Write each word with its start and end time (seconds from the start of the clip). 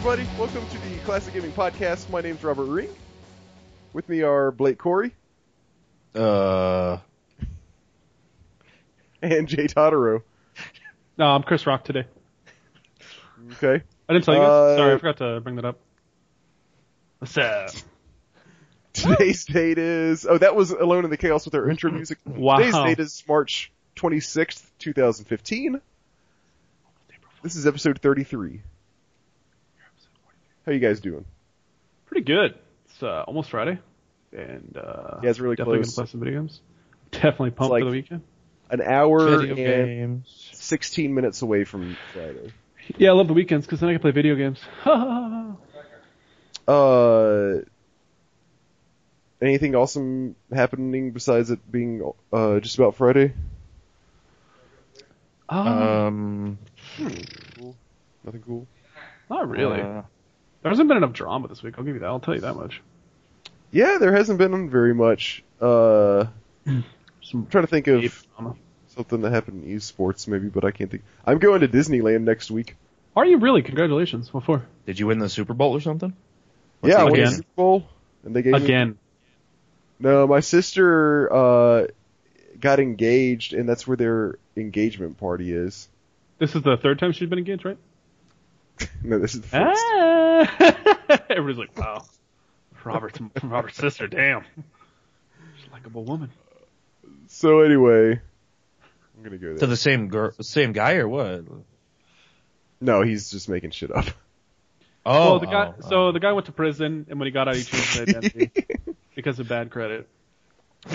Hey 0.00 0.12
everybody, 0.12 0.28
welcome 0.38 0.64
to 0.68 0.88
the 0.88 0.96
Classic 1.04 1.34
Gaming 1.34 1.50
Podcast. 1.52 2.08
My 2.08 2.20
name's 2.20 2.42
Robert 2.44 2.64
Ring. 2.66 2.88
With 3.92 4.08
me 4.08 4.22
are 4.22 4.52
Blake 4.52 4.78
Corey 4.78 5.12
Uh, 6.14 6.98
and 9.20 9.48
Jay 9.48 9.66
Totaro. 9.66 10.22
No, 11.18 11.26
I'm 11.26 11.42
Chris 11.42 11.66
Rock 11.66 11.82
today. 11.84 12.04
Okay. 13.54 13.82
I 14.08 14.12
didn't 14.12 14.24
tell 14.24 14.34
you 14.34 14.40
guys. 14.40 14.48
Uh, 14.48 14.76
Sorry, 14.76 14.94
I 14.94 14.98
forgot 14.98 15.16
to 15.18 15.40
bring 15.40 15.56
that 15.56 15.64
up. 15.64 15.78
What's 17.18 17.36
up? 17.36 17.70
Today's 18.92 19.44
date 19.46 19.78
is 19.78 20.24
oh 20.28 20.38
that 20.38 20.54
was 20.54 20.70
Alone 20.70 21.04
in 21.04 21.10
the 21.10 21.16
Chaos 21.16 21.44
with 21.44 21.54
our 21.56 21.68
intro 21.68 21.90
music. 21.90 22.18
Wow. 22.24 22.58
Today's 22.58 22.74
date 22.74 22.98
is 23.00 23.24
March 23.28 23.72
26th, 23.96 24.64
2015. 24.78 25.80
This 27.42 27.56
is 27.56 27.66
episode 27.66 28.00
33. 28.00 28.62
How 30.68 30.74
you 30.74 30.80
guys 30.80 31.00
doing? 31.00 31.24
Pretty 32.04 32.24
good. 32.26 32.54
It's 32.84 33.02
uh, 33.02 33.22
almost 33.26 33.48
Friday, 33.48 33.78
and 34.36 34.76
uh, 34.76 35.18
Yeah, 35.22 35.30
it's 35.30 35.40
really 35.40 35.56
definitely 35.56 35.78
close. 35.78 35.96
gonna 35.96 36.04
play 36.06 36.10
some 36.10 36.20
video 36.20 36.40
games. 36.40 36.60
Definitely 37.10 37.52
pumped 37.52 37.70
like- 37.70 37.80
for 37.80 37.84
the 37.86 37.90
weekend. 37.90 38.20
An 38.68 38.82
hour 38.82 39.38
video 39.38 39.56
and 39.56 39.86
games. 40.26 40.50
16 40.52 41.14
minutes 41.14 41.40
away 41.40 41.64
from 41.64 41.96
Friday. 42.12 42.52
Yeah, 42.98 43.08
I 43.08 43.12
love 43.14 43.28
the 43.28 43.32
weekends 43.32 43.64
because 43.64 43.80
then 43.80 43.88
I 43.88 43.92
can 43.94 44.02
play 44.02 44.10
video 44.10 44.34
games. 44.34 44.60
Uh, 46.68 47.60
anything 49.40 49.74
awesome 49.74 50.36
happening 50.52 51.12
besides 51.12 51.50
it 51.50 51.60
being 51.72 52.12
uh 52.30 52.60
just 52.60 52.76
about 52.76 52.94
Friday? 52.94 53.32
um, 55.48 55.66
Um, 55.66 56.58
Cool. 57.58 57.74
Nothing 58.22 58.42
cool. 58.42 58.66
not 59.30 59.48
really. 59.48 59.80
uh, 59.80 60.02
there 60.68 60.72
hasn't 60.72 60.88
been 60.88 60.98
enough 60.98 61.14
drama 61.14 61.48
this 61.48 61.62
week. 61.62 61.74
I'll 61.78 61.84
give 61.84 61.94
you 61.94 62.00
that. 62.00 62.06
I'll 62.06 62.20
tell 62.20 62.34
you 62.34 62.42
that 62.42 62.54
much. 62.54 62.82
Yeah, 63.70 63.96
there 63.98 64.14
hasn't 64.14 64.38
been 64.38 64.68
very 64.68 64.94
much. 64.94 65.42
Uh, 65.60 66.26
Some 66.66 66.84
I'm 67.34 67.46
trying 67.46 67.64
to 67.64 67.68
think 67.68 67.86
of 67.86 68.26
drama. 68.36 68.54
something 68.88 69.22
that 69.22 69.32
happened 69.32 69.64
in 69.64 69.76
esports 69.76 70.28
maybe, 70.28 70.48
but 70.48 70.64
I 70.64 70.70
can't 70.70 70.90
think. 70.90 71.04
I'm 71.24 71.38
going 71.38 71.62
to 71.62 71.68
Disneyland 71.68 72.22
next 72.22 72.50
week. 72.50 72.76
Are 73.16 73.24
you 73.24 73.38
really? 73.38 73.62
Congratulations. 73.62 74.32
What 74.32 74.44
for? 74.44 74.64
did 74.84 74.98
you 74.98 75.06
win 75.06 75.18
the 75.18 75.28
Super 75.28 75.54
Bowl 75.54 75.72
or 75.72 75.80
something? 75.80 76.14
What's 76.80 76.94
yeah, 76.94 76.98
I 77.02 77.04
the 77.06 77.12
went 77.12 77.16
to 77.16 77.20
again? 77.22 77.30
the 77.30 77.36
Super 77.38 77.54
Bowl, 77.56 77.88
and 78.24 78.36
they 78.36 78.42
gave 78.42 78.52
me. 78.52 78.64
Again. 78.64 78.98
No, 79.98 80.26
my 80.26 80.40
sister 80.40 81.32
uh 81.32 81.86
got 82.60 82.78
engaged, 82.78 83.54
and 83.54 83.68
that's 83.68 83.86
where 83.86 83.96
their 83.96 84.38
engagement 84.56 85.16
party 85.18 85.52
is. 85.52 85.88
This 86.38 86.54
is 86.54 86.62
the 86.62 86.76
third 86.76 86.98
time 86.98 87.12
she's 87.12 87.28
been 87.28 87.38
engaged, 87.38 87.64
right? 87.64 87.78
No, 89.02 89.18
this 89.18 89.34
is 89.34 89.40
the 89.40 89.48
first. 89.48 89.82
Ah! 89.88 90.17
Everybody's 91.30 91.58
like, 91.58 91.78
wow. 91.78 92.04
Robert's 92.84 93.20
Robert's 93.42 93.76
sister, 93.76 94.06
damn. 94.06 94.44
She's 95.56 95.68
a 95.68 95.72
likable 95.72 96.04
woman. 96.04 96.30
So 97.26 97.60
anyway, 97.60 98.12
I'm 98.12 99.22
gonna 99.22 99.38
go 99.38 99.48
there. 99.48 99.58
To 99.58 99.66
the 99.66 99.76
same 99.76 100.08
girl, 100.08 100.32
same 100.40 100.72
guy 100.72 100.94
or 100.94 101.08
what? 101.08 101.44
No, 102.80 103.02
he's 103.02 103.30
just 103.30 103.48
making 103.48 103.70
shit 103.70 103.94
up. 103.94 104.06
Oh, 105.04 105.30
well, 105.30 105.38
the 105.40 105.46
guy. 105.46 105.72
oh, 105.76 105.88
so 105.88 106.08
oh. 106.08 106.12
the 106.12 106.20
guy 106.20 106.32
went 106.32 106.46
to 106.46 106.52
prison, 106.52 107.06
and 107.08 107.18
when 107.18 107.26
he 107.26 107.32
got 107.32 107.48
out, 107.48 107.56
he 107.56 107.64
changed 107.64 107.94
his 107.94 108.00
identity 108.00 108.50
because 109.14 109.38
of 109.38 109.48
bad 109.48 109.70
credit. 109.70 110.08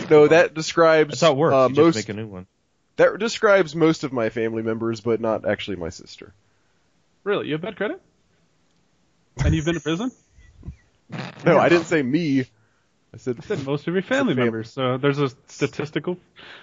No, 0.09 0.27
that 0.27 0.53
describes 0.53 1.11
that's 1.11 1.21
how 1.21 1.31
it 1.31 1.37
works. 1.37 1.53
uh, 1.53 1.67
you 1.69 1.75
most 1.75 1.95
just 1.95 2.07
make 2.07 2.15
a 2.15 2.19
new 2.19 2.27
one. 2.27 2.47
that 2.95 3.17
describes 3.19 3.75
most 3.75 4.03
of 4.03 4.13
my 4.13 4.29
family 4.29 4.63
members, 4.63 5.01
but 5.01 5.19
not 5.19 5.47
actually 5.47 5.77
my 5.77 5.89
sister. 5.89 6.33
Really, 7.23 7.47
you 7.47 7.53
have 7.53 7.61
bad 7.61 7.75
credit, 7.75 8.01
and 9.43 9.53
you've 9.55 9.65
been 9.65 9.75
to 9.75 9.81
prison. 9.81 10.11
No, 11.45 11.59
I 11.59 11.69
didn't 11.69 11.85
say 11.85 12.01
me. 12.01 12.39
I 13.13 13.17
said, 13.17 13.37
I 13.39 13.45
said 13.45 13.63
most 13.67 13.87
of 13.87 13.93
your 13.93 14.01
family 14.01 14.33
Fam- 14.33 14.43
members. 14.45 14.71
So 14.71 14.97
there's 14.97 15.19
a 15.19 15.29
statistical, 15.47 16.17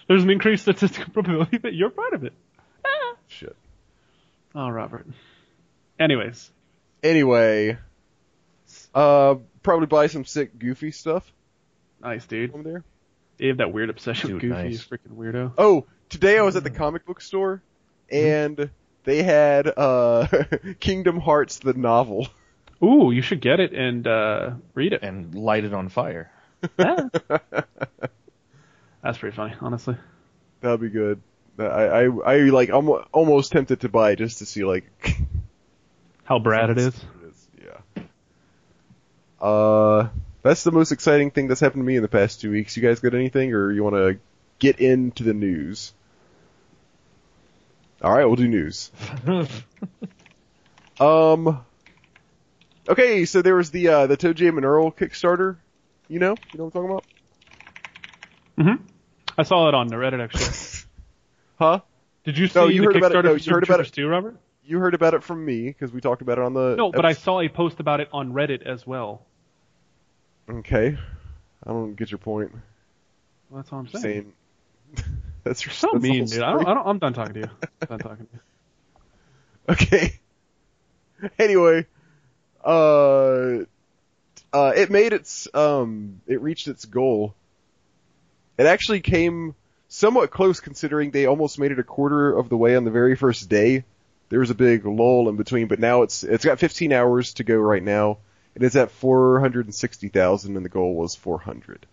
there's 0.09 0.25
an 0.25 0.31
increased 0.31 0.63
statistical 0.63 1.13
probability 1.13 1.59
that 1.59 1.73
you're 1.75 1.91
part 1.91 2.15
of 2.15 2.25
it. 2.25 2.33
Ah. 2.85 3.15
shit. 3.29 3.55
Oh, 4.55 4.69
Robert. 4.69 5.07
Anyways, 6.01 6.51
Anyway, 7.05 7.79
uh, 8.95 9.37
probably 9.63 9.87
buy 9.87 10.09
some 10.09 10.25
sick 10.25 10.59
Goofy 10.59 10.91
stuff 10.91 11.31
nice 12.03 12.27
dude. 12.27 12.53
over 12.53 12.63
there. 12.65 12.85
You 13.39 13.49
have 13.49 13.59
that 13.59 13.73
weird 13.73 13.89
obsession 13.91 14.33
with 14.33 14.43
Goofy, 14.43 14.55
nice. 14.55 14.85
freaking 14.85 15.15
weirdo. 15.17 15.53
Oh, 15.57 15.87
today 16.09 16.39
I 16.39 16.43
was 16.43 16.57
at 16.57 16.65
the 16.65 16.71
comic 16.71 17.07
book 17.07 17.21
store, 17.21 17.63
and 18.11 18.69
they 19.05 19.23
had 19.23 19.69
uh, 19.69 20.27
Kingdom 20.81 21.21
Hearts 21.21 21.59
the 21.61 21.75
novel. 21.75 22.27
Ooh, 22.83 23.11
you 23.11 23.23
should 23.23 23.41
get 23.41 23.61
it 23.61 23.73
and 23.73 24.07
uh, 24.07 24.53
read 24.75 24.93
it. 24.93 25.03
And 25.03 25.35
light 25.35 25.65
it 25.65 25.75
on 25.75 25.89
fire. 25.89 26.31
Ah. 26.79 27.09
That's 29.03 29.19
pretty 29.19 29.35
funny, 29.37 29.55
honestly. 29.61 29.97
That'd 30.61 30.81
be 30.81 30.91
good. 30.91 31.23
I, 31.59 31.65
I, 31.65 32.03
I 32.05 32.37
like, 32.51 32.71
I'm 32.71 32.89
almost 33.13 33.53
tempted 33.53 33.81
to 33.81 33.89
buy 33.89 34.13
it 34.13 34.17
just 34.17 34.39
to 34.39 34.47
see 34.47 34.65
like 34.65 34.85
How 36.31 36.39
Brad 36.39 36.71
it 36.71 36.79
is. 36.79 36.95
Yeah. 37.61 38.03
Uh, 39.45 40.11
that's 40.43 40.63
the 40.63 40.71
most 40.71 40.93
exciting 40.93 41.33
thing 41.33 41.49
that's 41.49 41.59
happened 41.61 41.83
to 41.83 41.85
me 41.85 41.97
in 41.97 42.03
the 42.03 42.09
past 42.09 42.41
two 42.41 42.53
weeks. 42.53 42.77
You 42.77 42.85
guys 42.85 43.01
got 43.01 43.15
anything, 43.15 43.53
or 43.53 43.73
you 43.73 43.83
want 43.83 43.97
to 43.97 44.21
get 44.61 44.79
into 44.79 45.25
the 45.25 45.35
news? 45.35 45.93
All 48.01 48.13
right, 48.13 48.25
we'll 48.27 48.37
do 48.37 48.47
news. 48.47 48.93
um. 51.01 51.65
Okay, 52.91 53.25
so 53.25 53.41
there 53.41 53.55
was 53.55 53.71
the 53.71 53.89
uh, 53.89 54.07
the 54.07 54.17
ToeJam 54.17 54.57
and 54.57 54.65
Earl 54.67 54.91
Kickstarter. 54.91 55.57
You 56.09 56.19
know, 56.19 56.35
you 56.53 56.59
know 56.59 56.65
what 56.65 56.75
I'm 56.75 56.91
talking 56.91 56.91
about? 56.91 58.79
hmm 58.79 58.85
I 59.39 59.45
saw 59.45 59.69
it 59.69 59.75
on 59.75 59.87
the 59.89 59.97
Reddit 59.97 60.23
actually. 60.23 60.47
Huh? 61.59 61.81
Did 62.25 62.39
you 62.39 62.47
see 62.49 62.59
No, 62.59 62.69
you 62.69 62.81
the 62.81 62.87
heard 62.87 62.97
about 62.97 63.13
it- 63.13 63.15
Kickstarter 63.19 63.25
no, 63.25 63.35
you 63.35 63.53
heard 63.53 63.63
about 63.65 63.81
it- 63.81 63.93
2, 63.93 64.09
Robert? 64.09 64.37
You 64.65 64.79
heard 64.79 64.95
about 64.95 65.13
it 65.15 65.23
from 65.23 65.45
me 65.45 65.67
because 65.67 65.93
we 65.93 66.01
talked 66.01 66.23
about 66.23 66.39
it 66.39 66.45
on 66.45 66.55
the. 66.55 66.75
No, 66.77 66.91
but 66.91 67.05
I 67.05 67.13
saw 67.13 67.41
a 67.41 67.49
post 67.51 67.81
about 67.81 68.01
it 68.01 68.09
on 68.13 68.33
Reddit 68.33 68.63
as 68.63 68.87
well. 68.87 69.27
Okay, 70.49 70.97
I 71.65 71.69
don't 71.71 71.95
get 71.97 72.11
your 72.11 72.19
point. 72.19 72.53
Well, 73.51 73.61
that's 73.61 73.71
all 73.73 73.81
I'm 73.81 73.89
saying. 73.89 74.33
Saying 74.97 75.05
that's 75.45 75.65
your 75.67 75.73
So 75.75 75.93
mean, 75.93 76.25
dude. 76.25 76.41
I 76.43 76.53
don't. 76.53 76.67
I 76.67 76.73
don't, 76.75 76.87
I'm 76.87 76.99
done 76.99 77.13
talking 77.13 77.35
to 77.35 77.41
you. 77.41 77.51
done 77.87 77.99
talking 77.99 78.27
to 78.27 78.33
you. 78.33 78.41
Okay. 79.69 80.19
anyway, 81.39 81.87
uh, 82.65 83.65
uh, 84.53 84.73
it 84.77 84.91
made 84.91 85.13
its, 85.13 85.49
um, 85.55 86.21
it 86.27 86.41
reached 86.41 86.69
its 86.69 86.85
goal. 86.85 87.35
It 88.59 88.67
actually 88.67 89.01
came 89.01 89.55
somewhat 89.89 90.31
close 90.31 90.61
considering 90.61 91.11
they 91.11 91.27
almost 91.27 91.59
made 91.59 91.73
it 91.73 91.79
a 91.79 91.85
quarter 91.85 92.37
of 92.37 92.49
the 92.49 92.57
way 92.57 92.77
on 92.77 92.85
the 92.85 92.91
very 92.91 93.17
first 93.17 93.49
day. 93.49 93.85
There 94.29 94.41
was 94.41 94.51
a 94.51 94.55
big 94.55 94.87
lull 94.87 95.29
in 95.29 95.37
between, 95.37 95.67
but 95.67 95.81
now 95.81 96.03
it's, 96.03 96.23
it's 96.23 96.45
got 96.45 96.59
15 96.59 96.93
hours 96.93 97.35
to 97.35 97.45
go 97.45 97.57
right 97.57 97.83
now. 97.83 98.19
It 98.55 98.63
is 98.63 98.77
at 98.77 98.91
460,000 98.91 100.57
and 100.57 100.65
the 100.65 100.69
goal 100.69 100.95
was 100.95 101.15
400. 101.15 101.87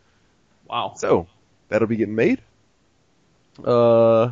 Wow. 0.67 0.93
So, 0.97 1.27
that'll 1.69 1.87
be 1.87 1.95
getting 1.95 2.15
made. 2.15 2.41
Uh, 3.63 4.31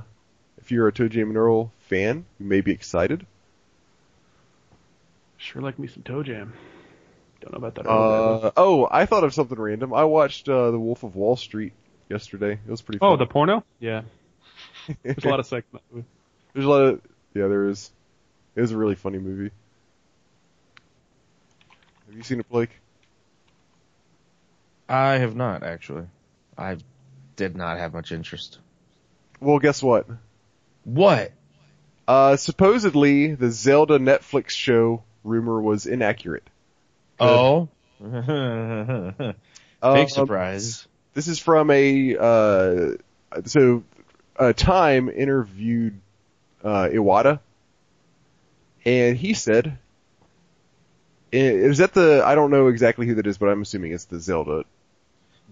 if 0.58 0.72
you're 0.72 0.88
a 0.88 0.92
ToeJam 0.92 1.24
and 1.24 1.38
Earl 1.38 1.72
fan, 1.90 2.26
you 2.40 2.46
may 2.46 2.62
be 2.62 2.72
excited. 2.72 3.26
Sure 5.46 5.62
like 5.62 5.78
me 5.78 5.88
some 5.88 6.02
ToeJam. 6.02 6.54
Don't 7.40 7.52
know 7.52 7.58
about 7.58 7.76
that. 7.76 7.88
Uh, 7.88 8.52
oh, 8.58 8.88
I 8.90 9.06
thought 9.06 9.24
of 9.24 9.32
something 9.32 9.60
random. 9.60 9.94
I 9.94 10.06
watched 10.06 10.50
uh, 10.50 10.72
The 10.72 10.80
Wolf 10.80 11.04
of 11.04 11.16
Wall 11.16 11.36
Street 11.36 11.74
yesterday. 12.10 12.54
It 12.54 12.72
was 12.72 12.82
pretty 12.82 12.98
fun. 12.98 13.14
oh, 13.14 13.16
the 13.16 13.28
porno? 13.28 13.64
Yeah. 13.80 14.02
There's 15.04 15.24
a 15.24 15.30
lot 15.30 15.40
of 15.40 15.46
sex 15.46 15.68
in 15.72 15.78
that 15.78 15.96
movie. 15.96 16.08
There's 16.54 16.66
a 16.66 16.70
lot 16.70 16.82
of 16.82 17.02
yeah, 17.36 17.48
there 17.48 17.68
is. 17.68 17.92
It 18.56 18.62
was 18.62 18.72
a 18.72 18.78
really 18.78 18.96
funny 18.96 19.20
movie. 19.20 19.52
Have 22.08 22.16
you 22.16 22.24
seen 22.24 22.40
it, 22.40 22.50
Blake? 22.50 22.72
I 24.90 25.20
have 25.20 25.36
not 25.36 25.62
actually. 25.62 26.06
I 26.58 26.78
did 27.36 27.56
not 27.56 27.78
have 27.78 27.94
much 27.94 28.12
interest. 28.12 28.58
Well, 29.40 29.60
guess 29.60 29.84
what? 29.84 30.08
What? 30.86 31.34
Uh, 32.08 32.38
supposedly 32.38 33.36
the 33.36 33.52
Zelda 33.52 34.00
Netflix 34.00 34.52
show 34.52 35.04
rumor 35.26 35.60
was 35.60 35.86
inaccurate. 35.86 36.50
Oh. 37.20 37.68
Big 38.00 39.36
Um, 39.82 40.08
surprise. 40.08 40.88
This 41.14 41.28
is 41.28 41.40
from 41.40 41.70
a 41.70 42.18
uh, 42.18 42.92
so 43.46 43.84
uh, 44.38 44.54
Time 44.54 45.10
interviewed 45.10 46.00
uh, 46.64 46.90
Iwata, 46.92 47.40
and 48.86 49.16
he 49.18 49.34
said, 49.34 49.78
"Is 51.32 51.78
that 51.78 51.94
the? 51.94 52.24
I 52.26 52.36
don't 52.36 52.52
know 52.52 52.68
exactly 52.68 53.08
who 53.08 53.16
that 53.16 53.28
is, 53.28 53.38
but 53.38 53.50
I'm 53.50 53.62
assuming 53.62 53.92
it's 53.94 54.06
the 54.06 54.20
Zelda, 54.20 54.66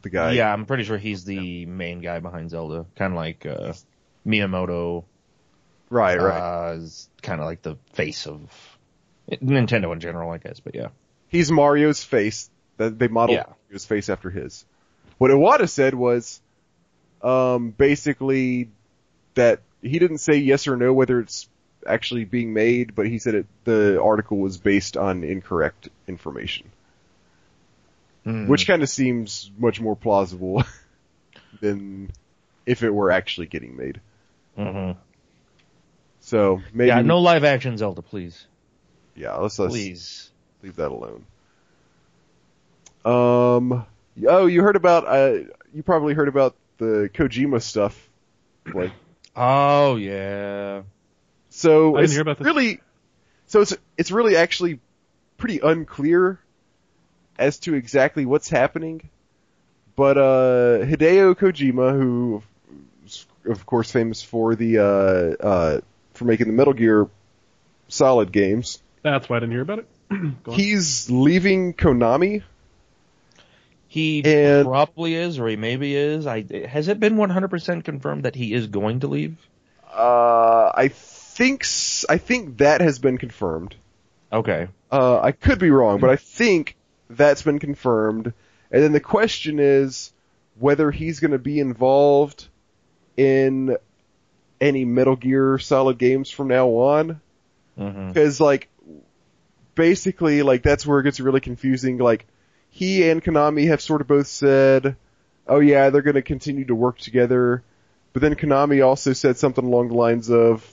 the 0.01 0.09
guy. 0.09 0.31
yeah, 0.33 0.51
I'm 0.51 0.65
pretty 0.65 0.83
sure 0.83 0.97
he's 0.97 1.23
the 1.23 1.65
main 1.65 2.01
guy 2.01 2.19
behind 2.19 2.49
Zelda. 2.49 2.85
Kind 2.97 3.13
of 3.13 3.17
like 3.17 3.45
uh, 3.45 3.73
Miyamoto 4.25 5.03
right, 5.89 6.19
right. 6.19 6.71
uh, 6.71 6.73
is 6.73 7.09
kind 7.21 7.39
of 7.39 7.45
like 7.45 7.61
the 7.61 7.77
face 7.93 8.27
of 8.27 8.39
Nintendo 9.31 9.93
in 9.93 9.99
general, 9.99 10.31
I 10.31 10.37
guess, 10.37 10.59
but 10.59 10.75
yeah. 10.75 10.89
He's 11.27 11.51
Mario's 11.51 12.03
face. 12.03 12.49
That 12.77 12.97
they 12.97 13.07
modeled 13.07 13.37
Yeah. 13.37 13.53
Mario's 13.69 13.85
face 13.85 14.09
after 14.09 14.29
his. 14.29 14.65
What 15.17 15.31
Iwata 15.31 15.69
said 15.69 15.93
was, 15.93 16.41
um, 17.21 17.69
basically 17.69 18.69
that 19.35 19.61
he 19.81 19.99
didn't 19.99 20.17
say 20.19 20.37
yes 20.37 20.67
or 20.67 20.75
no 20.75 20.91
whether 20.93 21.19
it's 21.19 21.47
actually 21.85 22.25
being 22.25 22.53
made, 22.53 22.95
but 22.95 23.07
he 23.07 23.19
said 23.19 23.35
it, 23.35 23.45
the 23.63 24.01
article 24.01 24.37
was 24.37 24.57
based 24.57 24.95
on 24.97 25.23
incorrect 25.23 25.89
information, 26.07 26.71
Hmm. 28.23 28.47
which 28.47 28.67
kind 28.67 28.81
of 28.83 28.89
seems 28.89 29.51
much 29.57 29.81
more 29.81 29.95
plausible 29.95 30.63
than 31.61 32.09
if 32.65 32.83
it 32.83 32.89
were 32.89 33.11
actually 33.11 33.47
getting 33.47 33.75
made. 33.75 33.99
Mhm. 34.57 34.95
So 36.21 36.61
maybe, 36.73 36.87
yeah, 36.87 37.01
no 37.01 37.19
live 37.19 37.43
action 37.43 37.77
Zelda, 37.77 38.01
please, 38.01 38.47
yeah, 39.15 39.35
let's, 39.35 39.59
let's 39.59 39.73
please. 39.73 40.31
leave 40.61 40.75
that 40.77 40.91
alone. 40.91 41.25
Um, 43.05 43.85
oh, 44.27 44.45
you 44.45 44.61
heard 44.61 44.75
about, 44.75 45.05
uh, 45.07 45.39
you 45.73 45.83
probably 45.83 46.13
heard 46.13 46.27
about 46.27 46.55
the 46.77 47.09
Kojima 47.13 47.61
stuff, 47.61 48.09
like, 48.73 48.91
Oh, 49.35 49.95
yeah. 49.95 50.83
so 51.49 51.95
I 51.95 52.01
didn't 52.01 52.03
it's 52.03 52.13
hear 52.13 52.21
about 52.21 52.37
this. 52.37 52.45
really, 52.45 52.79
so 53.47 53.61
it's, 53.61 53.75
it's 53.97 54.11
really 54.11 54.35
actually 54.35 54.79
pretty 55.37 55.59
unclear 55.59 56.39
as 57.39 57.57
to 57.59 57.73
exactly 57.73 58.25
what's 58.25 58.47
happening, 58.49 59.09
but, 59.95 60.17
uh, 60.17 60.85
Hideo 60.85 61.35
Kojima, 61.35 61.93
who, 61.93 62.43
is, 63.05 63.25
of 63.45 63.65
course, 63.65 63.91
famous 63.91 64.21
for 64.23 64.55
the, 64.55 64.77
uh, 64.77 65.43
uh, 65.45 65.81
for 66.13 66.25
making 66.25 66.47
the 66.47 66.53
Metal 66.53 66.73
Gear 66.73 67.07
Solid 67.89 68.31
games, 68.31 68.81
That's 69.03 69.29
why 69.29 69.37
I 69.37 69.39
didn't 69.41 69.51
hear 69.51 69.61
about 69.61 69.79
it. 69.79 69.87
He's 70.51 71.09
leaving 71.09 71.73
Konami, 71.73 72.43
He 73.87 74.23
And- 74.25 74.65
probably 74.65 75.15
is, 75.15 75.39
or 75.39 75.47
he 75.47 75.55
maybe 75.55 75.95
is. 75.95 76.25
I 76.25 76.45
has 76.67 76.87
it 76.87 76.99
been 76.99 77.15
100% 77.17 77.83
confirmed 77.83 78.23
that 78.23 78.35
he 78.35 78.53
is 78.53 78.67
going 78.67 79.01
to 79.01 79.07
leave? 79.07 79.35
Uh, 79.93 80.71
I 80.73 80.87
think 80.87 81.63
s- 81.63 82.05
I 82.09 82.17
think 82.17 82.57
that 82.57 82.81
has 82.81 82.97
been 82.99 83.17
confirmed. 83.19 83.75
Okay. 84.31 84.67
Uh, 84.91 85.19
I 85.21 85.31
could 85.31 85.59
be 85.59 85.69
wrong, 85.69 85.99
but 85.99 86.09
I 86.09 86.15
think 86.15 86.75
that's 87.09 87.43
been 87.43 87.59
confirmed. 87.59 88.33
And 88.71 88.83
then 88.83 88.91
the 88.93 88.99
question 88.99 89.59
is 89.59 90.11
whether 90.57 90.89
he's 90.89 91.19
going 91.19 91.31
to 91.31 91.37
be 91.39 91.59
involved 91.59 92.47
in 93.17 93.77
any 94.59 94.85
Metal 94.85 95.15
Gear 95.15 95.59
Solid 95.59 95.99
games 95.99 96.31
from 96.31 96.47
now 96.47 96.67
on. 96.69 97.21
hmm 97.77 98.07
Because 98.07 98.39
like, 98.39 98.69
basically, 99.75 100.43
like 100.43 100.63
that's 100.63 100.85
where 100.85 100.99
it 100.99 101.03
gets 101.03 101.19
really 101.19 101.39
confusing. 101.41 101.97
Like, 101.97 102.25
he 102.69 103.09
and 103.09 103.23
Konami 103.23 103.67
have 103.67 103.81
sort 103.81 104.01
of 104.01 104.07
both 104.07 104.27
said, 104.27 104.95
"Oh 105.47 105.59
yeah, 105.59 105.89
they're 105.89 106.01
going 106.01 106.15
to 106.15 106.21
continue 106.21 106.65
to 106.65 106.75
work 106.75 106.97
together," 106.97 107.63
but 108.13 108.21
then 108.21 108.35
Konami 108.35 108.85
also 108.85 109.13
said 109.13 109.37
something 109.37 109.63
along 109.63 109.89
the 109.89 109.95
lines 109.95 110.29
of, 110.29 110.65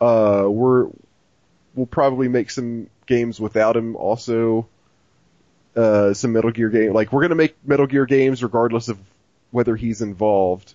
"Uh, 0.00 0.46
we're 0.48 0.88
we'll 1.74 1.86
probably 1.86 2.28
make 2.28 2.50
some 2.50 2.88
games 3.06 3.40
without 3.40 3.76
him 3.76 3.96
also." 3.96 4.68
Uh, 5.74 6.14
some 6.14 6.32
Metal 6.32 6.50
Gear 6.50 6.70
game, 6.70 6.94
like 6.94 7.12
we're 7.12 7.20
gonna 7.20 7.34
make 7.34 7.54
Metal 7.62 7.86
Gear 7.86 8.06
games 8.06 8.42
regardless 8.42 8.88
of 8.88 8.98
whether 9.50 9.76
he's 9.76 10.00
involved. 10.00 10.72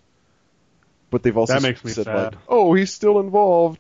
But 1.10 1.24
they've 1.24 1.36
also 1.36 1.54
That 1.54 1.64
makes 1.64 1.84
me 1.84 1.90
said 1.92 2.06
sad. 2.06 2.16
like, 2.16 2.36
oh, 2.48 2.76
he's 2.76 2.94
still 2.94 3.20
involved. 3.20 3.80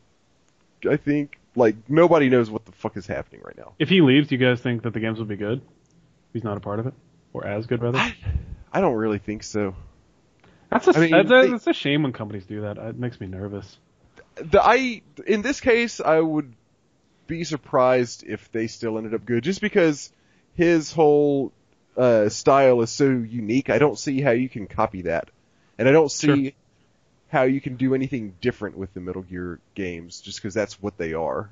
I 0.89 0.97
think 0.97 1.37
like 1.55 1.75
nobody 1.89 2.29
knows 2.29 2.49
what 2.49 2.65
the 2.65 2.71
fuck 2.71 2.97
is 2.97 3.05
happening 3.07 3.41
right 3.43 3.57
now. 3.57 3.73
If 3.79 3.89
he 3.89 4.01
leaves, 4.01 4.27
do 4.29 4.35
you 4.35 4.45
guys 4.45 4.61
think 4.61 4.83
that 4.83 4.93
the 4.93 4.99
games 4.99 5.19
will 5.19 5.25
be 5.25 5.35
good? 5.37 5.61
He's 6.33 6.43
not 6.43 6.57
a 6.57 6.61
part 6.61 6.79
of 6.79 6.87
it, 6.87 6.93
or 7.33 7.45
as 7.45 7.67
good, 7.67 7.81
rather. 7.81 7.97
I, 7.97 8.15
I 8.71 8.81
don't 8.81 8.95
really 8.95 9.19
think 9.19 9.43
so. 9.43 9.75
That's 10.69 10.87
a, 10.87 10.95
I 10.95 10.99
mean, 11.01 11.11
that's, 11.11 11.29
they- 11.29 11.49
that's 11.49 11.67
a 11.67 11.73
shame 11.73 12.03
when 12.03 12.13
companies 12.13 12.45
do 12.45 12.61
that. 12.61 12.77
It 12.77 12.97
makes 12.97 13.19
me 13.19 13.27
nervous. 13.27 13.77
The 14.35 14.61
I 14.63 15.01
in 15.27 15.41
this 15.41 15.59
case 15.59 15.99
I 15.99 16.19
would 16.19 16.53
be 17.27 17.43
surprised 17.43 18.23
if 18.25 18.49
they 18.51 18.67
still 18.67 18.97
ended 18.97 19.13
up 19.13 19.25
good, 19.25 19.43
just 19.43 19.59
because 19.61 20.11
his 20.53 20.91
whole 20.91 21.51
uh, 21.97 22.29
style 22.29 22.81
is 22.81 22.89
so 22.89 23.09
unique. 23.09 23.69
I 23.69 23.77
don't 23.77 23.99
see 23.99 24.21
how 24.21 24.31
you 24.31 24.47
can 24.47 24.67
copy 24.67 25.01
that, 25.03 25.29
and 25.77 25.87
I 25.87 25.91
don't 25.91 26.09
see 26.11 26.27
Sure. 26.27 26.51
How 27.31 27.43
you 27.43 27.61
can 27.61 27.77
do 27.77 27.95
anything 27.95 28.35
different 28.41 28.77
with 28.77 28.93
the 28.93 28.99
Metal 28.99 29.21
Gear 29.21 29.59
games, 29.73 30.19
just 30.19 30.39
because 30.39 30.53
that's 30.53 30.81
what 30.81 30.97
they 30.97 31.13
are. 31.13 31.49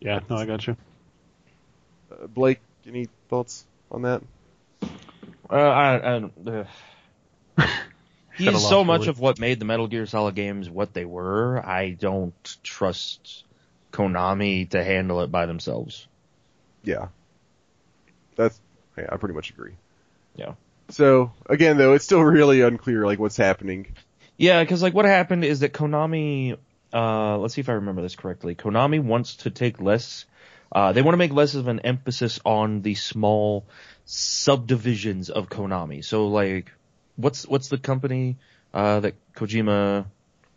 Yeah, 0.00 0.20
no, 0.28 0.36
I 0.36 0.46
got 0.46 0.66
you. 0.66 0.76
Uh, 2.10 2.26
Blake, 2.26 2.60
any 2.86 3.08
thoughts 3.28 3.66
on 3.90 4.02
that? 4.02 4.22
Uh, 5.50 5.54
I, 5.54 5.96
I, 5.96 6.16
uh, 6.16 6.64
Should've 8.38 8.54
he's 8.54 8.62
lost 8.62 8.68
so 8.68 8.84
much 8.84 9.06
of 9.06 9.20
what 9.20 9.38
made 9.38 9.58
the 9.58 9.64
Metal 9.66 9.86
Gear 9.86 10.06
Solid 10.06 10.34
games 10.34 10.70
what 10.70 10.94
they 10.94 11.04
were. 11.04 11.64
I 11.64 11.90
don't 11.90 12.56
trust 12.62 13.44
Konami 13.92 14.70
to 14.70 14.82
handle 14.82 15.20
it 15.20 15.30
by 15.30 15.46
themselves. 15.46 16.06
Yeah. 16.84 17.08
That's, 18.36 18.58
yeah, 18.96 19.08
I 19.10 19.16
pretty 19.16 19.34
much 19.34 19.50
agree. 19.50 19.72
Yeah. 20.36 20.54
So, 20.90 21.32
again 21.46 21.76
though, 21.76 21.92
it's 21.92 22.04
still 22.04 22.22
really 22.22 22.62
unclear, 22.62 23.04
like, 23.04 23.18
what's 23.18 23.36
happening. 23.36 23.94
Yeah, 24.38 24.62
because 24.62 24.82
like 24.82 24.94
what 24.94 25.04
happened 25.04 25.44
is 25.44 25.60
that 25.60 25.72
Konami, 25.72 26.56
uh, 26.92 27.38
let's 27.38 27.54
see 27.54 27.60
if 27.60 27.68
I 27.68 27.72
remember 27.72 28.02
this 28.02 28.14
correctly. 28.14 28.54
Konami 28.54 29.02
wants 29.02 29.36
to 29.38 29.50
take 29.50 29.80
less, 29.80 30.24
uh, 30.70 30.92
they 30.92 31.02
want 31.02 31.14
to 31.14 31.18
make 31.18 31.32
less 31.32 31.56
of 31.56 31.66
an 31.66 31.80
emphasis 31.80 32.38
on 32.44 32.82
the 32.82 32.94
small 32.94 33.66
subdivisions 34.04 35.28
of 35.28 35.48
Konami. 35.48 36.04
So 36.04 36.28
like, 36.28 36.70
what's 37.16 37.48
what's 37.48 37.68
the 37.68 37.78
company 37.78 38.36
uh, 38.72 39.00
that 39.00 39.14
Kojima, 39.34 40.06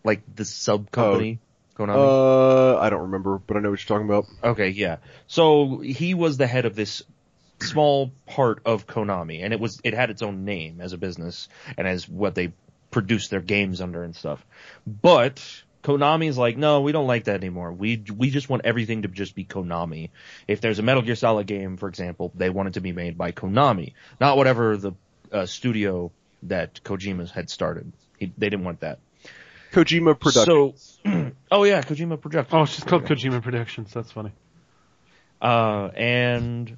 like 0.04 0.22
the 0.36 0.46
sub 0.46 0.92
company, 0.92 1.40
Konami? 1.76 1.96
Uh, 1.96 2.78
I 2.80 2.92
don't 2.92 3.02
remember, 3.02 3.40
but 3.40 3.58
I 3.58 3.62
know 3.62 3.72
what 3.72 3.80
you're 3.84 3.98
talking 3.98 4.08
about. 4.08 4.28
Okay, 4.44 4.70
yeah. 4.70 4.98
So 5.26 5.80
he 5.80 6.14
was 6.14 6.38
the 6.38 6.46
head 6.46 6.66
of 6.66 6.76
this 6.76 7.02
small 7.60 8.12
part 8.28 8.62
of 8.64 8.86
Konami, 8.86 9.44
and 9.44 9.54
it 9.54 9.60
was 9.60 9.82
it 9.84 9.96
had 9.96 10.12
its 10.12 10.22
own 10.22 10.46
name 10.46 10.82
as 10.82 10.94
a 10.94 11.00
business 11.00 11.50
and 11.80 11.88
as 11.88 12.08
what 12.08 12.36
they 12.36 12.52
produced 12.92 13.32
their 13.32 13.42
games 13.42 13.82
under 13.82 14.04
and 14.04 14.16
stuff. 14.16 14.46
But 14.86 15.42
Konami's 15.84 16.38
like, 16.38 16.58
no, 16.58 16.82
we 16.82 16.92
don't 16.92 17.08
like 17.08 17.26
that 17.26 17.36
anymore. 17.36 17.72
We 17.72 18.04
we 18.16 18.30
just 18.30 18.50
want 18.50 18.66
everything 18.66 19.02
to 19.04 19.08
just 19.08 19.36
be 19.36 19.46
Konami. 19.46 20.10
If 20.48 20.62
there's 20.62 20.80
a 20.80 20.84
Metal 20.84 21.02
Gear 21.02 21.16
Solid 21.16 21.48
game, 21.48 21.78
for 21.78 21.88
example, 21.88 22.32
they 22.36 22.50
want 22.50 22.70
it 22.70 22.74
to 22.76 22.82
be 22.82 22.92
made 22.92 23.18
by 23.18 23.32
Konami, 23.32 23.94
not 24.20 24.38
whatever 24.38 24.78
the 24.78 24.92
uh, 25.32 25.46
studio 25.46 26.12
that 26.44 26.82
Kojima 26.84 27.30
had 27.32 27.50
started. 27.50 27.92
He, 28.18 28.32
they 28.38 28.50
didn't 28.50 28.66
want 28.66 28.82
that. 28.82 29.00
Kojima 29.72 30.20
Productions. 30.20 31.00
So, 31.04 31.32
oh 31.52 31.64
yeah, 31.64 31.82
Kojima 31.82 32.20
Productions. 32.20 32.54
Oh, 32.54 32.64
it's 32.64 32.76
just 32.76 32.88
called. 32.88 33.06
Kojima 33.06 33.42
Productions. 33.42 33.92
That's 33.94 34.12
funny. 34.12 34.32
Uh, 35.42 35.90
and 35.96 36.78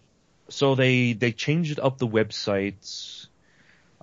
so 0.49 0.75
they 0.75 1.13
they 1.13 1.31
changed 1.31 1.79
up 1.79 1.97
the 1.97 2.07
websites 2.07 3.22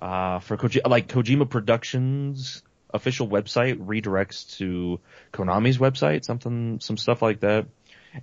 uh, 0.01 0.39
for 0.39 0.57
Koji- 0.57 0.87
like 0.87 1.07
Kojima 1.07 1.49
Productions 1.49 2.63
official 2.93 3.27
website 3.27 3.77
redirects 3.77 4.57
to 4.57 4.99
Konami's 5.31 5.77
website, 5.77 6.25
something 6.25 6.79
some 6.81 6.97
stuff 6.97 7.21
like 7.21 7.39
that. 7.41 7.67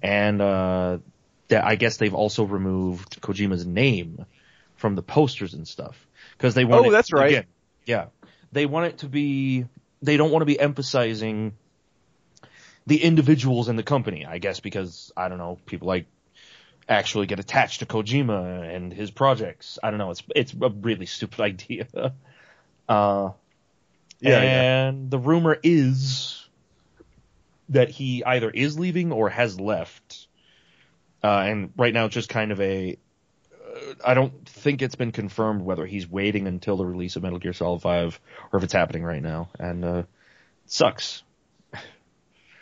And 0.03 0.43
uh, 0.43 0.99
that 1.49 1.65
I 1.65 1.77
guess 1.77 1.97
they've 1.97 2.15
also 2.15 2.45
removed 2.45 3.23
Kojima's 3.23 3.65
name 3.67 4.27
from 4.77 4.95
the 4.95 5.03
posters 5.03 5.55
and 5.55 5.67
stuff 5.67 5.97
because 6.37 6.55
they 6.55 6.65
want 6.65 6.85
Oh, 6.85 6.89
it- 6.89 6.93
that's 6.93 7.13
right. 7.13 7.29
again, 7.31 7.45
yeah, 7.87 8.07
they 8.53 8.67
want 8.67 8.87
it 8.87 8.99
to 8.99 9.09
be. 9.09 9.65
They 10.03 10.17
don't 10.17 10.31
want 10.31 10.43
to 10.43 10.47
be 10.47 10.61
emphasizing 10.61 11.55
the 12.87 13.03
individuals 13.03 13.69
in 13.69 13.77
the 13.77 13.83
company, 13.83 14.25
I 14.27 14.39
guess, 14.39 14.61
because 14.61 15.13
I 15.17 15.29
don't 15.29 15.39
know, 15.39 15.59
people 15.67 15.89
like 15.89 16.07
actually 16.89 17.27
get 17.27 17.39
attached 17.39 17.81
to 17.81 17.87
Kojima 17.87 18.75
and 18.75 18.93
his 18.93 19.11
projects. 19.11 19.79
I 19.83 19.91
don't 19.91 19.99
know. 19.99 20.11
It's 20.11 20.23
it's 20.35 20.55
a 20.61 20.69
really 20.71 21.07
stupid 21.07 21.41
idea. 21.53 21.87
Uh, 22.89 23.31
Yeah, 24.21 24.43
yeah. 24.43 24.89
and 24.89 25.11
the 25.11 25.19
rumor 25.19 25.59
is 25.63 26.47
that 27.69 27.91
he 27.91 28.25
either 28.25 28.51
is 28.51 28.79
leaving 28.79 29.13
or 29.13 29.29
has 29.29 29.61
left. 29.61 30.27
Uh, 31.23 31.43
and 31.47 31.73
right 31.77 31.93
now 31.93 32.07
it's 32.07 32.15
just 32.15 32.29
kind 32.29 32.53
of 32.53 32.61
a. 32.61 32.97
Uh, 33.53 33.95
I 34.05 34.15
don't 34.15 34.49
think 34.49 34.81
it's 34.83 34.95
been 34.95 35.13
confirmed 35.13 35.63
whether 35.63 35.85
he's 35.85 36.09
waiting 36.09 36.47
until 36.47 36.77
the 36.77 36.87
release 36.87 37.17
of 37.17 37.23
Metal 37.23 37.39
Gear 37.39 37.53
Solid 37.53 37.83
5 37.83 38.21
or 38.53 38.57
if 38.57 38.65
it's 38.65 38.73
happening 38.73 39.03
right 39.03 39.23
now. 39.23 39.51
And, 39.59 39.85
uh, 39.85 39.99
it 40.65 40.73
sucks. 40.73 41.23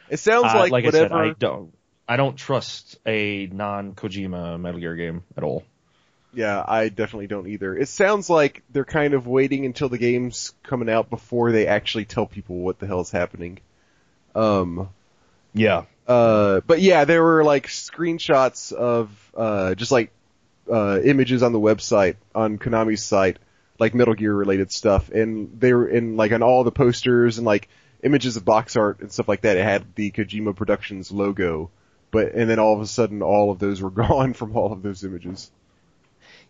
It 0.08 0.18
sounds 0.18 0.54
like, 0.54 0.72
like 0.72 0.84
whatever. 0.84 1.14
I 1.14 1.28
said, 1.28 1.30
I 1.30 1.34
don't. 1.38 1.72
I 2.08 2.16
don't 2.16 2.36
trust 2.36 2.98
a 3.06 3.46
non-Kojima 3.46 4.60
Metal 4.60 4.80
Gear 4.80 4.96
game 4.96 5.24
at 5.36 5.42
all. 5.42 5.64
Yeah, 6.32 6.62
I 6.66 6.90
definitely 6.90 7.28
don't 7.28 7.48
either. 7.48 7.74
It 7.76 7.88
sounds 7.88 8.28
like 8.28 8.62
they're 8.70 8.84
kind 8.84 9.14
of 9.14 9.26
waiting 9.26 9.64
until 9.64 9.88
the 9.88 9.98
game's 9.98 10.52
coming 10.62 10.90
out 10.90 11.08
before 11.08 11.50
they 11.50 11.66
actually 11.66 12.04
tell 12.04 12.26
people 12.26 12.56
what 12.56 12.78
the 12.78 12.86
hell's 12.86 13.10
happening. 13.10 13.58
Um, 14.34 14.90
Yeah. 15.54 15.84
Uh, 16.06 16.60
but 16.66 16.80
yeah, 16.80 17.06
there 17.06 17.22
were 17.22 17.42
like 17.42 17.66
screenshots 17.66 18.72
of 18.72 19.08
uh, 19.34 19.74
just 19.74 19.90
like 19.90 20.12
uh, 20.70 21.00
images 21.02 21.42
on 21.42 21.52
the 21.52 21.60
website 21.60 22.16
on 22.34 22.58
Konami's 22.58 23.02
site, 23.02 23.38
like 23.78 23.94
Metal 23.94 24.14
Gear 24.14 24.34
related 24.34 24.70
stuff, 24.70 25.08
and 25.10 25.58
they 25.58 25.72
were 25.72 25.88
in 25.88 26.16
like 26.16 26.32
on 26.32 26.42
all 26.42 26.62
the 26.62 26.70
posters 26.70 27.38
and 27.38 27.46
like 27.46 27.68
images 28.02 28.36
of 28.36 28.44
box 28.44 28.76
art 28.76 29.00
and 29.00 29.10
stuff 29.10 29.26
like 29.26 29.40
that. 29.40 29.56
It 29.56 29.64
had 29.64 29.94
the 29.94 30.10
Kojima 30.10 30.54
Productions 30.54 31.10
logo, 31.10 31.70
but 32.16 32.32
and 32.32 32.48
then 32.48 32.58
all 32.58 32.72
of 32.72 32.80
a 32.80 32.86
sudden, 32.86 33.20
all 33.20 33.50
of 33.50 33.58
those 33.58 33.82
were 33.82 33.90
gone 34.06 34.32
from 34.32 34.56
all 34.56 34.72
of 34.72 34.82
those 34.82 35.04
images. 35.04 35.50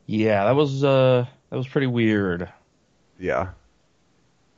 Yeah, 0.07 0.45
that 0.45 0.55
was 0.55 0.85
uh 0.85 1.27
that 1.51 1.57
was 1.57 1.67
pretty 1.67 1.89
weird. 1.89 2.53
Yeah. 3.19 3.49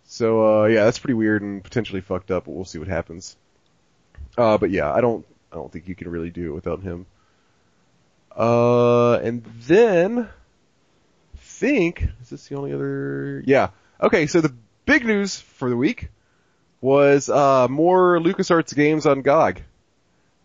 So 0.05 0.65
uh, 0.65 0.67
yeah, 0.67 0.85
that's 0.85 0.99
pretty 0.99 1.15
weird 1.15 1.41
and 1.43 1.65
potentially 1.65 2.03
fucked 2.03 2.31
up, 2.31 2.45
but 2.45 2.53
we'll 2.53 2.67
see 2.67 2.79
what 2.79 2.89
happens. 2.89 3.37
Uh, 4.37 4.59
but 4.59 4.71
yeah, 4.71 4.93
I 4.93 5.01
don't 5.01 5.25
I 5.51 5.57
don't 5.57 5.73
think 5.73 5.89
you 5.89 5.95
can 5.95 6.11
really 6.11 6.31
do 6.31 6.51
it 6.51 6.55
without 6.55 6.83
him. 6.83 7.07
Uh, 8.37 9.15
and 9.15 9.45
then 9.67 10.29
think 11.37 12.07
is 12.21 12.29
this 12.29 12.49
the 12.49 12.57
only 12.57 12.75
other? 12.75 13.43
Yeah. 13.47 13.71
Okay, 13.99 14.27
so 14.27 14.43
the 14.43 14.55
big 14.85 15.07
news 15.07 15.41
for 15.41 15.71
the 15.71 15.77
week 15.77 16.11
was 16.83 17.31
uh 17.31 17.67
more 17.69 18.19
LucasArts 18.19 18.75
games 18.75 19.07
on 19.07 19.23
GOG. 19.23 19.63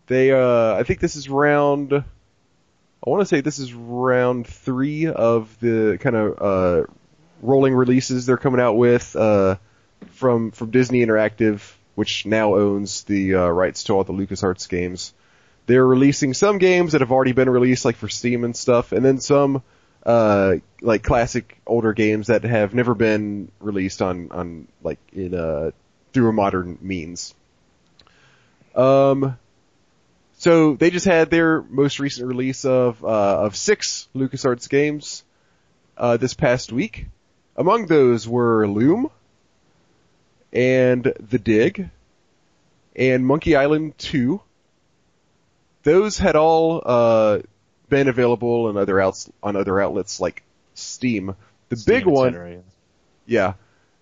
They 0.06 0.32
uh 0.32 0.74
I 0.74 0.82
think 0.82 1.00
this 1.00 1.16
is 1.16 1.28
round 1.28 1.92
I 1.92 3.10
want 3.10 3.20
to 3.20 3.26
say 3.26 3.40
this 3.40 3.58
is 3.58 3.74
round 3.74 4.46
3 4.46 5.08
of 5.08 5.58
the 5.60 5.98
kind 6.00 6.16
of 6.16 6.38
uh 6.40 6.86
rolling 7.42 7.74
releases 7.74 8.26
they're 8.26 8.36
coming 8.36 8.60
out 8.60 8.74
with 8.74 9.14
uh 9.16 9.56
from 10.12 10.50
from 10.50 10.70
Disney 10.70 11.04
Interactive, 11.04 11.60
which 11.94 12.26
now 12.26 12.54
owns 12.54 13.04
the 13.04 13.34
uh, 13.34 13.48
rights 13.48 13.84
to 13.84 13.94
all 13.94 14.04
the 14.04 14.12
LucasArts 14.12 14.68
games. 14.68 15.14
They're 15.66 15.86
releasing 15.86 16.34
some 16.34 16.58
games 16.58 16.92
that 16.92 17.00
have 17.00 17.12
already 17.12 17.32
been 17.32 17.48
released 17.48 17.84
like 17.84 17.96
for 17.96 18.08
Steam 18.08 18.44
and 18.44 18.54
stuff 18.54 18.92
and 18.92 19.04
then 19.04 19.18
some 19.18 19.62
uh, 20.04 20.56
like 20.82 21.02
classic 21.02 21.58
older 21.66 21.94
games 21.94 22.26
that 22.26 22.44
have 22.44 22.74
never 22.74 22.94
been 22.94 23.50
released 23.60 24.02
on, 24.02 24.30
on 24.30 24.68
like 24.82 24.98
in, 25.12 25.34
uh, 25.34 25.70
through 26.12 26.28
a 26.28 26.32
modern 26.32 26.78
means. 26.82 27.34
Um, 28.74 29.38
so 30.44 30.74
they 30.74 30.90
just 30.90 31.06
had 31.06 31.30
their 31.30 31.62
most 31.62 31.98
recent 31.98 32.28
release 32.28 32.66
of, 32.66 33.02
uh, 33.02 33.44
of 33.44 33.56
six 33.56 34.08
LucasArts 34.14 34.68
games, 34.68 35.24
uh, 35.96 36.18
this 36.18 36.34
past 36.34 36.70
week. 36.70 37.06
Among 37.56 37.86
those 37.86 38.28
were 38.28 38.68
Loom, 38.68 39.10
and 40.52 41.02
The 41.02 41.38
Dig, 41.38 41.88
and 42.94 43.26
Monkey 43.26 43.56
Island 43.56 43.96
2. 43.96 44.38
Those 45.82 46.18
had 46.18 46.36
all, 46.36 46.82
uh, 46.84 47.38
been 47.88 48.08
available 48.08 48.66
on 48.66 48.76
other 48.76 49.00
outs, 49.00 49.32
on 49.42 49.56
other 49.56 49.80
outlets 49.80 50.20
like 50.20 50.42
Steam. 50.74 51.36
The 51.70 51.76
Steam, 51.76 51.94
big 51.94 52.04
one, 52.04 52.34
yeah. 52.34 52.58
yeah. 53.24 53.52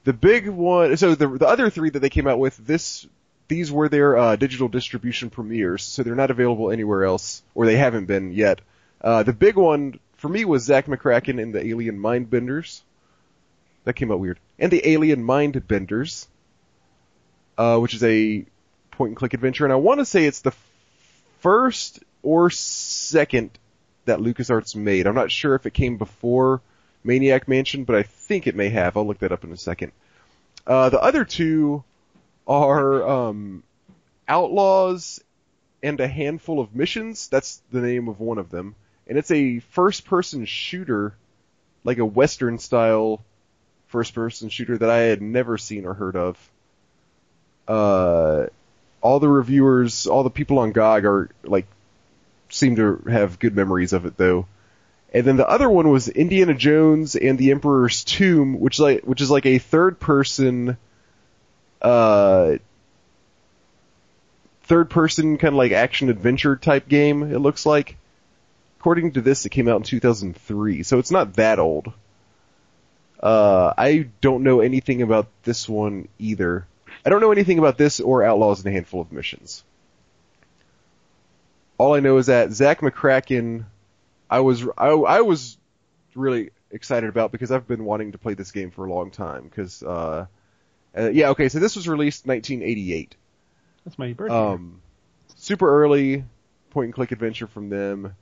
The 0.03 0.13
big 0.13 0.49
one, 0.49 0.97
so 0.97 1.15
the, 1.15 1.29
the 1.29 1.47
other 1.47 1.71
three 1.71 1.91
that 1.91 2.01
they 2.01 2.11
came 2.11 2.27
out 2.27 2.41
with, 2.41 2.57
this, 2.57 3.07
these 3.49 3.71
were 3.71 3.89
their, 3.89 4.17
uh, 4.17 4.37
digital 4.37 4.69
distribution 4.69 5.31
premieres, 5.31 5.83
so 5.83 6.03
they're 6.03 6.15
not 6.15 6.31
available 6.31 6.71
anywhere 6.71 7.05
else, 7.05 7.43
or 7.55 7.67
they 7.67 7.77
haven't 7.77 8.07
been 8.07 8.33
yet. 8.33 8.61
Uh, 9.01 9.23
the 9.23 9.33
big 9.33 9.57
one, 9.57 9.99
for 10.17 10.29
me, 10.29 10.45
was 10.45 10.65
Zak 10.65 10.87
McKracken 10.87 11.43
and 11.43 11.55
the 11.55 11.67
Alien 11.67 11.99
Mindbenders. 11.99 12.83
That 13.85 13.95
came 13.95 14.13
out 14.13 14.21
weird. 14.21 14.39
And 14.59 14.71
the 14.71 14.89
Alien 14.89 15.25
Mindbenders, 15.25 16.27
uh, 17.59 17.79
which 17.79 17.95
is 17.95 18.05
a 18.05 18.45
point 18.93 19.11
and 19.11 19.17
click 19.17 19.35
adventure, 19.35 19.65
and 19.65 19.73
I 19.73 19.77
want 19.77 19.99
to 19.99 20.05
say 20.05 20.25
it's 20.25 20.41
the 20.41 20.55
first 21.41 22.01
or 22.23 22.51
second 22.51 23.51
that 24.05 24.21
LucasArts 24.21 24.77
made. 24.77 25.07
I'm 25.07 25.15
not 25.15 25.31
sure 25.31 25.55
if 25.55 25.67
it 25.67 25.75
came 25.75 25.97
before 25.97 26.61
Maniac 27.05 27.49
Mansion, 27.49 27.85
but 27.85 27.97
I 27.97 28.03
think 28.05 28.47
it 28.47 28.55
may 28.55 28.69
have. 28.69 28.97
I'll 28.97 29.07
look 29.07 29.19
that 29.19 29.33
up 29.33 29.45
in 29.45 29.53
a 29.53 29.57
second. 29.57 29.93
Uh, 30.67 30.89
the 30.91 31.01
other 31.01 31.25
two 31.25 31.83
are 32.47 33.09
um, 33.09 33.63
Outlaws 34.29 35.23
and 35.83 36.01
a 36.01 36.09
handful 36.09 36.61
of 36.61 36.75
missions. 36.75 37.29
That's 37.29 37.61
the 37.71 37.81
name 37.81 38.09
of 38.09 38.21
one 38.21 38.39
of 38.39 38.51
them, 38.51 38.75
and 39.07 39.19
it's 39.19 39.31
a 39.31 39.59
first-person 39.59 40.45
shooter, 40.45 41.15
like 41.85 41.99
a 41.99 42.07
Western-style 42.07 43.23
first-person 43.89 44.49
shooter 44.49 44.79
that 44.79 44.91
I 44.91 44.99
had 45.01 45.21
never 45.21 45.59
seen 45.59 45.85
or 45.85 45.95
heard 45.95 46.17
of. 46.17 46.51
Uh, 47.69 48.47
all 49.01 49.21
the 49.21 49.29
reviewers, 49.29 50.07
all 50.07 50.23
the 50.23 50.31
people 50.31 50.59
on 50.59 50.73
GOG 50.73 51.05
are 51.05 51.31
like 51.43 51.67
seem 52.49 52.77
to 52.77 53.03
have 53.11 53.39
good 53.39 53.57
memories 53.57 53.93
of 53.93 54.07
it 54.07 54.17
though. 54.17 54.47
And 55.13 55.27
then 55.27 55.37
the 55.37 55.49
other 55.49 55.69
one 55.69 55.91
was 55.91 56.09
Indiana 56.09 56.55
Jones 56.55 57.17
and 57.17 57.39
the 57.39 57.51
Emperor's 57.51 58.05
Tomb, 58.05 58.59
which 58.61 58.79
like 58.79 59.03
which 59.05 59.21
is 59.21 59.31
like 59.31 59.47
a 59.47 59.59
third 59.59 60.01
person 60.01 60.77
uh 61.83 62.57
third 64.63 64.89
person 64.89 65.37
kind 65.37 65.55
of 65.55 65.59
like 65.59 65.73
action 65.73 66.09
adventure 66.09 66.57
type 66.57 66.89
game 66.89 67.23
it 67.23 67.39
looks 67.39 67.67
like. 67.67 67.97
According 68.81 69.13
to 69.13 69.21
this 69.21 69.45
it 69.45 69.51
came 69.51 69.69
out 69.69 69.77
in 69.77 69.83
2003, 69.83 70.83
so 70.83 70.99
it's 70.99 71.11
not 71.11 71.35
that 71.35 71.59
old. 71.59 71.93
Uh 73.21 73.73
I 73.77 74.09
don't 74.21 74.43
know 74.43 74.61
anything 74.61 75.03
about 75.03 75.27
this 75.43 75.69
one 75.69 76.09
either. 76.19 76.67
I 77.05 77.11
don't 77.11 77.21
know 77.21 77.33
anything 77.33 77.59
about 77.59 77.79
this 77.79 78.01
or 78.01 78.23
Outlaws 78.23 78.61
and 78.61 78.69
a 78.69 78.73
Handful 78.73 79.01
of 79.01 79.13
Missions. 79.13 79.65
All 81.79 81.95
I 81.95 82.01
know 82.01 82.19
is 82.19 82.27
that 82.27 82.53
Zak 82.53 82.81
McKracken, 82.81 83.65
I 84.31 84.41
was 84.41 84.65
I, 84.79 84.91
I 84.91 85.21
was 85.23 85.59
really 86.15 86.51
excited 86.71 87.09
about 87.09 87.33
because 87.33 87.51
I've 87.51 87.67
been 87.67 87.85
wanting 87.85 88.13
to 88.13 88.19
play 88.19 88.35
this 88.35 88.53
game 88.53 88.71
for 88.71 88.87
a 88.87 88.93
long 88.93 89.11
time. 89.11 89.45
Because 89.45 89.83
uh, 89.83 90.27
uh, 90.97 91.11
yeah, 91.11 91.31
okay, 91.31 91.49
so 91.49 91.59
this 91.59 91.77
was 91.77 91.89
released 91.89 92.27
1988. 92.27 93.17
That's 93.85 93.99
my 93.99 94.13
birthday. 94.13 94.35
Um, 94.35 94.81
super 95.37 95.83
early 95.83 96.25
point 96.71 96.87
and 96.87 96.95
click 96.95 97.13
adventure 97.13 97.47
from 97.47 97.69
them, 97.69 98.15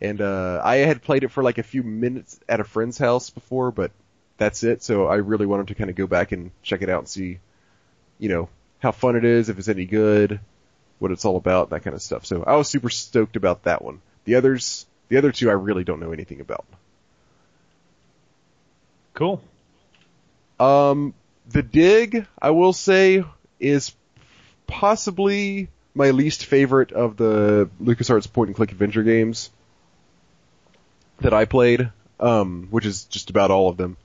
and 0.00 0.20
uh, 0.20 0.60
I 0.64 0.76
had 0.76 1.02
played 1.02 1.24
it 1.24 1.28
for 1.28 1.42
like 1.42 1.58
a 1.58 1.62
few 1.62 1.82
minutes 1.82 2.38
at 2.48 2.60
a 2.60 2.64
friend's 2.64 2.98
house 2.98 3.30
before, 3.30 3.70
but 3.70 3.90
that's 4.36 4.62
it. 4.64 4.82
So 4.82 5.06
I 5.06 5.16
really 5.16 5.46
wanted 5.46 5.68
to 5.68 5.74
kind 5.74 5.90
of 5.90 5.96
go 5.96 6.06
back 6.06 6.32
and 6.32 6.50
check 6.62 6.82
it 6.82 6.88
out 6.88 7.00
and 7.00 7.08
see, 7.08 7.38
you 8.18 8.28
know, 8.28 8.48
how 8.80 8.92
fun 8.92 9.16
it 9.16 9.24
is, 9.24 9.48
if 9.48 9.58
it's 9.58 9.68
any 9.68 9.84
good, 9.84 10.40
what 10.98 11.10
it's 11.10 11.24
all 11.24 11.36
about, 11.36 11.70
that 11.70 11.82
kind 11.82 11.94
of 11.94 12.02
stuff. 12.02 12.26
So 12.26 12.42
I 12.42 12.56
was 12.56 12.68
super 12.68 12.90
stoked 12.90 13.36
about 13.36 13.64
that 13.64 13.82
one. 13.82 14.00
The 14.24 14.34
others, 14.34 14.86
the 15.08 15.16
other 15.16 15.32
two, 15.32 15.48
I 15.48 15.54
really 15.54 15.84
don't 15.84 16.00
know 16.00 16.12
anything 16.12 16.40
about. 16.40 16.64
cool. 19.14 19.40
Um, 20.58 21.14
the 21.48 21.62
dig, 21.62 22.26
I 22.40 22.50
will 22.50 22.72
say, 22.72 23.24
is 23.60 23.94
possibly 24.66 25.68
my 25.94 26.10
least 26.10 26.46
favorite 26.46 26.92
of 26.92 27.16
the 27.16 27.70
LucasArts 27.80 28.32
point 28.32 28.48
and 28.48 28.56
click 28.56 28.72
adventure 28.72 29.02
games 29.02 29.50
that 31.20 31.32
I 31.32 31.44
played, 31.44 31.90
um, 32.18 32.68
which 32.70 32.86
is 32.86 33.04
just 33.04 33.30
about 33.30 33.50
all 33.50 33.68
of 33.68 33.76
them. 33.76 33.96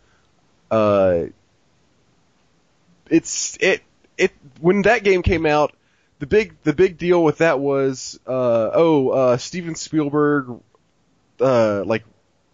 Uh, 0.69 1.25
it's, 3.09 3.57
it, 3.59 3.81
it, 4.17 4.31
when 4.59 4.83
that 4.83 5.03
game 5.03 5.23
came 5.23 5.45
out, 5.45 5.73
the 6.19 6.27
big, 6.27 6.53
the 6.63 6.73
big 6.73 6.97
deal 6.97 7.23
with 7.23 7.39
that 7.39 7.59
was, 7.59 8.19
uh, 8.27 8.69
oh, 8.73 9.09
uh, 9.09 9.37
Steven 9.37 9.73
Spielberg, 9.73 10.59
uh, 11.39 11.83
like, 11.85 12.03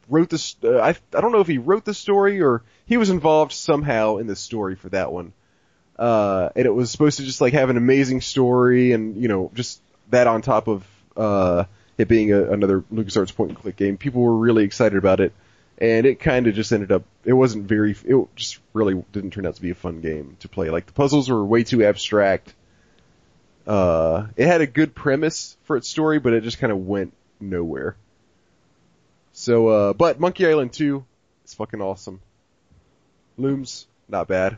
wrote 0.10 0.30
this, 0.30 0.56
uh, 0.64 0.80
I, 0.80 0.96
I 1.14 1.22
don't 1.22 1.32
know 1.32 1.42
if 1.42 1.48
he 1.48 1.58
wrote 1.58 1.86
the 1.86 1.94
story 1.94 2.42
or 2.42 2.64
he 2.86 2.98
was 2.98 3.10
involved 3.10 3.52
somehow 3.52 4.18
in 4.18 4.28
the 4.28 4.36
story 4.36 4.76
for 4.76 4.90
that 4.90 5.12
one. 5.12 5.34
Uh, 5.98 6.50
and 6.56 6.66
it 6.66 6.74
was 6.74 6.92
supposed 6.92 7.18
to 7.18 7.24
just 7.24 7.42
like 7.42 7.54
have 7.54 7.70
an 7.70 7.78
amazing 7.78 8.22
story 8.22 8.92
and, 8.92 9.22
you 9.22 9.28
know, 9.28 9.52
just 9.54 9.82
that 10.10 10.28
on 10.28 10.42
top 10.42 10.68
of, 10.68 10.86
uh, 11.16 11.64
it 11.98 12.08
being 12.08 12.34
a, 12.34 12.52
another 12.52 12.82
LucasArts 12.94 13.34
point 13.34 13.52
and 13.52 13.60
click 13.60 13.78
game. 13.78 13.98
People 13.98 14.22
were 14.22 14.36
really 14.36 14.64
excited 14.64 14.98
about 14.98 15.20
it. 15.20 15.34
And 15.78 16.06
it 16.06 16.20
kind 16.22 16.48
of 16.48 16.56
just 16.56 16.72
ended 16.72 16.92
up, 16.92 17.04
it 17.26 17.34
wasn't 17.34 17.68
very, 17.68 17.92
it 18.06 18.28
just 18.36 18.60
really 18.74 19.04
didn't 19.12 19.32
turn 19.32 19.46
out 19.46 19.56
to 19.56 19.62
be 19.62 19.72
a 19.72 19.76
fun 19.76 20.00
game 20.00 20.38
to 20.40 20.48
play. 20.48 20.70
Like 20.70 20.86
the 20.86 20.94
puzzles 20.94 21.30
were 21.30 21.44
way 21.44 21.64
too 21.64 21.84
abstract. 21.84 22.54
Uh, 23.68 24.28
it 24.38 24.48
had 24.48 24.62
a 24.62 24.68
good 24.68 24.96
premise 24.96 25.58
for 25.64 25.76
its 25.76 25.90
story, 25.90 26.20
but 26.20 26.34
it 26.34 26.44
just 26.44 26.60
kind 26.60 26.72
of 26.72 26.86
went 26.86 27.14
nowhere. 27.40 27.98
So, 29.38 29.68
uh, 29.68 29.94
but 29.94 30.18
Monkey 30.18 30.48
Island 30.48 30.72
2 30.72 31.04
is 31.44 31.54
fucking 31.54 31.82
awesome. 31.82 32.22
Looms, 33.38 33.86
not 34.08 34.30
bad. 34.30 34.58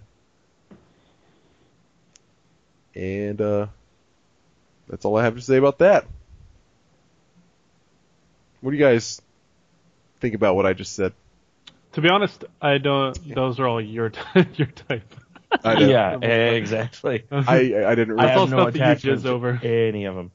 And, 2.94 3.42
uh, 3.42 3.68
that's 4.88 5.04
all 5.04 5.18
I 5.18 5.24
have 5.24 5.34
to 5.36 5.42
say 5.42 5.58
about 5.58 5.80
that. 5.80 6.06
What 8.62 8.70
do 8.72 8.78
you 8.78 8.84
guys 8.84 9.20
think 10.20 10.36
about 10.36 10.56
what 10.56 10.68
I 10.68 10.74
just 10.74 10.94
said? 10.94 11.14
To 11.94 12.02
be 12.02 12.10
honest, 12.10 12.46
I 12.62 12.78
don't. 12.78 13.18
Those 13.34 13.60
are 13.60 13.68
all 13.68 13.82
your 13.82 14.12
your 14.56 14.68
type. 14.68 15.16
I 15.64 15.74
know. 15.80 15.88
yeah, 15.88 16.18
exactly. 16.52 17.24
I 17.32 17.56
I 17.86 17.96
didn't. 17.96 18.20
I 18.20 18.24
Really, 18.26 18.32
all 18.34 18.40
have 18.46 18.50
no 18.50 18.58
stuff 18.70 18.74
that 18.74 18.76
you 18.76 19.14
attachment 19.14 19.22
jizz 19.22 19.26
over. 19.26 19.60
any 19.64 20.06
of 20.06 20.16
them. 20.16 20.32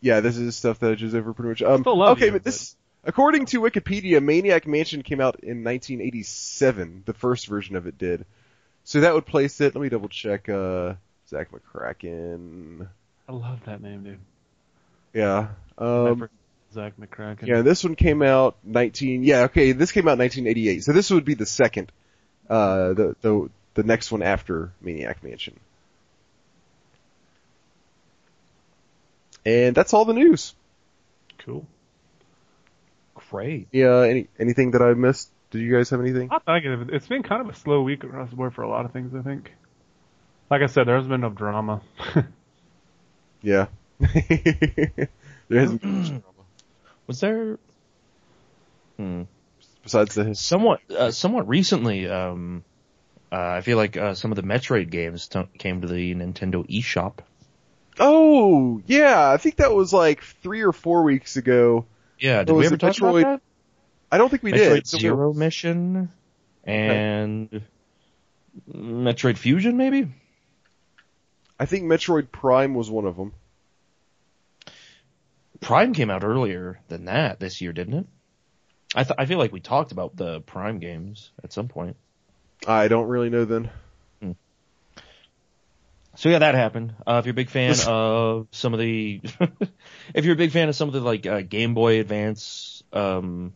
yeah, 0.00 0.20
this 0.20 0.36
is 0.36 0.54
stuff 0.56 0.78
that 0.80 0.90
I 0.92 0.94
just 0.94 1.14
over 1.14 1.32
pretty 1.32 1.48
much. 1.50 1.62
Um, 1.62 1.82
Still 1.82 1.96
love 1.98 2.16
okay, 2.18 2.26
you, 2.26 2.32
but 2.32 2.44
this, 2.44 2.76
according 3.08 3.46
to 3.46 3.60
Wikipedia, 3.60 4.22
Maniac 4.22 4.66
Mansion 4.66 5.02
came 5.02 5.20
out 5.20 5.40
in 5.40 5.64
1987. 5.64 7.02
The 7.06 7.14
first 7.14 7.46
version 7.46 7.74
of 7.74 7.86
it 7.86 7.98
did. 7.98 8.26
So 8.84 9.00
that 9.00 9.14
would 9.14 9.26
place 9.26 9.60
it. 9.60 9.74
Let 9.74 9.82
me 9.82 9.88
double 9.88 10.08
check. 10.08 10.48
Uh, 10.48 10.94
Zak 11.28 11.48
McKracken. 11.50 12.86
I 13.28 13.32
love 13.32 13.64
that 13.64 13.82
name, 13.82 14.04
dude. 14.04 14.18
Yeah. 15.12 15.48
Um, 15.76 16.28
Zak 16.72 16.94
McKracken. 16.98 17.46
yeah, 17.46 17.62
this 17.62 17.82
one 17.82 17.96
came 17.96 18.22
out 18.22 18.56
19. 18.62 19.24
Yeah, 19.24 19.42
okay, 19.44 19.72
this 19.72 19.90
came 19.90 20.06
out 20.06 20.18
1988. 20.18 20.84
So 20.84 20.92
this 20.92 21.10
would 21.10 21.24
be 21.24 21.34
the 21.34 21.46
second. 21.46 21.90
Uh, 22.48 22.92
the 22.94 23.16
the 23.20 23.50
the 23.74 23.82
next 23.82 24.10
one 24.10 24.22
after 24.22 24.72
Maniac 24.80 25.22
Mansion. 25.22 25.58
And 29.44 29.74
that's 29.74 29.94
all 29.94 30.04
the 30.04 30.14
news. 30.14 30.54
Cool. 31.38 31.66
Great. 33.30 33.68
Yeah. 33.72 34.00
Any 34.00 34.28
anything 34.38 34.72
that 34.72 34.82
I 34.82 34.94
missed? 34.94 35.30
Did 35.50 35.60
you 35.62 35.74
guys 35.74 35.90
have 35.90 36.00
anything? 36.00 36.28
I 36.30 36.38
think 36.60 36.64
it- 36.64 36.94
it's 36.94 37.06
been 37.08 37.22
kind 37.22 37.40
of 37.42 37.48
a 37.48 37.54
slow 37.54 37.82
week 37.82 38.04
across 38.04 38.30
the 38.30 38.36
board 38.36 38.54
for 38.54 38.62
a 38.62 38.68
lot 38.68 38.84
of 38.84 38.92
things. 38.92 39.14
I 39.14 39.22
think. 39.22 39.52
Like 40.50 40.62
I 40.62 40.66
said, 40.66 40.86
there 40.86 40.94
hasn't 40.94 41.10
been 41.10 41.20
enough 41.24 41.34
drama. 41.36 41.80
Yeah. 43.40 43.66
there 44.00 45.08
hasn't 45.50 45.80
been 45.80 45.98
much 45.98 46.08
drama 46.08 46.22
Was 47.06 47.20
there? 47.20 47.58
Hmm. 48.96 49.22
besides 49.84 50.16
the 50.16 50.34
Somewhat, 50.34 50.80
uh, 50.90 51.12
somewhat 51.12 51.46
recently, 51.48 52.08
um, 52.08 52.64
uh, 53.30 53.36
I 53.36 53.60
feel 53.60 53.76
like 53.76 53.96
uh, 53.96 54.14
some 54.14 54.32
of 54.32 54.36
the 54.36 54.42
Metroid 54.42 54.90
games 54.90 55.28
t- 55.28 55.46
came 55.56 55.82
to 55.82 55.86
the 55.86 56.14
Nintendo 56.16 56.68
eShop. 56.68 57.18
Oh, 58.00 58.82
yeah, 58.86 59.30
I 59.30 59.36
think 59.36 59.56
that 59.56 59.72
was 59.72 59.92
like 59.92 60.22
three 60.22 60.62
or 60.62 60.72
four 60.72 61.04
weeks 61.04 61.36
ago. 61.36 61.84
Yeah, 62.18 62.44
did 62.44 62.50
Oh, 62.50 62.54
we 62.56 62.66
ever 62.66 62.76
talk 62.76 62.94
Metroid- 62.96 63.20
about 63.22 63.42
I 64.10 64.18
don't 64.18 64.28
think 64.30 64.42
we 64.42 64.52
that? 64.52 64.56
did. 64.58 64.82
Metroid 64.82 64.86
So 64.86 64.98
Zero 64.98 65.32
Mission 65.34 66.10
and 66.64 67.62
Metroid 68.72 69.36
Fusion, 69.36 69.76
maybe. 69.76 70.08
I 71.60 71.66
think 71.66 71.84
Metroid 71.84 72.30
Prime 72.32 72.74
was 72.74 72.90
one 72.90 73.04
of 73.04 73.16
them. 73.16 73.32
Prime 75.60 75.92
came 75.92 76.08
out 76.10 76.22
earlier 76.24 76.80
than 76.88 77.06
that 77.06 77.40
this 77.40 77.60
year, 77.60 77.72
didn't 77.72 77.94
it? 77.94 78.06
I 78.94 79.02
th- 79.04 79.16
I 79.18 79.26
feel 79.26 79.38
like 79.38 79.52
we 79.52 79.60
talked 79.60 79.92
about 79.92 80.16
the 80.16 80.40
Prime 80.42 80.78
games 80.78 81.30
at 81.42 81.52
some 81.52 81.68
point. 81.68 81.96
I 82.66 82.88
don't 82.88 83.08
really 83.08 83.28
know 83.28 83.44
then. 83.44 83.70
So 86.18 86.30
yeah, 86.30 86.40
that 86.40 86.56
happened. 86.56 86.96
Uh, 87.06 87.18
if 87.20 87.26
you're 87.26 87.30
a 87.30 87.34
big 87.34 87.48
fan 87.48 87.76
of 87.86 88.48
some 88.50 88.74
of 88.74 88.80
the, 88.80 89.20
if 90.14 90.24
you're 90.24 90.34
a 90.34 90.36
big 90.36 90.50
fan 90.50 90.68
of 90.68 90.74
some 90.74 90.88
of 90.88 90.94
the 90.94 91.00
like 91.00 91.24
uh, 91.26 91.42
Game 91.42 91.74
Boy 91.74 92.00
Advance, 92.00 92.82
um, 92.92 93.52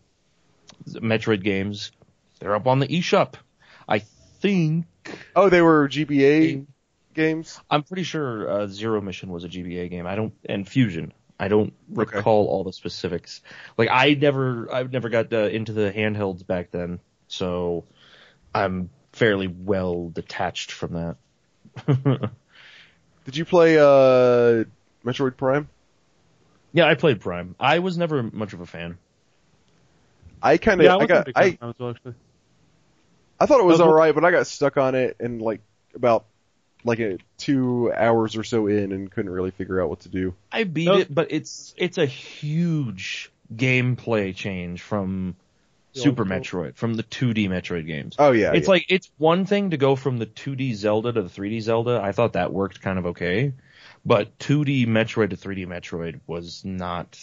Metroid 0.89 1.43
games, 1.43 1.91
they're 2.39 2.55
up 2.55 2.69
on 2.69 2.79
the 2.79 2.87
eShop. 2.87 3.35
I 3.89 3.99
think 3.99 4.87
Oh, 5.35 5.49
they 5.49 5.61
were 5.61 5.89
GBA 5.89 6.65
games? 7.15 7.61
I'm 7.69 7.83
pretty 7.83 8.05
sure 8.05 8.49
uh, 8.49 8.67
Zero 8.69 9.01
Mission 9.01 9.31
was 9.31 9.43
a 9.43 9.49
GBA 9.49 9.91
game. 9.91 10.07
I 10.07 10.15
don't 10.15 10.33
and 10.49 10.69
Fusion. 10.69 11.13
I 11.41 11.49
don't 11.49 11.73
Okay. 11.99 12.19
recall 12.19 12.47
all 12.47 12.63
the 12.63 12.73
specifics. 12.73 13.41
Like 13.77 13.89
I 13.91 14.15
never, 14.15 14.73
I 14.73 14.85
never 14.85 15.09
got 15.09 15.33
uh, 15.33 15.49
into 15.49 15.73
the 15.73 15.91
handhelds 15.93 16.47
back 16.47 16.71
then, 16.71 17.01
so 17.27 17.87
I'm 18.55 18.91
fairly 19.13 19.49
well 19.49 20.11
detached 20.11 20.71
from 20.71 20.93
that. 20.95 22.31
Did 23.25 23.37
you 23.37 23.45
play, 23.45 23.79
uh, 23.79 24.65
Metroid 25.05 25.37
Prime? 25.37 25.69
yeah, 26.73 26.87
I 26.87 26.95
played 26.95 27.21
Prime. 27.21 27.55
I 27.61 27.81
was 27.81 27.99
never 27.99 28.23
much 28.23 28.53
of 28.53 28.61
a 28.61 28.67
fan. 28.67 28.99
I 30.43 30.57
kind 30.57 30.81
of, 30.81 30.85
yeah, 30.87 30.97
I, 30.97 31.01
I, 31.01 31.07
got, 31.07 31.29
I, 31.37 31.59
as 31.61 31.75
well, 31.79 31.91
actually. 31.91 32.15
I 33.39 33.47
thought 33.47 33.61
it 33.61 33.65
was 33.67 33.79
was- 33.79 33.81
alright, 33.83 34.15
but 34.15 34.25
I 34.25 34.31
got 34.31 34.47
stuck 34.47 34.77
on 34.77 34.95
it 34.95 35.17
and 35.21 35.41
like 35.43 35.61
about 35.95 36.25
like 36.85 36.99
a, 36.99 37.19
two 37.39 37.93
hours 37.95 38.37
or 38.37 38.43
so 38.43 38.67
in 38.67 38.91
and 38.93 39.11
couldn't 39.11 39.31
really 39.31 39.53
figure 39.53 39.81
out 39.81 39.89
what 39.89 40.01
to 40.01 40.09
do. 40.09 40.35
I 40.51 40.65
beat 40.65 40.87
Nope. 40.87 41.01
it, 41.01 41.15
but 41.15 41.29
it's 41.31 41.75
it's 41.77 41.99
a 41.99 42.07
huge 42.07 43.31
gameplay 43.55 44.35
change 44.35 44.83
from 44.83 45.37
The 45.37 45.52
Super 45.95 46.23
old. 46.23 46.31
Metroid, 46.31 46.77
from 46.77 46.95
the 46.95 47.03
2D 47.03 47.49
Metroid 47.49 47.87
games. 47.87 48.17
Oh 48.19 48.33
yeah, 48.33 48.53
it's 48.53 48.67
yeah. 48.67 48.71
like 48.71 48.87
it's 48.89 49.11
one 49.19 49.45
thing 49.45 49.71
to 49.71 49.77
go 49.77 49.95
from 49.95 50.19
the 50.19 50.27
2D 50.27 50.75
Zelda 50.75 51.13
to 51.13 51.23
the 51.23 51.29
3D 51.29 51.61
Zelda. 51.61 52.01
I 52.03 52.13
thought 52.13 52.33
that 52.33 52.53
worked 52.53 52.81
kind 52.81 52.99
of 52.99 53.07
okay, 53.07 53.53
but 54.05 54.39
2D 54.39 54.87
Metroid 54.87 55.31
to 55.31 55.37
3D 55.37 55.67
Metroid 55.67 56.21
was 56.27 56.65
not 56.65 57.19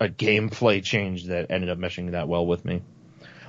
a 0.00 0.08
gameplay 0.08 0.82
change 0.82 1.26
that 1.26 1.50
ended 1.50 1.70
up 1.70 1.78
meshing 1.78 2.10
that 2.10 2.26
well 2.26 2.44
with 2.44 2.64
me. 2.64 2.82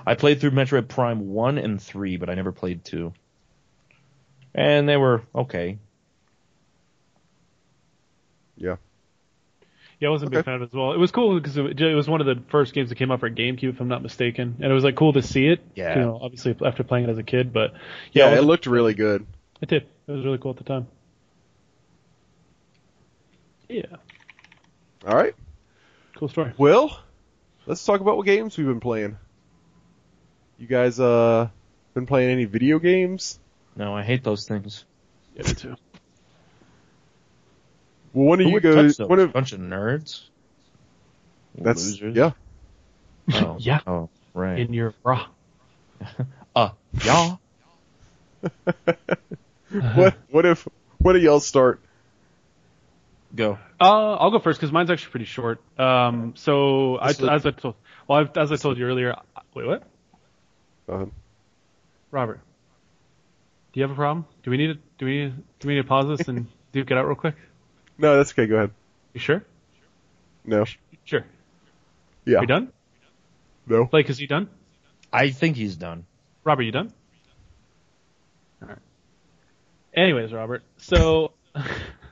I 0.06 0.16
played 0.16 0.39
through 0.39 0.52
Metroid 0.52 0.88
Prime 0.88 1.30
1 1.30 1.58
and 1.58 1.82
3, 1.82 2.18
but 2.18 2.30
I 2.30 2.36
never 2.36 2.52
played 2.52 2.84
2. 2.84 3.13
And 4.54 4.88
they 4.88 4.98
were 4.98 5.24
okay. 5.34 5.80
yeah. 8.56 8.76
Yeah, 10.04 10.10
I 10.10 10.12
wasn't 10.12 10.34
a 10.34 10.38
big 10.38 10.44
fan 10.44 10.56
of 10.56 10.63
it 10.63 10.66
as 10.66 10.74
well. 10.74 10.92
It 10.92 10.98
was 10.98 11.12
cool 11.12 11.39
because 11.39 11.56
it, 11.56 11.80
it 11.80 11.96
was 11.96 12.10
one 12.10 12.20
of 12.20 12.28
the 12.28 12.36
first 12.50 12.74
games 12.74 12.89
that 12.89 12.96
came 12.96 13.10
out 13.10 13.22
for 13.22 13.30
GameCube, 13.30 13.70
if 13.70 13.80
I'm 13.80 13.88
not 13.88 14.04
mistaken, 14.04 14.58
and 14.60 14.70
it 14.70 14.74
was 14.76 14.84
like 14.84 14.98
cool 14.98 15.13
to 15.13 15.22
see 15.22 15.48
it. 15.48 15.62
Yeah. 15.76 15.96
You 15.96 16.02
know, 16.02 16.20
obviously 16.22 16.54
after 16.66 16.84
playing 16.84 17.06
it 17.06 17.10
as 17.10 17.18
a 17.18 17.24
kid, 17.24 17.54
but 17.54 17.72
Yeah, 18.12 18.26
yeah, 18.26 18.26
it 18.26 18.30
wasn't- 18.32 18.48
looked 18.48 18.66
really 18.66 18.94
good. 18.96 19.26
It 19.62 19.70
did. 19.70 19.84
It 20.08 20.12
was 20.12 20.26
really 20.26 20.39
cool 20.39 20.52
at 20.52 20.58
the 20.58 20.66
time. 20.66 20.88
Yeah, 23.70 23.84
Alright. 25.08 25.36
cool 26.18 26.28
story. 26.28 26.52
Well, 26.58 27.00
let's 27.66 27.86
talk 27.86 28.02
about 28.02 28.18
what 28.18 28.26
games 28.26 28.58
we've 28.58 28.68
been 28.68 28.82
playing. 28.82 29.18
You 30.60 30.68
guys, 30.68 31.00
uh, 31.00 31.48
been 31.94 32.06
playing 32.06 32.30
any 32.30 32.44
video 32.44 32.78
games? 32.78 33.39
No, 33.78 33.96
I 33.96 34.04
hate 34.04 34.24
those 34.26 34.46
things. 34.48 34.84
Yeah, 35.36 35.48
me 35.48 35.54
too. 35.54 35.76
Well, 38.13 38.28
one 38.28 38.41
of 38.41 38.47
you 38.47 38.54
would 38.54 38.63
go, 38.63 38.76
touch 38.76 38.97
those? 38.97 39.10
one 39.10 39.19
of, 39.19 39.34
bunch 39.34 39.54
of 39.54 39.60
nerds. 39.60 40.21
that's, 41.56 41.86
Losers. 41.86 42.15
yeah. 42.15 42.32
Oh, 43.34 43.58
Yeah. 43.60 43.80
Oh, 43.88 44.10
right. 44.34 44.60
In 44.60 44.73
your 44.73 44.93
bra. 45.04 45.28
uh, 46.56 46.69
yeah. 47.04 47.36
What, 49.95 50.15
what 50.30 50.45
if, 50.45 50.67
what 50.99 51.13
do 51.13 51.19
y'all 51.19 51.39
start? 51.39 51.82
Go. 53.36 53.58
Uh, 53.82 54.13
I'll 54.13 54.30
go 54.30 54.38
first 54.38 54.60
because 54.60 54.71
mine's 54.71 54.91
actually 54.91 55.10
pretty 55.10 55.26
short. 55.26 55.62
Um, 55.80 56.34
so 56.36 56.97
I, 56.97 57.10
as 57.10 57.45
I 57.45 57.52
told, 57.52 57.73
well, 58.08 58.19
I've, 58.19 58.38
as 58.38 58.52
I 58.52 58.58
told 58.58 58.78
you 58.78 58.86
earlier, 58.86 59.15
wait, 59.56 59.65
what? 59.65 59.84
Go 60.86 60.93
ahead. 60.93 61.12
Robert, 62.12 62.39
do 63.71 63.80
you 63.80 63.84
have 63.84 63.91
a 63.91 63.95
problem? 63.95 64.28
Do 64.43 64.52
we 64.52 64.58
need 64.58 64.67
to, 64.67 64.73
do 64.99 65.06
we 65.06 65.26
need, 65.26 65.34
do 65.60 65.67
we 65.67 65.73
need 65.76 65.82
to 65.82 65.88
pause 65.88 66.17
this 66.19 66.28
and 66.28 66.45
duke 66.71 66.91
it 66.91 66.97
out 66.97 67.08
real 67.08 67.15
quick? 67.15 67.36
No, 67.97 68.17
that's 68.17 68.32
okay, 68.32 68.47
go 68.47 68.56
ahead. 68.56 68.71
You 69.13 69.19
sure? 69.19 69.43
No. 70.45 70.65
Sure. 71.06 71.25
Yeah. 72.25 72.41
You 72.41 72.47
done? 72.47 72.71
No. 73.67 73.86
Blake, 73.86 74.10
is 74.10 74.17
he 74.17 74.27
done? 74.27 74.49
I 75.12 75.29
think 75.29 75.56
he's 75.56 75.75
done. 75.75 76.06
Robert, 76.43 76.63
you 76.63 76.71
done? 76.71 76.91
All 78.62 78.69
right. 78.69 78.77
Anyways, 79.93 80.34
Robert. 80.34 80.63
So, 80.77 81.34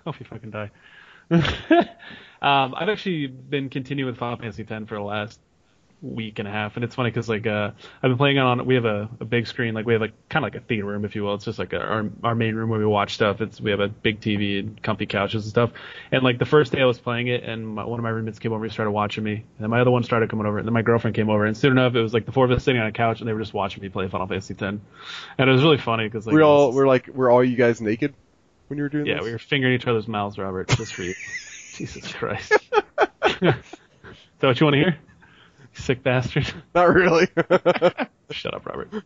hope 0.06 0.20
you 0.20 0.26
fucking 0.26 0.52
die. 0.52 0.72
um, 1.32 2.76
I've 2.76 2.90
actually 2.90 3.28
been 3.28 3.70
continuing 3.70 4.08
with 4.12 4.20
Final 4.20 4.38
Fantasy 4.38 4.66
X 4.70 4.88
for 4.88 4.96
the 4.96 5.02
last 5.02 5.40
week 6.02 6.40
and 6.40 6.48
a 6.48 6.52
half, 6.52 6.76
and 6.76 6.84
it's 6.84 6.96
funny 6.96 7.10
because 7.10 7.30
like 7.30 7.46
uh, 7.46 7.72
I've 8.02 8.10
been 8.10 8.18
playing 8.18 8.38
it 8.38 8.42
on. 8.42 8.66
We 8.66 8.76
have 8.76 8.86
a, 8.86 9.10
a 9.20 9.26
big 9.26 9.48
screen, 9.48 9.74
like 9.74 9.86
we 9.86 9.94
have 9.94 10.02
like 10.02 10.14
kind 10.30 10.44
of 10.44 10.52
like 10.54 10.62
a 10.62 10.66
theater 10.66 10.86
room, 10.86 11.06
if 11.06 11.16
you 11.16 11.24
will. 11.24 11.36
It's 11.36 11.46
just 11.46 11.60
like 11.60 11.74
a, 11.74 11.80
our 11.80 12.10
our 12.24 12.36
main 12.36 12.56
room 12.56 12.70
where 12.70 12.80
we 12.80 12.86
watch 12.86 13.14
stuff. 13.14 13.42
It's 13.42 13.62
we 13.62 13.72
have 13.72 13.80
a 13.80 13.88
big 13.88 14.20
TV 14.20 14.60
and 14.60 14.82
comfy 14.82 15.06
couches 15.06 15.44
and 15.44 15.50
stuff. 15.50 15.72
And 16.12 16.24
like 16.24 16.40
the 16.40 16.46
first 16.46 16.72
day 16.72 16.82
I 16.82 16.86
was 16.86 17.00
playing 17.00 17.28
it, 17.28 17.44
and 17.44 17.68
my, 17.68 17.86
one 17.86 18.00
of 18.00 18.04
my 18.04 18.10
roommates 18.10 18.40
came 18.40 18.54
over 18.54 18.64
and 18.64 18.74
started 18.74 18.92
watching 18.92 19.24
me, 19.24 19.34
and 19.34 19.44
then 19.60 19.70
my 19.70 19.82
other 19.82 19.92
one 19.92 20.04
started 20.04 20.30
coming 20.30 20.46
over, 20.46 20.58
and 20.58 20.68
then 20.68 20.74
my 20.74 20.82
girlfriend 20.82 21.16
came 21.16 21.30
over, 21.30 21.46
and 21.46 21.56
soon 21.56 21.72
enough 21.72 21.96
it 21.96 22.02
was 22.02 22.14
like 22.14 22.26
the 22.26 22.32
four 22.32 22.46
of 22.46 22.52
us 22.52 22.64
sitting 22.64 22.82
on 22.82 22.88
a 22.88 22.92
couch, 22.92 23.20
and 23.20 23.28
they 23.28 23.34
were 23.34 23.40
just 23.42 23.54
watching 23.54 23.82
me 23.82 23.90
play 23.90 24.08
Final 24.08 24.28
Fantasy 24.28 24.54
X, 24.54 24.62
and 24.62 24.82
it 25.38 25.46
was 25.52 25.64
really 25.64 25.78
funny 25.78 26.08
because 26.08 26.26
like 26.26 26.34
we're 26.34 26.44
all, 26.44 26.68
was- 26.68 26.76
we're 26.76 26.88
like, 26.88 27.08
we're 27.08 27.30
all 27.30 27.44
you 27.44 27.56
guys 27.56 27.82
naked 27.82 28.14
when 28.68 28.78
you 28.78 28.84
were 28.84 28.90
doing 28.90 29.06
yeah, 29.06 29.16
this? 29.16 29.26
we 29.26 29.32
were 29.32 29.40
fingering 29.40 29.74
each 29.74 29.86
other's 29.86 30.08
mouths, 30.08 30.38
Robert, 30.38 30.70
just 30.70 30.94
for 30.94 31.04
you. 31.04 31.14
Jesus 31.74 32.12
Christ. 32.14 32.52
Is 32.52 32.60
that 33.42 34.48
what 34.48 34.60
you 34.60 34.66
want 34.66 34.76
to 34.76 34.80
hear? 34.80 34.98
Sick 35.82 36.04
bastard. 36.04 36.52
Not 36.76 36.94
really. 36.94 37.28
Shut 38.32 38.54
up, 38.54 38.66
Robert. 38.66 39.04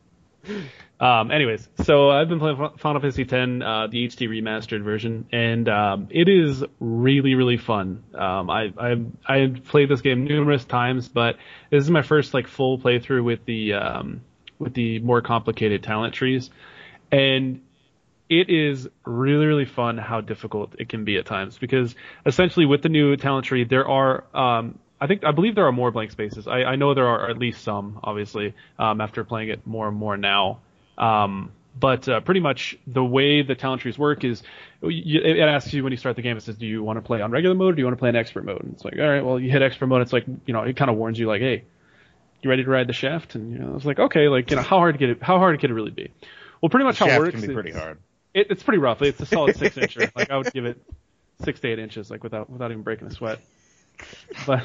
Um, 0.99 1.31
anyways, 1.31 1.67
so 1.83 2.09
I've 2.09 2.29
been 2.29 2.39
playing 2.39 2.57
Final 2.77 3.01
Fantasy 3.01 3.23
X, 3.23 3.33
uh, 3.33 3.87
the 3.89 4.07
HD 4.07 4.29
remastered 4.29 4.83
version, 4.83 5.27
and 5.31 5.67
um, 5.67 6.07
it 6.09 6.29
is 6.29 6.63
really, 6.79 7.33
really 7.35 7.57
fun. 7.57 8.03
Um, 8.13 8.49
I 8.49 8.71
I 8.77 8.95
I 9.25 9.53
played 9.65 9.89
this 9.89 10.01
game 10.01 10.25
numerous 10.25 10.63
times, 10.63 11.09
but 11.09 11.37
this 11.69 11.83
is 11.83 11.89
my 11.89 12.01
first 12.01 12.33
like 12.33 12.47
full 12.47 12.77
playthrough 12.77 13.23
with 13.23 13.43
the 13.45 13.73
um, 13.73 14.21
with 14.59 14.73
the 14.73 14.99
more 14.99 15.21
complicated 15.21 15.83
talent 15.83 16.13
trees, 16.13 16.49
and 17.11 17.61
it 18.29 18.49
is 18.49 18.87
really 19.05 19.45
really 19.45 19.65
fun 19.65 19.97
how 19.97 20.21
difficult 20.21 20.75
it 20.79 20.89
can 20.89 21.05
be 21.05 21.17
at 21.17 21.25
times 21.25 21.57
because 21.57 21.93
essentially 22.25 22.65
with 22.65 22.81
the 22.81 22.89
new 22.89 23.15
talent 23.17 23.45
tree 23.45 23.63
there 23.65 23.87
are 23.87 24.23
um, 24.33 24.79
I 24.99 25.07
think 25.07 25.23
I 25.23 25.31
believe 25.31 25.55
there 25.55 25.65
are 25.67 25.71
more 25.71 25.91
blank 25.91 26.11
spaces. 26.11 26.47
I, 26.47 26.63
I 26.63 26.75
know 26.77 26.93
there 26.93 27.07
are 27.07 27.29
at 27.29 27.37
least 27.37 27.61
some, 27.63 27.99
obviously, 28.03 28.53
um, 28.79 29.01
after 29.01 29.23
playing 29.23 29.49
it 29.49 29.65
more 29.67 29.87
and 29.87 29.97
more 29.97 30.15
now. 30.17 30.59
Um, 30.97 31.51
but 31.77 32.07
uh, 32.07 32.21
pretty 32.21 32.39
much 32.39 32.77
the 32.87 33.03
way 33.03 33.41
the 33.41 33.55
talent 33.55 33.81
trees 33.81 33.97
work 33.99 34.23
is 34.23 34.41
you, 34.81 35.19
it 35.21 35.39
asks 35.39 35.73
you 35.73 35.83
when 35.83 35.91
you 35.91 35.97
start 35.97 36.15
the 36.15 36.21
game. 36.21 36.37
It 36.37 36.43
says, 36.43 36.55
"Do 36.55 36.65
you 36.65 36.81
want 36.81 36.97
to 36.97 37.01
play 37.01 37.21
on 37.21 37.31
regular 37.31 37.53
mode 37.55 37.73
or 37.73 37.75
do 37.75 37.81
you 37.81 37.85
want 37.85 37.97
to 37.97 37.99
play 37.99 38.07
in 38.09 38.15
expert 38.15 38.45
mode?" 38.45 38.61
And 38.63 38.73
it's 38.73 38.85
like, 38.85 38.93
all 38.97 39.07
right, 39.09 39.25
well, 39.25 39.37
you 39.39 39.51
hit 39.51 39.61
expert 39.61 39.87
mode. 39.87 40.01
It's 40.01 40.13
like 40.13 40.25
you 40.45 40.53
know, 40.53 40.61
it 40.61 40.77
kind 40.77 40.89
of 40.89 40.95
warns 40.95 41.19
you 41.19 41.27
like, 41.27 41.41
"Hey, 41.41 41.65
you 42.41 42.49
ready 42.49 42.63
to 42.63 42.69
ride 42.69 42.87
the 42.87 42.93
shaft?" 42.93 43.35
And 43.35 43.51
you 43.51 43.59
know, 43.59 43.75
it's 43.75 43.83
like, 43.83 43.99
okay, 43.99 44.29
like 44.29 44.49
you 44.49 44.55
know, 44.55 44.61
how 44.63 44.77
hard 44.77 44.97
could 44.97 45.09
it 45.09 45.21
how 45.21 45.37
hard 45.39 45.59
could 45.59 45.69
it 45.69 45.73
really 45.73 45.91
be? 45.91 46.11
Well, 46.61 46.69
pretty 46.69 46.85
much 46.85 46.97
The 46.99 47.05
how 47.05 47.05
it 47.07 47.09
shaft 47.09 47.19
works. 47.19 47.39
can 47.39 47.47
be 47.49 47.53
pretty 47.53 47.71
hard. 47.71 47.97
It, 48.33 48.47
it's 48.51 48.63
pretty 48.63 48.79
rough. 48.79 49.01
It's 49.01 49.19
a 49.19 49.25
solid 49.25 49.55
six 49.57 49.75
incher. 49.75 50.09
Like 50.15 50.31
I 50.31 50.37
would 50.37 50.53
give 50.53 50.63
it 50.65 50.81
six 51.43 51.59
to 51.59 51.67
eight 51.67 51.79
inches, 51.79 52.09
like 52.09 52.23
without 52.23 52.49
without 52.49 52.71
even 52.71 52.83
breaking 52.83 53.07
a 53.07 53.11
sweat. 53.11 53.39
But 54.47 54.63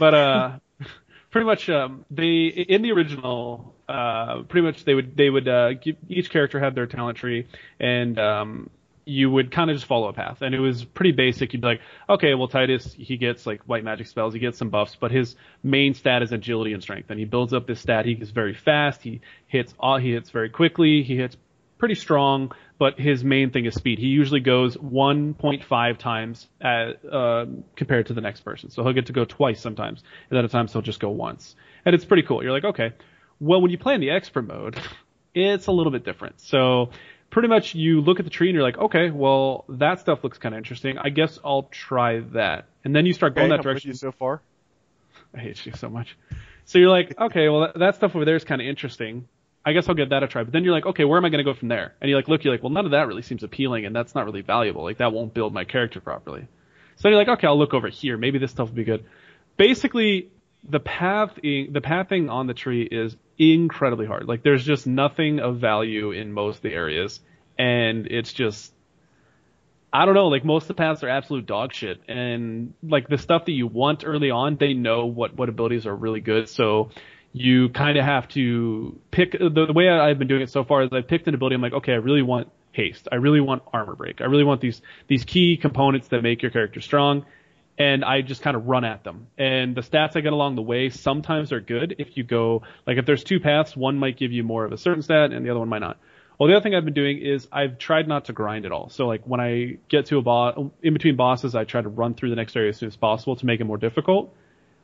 but 0.00 0.14
uh, 0.14 0.58
pretty 1.30 1.44
much 1.44 1.68
um, 1.68 2.04
they 2.10 2.46
in 2.46 2.82
the 2.82 2.90
original 2.90 3.74
uh, 3.88 4.42
pretty 4.48 4.66
much 4.66 4.84
they 4.84 4.94
would 4.94 5.16
they 5.16 5.30
would 5.30 5.46
uh, 5.46 5.72
each 6.08 6.30
character 6.30 6.58
had 6.58 6.74
their 6.74 6.86
talent 6.86 7.18
tree 7.18 7.46
and 7.78 8.18
um, 8.18 8.70
you 9.04 9.30
would 9.30 9.52
kind 9.52 9.70
of 9.70 9.76
just 9.76 9.86
follow 9.86 10.08
a 10.08 10.12
path. 10.12 10.42
And 10.42 10.54
it 10.54 10.60
was 10.60 10.84
pretty 10.84 11.12
basic. 11.12 11.52
You'd 11.52 11.60
be 11.60 11.68
like 11.68 11.80
okay 12.08 12.34
well 12.34 12.48
Tidus 12.48 12.94
he 12.94 13.18
gets 13.18 13.46
like 13.46 13.62
white 13.64 13.84
magic 13.84 14.06
spells 14.06 14.32
he 14.32 14.40
gets 14.40 14.58
some 14.58 14.70
buffs 14.70 14.96
but 14.98 15.10
his 15.10 15.36
main 15.62 15.94
stat 15.94 16.22
is 16.22 16.32
agility 16.32 16.72
and 16.72 16.82
strength. 16.82 17.10
And 17.10 17.18
he 17.18 17.26
builds 17.26 17.52
up 17.52 17.66
this 17.66 17.80
stat. 17.80 18.06
He 18.06 18.12
is 18.12 18.30
very 18.30 18.54
fast. 18.54 19.02
He 19.02 19.20
hits 19.46 19.74
all 19.78 19.98
he 19.98 20.12
hits 20.12 20.30
very 20.30 20.48
quickly. 20.48 21.02
He 21.02 21.16
hits 21.16 21.36
pretty 21.78 21.94
strong, 21.94 22.52
but 22.80 22.98
his 22.98 23.22
main 23.22 23.50
thing 23.50 23.66
is 23.66 23.74
speed. 23.74 23.98
He 23.98 24.06
usually 24.06 24.40
goes 24.40 24.74
1.5 24.78 25.98
times 25.98 26.48
at, 26.62 27.04
uh, 27.04 27.44
compared 27.76 28.06
to 28.06 28.14
the 28.14 28.22
next 28.22 28.40
person. 28.40 28.70
So 28.70 28.82
he'll 28.82 28.94
get 28.94 29.06
to 29.06 29.12
go 29.12 29.26
twice 29.26 29.60
sometimes, 29.60 30.02
and 30.30 30.38
then 30.38 30.46
at 30.46 30.50
times 30.50 30.72
he'll 30.72 30.80
just 30.80 30.98
go 30.98 31.10
once. 31.10 31.56
And 31.84 31.94
it's 31.94 32.06
pretty 32.06 32.22
cool. 32.22 32.42
You're 32.42 32.52
like, 32.52 32.64
okay. 32.64 32.94
Well, 33.38 33.60
when 33.60 33.70
you 33.70 33.76
play 33.76 33.94
in 33.94 34.00
the 34.00 34.08
expert 34.08 34.48
mode, 34.48 34.80
it's 35.34 35.66
a 35.66 35.72
little 35.72 35.92
bit 35.92 36.06
different. 36.06 36.40
So 36.40 36.88
pretty 37.28 37.48
much 37.48 37.74
you 37.74 38.00
look 38.00 38.18
at 38.18 38.24
the 38.24 38.30
tree 38.30 38.48
and 38.48 38.54
you're 38.54 38.64
like, 38.64 38.78
okay, 38.78 39.10
well, 39.10 39.66
that 39.68 40.00
stuff 40.00 40.24
looks 40.24 40.38
kind 40.38 40.54
of 40.54 40.58
interesting. 40.58 40.96
I 40.96 41.10
guess 41.10 41.38
I'll 41.44 41.64
try 41.64 42.20
that. 42.32 42.64
And 42.82 42.96
then 42.96 43.04
you 43.04 43.12
start 43.12 43.34
going 43.34 43.44
Okay, 43.44 43.50
that 43.50 43.58
I'm 43.58 43.62
direction. 43.62 43.90
you 43.90 43.94
so 43.94 44.10
far. 44.10 44.40
I 45.34 45.40
hate 45.40 45.66
you 45.66 45.72
so 45.72 45.90
much. 45.90 46.16
So 46.64 46.78
you're 46.78 46.88
like, 46.88 47.14
okay, 47.20 47.50
well 47.50 47.60
that, 47.60 47.78
that 47.78 47.94
stuff 47.96 48.16
over 48.16 48.24
there 48.24 48.36
is 48.36 48.44
kind 48.44 48.62
of 48.62 48.66
interesting. 48.66 49.28
I 49.64 49.72
guess 49.72 49.88
I'll 49.88 49.94
give 49.94 50.10
that 50.10 50.22
a 50.22 50.28
try. 50.28 50.42
But 50.42 50.52
then 50.52 50.64
you're 50.64 50.72
like, 50.72 50.86
okay, 50.86 51.04
where 51.04 51.18
am 51.18 51.24
I 51.24 51.28
going 51.28 51.44
to 51.44 51.44
go 51.44 51.54
from 51.54 51.68
there? 51.68 51.94
And 52.00 52.08
you're 52.08 52.18
like 52.18 52.28
look, 52.28 52.44
you're 52.44 52.54
like, 52.54 52.62
well, 52.62 52.70
none 52.70 52.84
of 52.86 52.92
that 52.92 53.06
really 53.06 53.22
seems 53.22 53.42
appealing, 53.42 53.84
and 53.84 53.94
that's 53.94 54.14
not 54.14 54.24
really 54.24 54.42
valuable. 54.42 54.82
Like 54.82 54.98
that 54.98 55.12
won't 55.12 55.34
build 55.34 55.52
my 55.52 55.64
character 55.64 56.00
properly. 56.00 56.46
So 56.96 57.08
you're 57.08 57.18
like, 57.18 57.28
okay, 57.28 57.46
I'll 57.46 57.58
look 57.58 57.74
over 57.74 57.88
here. 57.88 58.16
Maybe 58.16 58.38
this 58.38 58.50
stuff 58.50 58.68
will 58.68 58.76
be 58.76 58.84
good. 58.84 59.04
Basically, 59.56 60.30
the 60.68 60.80
path 60.80 61.34
the 61.42 61.80
pathing 61.82 62.28
on 62.30 62.46
the 62.46 62.54
tree 62.54 62.82
is 62.82 63.16
incredibly 63.38 64.06
hard. 64.06 64.26
Like 64.26 64.42
there's 64.42 64.64
just 64.64 64.86
nothing 64.86 65.40
of 65.40 65.58
value 65.58 66.12
in 66.12 66.32
most 66.32 66.56
of 66.56 66.62
the 66.62 66.72
areas, 66.72 67.20
and 67.58 68.06
it's 68.06 68.32
just 68.32 68.72
I 69.92 70.04
don't 70.04 70.14
know, 70.14 70.28
like 70.28 70.44
most 70.44 70.64
of 70.64 70.68
the 70.68 70.74
paths 70.74 71.02
are 71.02 71.08
absolute 71.08 71.46
dog 71.46 71.72
shit. 71.72 72.00
And 72.08 72.74
like 72.82 73.08
the 73.08 73.18
stuff 73.18 73.46
that 73.46 73.52
you 73.52 73.66
want 73.66 74.04
early 74.06 74.30
on, 74.30 74.56
they 74.56 74.72
know 74.72 75.06
what, 75.06 75.34
what 75.36 75.48
abilities 75.48 75.84
are 75.86 75.94
really 75.94 76.20
good. 76.20 76.48
So 76.48 76.90
you 77.32 77.68
kind 77.68 77.96
of 77.96 78.04
have 78.04 78.28
to 78.28 78.98
pick, 79.10 79.32
the, 79.32 79.66
the 79.66 79.72
way 79.72 79.88
I've 79.88 80.18
been 80.18 80.28
doing 80.28 80.42
it 80.42 80.50
so 80.50 80.64
far 80.64 80.82
is 80.82 80.90
I've 80.92 81.06
picked 81.06 81.28
an 81.28 81.34
ability. 81.34 81.54
I'm 81.54 81.62
like, 81.62 81.72
okay, 81.72 81.92
I 81.92 81.96
really 81.96 82.22
want 82.22 82.50
haste. 82.72 83.08
I 83.10 83.16
really 83.16 83.40
want 83.40 83.62
armor 83.72 83.94
break. 83.94 84.20
I 84.20 84.24
really 84.24 84.44
want 84.44 84.60
these, 84.60 84.82
these 85.06 85.24
key 85.24 85.56
components 85.56 86.08
that 86.08 86.22
make 86.22 86.42
your 86.42 86.50
character 86.50 86.80
strong. 86.80 87.24
And 87.78 88.04
I 88.04 88.20
just 88.20 88.42
kind 88.42 88.56
of 88.56 88.66
run 88.66 88.84
at 88.84 89.04
them. 89.04 89.28
And 89.38 89.74
the 89.74 89.80
stats 89.80 90.16
I 90.16 90.20
get 90.20 90.32
along 90.32 90.56
the 90.56 90.62
way 90.62 90.90
sometimes 90.90 91.52
are 91.52 91.60
good 91.60 91.96
if 91.98 92.16
you 92.16 92.24
go, 92.24 92.62
like 92.86 92.98
if 92.98 93.06
there's 93.06 93.24
two 93.24 93.40
paths, 93.40 93.74
one 93.76 93.96
might 93.98 94.18
give 94.18 94.32
you 94.32 94.42
more 94.42 94.64
of 94.64 94.72
a 94.72 94.76
certain 94.76 95.02
stat 95.02 95.32
and 95.32 95.46
the 95.46 95.50
other 95.50 95.60
one 95.60 95.68
might 95.68 95.78
not. 95.78 95.98
Well, 96.38 96.48
the 96.48 96.56
other 96.56 96.62
thing 96.62 96.74
I've 96.74 96.86
been 96.86 96.94
doing 96.94 97.18
is 97.18 97.48
I've 97.52 97.78
tried 97.78 98.08
not 98.08 98.24
to 98.26 98.32
grind 98.32 98.64
at 98.66 98.72
all. 98.72 98.88
So 98.88 99.06
like 99.06 99.22
when 99.24 99.40
I 99.40 99.76
get 99.88 100.06
to 100.06 100.18
a 100.18 100.22
boss, 100.22 100.58
in 100.82 100.94
between 100.94 101.16
bosses, 101.16 101.54
I 101.54 101.64
try 101.64 101.82
to 101.82 101.88
run 101.88 102.14
through 102.14 102.30
the 102.30 102.36
next 102.36 102.56
area 102.56 102.70
as 102.70 102.78
soon 102.78 102.88
as 102.88 102.96
possible 102.96 103.36
to 103.36 103.46
make 103.46 103.60
it 103.60 103.64
more 103.64 103.76
difficult. 103.76 104.34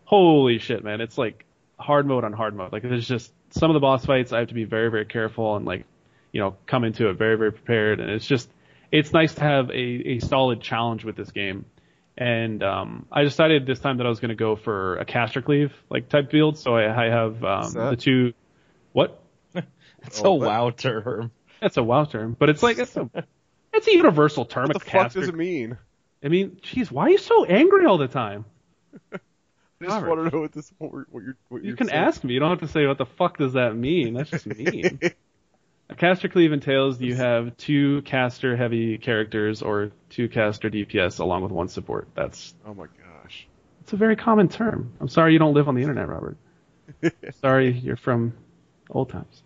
Holy 0.04 0.58
shit, 0.58 0.84
man! 0.84 1.00
It's 1.00 1.16
like 1.16 1.46
hard 1.78 2.06
mode 2.06 2.24
on 2.24 2.32
hard 2.32 2.54
mode. 2.54 2.72
Like 2.72 2.82
there's 2.82 3.06
just 3.08 3.32
some 3.50 3.70
of 3.70 3.74
the 3.74 3.80
boss 3.80 4.04
fights 4.04 4.32
I 4.32 4.40
have 4.40 4.48
to 4.48 4.54
be 4.54 4.64
very 4.64 4.90
very 4.90 5.04
careful 5.06 5.56
and 5.56 5.64
like 5.64 5.84
you 6.32 6.40
know 6.40 6.56
come 6.66 6.84
into 6.84 7.08
it 7.08 7.14
very 7.14 7.36
very 7.36 7.52
prepared. 7.52 8.00
And 8.00 8.10
it's 8.10 8.26
just 8.26 8.48
it's 8.92 9.12
nice 9.12 9.34
to 9.34 9.40
have 9.42 9.70
a 9.70 9.74
a 9.74 10.18
solid 10.20 10.60
challenge 10.60 11.04
with 11.04 11.16
this 11.16 11.30
game. 11.30 11.64
And 12.18 12.62
um, 12.62 13.06
I 13.12 13.24
decided 13.24 13.66
this 13.66 13.78
time 13.78 13.98
that 13.98 14.06
I 14.06 14.08
was 14.08 14.20
going 14.20 14.30
to 14.30 14.34
go 14.36 14.56
for 14.56 14.96
a 14.96 15.04
caster 15.04 15.42
cleave 15.42 15.72
like 15.90 16.08
type 16.08 16.30
build. 16.30 16.56
So 16.58 16.74
I, 16.74 17.06
I 17.06 17.10
have 17.10 17.44
um, 17.44 17.72
the 17.72 17.96
two. 17.96 18.32
What? 18.92 19.20
It's 20.02 20.20
Oh, 20.22 20.36
a 20.36 20.38
but- 20.38 20.46
wow 20.48 20.70
term. 20.70 21.30
That's 21.60 21.78
a 21.78 21.82
WoW 21.82 22.04
term, 22.04 22.36
but 22.38 22.48
it's 22.50 22.62
like 22.62 22.78
it's 22.78 22.96
a 22.96 23.10
it's 23.72 23.86
a 23.88 23.92
universal 23.92 24.44
term. 24.44 24.68
What 24.68 24.76
a 24.76 24.78
the 24.78 24.84
fuck 24.84 24.92
caster. 24.92 25.20
does 25.20 25.28
it 25.30 25.34
mean? 25.34 25.78
I 26.22 26.28
mean, 26.28 26.58
jeez, 26.62 26.90
why 26.90 27.04
are 27.04 27.10
you 27.10 27.18
so 27.18 27.44
angry 27.46 27.86
all 27.86 27.96
the 27.98 28.06
time? 28.08 28.44
I 29.80 29.84
just 29.84 29.94
Robert. 29.94 30.08
want 30.08 30.30
to 30.30 30.36
know 30.36 30.42
what 30.42 30.52
this 30.52 30.72
what, 30.78 30.90
you're- 30.92 31.04
what 31.10 31.62
you're 31.62 31.70
You 31.72 31.76
can 31.76 31.88
saying. 31.88 31.98
ask 31.98 32.24
me. 32.24 32.34
You 32.34 32.40
don't 32.40 32.50
have 32.50 32.60
to 32.60 32.68
say 32.68 32.86
what 32.86 32.98
the 32.98 33.06
fuck 33.06 33.38
does 33.38 33.52
that 33.54 33.76
mean. 33.76 34.14
That's 34.14 34.30
just 34.30 34.46
mean. 34.46 35.00
a 35.90 35.94
caster 35.94 36.28
cleave 36.28 36.52
entails 36.52 37.00
you 37.00 37.14
have 37.14 37.56
two 37.56 38.02
caster 38.02 38.56
heavy 38.56 38.98
characters 38.98 39.62
or 39.62 39.92
two 40.10 40.28
caster 40.28 40.70
DPS 40.70 41.20
along 41.20 41.42
with 41.42 41.52
one 41.52 41.68
support. 41.68 42.08
That's 42.14 42.54
oh 42.66 42.74
my 42.74 42.86
gosh. 42.86 43.46
it's 43.82 43.92
a 43.92 43.96
very 43.96 44.16
common 44.16 44.48
term. 44.48 44.92
I'm 45.00 45.08
sorry 45.08 45.32
you 45.34 45.38
don't 45.38 45.54
live 45.54 45.68
on 45.68 45.74
the 45.74 45.82
internet, 45.82 46.08
Robert. 46.08 46.36
sorry 47.40 47.72
you're 47.72 47.96
from 47.96 48.32
old 48.90 49.10
times. 49.10 49.42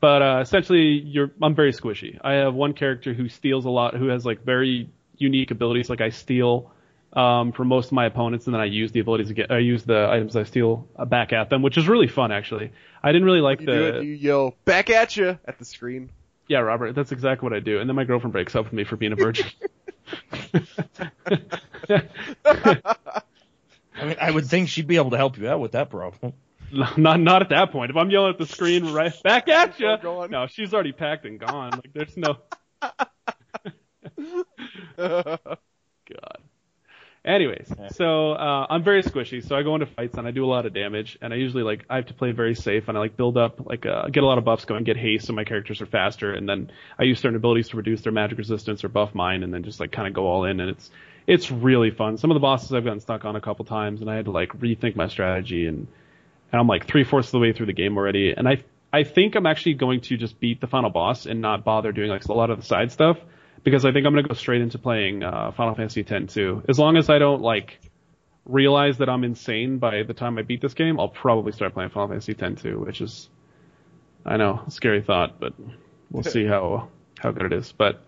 But 0.00 0.22
uh, 0.22 0.38
essentially, 0.42 0.88
you're 1.00 1.30
I'm 1.42 1.54
very 1.54 1.72
squishy. 1.72 2.18
I 2.22 2.34
have 2.34 2.54
one 2.54 2.72
character 2.74 3.12
who 3.14 3.28
steals 3.28 3.64
a 3.64 3.70
lot, 3.70 3.94
who 3.94 4.08
has 4.08 4.24
like 4.26 4.44
very 4.44 4.88
unique 5.16 5.50
abilities. 5.50 5.88
Like 5.90 6.00
I 6.00 6.10
steal 6.10 6.70
um, 7.12 7.52
from 7.52 7.68
most 7.68 7.86
of 7.86 7.92
my 7.92 8.06
opponents, 8.06 8.46
and 8.46 8.54
then 8.54 8.60
I 8.60 8.66
use 8.66 8.92
the 8.92 9.00
abilities 9.00 9.28
to 9.28 9.34
get. 9.34 9.50
I 9.50 9.58
use 9.58 9.84
the 9.84 10.08
items 10.10 10.36
I 10.36 10.42
steal 10.44 10.86
uh, 10.96 11.04
back 11.04 11.32
at 11.32 11.48
them, 11.50 11.62
which 11.62 11.76
is 11.78 11.88
really 11.88 12.08
fun 12.08 12.32
actually. 12.32 12.72
I 13.02 13.12
didn't 13.12 13.24
really 13.26 13.40
like 13.40 13.60
You 13.60 13.66
the 13.66 13.72
do 13.72 13.84
it. 13.86 14.04
You 14.04 14.12
yell 14.12 14.54
back 14.64 14.90
at 14.90 15.16
you 15.16 15.38
at 15.46 15.58
the 15.58 15.64
screen. 15.64 16.10
yeah, 16.48 16.58
Robert. 16.58 16.94
That's 16.94 17.12
exactly 17.12 17.46
what 17.46 17.56
I 17.56 17.60
do. 17.60 17.78
And 17.80 17.88
then 17.88 17.96
my 17.96 18.04
girlfriend 18.04 18.32
breaks 18.32 18.54
up 18.54 18.64
with 18.64 18.72
me 18.72 18.84
for 18.84 18.96
being 18.96 19.12
a 19.12 19.16
virgin. 19.16 19.46
I 23.98 24.04
mean, 24.04 24.16
I 24.20 24.30
would 24.30 24.46
think 24.46 24.68
she'd 24.68 24.86
be 24.86 24.96
able 24.96 25.10
to 25.10 25.16
help 25.16 25.38
you 25.38 25.48
out 25.48 25.60
with 25.60 25.72
that 25.72 25.90
problem. 25.90 26.32
not 26.96 27.20
not 27.20 27.42
at 27.42 27.48
that 27.50 27.70
point. 27.70 27.90
If 27.90 27.96
I'm 27.96 28.10
yelling 28.10 28.32
at 28.32 28.38
the 28.38 28.46
screen 28.46 28.92
right 28.92 29.12
back 29.22 29.48
at 29.48 29.78
you, 29.80 29.96
go 30.02 30.22
on. 30.22 30.30
no, 30.30 30.46
she's 30.48 30.74
already 30.74 30.92
packed 30.92 31.24
and 31.24 31.38
gone. 31.38 31.70
Like 31.70 31.92
there's 31.94 32.16
no 32.16 32.36
God. 34.96 36.38
Anyways, 37.26 37.72
so 37.90 38.32
uh, 38.34 38.66
I'm 38.70 38.84
very 38.84 39.02
squishy, 39.02 39.44
so 39.44 39.56
I 39.56 39.64
go 39.64 39.74
into 39.74 39.86
fights 39.86 40.16
and 40.16 40.28
I 40.28 40.30
do 40.30 40.44
a 40.44 40.46
lot 40.46 40.64
of 40.64 40.72
damage, 40.72 41.18
and 41.20 41.32
I 41.32 41.36
usually 41.36 41.64
like 41.64 41.84
I 41.90 41.96
have 41.96 42.06
to 42.06 42.14
play 42.14 42.30
very 42.30 42.54
safe, 42.54 42.86
and 42.86 42.96
I 42.96 43.00
like 43.00 43.16
build 43.16 43.36
up 43.36 43.66
like 43.66 43.84
uh, 43.84 44.06
get 44.10 44.22
a 44.22 44.26
lot 44.26 44.38
of 44.38 44.44
buffs 44.44 44.64
going, 44.64 44.84
get 44.84 44.96
haste, 44.96 45.26
so 45.26 45.32
my 45.32 45.42
characters 45.42 45.82
are 45.82 45.86
faster, 45.86 46.32
and 46.32 46.48
then 46.48 46.70
I 46.96 47.02
use 47.02 47.18
certain 47.18 47.34
abilities 47.34 47.70
to 47.70 47.78
reduce 47.78 48.02
their 48.02 48.12
magic 48.12 48.38
resistance 48.38 48.84
or 48.84 48.88
buff 48.88 49.12
mine, 49.12 49.42
and 49.42 49.52
then 49.52 49.64
just 49.64 49.80
like 49.80 49.90
kind 49.90 50.06
of 50.06 50.14
go 50.14 50.28
all 50.28 50.44
in, 50.44 50.60
and 50.60 50.70
it's 50.70 50.88
it's 51.26 51.50
really 51.50 51.90
fun. 51.90 52.16
Some 52.16 52.30
of 52.30 52.36
the 52.36 52.40
bosses 52.40 52.72
I've 52.72 52.84
gotten 52.84 53.00
stuck 53.00 53.24
on 53.24 53.34
a 53.34 53.40
couple 53.40 53.64
times, 53.64 54.02
and 54.02 54.08
I 54.08 54.14
had 54.14 54.26
to 54.26 54.30
like 54.30 54.50
rethink 54.50 54.94
my 54.94 55.08
strategy, 55.08 55.66
and 55.66 55.88
and 56.52 56.60
I'm 56.60 56.68
like 56.68 56.86
three 56.86 57.02
fourths 57.02 57.28
of 57.28 57.32
the 57.32 57.40
way 57.40 57.52
through 57.52 57.66
the 57.66 57.72
game 57.72 57.96
already, 57.96 58.34
and 58.36 58.46
I 58.48 58.62
I 58.92 59.02
think 59.02 59.34
I'm 59.34 59.46
actually 59.46 59.74
going 59.74 60.02
to 60.02 60.16
just 60.16 60.38
beat 60.38 60.60
the 60.60 60.68
final 60.68 60.90
boss 60.90 61.26
and 61.26 61.40
not 61.40 61.64
bother 61.64 61.90
doing 61.90 62.08
like 62.08 62.24
a 62.24 62.32
lot 62.32 62.50
of 62.50 62.60
the 62.60 62.64
side 62.64 62.92
stuff 62.92 63.18
because 63.66 63.84
I 63.84 63.90
think 63.90 64.06
I'm 64.06 64.14
gonna 64.14 64.28
go 64.28 64.34
straight 64.34 64.60
into 64.60 64.78
playing 64.78 65.24
uh, 65.24 65.50
Final 65.50 65.74
Fantasy 65.74 66.02
X-2. 66.02 66.68
As 66.68 66.78
long 66.78 66.96
as 66.96 67.10
I 67.10 67.18
don't 67.18 67.42
like 67.42 67.80
realize 68.44 68.98
that 68.98 69.08
I'm 69.08 69.24
insane 69.24 69.78
by 69.78 70.04
the 70.04 70.14
time 70.14 70.38
I 70.38 70.42
beat 70.42 70.60
this 70.60 70.72
game, 70.72 71.00
I'll 71.00 71.08
probably 71.08 71.50
start 71.50 71.74
playing 71.74 71.90
Final 71.90 72.06
Fantasy 72.06 72.30
X-2, 72.30 72.86
which 72.86 73.00
is 73.00 73.28
I 74.24 74.36
know 74.36 74.62
a 74.64 74.70
scary 74.70 75.02
thought, 75.02 75.40
but 75.40 75.54
we'll 76.12 76.22
see 76.36 76.46
how 76.46 76.90
how 77.18 77.32
good 77.32 77.52
it 77.52 77.52
is. 77.54 77.72
But 77.72 78.04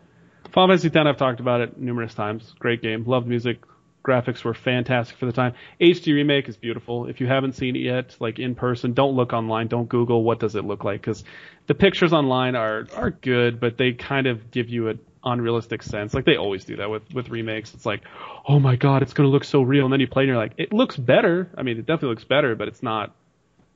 Final 0.52 0.68
Fantasy 0.68 0.96
X, 0.96 0.96
I've 0.96 1.16
talked 1.16 1.40
about 1.40 1.60
it 1.60 1.76
numerous 1.76 2.14
times. 2.14 2.54
Great 2.60 2.80
game, 2.80 3.04
loved 3.04 3.26
music. 3.26 3.58
Graphics 4.04 4.44
were 4.44 4.54
fantastic 4.54 5.18
for 5.18 5.26
the 5.26 5.32
time. 5.32 5.54
HD 5.80 6.14
remake 6.14 6.48
is 6.48 6.56
beautiful. 6.56 7.08
If 7.08 7.20
you 7.20 7.26
haven't 7.26 7.56
seen 7.56 7.74
it 7.74 7.80
yet, 7.80 8.16
like 8.20 8.38
in 8.38 8.54
person, 8.54 8.94
don't 8.94 9.16
look 9.16 9.32
online. 9.32 9.66
Don't 9.66 9.88
Google 9.88 10.22
what 10.22 10.38
does 10.38 10.54
it 10.54 10.64
look 10.64 10.84
like 10.84 11.00
because 11.00 11.24
the 11.66 11.74
pictures 11.74 12.12
online 12.12 12.54
are 12.54 12.86
are 12.94 13.10
good, 13.10 13.58
but 13.58 13.76
they 13.76 13.92
kind 13.92 14.28
of 14.28 14.52
give 14.52 14.68
you 14.68 14.86
an 14.86 15.00
unrealistic 15.28 15.82
sense. 15.82 16.14
Like 16.14 16.24
they 16.24 16.36
always 16.36 16.64
do 16.64 16.76
that 16.76 16.90
with 16.90 17.12
with 17.12 17.28
remakes. 17.28 17.74
It's 17.74 17.86
like, 17.86 18.02
oh 18.46 18.58
my 18.58 18.76
god, 18.76 19.02
it's 19.02 19.12
gonna 19.12 19.28
look 19.28 19.44
so 19.44 19.62
real, 19.62 19.84
and 19.84 19.92
then 19.92 20.00
you 20.00 20.08
play 20.08 20.22
and 20.22 20.28
you're 20.28 20.36
like, 20.36 20.54
it 20.56 20.72
looks 20.72 20.96
better. 20.96 21.48
I 21.56 21.62
mean, 21.62 21.78
it 21.78 21.86
definitely 21.86 22.10
looks 22.10 22.24
better, 22.24 22.54
but 22.54 22.68
it's 22.68 22.82
not, 22.82 23.14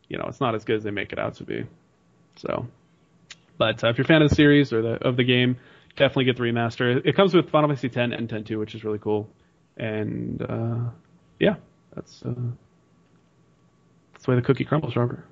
you 0.08 0.18
know, 0.18 0.24
it's 0.28 0.40
not 0.40 0.54
as 0.54 0.64
good 0.64 0.76
as 0.76 0.82
they 0.82 0.90
make 0.90 1.12
it 1.12 1.18
out 1.18 1.34
to 1.36 1.44
be. 1.44 1.64
So, 2.36 2.66
But 3.58 3.84
uh, 3.84 3.88
if 3.88 3.98
you're 3.98 4.04
a 4.04 4.08
fan 4.08 4.22
of 4.22 4.30
the 4.30 4.34
series 4.34 4.72
or 4.72 4.82
the 4.82 4.94
of 5.06 5.16
the 5.16 5.24
game, 5.24 5.56
definitely 5.96 6.24
get 6.24 6.36
the 6.36 6.42
remaster. 6.42 7.00
It 7.04 7.14
comes 7.14 7.34
with 7.34 7.50
Final 7.50 7.68
Fantasy 7.68 7.88
10 7.88 8.12
and 8.12 8.28
10 8.28 8.44
2, 8.44 8.58
which 8.58 8.74
is 8.74 8.84
really 8.84 8.98
cool. 8.98 9.28
And 9.76 10.42
uh, 10.42 10.90
yeah, 11.38 11.56
that's 11.94 12.22
uh, 12.22 12.34
that's 14.12 14.24
the 14.24 14.30
way 14.30 14.36
the 14.36 14.42
cookie 14.42 14.64
crumbles, 14.64 14.96
Robert. 14.96 15.24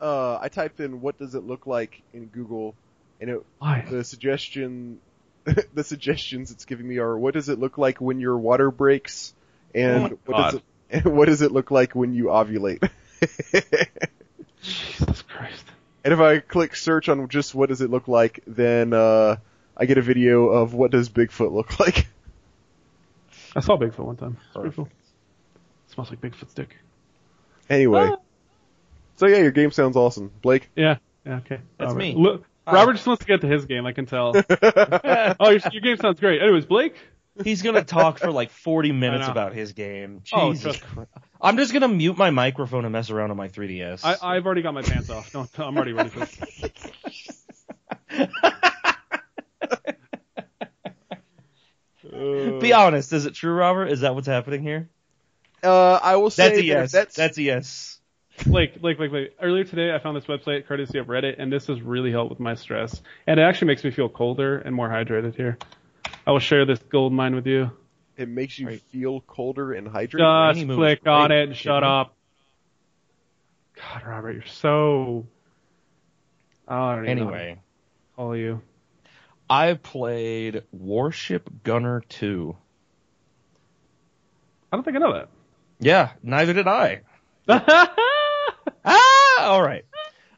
Uh, 0.00 0.38
I 0.40 0.48
typed 0.48 0.80
in 0.80 1.00
what 1.00 1.18
does 1.18 1.34
it 1.34 1.44
look 1.44 1.66
like 1.66 2.02
in 2.14 2.26
Google, 2.26 2.74
and 3.20 3.28
it, 3.28 3.44
Why? 3.58 3.84
the 3.90 4.02
suggestion, 4.02 4.98
the 5.74 5.84
suggestions 5.84 6.50
it's 6.50 6.64
giving 6.64 6.86
me 6.86 6.98
are 6.98 7.16
what 7.16 7.34
does 7.34 7.48
it 7.48 7.58
look 7.58 7.78
like 7.78 8.00
when 8.00 8.20
your 8.20 8.36
water 8.36 8.70
breaks, 8.70 9.34
and 9.74 9.96
Oh 9.96 10.08
my 10.08 10.16
what 10.26 10.36
does 10.36 10.54
it, 10.54 10.62
and 10.90 11.04
what 11.16 11.26
does 11.26 11.42
it 11.42 11.52
look 11.52 11.70
like 11.70 11.94
when 11.94 12.12
you 12.14 12.24
ovulate. 12.26 12.88
Jesus 14.62 15.22
Christ. 15.22 15.64
And 16.04 16.12
if 16.14 16.20
I 16.20 16.38
click 16.38 16.76
search 16.76 17.08
on 17.08 17.28
just 17.28 17.54
what 17.54 17.68
does 17.68 17.80
it 17.80 17.90
look 17.90 18.08
like, 18.08 18.40
then 18.46 18.92
uh, 18.92 19.36
I 19.76 19.84
get 19.86 19.98
a 19.98 20.02
video 20.02 20.46
of 20.48 20.74
what 20.74 20.90
does 20.90 21.08
Bigfoot 21.08 21.52
look 21.52 21.78
like. 21.80 22.06
I 23.54 23.60
saw 23.60 23.76
Bigfoot 23.76 23.98
one 24.04 24.16
time. 24.16 24.36
It's 24.48 24.56
pretty 24.56 24.74
cool. 24.74 24.88
smells 25.88 26.10
like 26.10 26.20
Bigfoot's 26.20 26.54
dick. 26.54 26.76
Anyway, 27.68 28.08
Ah. 28.12 28.16
so 29.16 29.26
yeah, 29.26 29.38
your 29.38 29.50
game 29.50 29.70
sounds 29.70 29.96
awesome, 29.96 30.30
Blake. 30.42 30.70
Yeah. 30.74 30.96
Yeah. 31.24 31.36
Okay. 31.38 31.60
That's 31.78 31.90
Robert. 31.92 31.98
me. 31.98 32.14
Look, 32.16 32.42
Hi. 32.42 32.48
Robert 32.66 32.94
just 32.94 33.06
wants 33.06 33.20
to 33.20 33.26
get 33.26 33.40
to 33.40 33.46
his 33.46 33.66
game. 33.66 33.86
I 33.86 33.92
can 33.92 34.06
tell. 34.06 34.32
oh, 34.62 35.50
your, 35.50 35.60
your 35.72 35.82
game 35.82 35.96
sounds 35.96 36.20
great. 36.20 36.42
Anyways, 36.42 36.66
Blake. 36.66 36.94
He's 37.44 37.62
gonna 37.62 37.84
talk 37.84 38.18
for 38.18 38.30
like 38.30 38.50
40 38.50 38.92
minutes 38.92 39.28
about 39.28 39.54
his 39.54 39.72
game. 39.72 40.22
Oh, 40.32 40.52
Jesus 40.52 40.76
trust- 40.76 40.82
Christ. 40.82 41.10
I'm 41.40 41.56
just 41.56 41.72
gonna 41.72 41.88
mute 41.88 42.18
my 42.18 42.30
microphone 42.30 42.84
and 42.84 42.92
mess 42.92 43.08
around 43.10 43.30
on 43.30 43.36
my 43.36 43.48
3DS. 43.48 44.04
I, 44.04 44.36
I've 44.36 44.44
already 44.44 44.62
got 44.62 44.74
my 44.74 44.82
pants 44.82 45.08
off. 45.10 45.32
Don't. 45.32 45.48
I'm 45.58 45.76
already 45.76 45.92
ready 45.92 46.10
for 46.10 46.20
this. 46.20 46.40
Be 52.60 52.72
honest, 52.72 53.12
is 53.12 53.24
it 53.24 53.34
true, 53.34 53.52
Robert? 53.54 53.86
Is 53.86 54.00
that 54.00 54.14
what's 54.14 54.26
happening 54.26 54.62
here? 54.62 54.90
Uh, 55.62 55.98
I 56.02 56.16
will 56.16 56.30
say 56.30 56.44
That's 56.44 56.54
a 56.54 56.60
that 56.60 56.66
yes. 56.66 56.92
that's, 56.92 57.16
That's 57.16 57.38
a 57.38 57.42
yes. 57.42 57.99
Blake, 58.46 58.74
like, 58.82 58.98
like, 58.98 59.10
Blake. 59.10 59.34
Earlier 59.40 59.64
today, 59.64 59.94
I 59.94 59.98
found 59.98 60.16
this 60.16 60.24
website 60.24 60.66
courtesy 60.66 60.98
of 60.98 61.06
Reddit, 61.06 61.36
and 61.38 61.52
this 61.52 61.66
has 61.68 61.80
really 61.82 62.10
helped 62.10 62.30
with 62.30 62.40
my 62.40 62.54
stress. 62.54 63.00
And 63.26 63.38
it 63.38 63.42
actually 63.42 63.68
makes 63.68 63.84
me 63.84 63.90
feel 63.90 64.08
colder 64.08 64.58
and 64.58 64.74
more 64.74 64.88
hydrated 64.88 65.34
here. 65.36 65.58
I 66.26 66.32
will 66.32 66.38
share 66.38 66.64
this 66.64 66.78
gold 66.80 67.12
mine 67.12 67.34
with 67.34 67.46
you. 67.46 67.70
it 68.16 68.28
makes 68.28 68.58
you 68.58 68.66
Right. 68.66 68.82
feel 68.92 69.20
colder 69.22 69.72
and 69.72 69.86
hydrated. 69.88 70.54
Just 70.54 70.66
click 70.76 71.06
on 71.06 71.28
great, 71.28 71.40
it 71.42 71.48
and 71.48 71.56
shut 71.56 71.82
isn't 71.82 71.84
it? 71.84 71.90
up. 72.00 72.14
God, 73.76 74.02
Robert, 74.06 74.32
you're 74.32 74.44
so. 74.46 75.26
Oh, 76.68 76.74
I 76.74 76.96
don't 76.96 77.04
even 77.08 77.16
know 77.18 77.30
Anyway, 77.30 77.54
to 77.54 78.16
call 78.16 78.36
you. 78.36 78.60
I 79.48 79.72
played 79.74 80.62
Warship 80.70 81.48
Gunner 81.64 82.02
2. 82.10 82.54
I 84.70 84.76
don't 84.76 84.84
think 84.84 84.96
I 84.96 85.00
know 85.00 85.14
that. 85.14 85.28
Yeah, 85.80 86.10
neither 86.22 86.52
did 86.52 86.68
I. 86.68 87.00
all 89.46 89.62
right. 89.62 89.84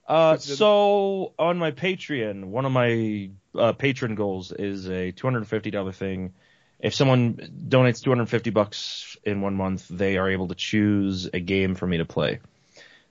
Uh, 0.07 0.37
so 0.37 1.33
on 1.39 1.59
my 1.59 1.71
Patreon, 1.71 2.45
one 2.45 2.65
of 2.65 2.73
my 2.73 3.31
uh, 3.55 3.73
patron 3.73 4.15
goals 4.15 4.53
is 4.53 4.87
a 4.89 5.13
$250 5.13 5.95
thing. 5.95 6.33
If 6.81 6.95
someone 6.95 7.35
donates 7.69 8.03
250 8.03 8.51
bucks 8.51 9.17
in 9.23 9.41
one 9.41 9.55
month, 9.55 9.87
they 9.89 10.19
are 10.19 10.29
able 10.29 10.49
to 10.49 10.55
choose 10.55 11.31
a 11.33 11.39
game 11.39 11.77
for 11.77 11.87
me 11.87 11.99
to 11.99 12.05
play. 12.05 12.41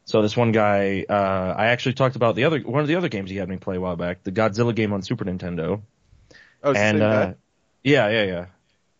So 0.06 0.22
this 0.22 0.36
one 0.36 0.52
guy, 0.52 1.06
uh, 1.08 1.56
I 1.58 1.68
actually 1.68 1.94
talked 1.94 2.18
about 2.18 2.36
the 2.36 2.44
other 2.44 2.60
one 2.60 2.82
of 2.82 2.88
the 2.88 2.96
other 2.96 3.08
games 3.08 3.30
he 3.30 3.38
had 3.38 3.48
me 3.48 3.58
play 3.58 3.78
a 3.78 3.82
while 3.82 3.96
back, 3.96 4.24
the 4.24 4.32
Godzilla 4.32 4.76
game 4.76 4.92
on 4.92 5.02
Super 5.04 5.24
Nintendo. 5.24 5.82
Oh, 6.64 6.74
and 6.74 7.02
uh, 7.02 7.34
yeah, 7.84 8.10
yeah, 8.10 8.24
yeah. 8.24 8.46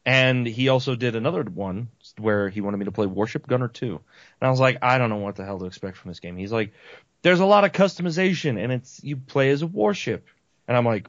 And 0.06 0.48
he 0.48 0.70
also 0.70 0.96
did 0.96 1.16
another 1.16 1.44
one 1.44 1.90
where 2.18 2.50
he 2.50 2.62
wanted 2.62 2.78
me 2.78 2.86
to 2.86 2.92
play 2.92 3.06
Warship 3.06 3.46
Gunner 3.46 3.68
2. 3.68 3.88
And 3.88 4.02
I 4.42 4.50
was 4.50 4.60
like, 4.60 4.80
I 4.82 4.98
don't 4.98 5.10
know 5.10 5.18
what 5.18 5.36
the 5.36 5.46
hell 5.46 5.60
to 5.60 5.66
expect 5.66 5.98
from 5.98 6.10
this 6.10 6.20
game. 6.20 6.38
He's 6.38 6.52
like, 6.52 6.74
there's 7.22 7.40
a 7.40 7.46
lot 7.46 7.66
of 7.66 7.72
customization 7.72 8.62
and 8.62 8.72
it's 8.72 9.04
you 9.04 9.18
play 9.18 9.52
as 9.52 9.62
a 9.62 9.68
warship. 9.68 10.26
And 10.68 10.76
I'm 10.76 10.86
like, 10.86 11.08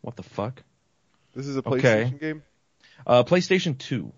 what 0.00 0.16
the 0.16 0.22
fuck? 0.22 0.62
this 1.34 1.46
is 1.46 1.56
a 1.56 1.68
okay. 1.68 2.04
PlayStation 2.04 2.20
game. 2.20 2.42
Uh, 3.06 3.24
PlayStation 3.24 3.76
2. 3.76 4.12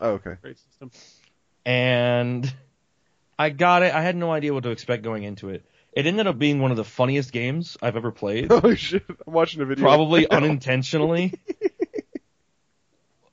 Oh, 0.00 0.10
okay. 0.12 0.36
Great 0.40 0.58
system. 0.58 0.90
And 1.66 2.52
I 3.38 3.50
got 3.50 3.82
it. 3.82 3.92
I 3.92 4.02
had 4.02 4.16
no 4.16 4.32
idea 4.32 4.54
what 4.54 4.62
to 4.62 4.70
expect 4.70 5.02
going 5.02 5.24
into 5.24 5.50
it. 5.50 5.64
It 5.92 6.06
ended 6.06 6.26
up 6.26 6.38
being 6.38 6.60
one 6.60 6.70
of 6.70 6.76
the 6.76 6.84
funniest 6.84 7.32
games 7.32 7.76
I've 7.82 7.96
ever 7.96 8.12
played. 8.12 8.50
Oh 8.62 8.74
shit! 8.74 9.04
I'm 9.08 9.32
watching 9.32 9.60
a 9.60 9.64
video. 9.64 9.84
Probably 9.84 10.30
unintentionally. 10.30 11.34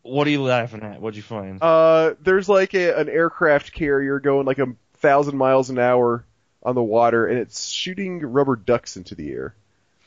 what 0.07 0.27
are 0.27 0.31
you 0.31 0.43
laughing 0.43 0.83
at? 0.83 1.01
What'd 1.01 1.17
you 1.17 1.23
find? 1.23 1.61
Uh, 1.61 2.15
there's 2.21 2.49
like 2.49 2.73
a, 2.73 2.99
an 2.99 3.09
aircraft 3.09 3.73
carrier 3.73 4.19
going 4.19 4.45
like 4.45 4.59
a 4.59 4.75
thousand 4.97 5.37
miles 5.37 5.69
an 5.69 5.79
hour 5.79 6.25
on 6.63 6.75
the 6.75 6.83
water, 6.83 7.27
and 7.27 7.39
it's 7.39 7.69
shooting 7.69 8.19
rubber 8.19 8.55
ducks 8.55 8.97
into 8.97 9.15
the 9.15 9.31
air. 9.31 9.55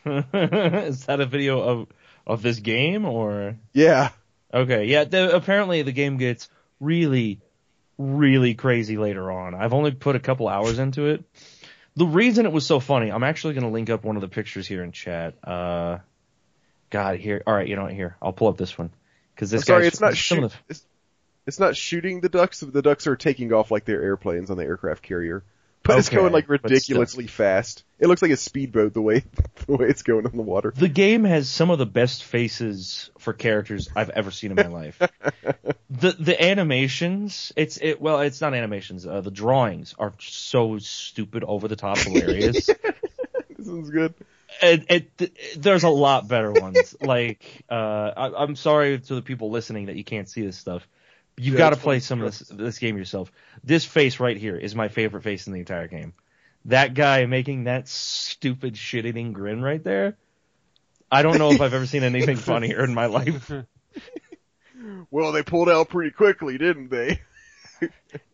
Is 0.84 1.06
that 1.06 1.20
a 1.20 1.26
video 1.26 1.60
of 1.60 1.88
of 2.26 2.42
this 2.42 2.58
game 2.58 3.04
or? 3.04 3.56
Yeah. 3.72 4.10
Okay, 4.52 4.86
yeah. 4.86 5.04
The, 5.04 5.34
apparently 5.34 5.82
the 5.82 5.92
game 5.92 6.16
gets 6.16 6.48
really, 6.80 7.40
really 7.98 8.54
crazy 8.54 8.96
later 8.96 9.30
on. 9.30 9.54
I've 9.54 9.72
only 9.72 9.92
put 9.92 10.16
a 10.16 10.20
couple 10.20 10.48
hours 10.48 10.78
into 10.78 11.06
it. 11.06 11.24
The 11.96 12.06
reason 12.06 12.46
it 12.46 12.52
was 12.52 12.66
so 12.66 12.80
funny, 12.80 13.10
I'm 13.12 13.22
actually 13.22 13.54
going 13.54 13.66
to 13.66 13.70
link 13.70 13.90
up 13.90 14.04
one 14.04 14.16
of 14.16 14.22
the 14.22 14.28
pictures 14.28 14.66
here 14.66 14.82
in 14.82 14.92
chat. 14.92 15.34
Uh, 15.44 15.98
God, 16.88 17.18
here. 17.18 17.42
All 17.46 17.54
right, 17.54 17.68
you 17.68 17.76
know 17.76 17.82
what? 17.82 17.92
Here, 17.92 18.16
I'll 18.20 18.32
pull 18.32 18.48
up 18.48 18.56
this 18.56 18.76
one 18.76 18.90
because 19.40 19.50
this 19.50 19.64
sorry, 19.64 19.86
it's 19.86 20.02
not 20.02 20.14
shoot. 20.14 20.44
of 20.44 20.62
It's, 20.68 20.84
it's 21.46 21.58
not 21.58 21.74
shooting 21.74 22.20
the 22.20 22.28
ducks. 22.28 22.60
The 22.60 22.82
ducks 22.82 23.06
are 23.06 23.16
taking 23.16 23.54
off 23.54 23.70
like 23.70 23.86
they're 23.86 24.02
airplanes 24.02 24.50
on 24.50 24.58
the 24.58 24.64
aircraft 24.64 25.02
carrier, 25.02 25.42
but 25.82 25.98
it's 25.98 26.10
going 26.10 26.30
like 26.30 26.50
ridiculously 26.50 27.26
fast. 27.26 27.82
It 27.98 28.08
looks 28.08 28.20
like 28.20 28.32
a 28.32 28.36
speedboat 28.36 28.92
the 28.92 29.00
way 29.00 29.24
the 29.66 29.76
way 29.76 29.86
it's 29.86 30.02
going 30.02 30.26
on 30.26 30.36
the 30.36 30.42
water. 30.42 30.74
The 30.76 30.88
game 30.88 31.24
has 31.24 31.48
some 31.48 31.70
of 31.70 31.78
the 31.78 31.86
best 31.86 32.22
faces 32.22 33.10
for 33.18 33.32
characters 33.32 33.88
I've 33.96 34.10
ever 34.10 34.30
seen 34.30 34.50
in 34.50 34.56
my 34.56 34.66
life. 34.66 34.98
the 35.90 36.12
the 36.12 36.44
animations, 36.44 37.50
it's 37.56 37.78
it 37.80 37.98
well, 37.98 38.20
it's 38.20 38.42
not 38.42 38.52
animations. 38.52 39.06
Uh, 39.06 39.22
the 39.22 39.30
drawings 39.30 39.94
are 39.98 40.12
so 40.18 40.76
stupid, 40.76 41.44
over 41.44 41.66
the 41.66 41.76
top, 41.76 41.96
hilarious. 41.96 42.68
This 43.56 43.68
one's 43.68 43.90
good. 43.90 44.14
It, 44.62 45.10
it, 45.18 45.60
there's 45.60 45.84
a 45.84 45.88
lot 45.88 46.28
better 46.28 46.52
ones. 46.54 46.94
like, 47.00 47.64
uh, 47.70 47.74
I, 48.16 48.42
I'm 48.42 48.56
sorry 48.56 48.98
to 48.98 49.14
the 49.14 49.22
people 49.22 49.50
listening 49.50 49.86
that 49.86 49.96
you 49.96 50.04
can't 50.04 50.28
see 50.28 50.42
this 50.42 50.56
stuff. 50.58 50.86
You've 51.36 51.54
Yeah, 51.54 51.56
got 51.56 51.70
to 51.70 51.76
play 51.76 52.00
some 52.00 52.20
of 52.20 52.26
this 52.26 52.40
this 52.48 52.78
game 52.78 52.96
yourself. 52.98 53.32
This 53.64 53.84
face 53.84 54.20
right 54.20 54.36
here 54.36 54.56
is 54.56 54.74
my 54.74 54.88
favorite 54.88 55.22
face 55.22 55.46
in 55.46 55.52
the 55.52 55.60
entire 55.60 55.88
game. 55.88 56.14
That 56.66 56.94
guy 56.94 57.26
making 57.26 57.64
that 57.64 57.88
stupid 57.88 58.76
shit 58.76 59.06
eating 59.06 59.32
grin 59.32 59.62
right 59.62 59.82
there. 59.82 60.18
I 61.10 61.22
don't 61.22 61.38
know 61.38 61.52
if 61.52 61.60
I've 61.60 61.74
ever 61.74 61.86
seen 61.86 62.02
anything 62.04 62.38
funnier 62.40 62.84
in 62.84 62.94
my 62.94 63.06
life. 63.06 63.50
Well, 65.10 65.32
they 65.32 65.42
pulled 65.42 65.68
out 65.68 65.88
pretty 65.88 66.10
quickly, 66.10 66.56
didn't 66.58 66.90
they? 66.90 67.20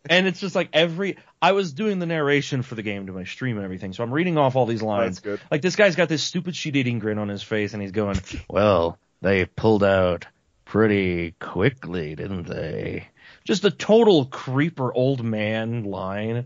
And 0.09 0.27
it's 0.27 0.39
just 0.39 0.55
like 0.55 0.69
every 0.73 1.17
I 1.41 1.51
was 1.51 1.73
doing 1.73 1.99
the 1.99 2.05
narration 2.05 2.61
for 2.61 2.75
the 2.75 2.83
game 2.83 3.07
to 3.07 3.13
my 3.13 3.25
stream 3.25 3.57
and 3.57 3.65
everything, 3.65 3.93
so 3.93 4.03
I'm 4.03 4.13
reading 4.13 4.37
off 4.37 4.55
all 4.55 4.65
these 4.65 4.81
lines. 4.81 5.19
That's 5.21 5.39
good. 5.39 5.41
Like 5.51 5.61
this 5.61 5.75
guy's 5.75 5.95
got 5.95 6.09
this 6.09 6.23
stupid 6.23 6.55
shit 6.55 6.75
eating 6.75 6.99
grin 6.99 7.19
on 7.19 7.27
his 7.27 7.43
face 7.43 7.73
and 7.73 7.81
he's 7.81 7.91
going, 7.91 8.19
Well, 8.49 8.97
they 9.21 9.45
pulled 9.45 9.83
out 9.83 10.25
pretty 10.65 11.31
quickly, 11.39 12.15
didn't 12.15 12.47
they? 12.47 13.07
Just 13.43 13.65
a 13.65 13.71
total 13.71 14.25
creeper 14.25 14.93
old 14.93 15.23
man 15.23 15.83
line. 15.83 16.45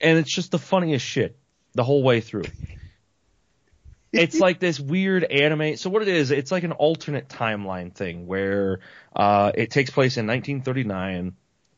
And 0.00 0.18
it's 0.18 0.32
just 0.32 0.50
the 0.50 0.58
funniest 0.58 1.04
shit 1.04 1.36
the 1.74 1.84
whole 1.84 2.02
way 2.02 2.20
through. 2.20 2.44
it's 4.12 4.38
like 4.38 4.60
this 4.60 4.78
weird 4.78 5.24
anime. 5.24 5.76
So 5.76 5.90
what 5.90 6.02
it 6.02 6.08
is, 6.08 6.30
it's 6.30 6.52
like 6.52 6.64
an 6.64 6.72
alternate 6.72 7.28
timeline 7.28 7.92
thing 7.92 8.26
where 8.26 8.80
uh, 9.14 9.52
it 9.54 9.70
takes 9.70 9.90
place 9.90 10.16
in 10.16 10.26
1939, 10.26 11.34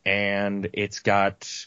and 0.07 0.71
it's 0.73 1.01
got 1.01 1.67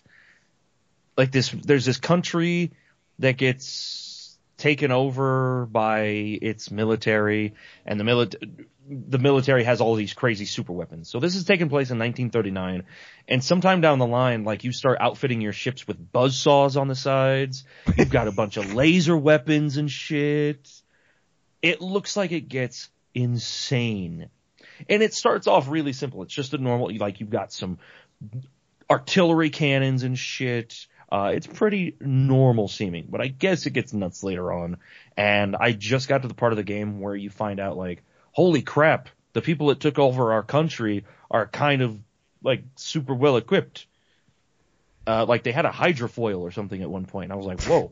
like 1.17 1.31
this. 1.31 1.49
There's 1.49 1.85
this 1.85 1.97
country 1.97 2.71
that 3.19 3.37
gets 3.37 4.37
taken 4.57 4.91
over 4.91 5.67
by 5.69 5.99
its 6.41 6.71
military, 6.71 7.53
and 7.85 7.99
the 7.99 8.05
military 8.05 8.67
the 8.91 9.19
military 9.19 9.63
has 9.65 9.81
all 9.81 9.93
these 9.93 10.13
crazy 10.13 10.45
super 10.45 10.73
weapons. 10.73 11.09
So 11.09 11.19
this 11.19 11.35
is 11.35 11.43
taking 11.43 11.69
place 11.69 11.91
in 11.91 11.99
1939, 11.99 12.85
and 13.27 13.43
sometime 13.43 13.81
down 13.81 13.99
the 13.99 14.07
line, 14.07 14.45
like 14.45 14.63
you 14.63 14.71
start 14.71 14.97
outfitting 14.99 15.41
your 15.41 15.53
ships 15.53 15.87
with 15.87 16.11
buzzsaws 16.11 16.79
on 16.79 16.87
the 16.87 16.95
sides. 16.95 17.65
You've 17.97 18.09
got 18.09 18.27
a 18.27 18.31
bunch 18.31 18.57
of 18.57 18.73
laser 18.73 19.15
weapons 19.15 19.77
and 19.77 19.91
shit. 19.91 20.67
It 21.61 21.81
looks 21.81 22.17
like 22.17 22.31
it 22.31 22.47
gets 22.47 22.89
insane. 23.13 24.29
And 24.87 25.03
it 25.03 25.13
starts 25.13 25.45
off 25.45 25.69
really 25.69 25.93
simple. 25.93 26.23
It's 26.23 26.33
just 26.33 26.53
a 26.53 26.57
normal, 26.57 26.95
like 26.97 27.19
you've 27.19 27.29
got 27.29 27.51
some 27.51 27.79
artillery 28.89 29.49
cannons 29.49 30.03
and 30.03 30.17
shit, 30.17 30.87
Uh, 31.11 31.31
it's 31.33 31.47
pretty 31.47 31.95
normal 31.99 32.67
seeming, 32.67 33.07
but 33.09 33.19
I 33.19 33.27
guess 33.29 33.65
it 33.65 33.71
gets 33.73 33.93
nuts 33.93 34.23
later 34.23 34.51
on. 34.53 34.77
And 35.17 35.55
I 35.55 35.71
just 35.71 36.07
got 36.07 36.21
to 36.21 36.27
the 36.27 36.35
part 36.35 36.53
of 36.53 36.57
the 36.57 36.63
game 36.63 36.99
where 36.99 37.15
you 37.15 37.31
find 37.31 37.59
out 37.59 37.77
like, 37.77 38.03
holy 38.31 38.61
crap, 38.61 39.09
the 39.33 39.41
people 39.41 39.67
that 39.67 39.79
took 39.79 39.97
over 39.97 40.33
our 40.33 40.43
country 40.43 41.05
are 41.31 41.47
kind 41.47 41.81
of 41.81 41.97
like 42.43 42.63
super 42.75 43.15
well 43.15 43.37
equipped. 43.37 43.87
Uh, 45.07 45.25
like 45.25 45.41
they 45.41 45.51
had 45.51 45.65
a 45.65 45.71
hydrofoil 45.71 46.41
or 46.41 46.51
something 46.51 46.79
at 46.79 46.89
one 46.89 47.05
point. 47.05 47.31
I 47.31 47.35
was 47.35 47.47
like, 47.47 47.63
whoa, 47.63 47.91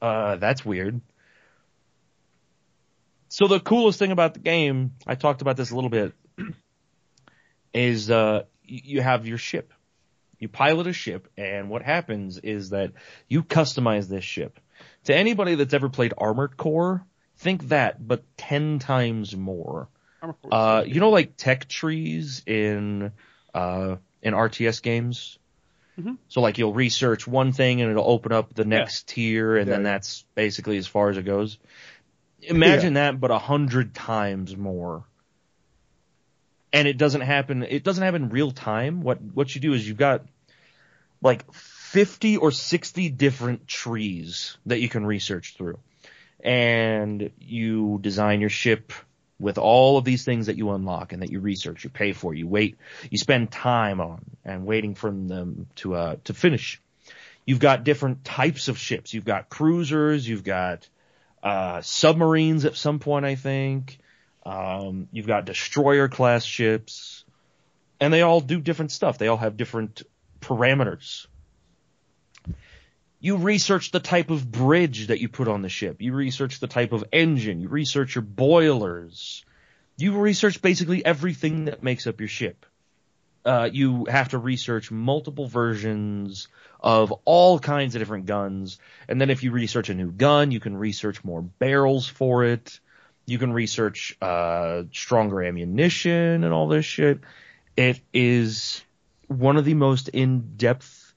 uh, 0.00 0.34
that's 0.36 0.64
weird. 0.64 1.00
So 3.28 3.46
the 3.46 3.60
coolest 3.60 4.00
thing 4.00 4.10
about 4.10 4.34
the 4.34 4.40
game, 4.40 4.94
I 5.06 5.14
talked 5.14 5.42
about 5.42 5.56
this 5.56 5.70
a 5.70 5.74
little 5.76 5.90
bit, 5.90 6.12
is 7.72 8.10
uh, 8.10 8.42
you 8.64 9.00
have 9.00 9.26
your 9.26 9.38
ship. 9.38 9.72
You 10.38 10.48
pilot 10.48 10.88
a 10.88 10.92
ship, 10.92 11.28
and 11.36 11.70
what 11.70 11.82
happens 11.82 12.38
is 12.38 12.70
that 12.70 12.92
you 13.28 13.42
customize 13.44 14.08
this 14.08 14.24
ship. 14.24 14.58
To 15.04 15.14
anybody 15.14 15.54
that's 15.54 15.72
ever 15.74 15.88
played 15.88 16.14
Armored 16.18 16.56
Core, 16.56 17.04
think 17.36 17.68
that, 17.68 18.06
but 18.06 18.24
ten 18.36 18.78
times 18.80 19.36
more. 19.36 19.88
Uh, 20.50 20.84
you 20.86 21.00
know, 21.00 21.10
like 21.10 21.36
tech 21.36 21.68
trees 21.68 22.42
in 22.46 23.12
uh, 23.54 23.96
in 24.22 24.34
RTS 24.34 24.82
games. 24.82 25.38
Mhm. 26.00 26.16
So 26.28 26.40
like 26.40 26.58
you'll 26.58 26.72
research 26.72 27.26
one 27.26 27.52
thing 27.52 27.80
and 27.80 27.90
it'll 27.90 28.08
open 28.08 28.32
up 28.32 28.54
the 28.54 28.64
next 28.64 29.08
tier, 29.08 29.56
and 29.56 29.68
Yeah. 29.68 29.74
then 29.74 29.82
that's 29.84 30.24
basically 30.34 30.78
as 30.78 30.86
far 30.86 31.10
as 31.10 31.18
it 31.18 31.24
goes. 31.24 31.58
Imagine 32.40 32.94
that, 32.94 33.20
but 33.20 33.30
a 33.30 33.38
hundred 33.38 33.94
times 33.94 34.56
more. 34.56 35.04
And 36.72 36.88
it 36.88 36.96
doesn't 36.96 37.20
happen. 37.20 37.62
It 37.62 37.84
doesn't 37.84 38.02
happen 38.02 38.24
in 38.24 38.28
real 38.30 38.50
time. 38.50 39.02
What 39.02 39.20
what 39.20 39.54
you 39.54 39.60
do 39.60 39.74
is 39.74 39.86
you've 39.86 39.98
got 39.98 40.24
like 41.20 41.52
fifty 41.52 42.38
or 42.38 42.50
sixty 42.50 43.10
different 43.10 43.68
trees 43.68 44.56
that 44.66 44.80
you 44.80 44.88
can 44.88 45.04
research 45.04 45.54
through, 45.56 45.78
and 46.42 47.30
you 47.38 47.98
design 48.00 48.40
your 48.40 48.50
ship 48.50 48.92
with 49.38 49.58
all 49.58 49.98
of 49.98 50.04
these 50.04 50.24
things 50.24 50.46
that 50.46 50.56
you 50.56 50.70
unlock 50.70 51.12
and 51.12 51.20
that 51.20 51.30
you 51.30 51.40
research, 51.40 51.84
you 51.84 51.90
pay 51.90 52.12
for, 52.12 52.32
you 52.32 52.46
wait, 52.46 52.78
you 53.10 53.18
spend 53.18 53.50
time 53.50 54.00
on 54.00 54.24
and 54.44 54.64
waiting 54.64 54.94
for 54.94 55.10
them 55.10 55.66
to 55.74 55.94
uh 55.94 56.16
to 56.24 56.32
finish. 56.32 56.80
You've 57.44 57.58
got 57.58 57.84
different 57.84 58.24
types 58.24 58.68
of 58.68 58.78
ships. 58.78 59.12
You've 59.12 59.24
got 59.24 59.50
cruisers, 59.50 60.26
you've 60.26 60.44
got 60.44 60.88
uh 61.42 61.82
submarines 61.82 62.64
at 62.64 62.76
some 62.76 62.98
point 62.98 63.26
I 63.26 63.34
think. 63.34 63.98
Um 64.44 65.08
you've 65.12 65.26
got 65.26 65.44
destroyer 65.44 66.08
class 66.08 66.44
ships 66.44 67.24
and 68.00 68.12
they 68.12 68.22
all 68.22 68.40
do 68.40 68.60
different 68.60 68.90
stuff. 68.90 69.18
They 69.18 69.28
all 69.28 69.36
have 69.36 69.56
different 69.56 70.02
parameters. 70.40 71.26
You 73.20 73.36
research 73.36 73.92
the 73.92 74.00
type 74.00 74.30
of 74.30 74.50
bridge 74.50 75.06
that 75.06 75.20
you 75.20 75.28
put 75.28 75.46
on 75.46 75.62
the 75.62 75.68
ship. 75.68 76.02
You 76.02 76.12
research 76.12 76.58
the 76.58 76.66
type 76.66 76.90
of 76.90 77.04
engine. 77.12 77.60
You 77.60 77.68
research 77.68 78.16
your 78.16 78.22
boilers. 78.22 79.44
You 79.96 80.18
research 80.18 80.60
basically 80.60 81.04
everything 81.04 81.66
that 81.66 81.84
makes 81.84 82.08
up 82.08 82.18
your 82.18 82.28
ship. 82.28 82.66
Uh, 83.44 83.68
you 83.72 84.06
have 84.06 84.30
to 84.30 84.38
research 84.38 84.90
multiple 84.90 85.46
versions 85.46 86.48
of 86.80 87.12
all 87.24 87.60
kinds 87.60 87.94
of 87.94 88.00
different 88.00 88.26
guns. 88.26 88.80
And 89.08 89.20
then 89.20 89.30
if 89.30 89.44
you 89.44 89.52
research 89.52 89.88
a 89.88 89.94
new 89.94 90.10
gun, 90.10 90.50
you 90.50 90.58
can 90.58 90.76
research 90.76 91.22
more 91.22 91.42
barrels 91.42 92.08
for 92.08 92.42
it. 92.42 92.80
You 93.26 93.38
can 93.38 93.52
research, 93.52 94.16
uh, 94.20 94.84
stronger 94.92 95.42
ammunition 95.42 96.44
and 96.44 96.52
all 96.52 96.68
this 96.68 96.84
shit. 96.84 97.20
It 97.76 98.00
is 98.12 98.82
one 99.28 99.56
of 99.56 99.64
the 99.64 99.74
most 99.74 100.08
in-depth 100.08 101.14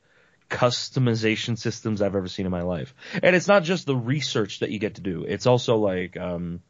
customization 0.49 1.57
systems 1.57 2.01
I've 2.01 2.15
ever 2.15 2.27
seen 2.27 2.45
in 2.45 2.51
my 2.51 2.61
life. 2.61 2.93
And 3.21 3.35
it's 3.35 3.47
not 3.47 3.63
just 3.63 3.85
the 3.85 3.95
research 3.95 4.59
that 4.59 4.69
you 4.69 4.79
get 4.79 4.95
to 4.95 5.01
do. 5.01 5.25
It's 5.27 5.47
also 5.47 5.77
like 5.77 6.17
um 6.17 6.61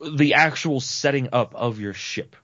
the 0.00 0.34
actual 0.34 0.80
setting 0.80 1.30
up 1.32 1.54
of 1.54 1.80
your 1.80 1.92
ship. 1.92 2.36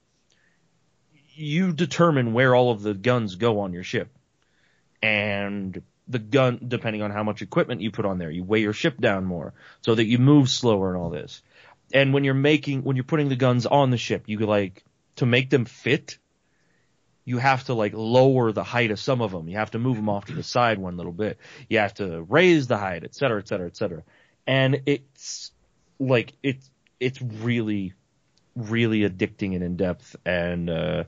You 1.35 1.73
determine 1.73 2.33
where 2.33 2.55
all 2.55 2.71
of 2.71 2.83
the 2.83 2.95
guns 2.95 3.37
go 3.37 3.61
on 3.61 3.73
your 3.73 3.85
ship. 3.85 4.09
And 5.03 5.83
the 6.09 6.19
gun 6.19 6.61
depending 6.69 7.03
on 7.03 7.11
how 7.11 7.23
much 7.23 7.43
equipment 7.43 7.81
you 7.81 7.91
put 7.91 8.05
on 8.05 8.19
there, 8.19 8.31
you 8.31 8.45
weigh 8.45 8.61
your 8.61 8.73
ship 8.73 9.01
down 9.01 9.25
more 9.25 9.55
so 9.83 9.95
that 9.95 10.05
you 10.05 10.19
move 10.19 10.49
slower 10.49 10.93
and 10.93 11.03
all 11.03 11.11
this. 11.11 11.43
And 11.93 12.13
when 12.13 12.25
you're 12.25 12.35
making 12.35 12.83
when 12.83 12.97
you're 12.97 13.05
putting 13.05 13.29
the 13.29 13.37
guns 13.37 13.67
on 13.67 13.91
the 13.91 13.97
ship, 13.97 14.25
you 14.27 14.39
like 14.39 14.85
to 15.17 15.27
make 15.27 15.51
them 15.51 15.65
fit 15.65 16.19
you 17.25 17.39
have 17.39 17.65
to 17.65 17.75
like 17.75 17.93
lower 17.95 18.53
the 18.53 18.65
height 18.65 18.91
of 18.91 19.01
some 19.01 19.23
of 19.23 19.33
them. 19.33 19.49
You 19.49 19.57
have 19.57 19.71
to 19.73 19.79
move 19.79 19.97
them 19.97 20.09
off 20.09 20.27
to 20.27 20.35
the 20.35 20.43
side 20.43 20.79
one 20.79 20.97
little 20.97 21.13
bit. 21.13 21.39
You 21.69 21.79
have 21.79 21.95
to 21.95 22.23
raise 22.23 22.67
the 22.67 22.77
height, 22.77 23.05
et 23.05 23.15
cetera, 23.15 23.39
et 23.39 23.49
cetera, 23.49 23.67
et 23.67 23.77
cetera. 23.77 24.03
And 24.47 24.83
it's 24.87 25.51
like 25.99 26.35
it's 26.43 26.71
it's 27.01 27.21
really, 27.21 27.95
really 28.55 29.09
addicting 29.09 29.55
and 29.55 29.65
in 29.65 29.77
depth, 29.77 30.17
and 30.25 30.69
uh, 30.69 31.05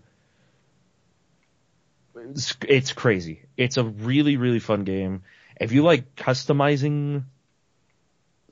it's, 2.16 2.57
it's 2.68 2.92
crazy. 2.92 3.42
It's 3.57 3.76
a 3.76 3.85
really, 3.85 4.37
really 4.37 4.59
fun 4.59 4.85
game. 4.85 5.22
If 5.61 5.72
you 5.72 5.83
like 5.83 6.14
customizing 6.16 7.24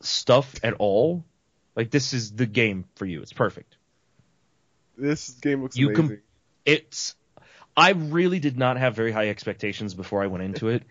stuff 0.00 0.54
at 0.62 0.74
all, 0.74 1.24
like 1.76 1.90
this 1.90 2.12
is 2.12 2.32
the 2.32 2.46
game 2.46 2.84
for 2.96 3.06
you. 3.06 3.20
It's 3.22 3.32
perfect. 3.32 3.76
This 4.96 5.30
game 5.30 5.62
looks 5.62 5.76
You 5.76 5.88
amazing. 5.88 6.08
can- 6.08 6.22
it's 6.64 7.14
I 7.76 7.90
really 7.90 8.38
did 8.38 8.56
not 8.56 8.76
have 8.78 8.94
very 8.94 9.10
high 9.12 9.28
expectations 9.28 9.94
before 9.94 10.22
I 10.22 10.28
went 10.28 10.44
into 10.44 10.68
it. 10.68 10.84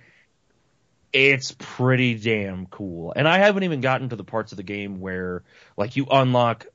It's 1.13 1.55
pretty 1.57 2.15
damn 2.15 2.65
cool. 2.65 3.13
And 3.15 3.27
I 3.27 3.38
haven't 3.38 3.63
even 3.63 3.81
gotten 3.81 4.09
to 4.09 4.15
the 4.15 4.23
parts 4.23 4.51
of 4.51 4.57
the 4.57 4.63
game 4.63 4.99
where 4.99 5.43
like 5.77 5.95
you 5.95 6.05
unlock 6.12 6.65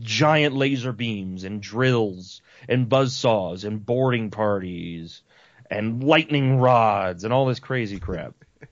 giant 0.00 0.54
laser 0.54 0.92
beams 0.92 1.44
and 1.44 1.60
drills 1.62 2.42
and 2.68 2.88
buzzsaws 2.88 3.64
and 3.64 3.84
boarding 3.84 4.30
parties 4.30 5.22
and 5.70 6.02
lightning 6.02 6.58
rods 6.58 7.24
and 7.24 7.32
all 7.32 7.46
this 7.46 7.60
crazy 7.60 7.98
crap. 7.98 8.34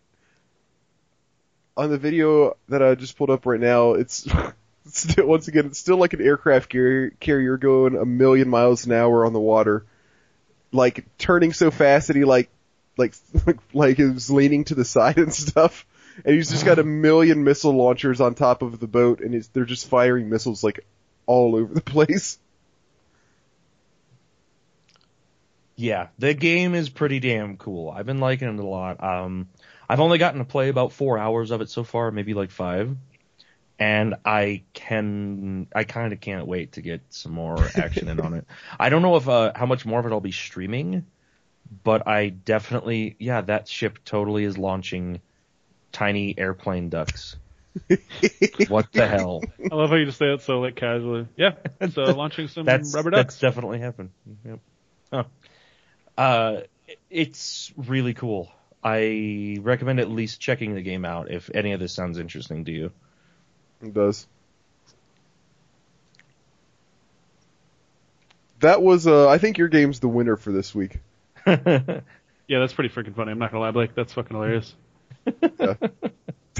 on 1.76 1.90
the 1.90 1.98
video 1.98 2.56
that 2.68 2.82
I 2.82 2.94
just 2.94 3.16
pulled 3.16 3.30
up 3.30 3.46
right 3.46 3.60
now, 3.60 3.92
it's 3.92 4.26
it's 4.84 5.00
still, 5.10 5.26
once 5.26 5.48
again, 5.48 5.66
it's 5.66 5.78
still 5.78 5.96
like 5.96 6.12
an 6.12 6.20
aircraft 6.20 6.68
carrier, 6.68 7.10
carrier 7.20 7.56
going 7.56 7.96
a 7.96 8.04
million 8.04 8.48
miles 8.48 8.86
an 8.86 8.92
hour 8.92 9.24
on 9.24 9.32
the 9.32 9.40
water, 9.40 9.84
like 10.72 11.04
turning 11.18 11.52
so 11.52 11.70
fast 11.70 12.08
that 12.08 12.16
he 12.16 12.24
like, 12.24 12.50
like, 12.96 13.14
like 13.72 13.98
is 13.98 14.30
leaning 14.30 14.64
to 14.64 14.74
the 14.74 14.84
side 14.84 15.18
and 15.18 15.32
stuff. 15.32 15.86
And 16.26 16.34
he's 16.34 16.50
just 16.50 16.66
got 16.66 16.78
a 16.78 16.84
million 16.84 17.42
missile 17.42 17.74
launchers 17.74 18.20
on 18.20 18.34
top 18.34 18.60
of 18.60 18.78
the 18.78 18.86
boat, 18.86 19.20
and 19.20 19.42
they're 19.54 19.64
just 19.64 19.88
firing 19.88 20.28
missiles 20.28 20.62
like 20.62 20.84
all 21.32 21.56
over 21.56 21.72
the 21.72 21.80
place. 21.80 22.38
Yeah, 25.76 26.08
the 26.18 26.34
game 26.34 26.74
is 26.74 26.90
pretty 26.90 27.20
damn 27.20 27.56
cool. 27.56 27.90
I've 27.90 28.04
been 28.04 28.20
liking 28.20 28.48
it 28.48 28.60
a 28.60 28.66
lot. 28.66 29.02
Um, 29.02 29.48
I've 29.88 30.00
only 30.00 30.18
gotten 30.18 30.40
to 30.40 30.44
play 30.44 30.68
about 30.68 30.92
four 30.92 31.18
hours 31.18 31.50
of 31.50 31.62
it 31.62 31.70
so 31.70 31.84
far, 31.84 32.10
maybe 32.10 32.34
like 32.34 32.50
five. 32.50 32.94
And 33.78 34.16
I 34.26 34.64
can, 34.74 35.68
I 35.74 35.84
kind 35.84 36.12
of 36.12 36.20
can't 36.20 36.46
wait 36.46 36.72
to 36.72 36.82
get 36.82 37.00
some 37.08 37.32
more 37.32 37.56
action 37.74 38.08
in 38.08 38.20
on 38.20 38.34
it. 38.34 38.46
I 38.78 38.90
don't 38.90 39.02
know 39.02 39.16
if, 39.16 39.26
uh, 39.26 39.52
how 39.56 39.66
much 39.66 39.86
more 39.86 39.98
of 39.98 40.04
it 40.06 40.12
I'll 40.12 40.20
be 40.20 40.32
streaming, 40.32 41.06
but 41.82 42.06
I 42.06 42.28
definitely, 42.28 43.16
yeah, 43.18 43.40
that 43.40 43.66
ship 43.68 43.98
totally 44.04 44.44
is 44.44 44.58
launching 44.58 45.22
tiny 45.90 46.38
airplane 46.38 46.90
ducks. 46.90 47.36
What 48.68 48.92
the 48.92 49.06
hell? 49.06 49.42
I 49.70 49.74
love 49.74 49.90
how 49.90 49.96
you 49.96 50.04
just 50.06 50.18
say 50.18 50.32
it 50.32 50.42
so 50.42 50.60
like 50.60 50.76
casually. 50.76 51.26
Yeah. 51.36 51.52
So 51.90 52.02
launching 52.16 52.48
some 52.48 52.64
that's 52.64 52.94
rubber 52.94 53.10
that's 53.10 53.34
ducks. 53.34 53.40
definitely 53.40 53.78
happened. 53.80 54.10
Yep. 54.44 54.58
Huh. 55.12 55.24
Uh, 56.16 56.60
it's 57.10 57.72
really 57.76 58.14
cool. 58.14 58.50
I 58.84 59.58
recommend 59.60 60.00
at 60.00 60.10
least 60.10 60.40
checking 60.40 60.74
the 60.74 60.82
game 60.82 61.04
out 61.04 61.30
if 61.30 61.50
any 61.54 61.72
of 61.72 61.80
this 61.80 61.92
sounds 61.92 62.18
interesting 62.18 62.64
to 62.64 62.72
you. 62.72 62.92
It 63.82 63.94
does. 63.94 64.26
That 68.60 68.82
was, 68.82 69.06
uh, 69.06 69.28
I 69.28 69.38
think 69.38 69.58
your 69.58 69.68
game's 69.68 70.00
the 70.00 70.08
winner 70.08 70.36
for 70.36 70.52
this 70.52 70.74
week. 70.74 70.98
Yeah, 72.48 72.58
that's 72.58 72.72
pretty 72.72 72.90
freaking 72.94 73.14
funny. 73.14 73.30
I'm 73.30 73.38
not 73.38 73.50
gonna 73.50 73.62
lie, 73.62 73.70
Blake. 73.70 73.94
That's 73.94 74.12
fucking 74.12 74.36
hilarious. 74.36 74.74
it's 75.26 75.78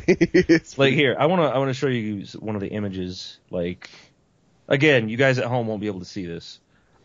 like 0.76 0.94
here, 0.94 1.16
I 1.18 1.26
want 1.26 1.42
to 1.42 1.48
I 1.48 1.58
want 1.58 1.70
to 1.70 1.74
show 1.74 1.88
you 1.88 2.24
one 2.38 2.54
of 2.54 2.60
the 2.60 2.68
images. 2.68 3.38
Like 3.50 3.90
again, 4.68 5.08
you 5.08 5.16
guys 5.16 5.38
at 5.38 5.46
home 5.46 5.66
won't 5.66 5.80
be 5.80 5.86
able 5.86 6.00
to 6.00 6.06
see 6.06 6.26
this. 6.26 6.60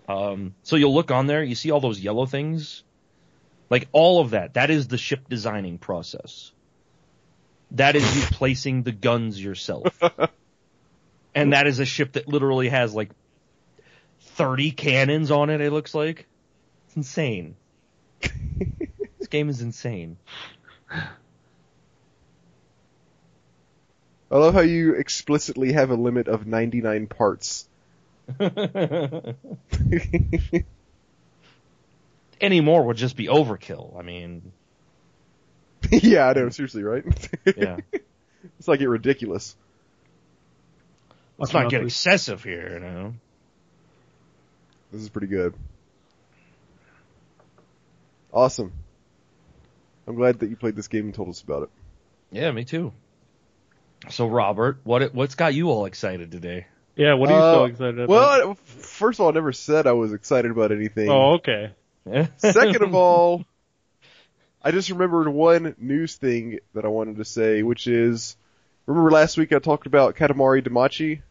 Um, 0.08 0.56
so 0.64 0.78
you'll 0.78 0.93
look 0.93 1.12
on 1.12 1.28
there, 1.28 1.43
you 1.43 1.56
see 1.56 1.72
all 1.72 1.82
those 1.82 2.00
yellow 2.00 2.26
things, 2.26 2.84
like 3.70 3.89
all 3.91 4.22
of 4.22 4.32
that. 4.32 4.54
That 4.54 4.70
is 4.70 4.88
the 4.88 4.98
ship 4.98 5.28
designing 5.30 5.78
process. 5.78 6.52
That 7.72 7.98
is 7.98 8.16
you 8.16 8.22
placing 8.22 8.84
the 8.84 8.93
guns 8.93 9.43
yourself. 9.43 10.02
and 11.36 11.52
that 11.52 11.68
is 11.68 11.80
a 11.80 11.86
ship 11.86 12.14
that 12.14 12.30
literally 12.30 12.70
has 12.70 12.95
like 12.95 13.12
30 14.22 14.72
cannons 14.72 15.32
on 15.32 15.50
it, 15.50 15.60
it 15.60 15.74
looks 15.74 15.93
like. 15.93 16.26
It's 16.88 16.95
insane. 16.95 17.56
This 19.28 19.32
game 19.32 19.50
is 19.50 19.62
insane. 19.62 20.16
I 24.30 24.38
love 24.38 24.53
how 24.53 24.61
you 24.61 24.93
explicitly 24.95 25.73
have 25.73 25.89
a 25.89 25.95
limit 25.95 26.28
of 26.28 26.45
99 26.45 27.07
parts. 27.07 27.67
Any 32.41 32.61
more 32.61 32.84
would 32.84 32.97
just 32.97 33.15
be 33.15 33.28
overkill. 33.28 33.97
I 33.97 34.01
mean, 34.01 34.51
yeah, 35.91 36.28
I 36.28 36.34
know, 36.34 36.49
seriously, 36.49 36.84
right? 36.84 37.03
yeah. 37.55 37.78
it's 38.59 38.67
like 38.67 38.80
get 38.80 38.89
ridiculous. 38.89 39.55
Let's 41.38 41.53
not 41.53 41.69
get 41.69 41.84
excessive 41.84 42.43
here, 42.43 42.73
you 42.73 42.80
know. 42.80 43.13
This 44.91 45.01
is 45.01 45.09
pretty 45.09 45.28
good. 45.28 45.53
Awesome. 48.34 48.73
I'm 50.07 50.15
glad 50.15 50.39
that 50.39 50.49
you 50.49 50.55
played 50.55 50.75
this 50.75 50.88
game 50.88 51.05
and 51.05 51.13
told 51.13 51.30
us 51.30 51.41
about 51.41 51.63
it. 51.63 51.69
Yeah, 52.32 52.51
me 52.51 52.65
too. 52.65 52.91
So 54.10 54.28
Robert, 54.28 54.80
what 54.84 55.14
what's 55.14 55.36
got 55.36 55.54
you 55.54 55.70
all 55.70 55.86
excited 55.86 56.32
today? 56.32 56.68
Yeah, 56.95 57.14
what 57.14 57.30
are 57.30 57.34
you 57.34 57.39
so 57.39 57.64
Uh, 57.64 57.68
excited 57.68 58.00
about? 58.00 58.10
Well, 58.10 58.54
first 58.66 59.20
of 59.20 59.24
all, 59.24 59.30
I 59.30 59.34
never 59.34 59.54
said 59.54 59.86
I 59.86 59.91
was 59.91 60.14
excited 60.14 60.50
about 60.52 60.72
anything. 60.72 61.10
oh, 61.10 61.34
okay. 61.36 61.72
Second 62.38 62.84
of 62.84 62.95
all, 62.95 63.45
I 64.64 64.72
just 64.72 64.89
remembered 64.89 65.28
one 65.28 65.76
news 65.78 66.16
thing 66.16 66.60
that 66.74 66.86
I 66.86 66.88
wanted 66.88 67.18
to 67.18 67.26
say, 67.26 67.64
which 67.64 67.86
is, 67.88 68.36
remember 68.86 69.12
last 69.12 69.38
week 69.38 69.52
I 69.52 69.60
talked 69.60 69.88
about 69.88 70.16
Katamari 70.16 70.66
Damacy? 70.66 71.22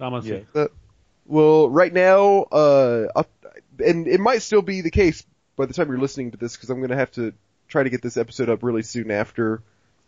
Damacy. 0.00 0.24
Yeah. 0.26 0.38
That, 0.52 0.70
well, 1.26 1.68
right 1.70 1.92
now, 1.92 2.42
uh, 2.52 3.06
I'll, 3.14 3.26
and 3.84 4.06
it 4.06 4.20
might 4.20 4.42
still 4.42 4.62
be 4.62 4.80
the 4.80 4.90
case 4.90 5.24
by 5.56 5.66
the 5.66 5.74
time 5.74 5.88
you're 5.88 5.98
listening 5.98 6.32
to 6.32 6.36
this, 6.36 6.56
because 6.56 6.70
I'm 6.70 6.78
going 6.78 6.90
to 6.90 6.96
have 6.96 7.12
to 7.12 7.32
try 7.68 7.82
to 7.82 7.90
get 7.90 8.02
this 8.02 8.16
episode 8.16 8.48
up 8.50 8.62
really 8.62 8.82
soon 8.82 9.10
after 9.10 9.62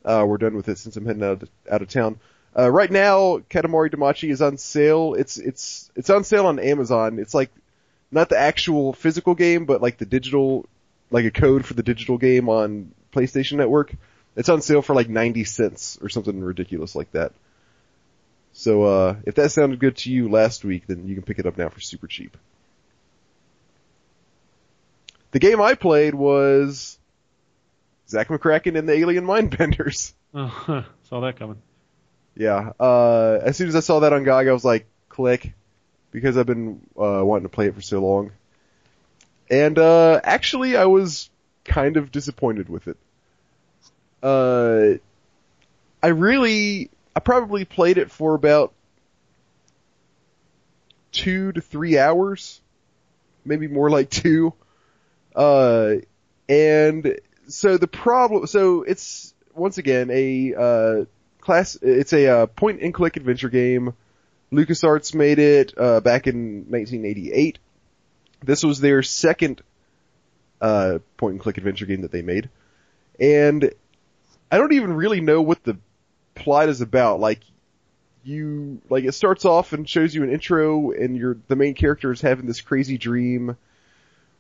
uh, 0.05 0.25
we're 0.27 0.39
done 0.39 0.55
with 0.55 0.69
it, 0.69 0.79
since 0.79 0.97
I'm 0.97 1.07
heading 1.07 1.23
out 1.23 1.43
of, 1.43 1.51
out 1.71 1.83
of 1.83 1.89
town. 1.89 2.19
Uh, 2.57 2.71
right 2.71 2.91
now, 2.91 3.39
Katamari 3.51 3.93
Damacy 3.93 4.31
is 4.31 4.43
on 4.43 4.57
sale. 4.57 5.15
It's 5.15 5.37
it's 5.37 5.91
it's 5.95 6.11
on 6.11 6.25
sale 6.25 6.47
on 6.47 6.59
Amazon. 6.59 7.19
It's 7.19 7.35
like 7.35 7.51
not 8.11 8.29
the 8.29 8.39
actual 8.39 8.93
physical 8.93 9.35
game, 9.35 9.67
but 9.67 9.83
like 9.83 9.99
the 9.99 10.07
digital, 10.07 10.67
like 11.11 11.25
a 11.25 11.31
code 11.31 11.65
for 11.65 11.75
the 11.75 11.83
digital 11.83 12.19
game 12.19 12.49
on 12.49 12.93
PlayStation 13.13 13.59
Network. 13.59 13.95
It's 14.35 14.49
on 14.49 14.63
sale 14.63 14.83
for 14.83 14.95
like 14.95 15.09
90 15.09 15.45
cents 15.45 15.99
or 16.01 16.09
something 16.09 16.41
ridiculous 16.41 16.95
like 16.95 17.11
that. 17.13 17.33
So 18.53 18.85
uh, 18.85 19.17
if 19.25 19.35
that 19.35 19.51
sounded 19.51 19.79
good 19.79 19.97
to 19.99 20.13
you 20.13 20.29
last 20.29 20.65
week, 20.65 20.87
then 20.87 21.07
you 21.07 21.15
can 21.15 21.25
pick 21.25 21.39
it 21.39 21.47
up 21.47 21.59
now 21.59 21.69
for 21.69 21.81
super 21.81 22.07
cheap. 22.07 22.37
The 25.31 25.39
game 25.39 25.61
I 25.61 25.75
played 25.75 26.15
was 26.15 26.98
Zak 28.09 28.29
McKracken 28.29 28.79
and 28.79 28.89
the 28.89 28.95
Alien 28.95 29.27
Mindbenders. 29.27 30.13
Oh, 30.35 30.85
saw 31.05 31.21
that 31.21 31.39
coming. 31.39 31.61
Yeah. 32.35 32.73
Uh, 32.79 33.39
as 33.43 33.57
soon 33.57 33.69
as 33.69 33.77
I 33.77 33.81
saw 33.81 34.01
that 34.01 34.13
on 34.13 34.25
GOG, 34.25 34.49
I 34.49 34.53
was 34.53 34.65
like, 34.65 34.87
click, 35.09 35.53
because 36.11 36.37
I've 36.37 36.47
been 36.47 36.81
uh, 36.97 37.23
wanting 37.25 37.43
to 37.45 37.49
play 37.49 37.67
it 37.67 37.75
for 37.75 37.83
so 37.83 38.01
long. 38.01 38.33
And 39.51 39.79
uh, 39.79 40.21
actually, 40.23 40.77
I 40.77 40.85
was 40.85 41.31
kind 41.65 41.97
of 41.97 42.11
disappointed 42.11 42.69
with 42.69 42.89
it. 42.89 42.97
Uh, 44.23 44.99
I 46.03 46.09
really, 46.09 46.91
I 47.15 47.21
probably 47.21 47.65
played 47.65 47.99
it 47.99 48.11
for 48.11 48.35
about 48.35 48.73
two 51.13 51.53
to 51.53 51.61
three 51.61 51.99
hours, 51.99 52.61
maybe 53.45 53.69
more 53.69 53.91
like 53.91 54.11
two. 54.11 54.55
Uh, 55.35 55.97
and 56.49 57.19
so 57.49 57.77
the 57.79 57.89
problem, 57.89 58.47
so 58.47 58.83
it's 58.83 59.35
once 59.55 59.79
again 59.79 60.11
a 60.11 60.55
uh, 60.55 61.05
class. 61.41 61.77
It's 61.81 62.13
a 62.13 62.27
uh, 62.29 62.47
point 62.47 62.81
and 62.83 62.95
click 62.95 63.17
adventure 63.17 63.49
game. 63.49 63.95
LucasArts 64.53 65.15
made 65.15 65.39
it 65.39 65.75
uh, 65.77 66.01
back 66.01 66.27
in 66.27 66.67
1988. 66.71 67.59
This 68.43 68.63
was 68.63 68.81
their 68.81 69.03
second 69.03 69.63
uh, 70.61 70.99
point 71.17 71.33
and 71.33 71.41
click 71.41 71.59
adventure 71.59 71.87
game 71.87 72.03
that 72.03 72.13
they 72.13 72.23
made, 72.23 72.49
and 73.19 73.73
I 74.51 74.59
don't 74.59 74.73
even 74.73 74.93
really 74.93 75.21
know 75.21 75.43
what 75.43 75.65
the 75.65 75.77
plot 76.35 76.69
is 76.69 76.81
about. 76.81 77.21
Like 77.21 77.41
you, 78.25 78.81
like 78.89 79.05
it 79.05 79.13
starts 79.13 79.45
off 79.45 79.73
and 79.73 79.89
shows 79.89 80.15
you 80.15 80.23
an 80.23 80.31
intro, 80.31 80.93
and 80.93 81.17
your 81.17 81.39
the 81.49 81.57
main 81.57 81.75
character 81.75 82.13
is 82.13 82.21
having 82.21 82.47
this 82.47 82.61
crazy 82.61 82.99
dream 82.99 83.57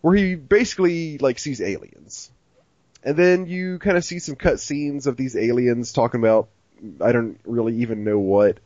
where 0.01 0.15
he 0.15 0.35
basically 0.35 1.19
like 1.19 1.39
sees 1.39 1.61
aliens. 1.61 2.31
And 3.03 3.17
then 3.17 3.47
you 3.47 3.79
kind 3.79 3.97
of 3.97 4.05
see 4.05 4.19
some 4.19 4.37
cutscenes 4.37 5.07
of 5.07 5.17
these 5.17 5.37
aliens 5.37 5.93
talking 5.93 6.21
about 6.21 6.49
I 7.01 7.13
don't 7.13 7.39
really 7.45 7.77
even 7.77 8.05
know 8.05 8.19
what. 8.19 8.59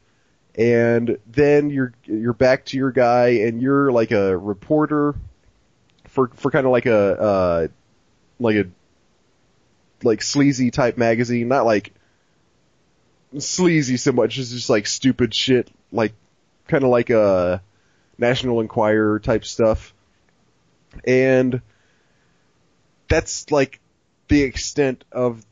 And 0.54 1.18
then 1.26 1.70
you're 1.70 1.92
you're 2.04 2.32
back 2.32 2.66
to 2.66 2.76
your 2.76 2.92
guy 2.92 3.28
and 3.46 3.62
you're 3.62 3.90
like 3.90 4.10
a 4.10 4.36
reporter 4.36 5.14
for 6.08 6.28
for 6.34 6.50
kind 6.50 6.66
of 6.66 6.72
like 6.72 6.86
a 6.86 7.20
uh 7.20 7.68
like 8.38 8.56
a 8.56 8.64
like 10.02 10.22
sleazy 10.22 10.70
type 10.70 10.98
magazine, 10.98 11.48
not 11.48 11.64
like 11.64 11.92
sleazy 13.38 13.96
so 13.96 14.12
much 14.12 14.38
as 14.38 14.52
just 14.52 14.68
like 14.68 14.86
stupid 14.86 15.34
shit 15.34 15.70
like 15.90 16.12
kind 16.68 16.84
of 16.84 16.90
like 16.90 17.10
a 17.10 17.62
National 18.18 18.60
Enquirer 18.60 19.18
type 19.18 19.44
stuff. 19.44 19.94
And 21.06 21.60
that's 23.08 23.50
like 23.50 23.80
the 24.32 24.42
extent 24.42 25.04
of 25.12 25.44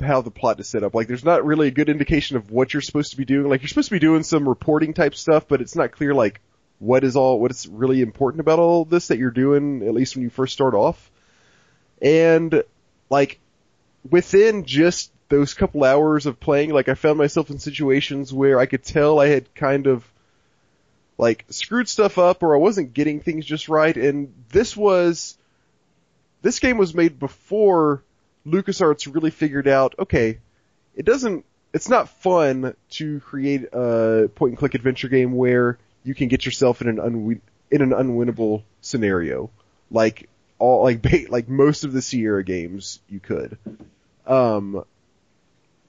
how 0.00 0.22
the 0.22 0.30
plot 0.30 0.58
is 0.58 0.68
set 0.68 0.82
up. 0.82 0.92
Like 0.92 1.06
there's 1.06 1.24
not 1.24 1.44
really 1.44 1.68
a 1.68 1.72
good 1.72 1.88
indication 1.88 2.36
of 2.36 2.50
what 2.50 2.74
you're 2.74 2.82
supposed 2.82 3.12
to 3.12 3.16
be 3.16 3.24
doing. 3.24 3.48
Like 3.48 3.62
you're 3.62 3.68
supposed 3.68 3.90
to 3.90 3.94
be 3.94 4.00
doing 4.00 4.24
some 4.24 4.48
reporting 4.48 4.92
type 4.92 5.14
stuff, 5.14 5.46
but 5.46 5.60
it's 5.60 5.76
not 5.76 5.92
clear 5.92 6.12
like 6.12 6.40
what 6.80 7.04
is 7.04 7.14
all, 7.14 7.38
what 7.38 7.52
is 7.52 7.68
really 7.68 8.02
important 8.02 8.40
about 8.40 8.58
all 8.58 8.84
this 8.84 9.08
that 9.08 9.18
you're 9.18 9.30
doing, 9.30 9.86
at 9.86 9.94
least 9.94 10.16
when 10.16 10.24
you 10.24 10.30
first 10.30 10.52
start 10.52 10.74
off. 10.74 11.12
And 12.02 12.64
like 13.08 13.38
within 14.08 14.64
just 14.64 15.12
those 15.28 15.54
couple 15.54 15.84
hours 15.84 16.26
of 16.26 16.40
playing, 16.40 16.70
like 16.70 16.88
I 16.88 16.94
found 16.94 17.18
myself 17.18 17.50
in 17.50 17.60
situations 17.60 18.32
where 18.32 18.58
I 18.58 18.66
could 18.66 18.82
tell 18.82 19.20
I 19.20 19.28
had 19.28 19.54
kind 19.54 19.86
of 19.86 20.04
like 21.18 21.44
screwed 21.50 21.88
stuff 21.88 22.18
up 22.18 22.42
or 22.42 22.56
I 22.56 22.58
wasn't 22.58 22.94
getting 22.94 23.20
things 23.20 23.46
just 23.46 23.68
right. 23.68 23.96
And 23.96 24.34
this 24.48 24.76
was, 24.76 25.38
this 26.42 26.58
game 26.58 26.78
was 26.78 26.94
made 26.94 27.20
before 27.20 28.02
LucasArts 28.50 29.12
really 29.12 29.30
figured 29.30 29.68
out, 29.68 29.94
okay, 29.98 30.38
it 30.96 31.04
doesn't, 31.04 31.44
it's 31.72 31.88
not 31.88 32.08
fun 32.08 32.74
to 32.90 33.20
create 33.20 33.64
a 33.72 34.30
point 34.34 34.52
and 34.52 34.58
click 34.58 34.74
adventure 34.74 35.08
game 35.08 35.34
where 35.34 35.78
you 36.02 36.14
can 36.14 36.28
get 36.28 36.44
yourself 36.46 36.80
in 36.80 36.88
an 36.88 37.40
in 37.70 37.82
an 37.82 37.90
unwinnable 37.90 38.62
scenario. 38.80 39.50
Like 39.90 40.28
all, 40.58 40.82
like, 40.82 41.02
ba- 41.02 41.26
like 41.28 41.48
most 41.48 41.84
of 41.84 41.92
the 41.92 42.02
Sierra 42.02 42.42
games 42.42 43.00
you 43.08 43.20
could. 43.20 43.58
Um, 44.26 44.84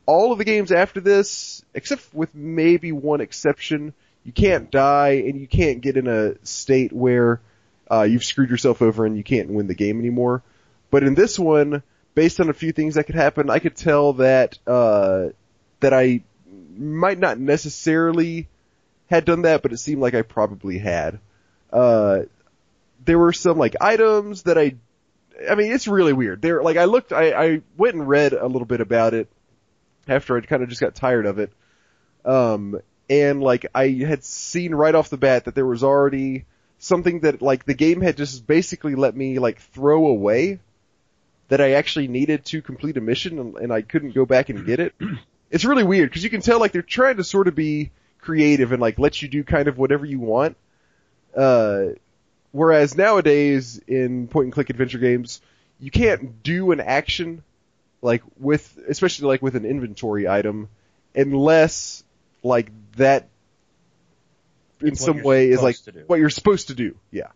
all 0.05 0.31
of 0.31 0.37
the 0.37 0.45
games 0.45 0.71
after 0.71 0.99
this, 0.99 1.63
except 1.73 2.13
with 2.13 2.33
maybe 2.33 2.91
one 2.91 3.21
exception, 3.21 3.93
you 4.23 4.31
can't 4.31 4.69
die 4.69 5.23
and 5.25 5.39
you 5.39 5.47
can't 5.47 5.81
get 5.81 5.97
in 5.97 6.07
a 6.07 6.33
state 6.45 6.91
where 6.91 7.41
uh, 7.89 8.03
you've 8.03 8.23
screwed 8.23 8.49
yourself 8.49 8.81
over 8.81 9.05
and 9.05 9.17
you 9.17 9.23
can't 9.23 9.49
win 9.49 9.67
the 9.67 9.75
game 9.75 9.99
anymore. 9.99 10.43
But 10.91 11.03
in 11.03 11.15
this 11.15 11.37
one, 11.37 11.83
based 12.19 12.41
on 12.41 12.49
a 12.49 12.53
few 12.53 12.73
things 12.73 12.95
that 12.95 13.05
could 13.05 13.15
happen, 13.15 13.49
I 13.49 13.59
could 13.59 13.77
tell 13.77 14.11
that 14.11 14.59
uh, 14.67 15.29
that 15.79 15.93
I 15.93 16.21
might 16.75 17.17
not 17.17 17.39
necessarily 17.39 18.49
had 19.09 19.23
done 19.23 19.43
that, 19.43 19.61
but 19.61 19.71
it 19.71 19.77
seemed 19.77 20.01
like 20.01 20.15
I 20.15 20.23
probably 20.23 20.79
had. 20.79 21.19
Uh, 21.71 22.23
there 23.05 23.17
were 23.17 23.31
some 23.31 23.57
like 23.57 23.77
items 23.79 24.43
that 24.43 24.57
I, 24.57 24.75
I 25.49 25.55
mean, 25.55 25.71
it's 25.71 25.87
really 25.87 26.11
weird. 26.11 26.41
There, 26.41 26.61
like 26.61 26.75
I 26.75 26.85
looked, 26.85 27.13
I, 27.13 27.31
I 27.31 27.61
went 27.77 27.95
and 27.95 28.05
read 28.05 28.33
a 28.33 28.47
little 28.47 28.67
bit 28.67 28.81
about 28.81 29.13
it 29.13 29.29
after 30.05 30.35
I 30.35 30.41
kind 30.41 30.61
of 30.61 30.67
just 30.67 30.81
got 30.81 30.95
tired 30.95 31.25
of 31.25 31.39
it. 31.39 31.53
Um, 32.25 32.81
and 33.09 33.41
like 33.41 33.65
I 33.73 33.91
had 33.91 34.25
seen 34.25 34.75
right 34.75 34.93
off 34.93 35.09
the 35.09 35.15
bat 35.15 35.45
that 35.45 35.55
there 35.55 35.65
was 35.65 35.85
already 35.85 36.43
something 36.79 37.21
that 37.21 37.41
like 37.41 37.63
the 37.63 37.73
game 37.73 38.01
had 38.01 38.17
just 38.17 38.45
basically 38.45 38.95
let 38.95 39.15
me 39.15 39.39
like 39.39 39.61
throw 39.61 40.07
away 40.07 40.59
that 41.49 41.59
I 41.59 41.73
actually 41.73 42.07
needed 42.07 42.45
to 42.45 42.61
complete 42.61 42.95
a 42.97 43.01
mission 43.01 43.39
and, 43.39 43.57
and 43.57 43.73
I 43.73 43.81
couldn't 43.81 44.11
go 44.11 44.25
back 44.25 44.49
and 44.49 44.65
get 44.65 44.79
it. 44.79 44.95
It's 45.51 45.65
really 45.65 45.83
weird 45.83 46.11
because 46.11 46.23
you 46.23 46.29
can 46.29 46.41
tell 46.41 46.59
like 46.59 46.73
they're 46.73 46.83
trying 46.83 47.17
to 47.17 47.23
sort 47.23 47.47
of 47.47 47.55
be 47.55 47.89
creative 48.21 48.71
and 48.71 48.79
like 48.79 48.99
let 48.99 49.19
you 49.19 49.27
do 49.27 49.43
kind 49.43 49.67
of 49.67 49.79
whatever 49.79 50.05
you 50.05 50.19
want. 50.19 50.57
Uh, 51.35 51.85
whereas 52.51 52.95
nowadays 52.95 53.81
in 53.87 54.27
point 54.27 54.45
and 54.45 54.53
click 54.53 54.69
adventure 54.69 54.99
games, 54.99 55.41
you 55.79 55.89
can't 55.89 56.43
do 56.43 56.71
an 56.71 56.79
action 56.79 57.43
like 58.03 58.21
with, 58.37 58.77
especially 58.87 59.27
like 59.27 59.41
with 59.41 59.55
an 59.55 59.65
inventory 59.65 60.27
item 60.27 60.69
unless 61.15 62.03
like 62.43 62.71
that 62.97 63.27
in 64.81 64.89
what 64.89 64.97
some 64.99 65.23
way 65.23 65.49
is 65.49 65.63
like 65.63 65.77
supposed 65.77 65.85
to 65.85 65.91
do. 65.99 66.03
what 66.05 66.19
you're 66.19 66.29
supposed 66.29 66.67
to 66.67 66.75
do. 66.75 66.95
Yeah. 67.09 67.29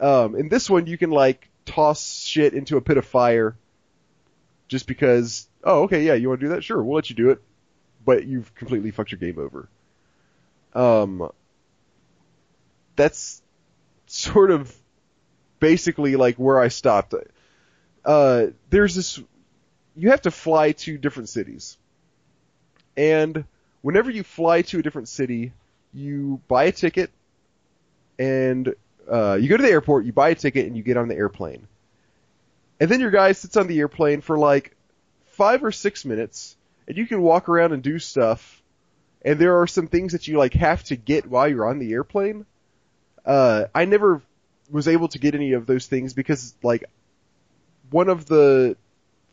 Um, 0.00 0.34
in 0.34 0.50
this 0.50 0.68
one, 0.68 0.86
you 0.86 0.98
can 0.98 1.10
like 1.10 1.48
toss 1.72 2.24
shit 2.24 2.54
into 2.54 2.76
a 2.76 2.80
pit 2.80 2.98
of 2.98 3.04
fire 3.04 3.56
just 4.68 4.86
because, 4.86 5.48
oh, 5.64 5.82
okay, 5.82 6.04
yeah, 6.04 6.14
you 6.14 6.28
want 6.28 6.40
to 6.40 6.46
do 6.46 6.52
that? 6.54 6.64
Sure, 6.64 6.82
we'll 6.82 6.96
let 6.96 7.10
you 7.10 7.16
do 7.16 7.30
it. 7.30 7.40
But 8.04 8.26
you've 8.26 8.54
completely 8.54 8.90
fucked 8.90 9.12
your 9.12 9.18
game 9.18 9.38
over. 9.38 9.68
Um, 10.74 11.30
that's 12.96 13.42
sort 14.06 14.50
of 14.50 14.74
basically 15.60 16.16
like 16.16 16.36
where 16.36 16.58
I 16.58 16.68
stopped. 16.68 17.14
Uh, 18.04 18.46
there's 18.70 18.94
this, 18.94 19.22
you 19.94 20.10
have 20.10 20.22
to 20.22 20.30
fly 20.30 20.72
to 20.72 20.98
different 20.98 21.28
cities. 21.28 21.78
And 22.96 23.44
whenever 23.82 24.10
you 24.10 24.24
fly 24.24 24.62
to 24.62 24.80
a 24.80 24.82
different 24.82 25.08
city, 25.08 25.52
you 25.94 26.40
buy 26.48 26.64
a 26.64 26.72
ticket 26.72 27.10
and 28.18 28.74
uh, 29.10 29.38
you 29.40 29.48
go 29.48 29.56
to 29.56 29.62
the 29.62 29.70
airport, 29.70 30.04
you 30.04 30.12
buy 30.12 30.30
a 30.30 30.34
ticket, 30.34 30.66
and 30.66 30.76
you 30.76 30.82
get 30.82 30.96
on 30.96 31.08
the 31.08 31.16
airplane. 31.16 31.66
And 32.80 32.90
then 32.90 33.00
your 33.00 33.10
guy 33.10 33.32
sits 33.32 33.56
on 33.56 33.66
the 33.66 33.78
airplane 33.78 34.20
for 34.20 34.38
like 34.38 34.76
five 35.32 35.62
or 35.64 35.72
six 35.72 36.04
minutes, 36.04 36.56
and 36.86 36.96
you 36.96 37.06
can 37.06 37.22
walk 37.22 37.48
around 37.48 37.72
and 37.72 37.82
do 37.82 37.98
stuff. 37.98 38.62
And 39.24 39.38
there 39.38 39.60
are 39.60 39.66
some 39.66 39.86
things 39.86 40.12
that 40.12 40.26
you 40.26 40.38
like 40.38 40.54
have 40.54 40.82
to 40.84 40.96
get 40.96 41.26
while 41.26 41.48
you're 41.48 41.68
on 41.68 41.78
the 41.78 41.92
airplane. 41.92 42.44
Uh, 43.24 43.66
I 43.74 43.84
never 43.84 44.20
was 44.70 44.88
able 44.88 45.08
to 45.08 45.18
get 45.18 45.34
any 45.34 45.52
of 45.52 45.66
those 45.66 45.86
things 45.86 46.12
because 46.12 46.54
like 46.62 46.84
one 47.90 48.08
of 48.08 48.26
the 48.26 48.76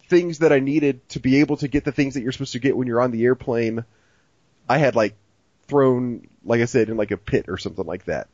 things 0.09 0.39
that 0.39 0.51
I 0.51 0.59
needed 0.59 1.07
to 1.09 1.19
be 1.19 1.39
able 1.39 1.57
to 1.57 1.67
get 1.67 1.85
the 1.85 1.91
things 1.91 2.13
that 2.13 2.21
you're 2.21 2.31
supposed 2.31 2.53
to 2.53 2.59
get 2.59 2.77
when 2.77 2.87
you're 2.87 3.01
on 3.01 3.11
the 3.11 3.23
airplane, 3.23 3.83
I 4.67 4.77
had 4.77 4.95
like 4.95 5.15
thrown, 5.67 6.27
like 6.43 6.61
I 6.61 6.65
said, 6.65 6.89
in 6.89 6.97
like 6.97 7.11
a 7.11 7.17
pit 7.17 7.45
or 7.47 7.57
something 7.57 7.85
like 7.85 8.05
that 8.05 8.27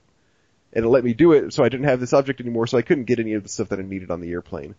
and 0.76 0.84
it 0.84 0.90
let 0.90 1.06
me 1.06 1.14
do 1.14 1.32
it, 1.32 1.54
so 1.54 1.64
I 1.64 1.70
didn't 1.70 1.88
have 1.88 2.02
this 2.02 2.14
object 2.14 2.42
anymore, 2.42 2.68
so 2.68 2.78
I 2.78 2.82
couldn't 2.82 3.06
get 3.06 3.20
any 3.20 3.34
of 3.34 3.44
the 3.44 3.50
stuff 3.50 3.70
that 3.70 3.80
I 3.80 3.84
needed 3.84 4.12
on 4.12 4.20
the 4.20 4.32
airplane. 4.32 4.76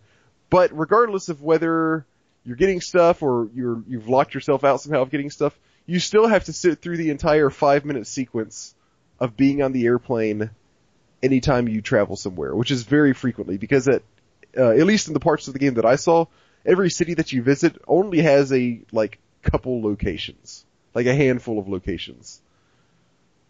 But 0.49 0.77
regardless 0.77 1.27
of 1.29 1.41
whether 1.41 2.05
you're 2.45 2.55
getting 2.55 2.79
stuff 2.79 3.23
or 3.23 3.49
you're 3.53 3.83
you've 3.87 4.07
locked 4.07 4.33
yourself 4.33 4.63
out 4.63 4.79
somehow 4.79 5.01
of 5.01 5.09
getting 5.09 5.31
stuff, 5.31 5.57
you 5.85 5.99
still 5.99 6.27
have 6.27 6.45
to 6.45 6.53
sit 6.53 6.81
through 6.81 6.97
the 6.97 7.09
entire 7.09 7.49
five 7.49 7.83
minute 7.83 8.07
sequence 8.07 8.75
of 9.19 9.35
being 9.35 9.63
on 9.63 9.71
the 9.71 9.85
airplane 9.85 10.51
anytime 11.23 11.67
you 11.67 11.81
travel 11.81 12.15
somewhere, 12.15 12.55
which 12.55 12.71
is 12.71 12.83
very 12.83 13.13
frequently 13.13 13.57
because 13.57 13.87
at 13.87 14.03
uh, 14.55 14.69
at 14.69 14.85
least 14.85 15.07
in 15.07 15.13
the 15.13 15.19
parts 15.19 15.47
of 15.47 15.53
the 15.53 15.59
game 15.59 15.73
that 15.73 15.85
I 15.85 15.95
saw, 15.95 16.25
every 16.65 16.89
city 16.89 17.15
that 17.15 17.33
you 17.33 17.41
visit 17.41 17.81
only 17.87 18.21
has 18.21 18.53
a 18.53 18.81
like 18.91 19.17
couple 19.41 19.81
locations, 19.81 20.63
like 20.93 21.07
a 21.07 21.15
handful 21.15 21.57
of 21.57 21.67
locations. 21.67 22.41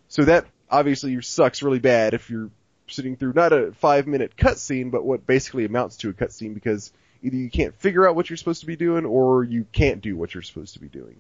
So 0.08 0.24
that 0.24 0.46
obviously 0.70 1.20
sucks 1.22 1.64
really 1.64 1.80
bad 1.80 2.14
if 2.14 2.30
you're 2.30 2.50
sitting 2.88 3.16
through 3.16 3.34
not 3.34 3.54
a 3.54 3.72
five 3.74 4.08
minute 4.08 4.36
cutscene, 4.38 4.92
but 4.92 5.04
what 5.04 5.26
basically 5.28 5.66
amounts 5.66 5.98
to 5.98 6.10
a 6.10 6.14
cutscene 6.14 6.54
because 6.54 6.92
either 7.24 7.36
you 7.36 7.50
can't 7.50 7.76
figure 7.76 8.08
out 8.08 8.16
what 8.16 8.30
you're 8.30 8.38
supposed 8.38 8.62
to 8.62 8.68
be 8.68 8.76
doing 8.76 9.06
or 9.06 9.44
you 9.44 9.66
can't 9.72 10.02
do 10.02 10.16
what 10.16 10.34
you're 10.34 10.44
supposed 10.44 10.74
to 10.74 10.80
be 10.80 10.88
doing. 10.88 11.16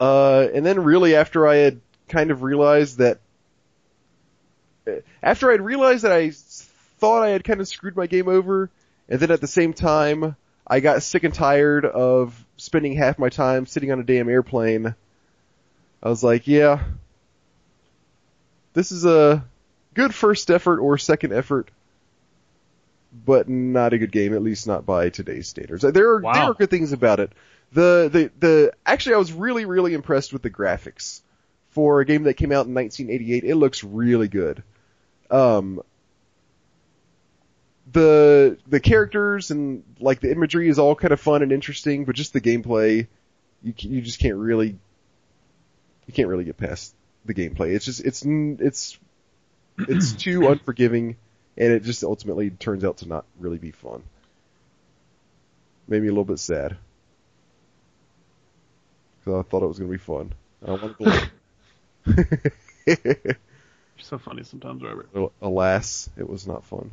Uh, 0.00 0.48
and 0.52 0.66
then 0.66 0.82
really 0.82 1.14
after 1.14 1.46
I 1.46 1.56
had 1.56 1.80
kind 2.08 2.30
of 2.30 2.42
realized 2.42 2.98
that, 2.98 3.20
after 5.22 5.50
I'd 5.50 5.60
realized 5.60 6.04
that 6.04 6.12
I 6.12 6.30
thought 6.98 7.22
I 7.22 7.28
had 7.28 7.44
kind 7.44 7.60
of 7.60 7.68
screwed 7.68 7.96
my 7.96 8.06
game 8.06 8.28
over, 8.28 8.70
and 9.08 9.20
then 9.20 9.30
at 9.30 9.40
the 9.40 9.46
same 9.46 9.72
time, 9.72 10.36
I 10.66 10.80
got 10.80 11.02
sick 11.02 11.24
and 11.24 11.32
tired 11.32 11.84
of 11.84 12.44
spending 12.56 12.94
half 12.94 13.18
my 13.18 13.28
time 13.28 13.66
sitting 13.66 13.92
on 13.92 14.00
a 14.00 14.04
damn 14.04 14.28
airplane. 14.28 14.94
I 16.02 16.08
was 16.08 16.22
like, 16.22 16.46
yeah, 16.46 16.82
this 18.74 18.92
is 18.92 19.04
a 19.04 19.44
good 19.94 20.14
first 20.14 20.50
effort 20.50 20.80
or 20.80 20.98
second 20.98 21.32
effort, 21.32 21.70
but 23.24 23.48
not 23.48 23.92
a 23.92 23.98
good 23.98 24.12
game, 24.12 24.34
at 24.34 24.42
least 24.42 24.66
not 24.66 24.84
by 24.84 25.08
today's 25.08 25.48
standards. 25.48 25.82
There 25.82 26.10
are, 26.10 26.20
Wow. 26.20 26.32
there 26.32 26.42
are 26.42 26.54
good 26.54 26.70
things 26.70 26.92
about 26.92 27.20
it. 27.20 27.32
The, 27.72 28.10
the, 28.12 28.30
the, 28.38 28.72
actually 28.84 29.14
I 29.14 29.18
was 29.18 29.32
really, 29.32 29.64
really 29.64 29.94
impressed 29.94 30.32
with 30.32 30.42
the 30.42 30.50
graphics. 30.50 31.22
For 31.70 32.00
a 32.00 32.04
game 32.04 32.22
that 32.24 32.34
came 32.34 32.52
out 32.52 32.66
in 32.66 32.74
1988, 32.74 33.42
it 33.42 33.56
looks 33.56 33.82
really 33.82 34.28
good. 34.28 34.62
Um, 35.28 35.80
the, 37.92 38.58
the 38.68 38.78
characters 38.80 39.50
and 39.50 39.82
like 39.98 40.20
the 40.20 40.30
imagery 40.30 40.68
is 40.68 40.78
all 40.78 40.94
kind 40.94 41.12
of 41.12 41.18
fun 41.20 41.42
and 41.42 41.50
interesting, 41.50 42.04
but 42.04 42.14
just 42.14 42.32
the 42.32 42.40
gameplay, 42.40 43.08
you, 43.62 43.74
you 43.78 44.00
just 44.02 44.20
can't 44.20 44.36
really, 44.36 44.78
you 46.06 46.14
can't 46.14 46.28
really 46.28 46.44
get 46.44 46.56
past 46.56 46.94
the 47.24 47.34
gameplay. 47.34 47.74
It's 47.74 47.84
just 47.84 48.00
it's 48.00 48.24
it's 48.24 48.98
it's 49.78 50.12
too 50.22 50.48
unforgiving 50.48 51.16
and 51.56 51.72
it 51.72 51.82
just 51.82 52.02
ultimately 52.02 52.50
turns 52.50 52.84
out 52.84 52.98
to 52.98 53.08
not 53.08 53.24
really 53.38 53.58
be 53.58 53.70
fun. 53.70 54.02
Made 55.86 56.02
me 56.02 56.08
a 56.08 56.10
little 56.10 56.24
bit 56.24 56.38
sad. 56.38 56.76
Cause 59.24 59.34
I 59.34 59.48
thought 59.48 59.62
it 59.62 59.68
was 59.68 59.78
gonna 59.78 59.90
be 59.90 59.98
fun. 59.98 60.32
I 60.66 60.72
wanted 60.72 60.98
to 60.98 61.30
You're 62.86 63.36
so 63.98 64.18
funny 64.18 64.42
sometimes, 64.42 64.82
Robert. 64.82 65.08
Alas, 65.40 66.10
it 66.16 66.28
was 66.28 66.46
not 66.46 66.64
fun. 66.64 66.90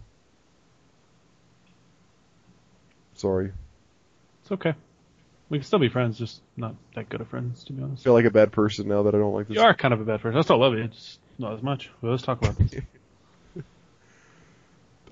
Sorry. 3.15 3.51
It's 4.41 4.51
okay. 4.51 4.73
We 5.51 5.57
can 5.57 5.65
still 5.65 5.79
be 5.79 5.89
friends, 5.89 6.17
just 6.17 6.41
not 6.55 6.75
that 6.95 7.09
good 7.09 7.19
of 7.19 7.27
friends, 7.27 7.65
to 7.65 7.73
be 7.73 7.83
honest. 7.83 8.03
I 8.03 8.05
feel 8.05 8.13
like 8.13 8.23
a 8.23 8.31
bad 8.31 8.53
person 8.53 8.87
now 8.87 9.03
that 9.03 9.13
I 9.13 9.17
don't 9.17 9.33
like 9.33 9.49
this. 9.49 9.55
You 9.55 9.61
are 9.63 9.73
kind 9.73 9.93
of 9.93 9.99
a 9.99 10.05
bad 10.05 10.21
person. 10.21 10.37
I 10.37 10.41
still 10.43 10.57
love 10.57 10.73
you, 10.75 10.87
just 10.87 11.19
not 11.37 11.51
as 11.53 11.61
much. 11.61 11.89
Well, 12.01 12.13
let's 12.13 12.23
talk 12.23 12.41
about 12.41 12.57
this. 12.57 12.73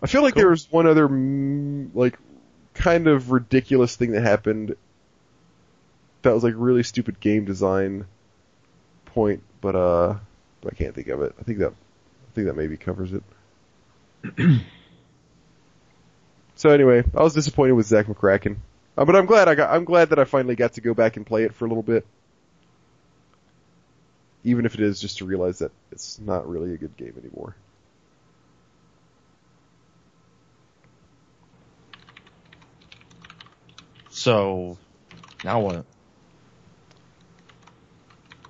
I 0.02 0.08
feel 0.08 0.22
like 0.22 0.36
Cool. 0.36 0.44
there 0.44 0.50
was 0.50 0.72
one 0.72 0.88
other 0.88 1.10
mm, 1.10 1.90
like 1.94 2.18
kind 2.74 3.08
of 3.08 3.32
ridiculous 3.32 3.98
thing 3.98 4.12
that 4.14 4.22
happened 4.22 4.78
that 6.22 6.34
was 6.34 6.42
like 6.42 6.54
really 6.56 6.84
stupid 6.84 7.20
game 7.20 7.44
design 7.44 8.06
point, 9.08 9.44
but 9.60 9.76
uh 9.76 10.16
but 10.62 10.72
I 10.74 10.76
can't 10.78 10.96
think 10.96 11.10
of 11.10 11.22
it. 11.22 11.36
I 11.38 11.44
think 11.44 11.60
that 11.60 11.72
I 11.74 12.32
think 12.34 12.48
that 12.48 12.56
maybe 12.56 12.78
covers 12.78 13.12
it. 13.12 13.24
so 16.56 16.70
anyway, 16.70 17.04
I 17.14 17.24
was 17.24 17.34
disappointed 17.34 17.74
with 17.74 17.88
Zak 17.88 18.06
McKracken. 18.06 18.56
Uh, 19.00 19.06
but 19.06 19.16
I'm 19.16 19.26
glad 19.26 19.48
I 19.48 19.56
got 19.56 19.74
I'm 19.74 19.86
glad 19.86 20.10
that 20.10 20.20
I 20.20 20.26
finally 20.26 20.58
got 20.58 20.74
to 20.74 20.82
go 20.82 20.94
back 20.94 21.16
and 21.16 21.26
play 21.26 21.46
it 21.46 21.56
for 21.56 21.64
a 21.64 21.70
little 21.70 21.82
bit. 21.84 22.06
Even 24.44 24.66
if 24.66 24.74
it 24.74 24.82
is 24.82 25.00
just 25.00 25.20
to 25.20 25.26
realize 25.26 25.60
that 25.60 25.72
it's 25.90 26.20
not 26.20 26.50
really 26.50 26.74
a 26.74 26.78
good 26.78 26.98
game 26.98 27.14
anymore. 27.18 27.56
So, 34.10 34.78
now 35.44 35.62
what? 35.62 35.86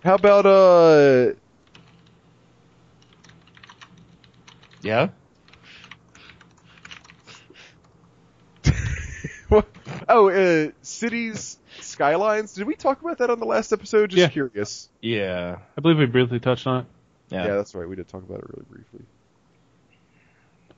How 0.04 0.16
about 0.16 0.48
uh 0.48 1.34
Yeah? 4.82 5.10
what- 9.50 9.68
oh 10.16 10.30
uh 10.30 10.72
cities 10.82 11.58
skylines? 11.82 12.54
Did 12.54 12.68
we 12.68 12.76
talk 12.76 13.02
about 13.02 13.20
that 13.20 13.30
on 13.30 13.40
the 13.40 13.46
last 13.46 13.72
episode? 13.72 14.10
Just 14.10 14.20
Yeah. 14.20 14.28
curious. 14.30 14.90
Yeah. 15.02 15.60
I 15.78 15.82
believe 15.82 15.98
we 15.98 16.06
briefly 16.08 16.40
touched 16.40 16.68
on 16.68 16.82
it. 16.82 16.86
Yeah. 17.30 17.46
Yeah. 17.46 17.56
that's 17.56 17.74
right. 17.76 17.88
We 17.88 17.96
did 17.96 18.08
talk 18.08 18.24
about 18.24 18.40
it 18.40 18.46
really 18.50 18.66
briefly. 18.70 19.02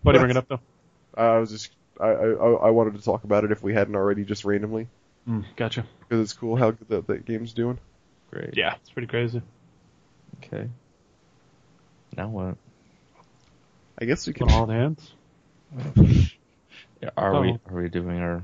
Why 0.04 0.12
do 0.14 0.18
you 0.18 0.22
bring 0.26 0.32
it 0.32 0.38
up 0.38 0.48
though? 0.48 0.60
I 1.16 1.38
was 1.38 1.50
just 1.52 1.72
I, 2.00 2.08
I 2.10 2.28
I 2.52 2.70
wanted 2.72 2.96
to 2.96 3.02
talk 3.02 3.24
about 3.24 3.44
it 3.44 3.52
if 3.52 3.62
we 3.64 3.74
hadn't 3.74 3.96
already 3.96 4.24
just 4.26 4.46
randomly 4.46 4.88
Mm, 5.28 5.46
gotcha. 5.56 5.86
because 6.00 6.20
it's 6.24 6.34
cool 6.34 6.56
how 6.56 6.72
good 6.72 6.88
the, 6.90 7.02
the 7.02 7.18
game's 7.20 7.54
doing. 7.54 7.78
Great. 8.32 8.58
Yeah, 8.58 8.74
it's 8.82 8.90
pretty 8.90 9.08
crazy. 9.08 9.42
Okay. 10.38 10.68
Now 12.18 12.28
what? 12.30 12.56
I 14.02 14.06
guess 14.06 14.26
we 14.26 14.34
can. 14.34 14.50
On 14.50 14.54
all 14.54 14.66
hands. 14.68 15.14
Yeah, 17.02 17.10
Are 17.18 17.40
we 17.42 17.50
Oh. 17.54 17.60
are 17.70 17.82
we 17.82 17.90
doing 17.90 18.20
our 18.20 18.44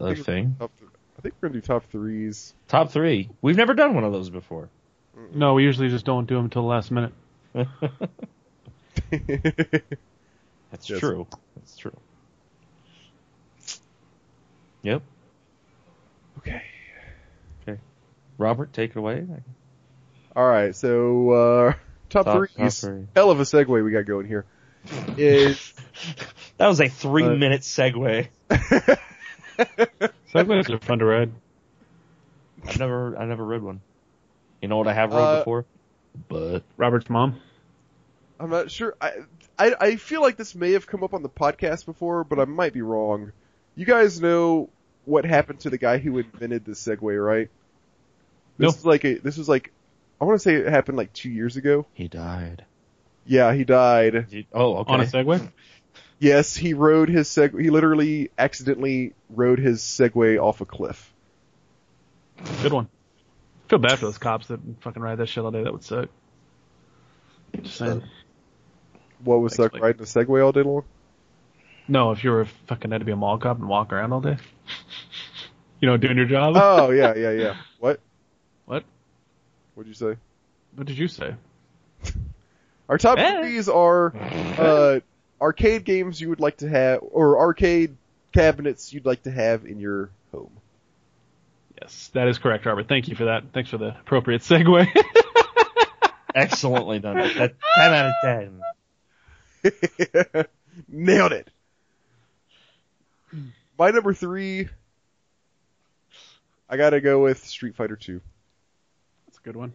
I 0.00 0.04
other 0.04 0.14
think- 0.14 0.26
thing? 0.26 0.56
Top, 0.58 0.70
I 1.18 1.22
think 1.22 1.34
we're 1.40 1.48
gonna 1.50 1.60
do 1.60 1.66
top 1.66 1.84
threes. 1.90 2.54
Top 2.68 2.90
three. 2.90 3.28
We've 3.42 3.56
never 3.56 3.74
done 3.74 3.94
one 3.94 4.04
of 4.04 4.12
those 4.12 4.30
before. 4.30 4.68
No, 5.34 5.54
we 5.54 5.64
usually 5.64 5.88
just 5.90 6.04
don't 6.06 6.26
do 6.26 6.36
them 6.36 6.44
until 6.46 6.62
the 6.62 6.68
last 6.68 6.90
minute. 6.90 7.12
That's 9.10 10.88
Yes. 10.88 10.98
true. 11.00 11.26
That's 11.56 11.76
true. 11.76 11.96
Yep. 14.82 15.02
Okay. 16.38 16.62
Okay. 17.68 17.78
Robert, 18.38 18.72
take 18.72 18.90
it 18.92 18.96
away. 18.96 19.26
All 20.34 20.48
right. 20.48 20.74
So 20.74 21.30
uh 21.30 21.72
top, 22.08 22.24
Top- 22.24 22.36
threes. 22.36 22.80
top 22.80 22.90
three. 22.90 23.06
Hell 23.14 23.30
of 23.30 23.40
a 23.40 23.42
segue 23.42 23.84
we 23.84 23.90
got 23.90 24.06
going 24.06 24.26
here. 24.26 24.46
Is 25.18 25.74
That 26.56 26.68
was 26.68 26.80
a 26.80 26.88
three 26.88 27.24
Uh, 27.24 27.34
minute 27.36 27.60
segue. 27.60 28.28
Segments 30.32 30.70
are 30.70 30.78
fun 30.78 30.98
to 31.00 31.04
ride. 31.04 31.30
I've 32.66 32.78
never 32.78 33.16
I 33.16 33.24
never 33.26 33.44
read 33.44 33.62
one. 33.62 33.80
You 34.60 34.68
know 34.68 34.76
what 34.76 34.88
I 34.88 34.92
have 34.92 35.10
read 35.12 35.20
Uh, 35.22 35.38
before? 35.38 35.64
But 36.28 36.62
Robert's 36.76 37.08
mom. 37.08 37.40
I'm 38.38 38.50
not 38.50 38.70
sure. 38.70 38.94
I 39.00 39.12
I, 39.58 39.74
I 39.80 39.96
feel 39.96 40.20
like 40.22 40.36
this 40.36 40.54
may 40.54 40.72
have 40.72 40.86
come 40.86 41.02
up 41.04 41.14
on 41.14 41.22
the 41.22 41.28
podcast 41.28 41.86
before, 41.86 42.24
but 42.24 42.38
I 42.38 42.44
might 42.44 42.72
be 42.72 42.82
wrong. 42.82 43.32
You 43.76 43.86
guys 43.86 44.20
know 44.20 44.70
what 45.04 45.24
happened 45.24 45.60
to 45.60 45.70
the 45.70 45.78
guy 45.78 45.98
who 45.98 46.18
invented 46.18 46.64
the 46.64 46.72
Segway, 46.72 47.22
right? 47.24 47.48
This 48.58 48.74
No. 48.74 48.78
is 48.78 48.84
like 48.86 49.04
a, 49.04 49.14
this 49.14 49.36
was 49.38 49.48
like, 49.48 49.72
I 50.20 50.24
want 50.24 50.38
to 50.38 50.42
say 50.42 50.54
it 50.54 50.66
happened 50.68 50.96
like 50.98 51.12
two 51.12 51.30
years 51.30 51.56
ago. 51.56 51.86
He 51.94 52.08
died. 52.08 52.64
Yeah, 53.26 53.52
he 53.54 53.64
died. 53.64 54.46
Oh, 54.52 54.76
okay. 54.78 54.92
On 54.92 55.00
a 55.00 55.04
Segway? 55.04 55.50
Yes, 56.20 56.54
he 56.54 56.74
rode 56.74 57.08
his 57.08 57.28
seg. 57.28 57.58
He 57.58 57.70
literally 57.70 58.30
accidentally 58.38 59.14
rode 59.30 59.58
his 59.58 59.80
Segway 59.80 60.38
off 60.40 60.60
a 60.60 60.66
cliff. 60.66 61.12
Good 62.62 62.72
one. 62.74 62.88
feel 63.68 63.78
bad 63.78 63.98
for 63.98 64.04
those 64.06 64.18
cops 64.18 64.48
that 64.48 64.60
fucking 64.80 65.02
ride 65.02 65.16
that 65.16 65.28
shit 65.28 65.42
all 65.42 65.50
day. 65.50 65.62
That 65.64 65.72
would 65.72 65.82
suck. 65.82 66.10
Just 67.62 67.76
saying. 67.78 68.02
What 69.24 69.40
was 69.40 69.56
Thanks, 69.56 69.72
that 69.72 69.80
riding 69.80 70.00
a 70.02 70.04
Segway 70.04 70.44
all 70.44 70.52
day 70.52 70.62
long? 70.62 70.84
No, 71.88 72.10
if 72.12 72.22
you 72.22 72.30
were 72.30 72.42
a 72.42 72.46
fucking 72.66 72.90
had 72.90 72.98
to 73.00 73.04
be 73.06 73.12
a 73.12 73.16
mall 73.16 73.38
cop 73.38 73.58
and 73.58 73.66
walk 73.68 73.92
around 73.92 74.12
all 74.12 74.20
day. 74.20 74.36
You 75.80 75.88
know, 75.88 75.96
doing 75.96 76.16
your 76.18 76.26
job. 76.26 76.54
Oh 76.56 76.90
yeah, 76.90 77.14
yeah, 77.14 77.30
yeah. 77.30 77.56
What? 77.78 77.98
What? 78.66 78.84
What'd 79.74 79.88
you 79.88 79.94
say? 79.94 80.18
What 80.74 80.86
did 80.86 80.98
you 80.98 81.08
say? 81.08 81.34
Our 82.88 82.98
top 82.98 83.18
Eh. 83.18 83.40
threes 83.40 83.68
are 83.68 84.12
uh, 84.14 85.00
arcade 85.40 85.84
games 85.84 86.20
you 86.20 86.28
would 86.28 86.40
like 86.40 86.58
to 86.58 86.68
have, 86.68 87.00
or 87.02 87.38
arcade 87.38 87.96
cabinets 88.32 88.92
you'd 88.92 89.06
like 89.06 89.22
to 89.24 89.30
have 89.30 89.64
in 89.64 89.80
your 89.80 90.10
home. 90.32 90.52
Yes, 91.80 92.10
that 92.14 92.28
is 92.28 92.38
correct, 92.38 92.66
Robert. 92.66 92.88
Thank 92.88 93.08
you 93.08 93.16
for 93.16 93.24
that. 93.24 93.44
Thanks 93.52 93.70
for 93.70 93.78
the 93.78 93.96
appropriate 93.98 94.42
segue. 94.42 94.86
Excellently 96.34 96.98
done. 96.98 97.16
That 97.16 97.54
ten 97.76 97.94
out 97.94 98.06
of 98.06 98.14
ten. 98.22 98.60
Nailed 100.88 101.32
it. 101.32 101.48
My 103.78 103.90
number 103.90 104.12
three, 104.12 104.68
I 106.68 106.76
gotta 106.76 107.00
go 107.00 107.22
with 107.22 107.46
Street 107.46 107.74
Fighter 107.74 107.96
2. 107.96 108.20
That's 109.26 109.38
a 109.38 109.40
good 109.40 109.56
one. 109.56 109.72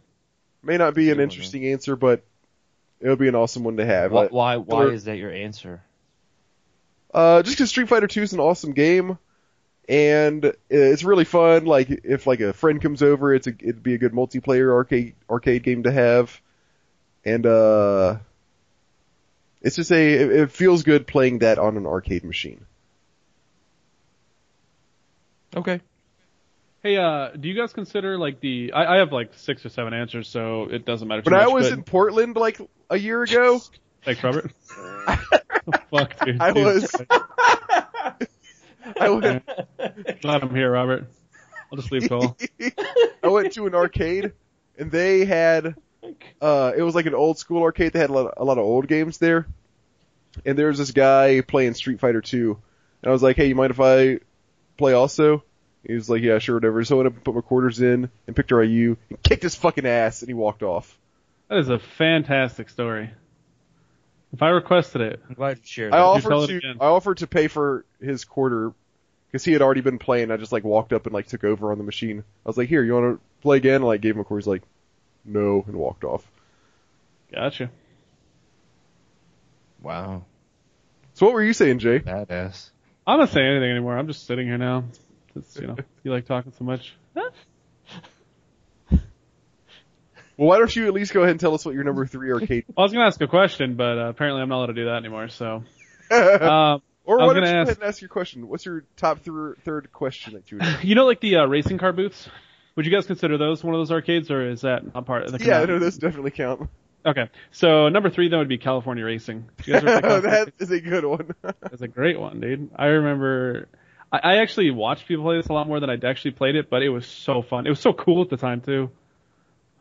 May 0.64 0.78
not 0.78 0.94
be 0.94 1.10
an 1.12 1.20
interesting 1.20 1.66
answer, 1.68 1.96
but 1.96 2.24
it'll 3.06 3.18
be 3.18 3.28
an 3.28 3.36
awesome 3.36 3.64
one 3.64 3.78
to 3.78 3.86
have. 3.86 4.12
Why? 4.12 4.28
Why, 4.28 4.58
why 4.58 4.86
is 4.88 5.04
that 5.04 5.18
your 5.18 5.32
answer? 5.32 5.84
Uh, 7.14 7.44
just 7.44 7.56
because 7.56 7.70
Street 7.70 7.88
Fighter 7.88 8.08
2 8.08 8.24
is 8.24 8.34
an 8.34 8.40
awesome 8.40 8.74
game, 8.74 9.20
and 9.88 10.54
it's 10.70 11.04
really 11.04 11.24
fun. 11.24 11.66
Like 11.66 11.90
if 11.90 12.26
like 12.26 12.40
a 12.40 12.52
friend 12.52 12.82
comes 12.82 13.04
over, 13.04 13.34
it's 13.34 13.46
a 13.46 13.52
it'd 13.52 13.84
be 13.84 13.94
a 13.94 14.00
good 14.00 14.12
multiplayer 14.12 14.74
arcade 14.74 15.14
arcade 15.30 15.62
game 15.64 15.84
to 15.84 15.92
have, 15.92 16.42
and 17.24 17.46
uh, 17.46 18.18
it's 19.62 19.76
just 19.76 19.92
a 19.92 20.14
it, 20.14 20.32
it 20.32 20.52
feels 20.52 20.82
good 20.82 21.06
playing 21.06 21.40
that 21.40 21.60
on 21.60 21.78
an 21.78 21.86
arcade 21.86 22.24
machine. 22.24 22.66
Okay. 25.56 25.80
Hey, 26.86 26.98
uh, 26.98 27.30
do 27.30 27.48
you 27.48 27.56
guys 27.56 27.74
consider 27.74 28.16
like 28.20 28.42
the? 28.42 28.72
I, 28.72 28.94
I 28.94 28.98
have 28.98 29.12
like 29.12 29.32
six 29.34 29.66
or 29.66 29.70
seven 29.70 29.96
answers, 29.96 30.28
so 30.28 30.66
it 30.70 30.86
doesn't 30.86 31.08
matter. 31.08 31.24
Too 31.24 31.32
When 31.32 31.40
I 31.40 31.48
was 31.48 31.68
but- 31.72 31.80
in 31.80 31.84
Portland 31.84 32.36
like 32.36 32.62
a 32.92 32.96
year 32.96 33.24
ago, 33.24 33.60
Thanks, 34.04 34.24
Robert. 34.24 34.52
Fuck, 35.90 36.24
dude. 36.24 36.40
I 36.40 36.54
Dude, 36.54 36.64
was 36.64 36.96
I 39.00 39.10
went 39.10 39.44
Glad 40.22 40.44
I'm 40.44 40.54
here, 40.54 40.70
Robert. 40.70 41.08
I'll 41.72 41.78
just 41.80 41.92
leave 41.92 42.08
call. 42.08 42.38
I 43.24 43.30
went 43.30 43.54
to 43.54 43.66
an 43.66 43.74
arcade 43.74 44.34
and 44.78 44.92
they 44.92 45.26
had 45.26 45.74
uh 46.40 46.72
it 46.78 46.84
was 46.84 46.94
like 46.94 47.08
an 47.08 47.16
old 47.16 47.40
school 47.40 47.64
arcade. 47.64 47.94
They 47.94 48.00
had 48.00 48.12
a 48.12 48.14
lot, 48.14 48.34
a 48.38 48.44
lot 48.44 48.60
of 48.60 48.64
old 48.64 48.88
games 48.88 49.18
there. 49.18 49.48
And 50.46 50.56
there 50.56 50.68
was 50.68 50.78
this 50.78 50.92
guy 50.92 51.42
playing 51.42 51.74
Street 51.74 52.00
Fighter 52.00 52.22
2. 52.22 52.52
And 53.02 53.10
I 53.10 53.12
was 53.12 53.24
like, 53.24 53.38
"Hey, 53.38 53.48
you 53.48 53.56
mind 53.56 53.72
if 53.72 53.80
I 53.80 54.20
play 54.78 54.94
also?" 54.94 55.44
He 55.88 55.94
was 55.94 56.10
like, 56.10 56.22
"Yeah, 56.22 56.40
sure, 56.40 56.56
whatever." 56.56 56.84
So 56.84 56.96
I 56.96 56.98
went 56.98 57.08
up 57.08 57.14
and 57.14 57.24
put 57.24 57.36
my 57.36 57.42
quarters 57.42 57.82
in 57.82 58.10
and 58.28 58.36
picked 58.36 58.52
Ryu 58.52 58.98
and 59.10 59.22
kicked 59.22 59.44
his 59.44 59.56
fucking 59.56 59.86
ass 59.86 60.22
and 60.22 60.30
he 60.30 60.34
walked 60.34 60.64
off. 60.64 60.98
That 61.48 61.60
is 61.60 61.70
a 61.70 61.80
fantastic 61.80 62.70
story. 62.70 63.12
If 64.34 64.42
I 64.42 64.50
requested 64.50 65.02
it, 65.02 65.22
I'm 65.30 65.36
glad 65.36 65.58
you 65.58 65.64
shared 65.66 65.94
I 65.94 66.00
offered 66.00 66.48
to 66.48 66.58
again. 66.58 66.78
I 66.82 66.88
offered 66.88 67.18
to 67.18 67.28
pay 67.28 67.48
for 67.48 67.86
his 68.02 68.26
quarter 68.26 68.74
because 69.32 69.46
he 69.46 69.54
had 69.54 69.62
already 69.62 69.82
been 69.82 70.00
playing. 70.00 70.32
I 70.32 70.38
just 70.38 70.52
like 70.52 70.64
walked 70.64 70.92
up 70.92 71.06
and 71.06 71.14
like 71.14 71.28
took 71.28 71.44
over 71.44 71.72
on 71.72 71.78
the 71.78 71.84
machine. 71.84 72.20
I 72.20 72.50
was 72.50 72.58
like, 72.58 72.68
"Here, 72.68 72.84
you 72.84 72.94
want 72.94 73.18
to 73.18 73.42
play 73.42 73.58
again?" 73.58 73.76
And 73.76 73.86
like 73.86 74.02
gave 74.02 74.16
him 74.16 74.22
a 74.22 74.24
quarter. 74.24 74.40
He's 74.40 74.48
like, 74.48 74.64
"No," 75.24 75.64
and 75.68 75.76
walked 75.76 76.04
off. 76.04 76.30
gotcha. 77.34 77.70
Wow. 79.82 80.24
So 81.14 81.28
what 81.28 81.34
were 81.34 81.44
you 81.44 81.54
saying, 81.54 81.80
Jay? 81.80 82.00
Badass. 82.00 82.72
I'm 83.08 83.20
not 83.20 83.30
saying 83.30 83.46
anything 83.46 83.70
anymore. 83.70 83.98
I'm 83.98 84.08
just 84.08 84.26
sitting 84.26 84.48
here 84.48 84.58
now. 84.58 84.86
It's, 85.36 85.56
you 85.58 85.68
know, 85.68 85.76
you 86.04 86.12
like 86.12 86.26
talking 86.26 86.54
so 86.58 86.64
much. 86.64 86.96
Well, 90.38 90.50
why 90.50 90.58
don't 90.58 90.76
you 90.76 90.88
at 90.88 90.94
least 90.94 91.14
go 91.14 91.22
ahead 91.22 91.32
and 91.32 91.40
tell 91.40 91.54
us 91.54 91.66
what 91.66 91.74
your 91.76 91.84
number 91.84 92.06
three 92.06 92.32
arcade? 92.32 92.66
I 92.78 92.82
was 92.82 92.92
gonna 92.92 93.06
ask 93.06 93.22
a 93.22 93.28
question, 93.28 93.76
but 93.76 93.98
uh, 93.98 94.10
apparently 94.10 94.42
I'm 94.42 94.50
not 94.50 94.58
allowed 94.58 94.66
to 94.68 94.74
do 94.74 94.86
that 94.86 94.98
anymore. 94.98 95.30
So, 95.30 95.64
or 96.12 96.44
um, 96.44 96.82
why 97.06 97.18
don't 97.34 97.36
you 97.38 97.44
ask- 97.44 97.70
ahead 97.70 97.78
and 97.78 97.84
ask 97.84 98.02
your 98.02 98.10
question? 98.10 98.48
What's 98.48 98.66
your 98.66 98.84
top 98.98 99.20
thir- 99.20 99.56
third 99.64 99.94
question 99.94 100.34
that 100.34 100.52
you 100.52 100.58
would 100.58 100.68
you 100.84 100.96
know, 100.96 101.06
like 101.06 101.22
the 101.22 101.38
uh, 101.38 101.46
racing 101.46 101.78
car 101.78 101.94
booths. 101.94 102.28
Would 102.76 102.86
you 102.86 102.92
guys 102.92 103.06
consider 103.06 103.38
those 103.38 103.64
one 103.64 103.74
of 103.74 103.80
those 103.80 103.92
arcades, 103.92 104.30
or 104.30 104.50
is 104.50 104.62
that 104.62 104.94
not 104.94 105.06
part 105.06 105.24
of 105.24 105.32
the? 105.32 105.42
Yeah, 105.46 105.64
no, 105.64 105.80
those 105.80 105.98
definitely 105.98 106.32
count. 106.32 106.70
Okay, 107.06 107.30
so 107.52 107.88
number 107.88 108.10
three 108.10 108.28
then 108.28 108.40
would 108.40 108.50
be 108.50 108.58
California 108.58 109.06
Racing. 109.06 109.46
Do 109.64 109.72
you 109.72 109.74
guys 109.80 109.84
ever 109.86 110.02
play 110.02 110.10
California 110.10 110.46
that 110.46 110.54
is 110.60 110.72
a 110.72 110.82
good 110.82 111.06
one. 111.06 111.32
That's 111.62 111.82
a 111.82 111.88
great 111.88 112.20
one, 112.20 112.42
dude. 112.42 112.72
I 112.76 112.88
remember. 112.88 113.70
I, 114.16 114.34
I 114.34 114.38
actually 114.38 114.72
watched 114.72 115.08
people 115.08 115.24
play 115.24 115.38
this 115.38 115.48
a 115.48 115.54
lot 115.54 115.68
more 115.68 115.80
than 115.80 115.90
I'd 115.90 116.06
actually 116.06 116.32
played 116.32 116.56
it, 116.56 116.70
but 116.70 116.82
it 116.82 116.90
was 116.90 117.06
so 117.06 117.42
fun. 117.42 117.66
It 117.66 117.70
was 117.70 117.80
so 117.80 117.94
cool 117.94 118.22
at 118.22 118.30
the 118.30 118.38
time 118.38 118.62
too. 118.62 118.90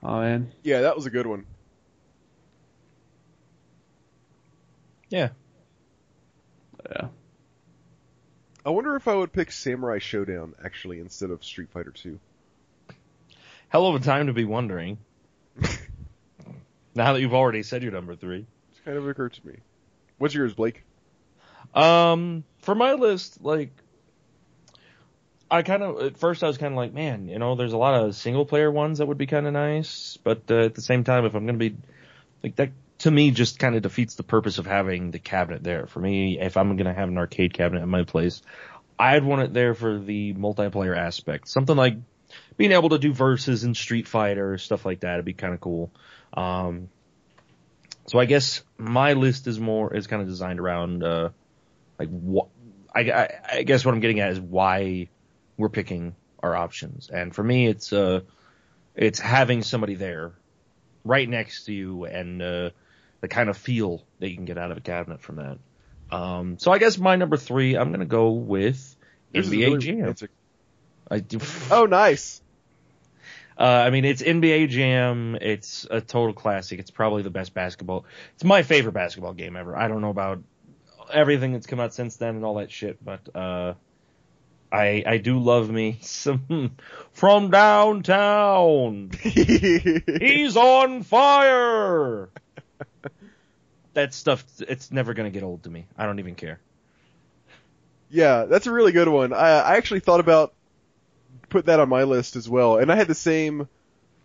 Oh 0.03 0.21
man, 0.21 0.53
yeah, 0.63 0.83
that 0.83 0.97
was 0.97 1.07
a 1.07 1.11
good 1.11 1.27
one. 1.27 1.47
Yeah. 5.11 5.29
yeah. 6.91 7.09
I 8.67 8.71
wonder 8.71 8.97
if 8.97 9.07
I 9.07 9.15
would 9.15 9.33
pick 9.33 9.53
Samurai 9.53 9.99
Shodown 9.99 10.55
actually 10.65 10.99
instead 10.99 11.31
of 11.31 11.45
Street 11.45 11.69
Fighter 11.71 11.93
2. 11.93 12.19
Hell 13.69 13.87
of 13.87 13.95
a 13.95 14.05
time 14.05 14.27
to 14.27 14.33
be 14.33 14.45
wondering. 14.45 14.99
now 16.95 17.13
that 17.13 17.21
you've 17.21 17.35
already 17.35 17.63
said 17.63 17.83
your 17.83 17.93
number 17.93 18.17
three. 18.17 18.47
It's 18.73 18.81
kind 18.85 18.97
of 18.97 19.07
occurred 19.07 19.35
to 19.35 19.47
me. 19.47 19.59
What's 20.19 20.35
yours, 20.35 20.55
Blake? 20.55 20.83
Um, 21.75 22.45
for 22.59 22.75
my 22.75 22.95
list, 22.95 23.43
like, 23.43 23.71
I 25.55 25.63
kind 25.63 25.85
of 25.85 26.03
at 26.03 26.19
first 26.19 26.43
I 26.43 26.49
was 26.49 26.59
kind 26.59 26.73
of 26.73 26.77
like, 26.77 26.93
man, 26.93 27.29
you 27.29 27.39
know, 27.39 27.55
there's 27.55 27.75
a 27.75 27.79
lot 27.79 27.95
of 27.95 28.17
single 28.17 28.45
player 28.45 28.73
ones 28.73 28.99
that 28.99 29.07
would 29.07 29.19
be 29.19 29.27
kind 29.27 29.47
of 29.47 29.53
nice, 29.53 30.19
but 30.25 30.43
uh, 30.51 30.65
at 30.65 30.75
the 30.75 30.81
same 30.81 31.05
time, 31.05 31.25
if 31.27 31.35
I'm 31.35 31.47
gonna 31.47 31.59
be 31.59 31.77
like 32.43 32.57
that, 32.57 32.71
to 32.99 33.11
me, 33.11 33.31
just 33.31 33.61
kind 33.61 33.77
of 33.77 33.83
defeats 33.83 34.17
the 34.17 34.25
purpose 34.25 34.59
of 34.59 34.67
having 34.67 35.13
the 35.13 35.21
cabinet 35.21 35.63
there. 35.63 35.87
For 35.87 36.01
me, 36.01 36.41
if 36.41 36.57
I'm 36.57 36.77
gonna 36.77 36.93
have 36.93 37.09
an 37.09 37.19
arcade 37.19 37.55
cabinet 37.55 37.85
in 37.85 37.89
my 37.89 38.03
place, 38.03 38.43
I'd 38.99 39.23
want 39.23 39.43
it 39.43 39.53
there 39.53 39.75
for 39.75 39.97
the 39.97 40.35
multiplayer 40.35 40.97
aspect, 40.97 41.47
something 41.47 41.77
like 41.77 41.99
being 42.57 42.73
able 42.73 42.89
to 42.89 42.99
do 42.99 43.13
verses 43.13 43.63
in 43.63 43.75
Street 43.75 44.09
Fighter, 44.09 44.59
stuff 44.59 44.85
like 44.85 45.01
that. 45.01 45.15
It'd 45.15 45.25
be 45.25 45.35
kind 45.35 45.55
of 45.55 45.61
cool. 45.61 45.93
Um, 46.33 46.89
so 48.07 48.19
I 48.19 48.25
guess 48.25 48.63
my 48.77 49.13
list 49.13 49.47
is 49.47 49.61
more 49.61 49.95
is 49.95 50.09
kind 50.09 50.21
of 50.21 50.27
designed 50.27 50.59
around 50.59 51.05
uh, 51.05 51.29
like 51.97 52.09
what 52.09 52.49
I, 52.93 53.29
I 53.53 53.63
guess 53.63 53.85
what 53.85 53.95
I'm 53.95 54.01
getting 54.01 54.19
at 54.19 54.31
is 54.31 54.41
why 54.41 55.11
we're 55.57 55.69
picking 55.69 56.15
our 56.43 56.55
options. 56.55 57.09
And 57.09 57.35
for 57.35 57.43
me, 57.43 57.67
it's 57.67 57.93
uh, 57.93 58.21
it's 58.95 59.19
having 59.19 59.63
somebody 59.63 59.95
there, 59.95 60.33
right 61.05 61.29
next 61.29 61.65
to 61.65 61.73
you, 61.73 62.05
and 62.05 62.43
uh, 62.43 62.71
the 63.21 63.29
kind 63.29 63.49
of 63.49 63.57
feel 63.57 64.03
that 64.21 64.29
you 64.29 64.37
can 64.37 64.45
get 64.45 64.59
out 64.59 64.71
of 64.71 64.77
a 64.77 64.81
cabinet 64.83 65.21
from 65.21 65.37
that. 65.37 65.59
Um, 66.15 66.59
so 66.59 66.71
I 66.71 66.79
guess 66.79 66.99
my 66.99 67.17
number 67.17 67.37
three, 67.37 67.77
I'm 67.77 67.91
gonna 67.91 68.05
go 68.05 68.31
with 68.31 68.97
Yours 69.33 69.49
is 69.49 69.53
NBA 69.53 69.67
really 69.67 69.79
Jam. 69.79 70.15
I 71.11 71.19
do. 71.21 71.39
Oh, 71.71 71.87
nice. 71.87 72.41
Uh, 73.59 73.63
I 73.63 73.91
mean, 73.91 74.05
it's 74.05 74.23
NBA 74.23 74.69
Jam. 74.69 75.37
It's 75.41 75.87
a 75.91 76.01
total 76.01 76.33
classic. 76.33 76.81
It's 76.81 76.91
probably 76.91 77.23
the 77.23 77.31
best 77.31 77.55
basketball. 77.55 78.05
It's 78.35 78.45
my 78.45 78.63
favorite 78.63 78.93
basketball 78.93 79.33
game 79.33 79.57
ever. 79.57 79.77
I 79.77 79.87
don't 79.87 80.01
know 80.01 80.11
about 80.11 80.43
everything 81.13 81.53
that's 81.53 81.67
come 81.67 81.81
out 81.81 81.95
since 81.95 82.17
then 82.17 82.37
and 82.37 82.45
all 82.45 82.55
that 82.57 82.71
shit, 82.71 83.05
but 83.05 83.21
uh, 83.35 83.75
I 84.75 85.05
I 85.07 85.19
do 85.19 85.39
love 85.39 85.71
me 85.71 85.99
some 86.03 86.73
from 87.13 87.51
downtown. 87.51 89.11
He's 89.23 90.57
on 90.57 91.03
fire. 91.05 92.31
that 93.95 94.13
stuff. 94.15 94.45
It's 94.61 94.91
never 94.91 95.15
gonna 95.15 95.31
get 95.31 95.43
old 95.43 95.63
to 95.65 95.71
me. 95.71 95.87
I 95.97 96.07
don't 96.07 96.19
even 96.19 96.35
care. 96.35 96.61
yeah, 98.11 98.45
that's 98.45 98.67
a 98.67 98.73
really 98.73 98.93
good 98.93 99.09
one. 99.09 99.33
I, 99.33 99.61
I 99.61 99.77
actually 99.77 100.01
thought 100.01 100.21
about 100.21 100.55
put 101.49 101.67
that 101.67 101.81
on 101.81 101.89
my 101.89 102.05
list 102.05 102.37
as 102.37 102.49
well, 102.49 102.79
and 102.79 102.91
I 102.91 102.97
had 102.97 103.07
the 103.09 103.15
same 103.15 103.69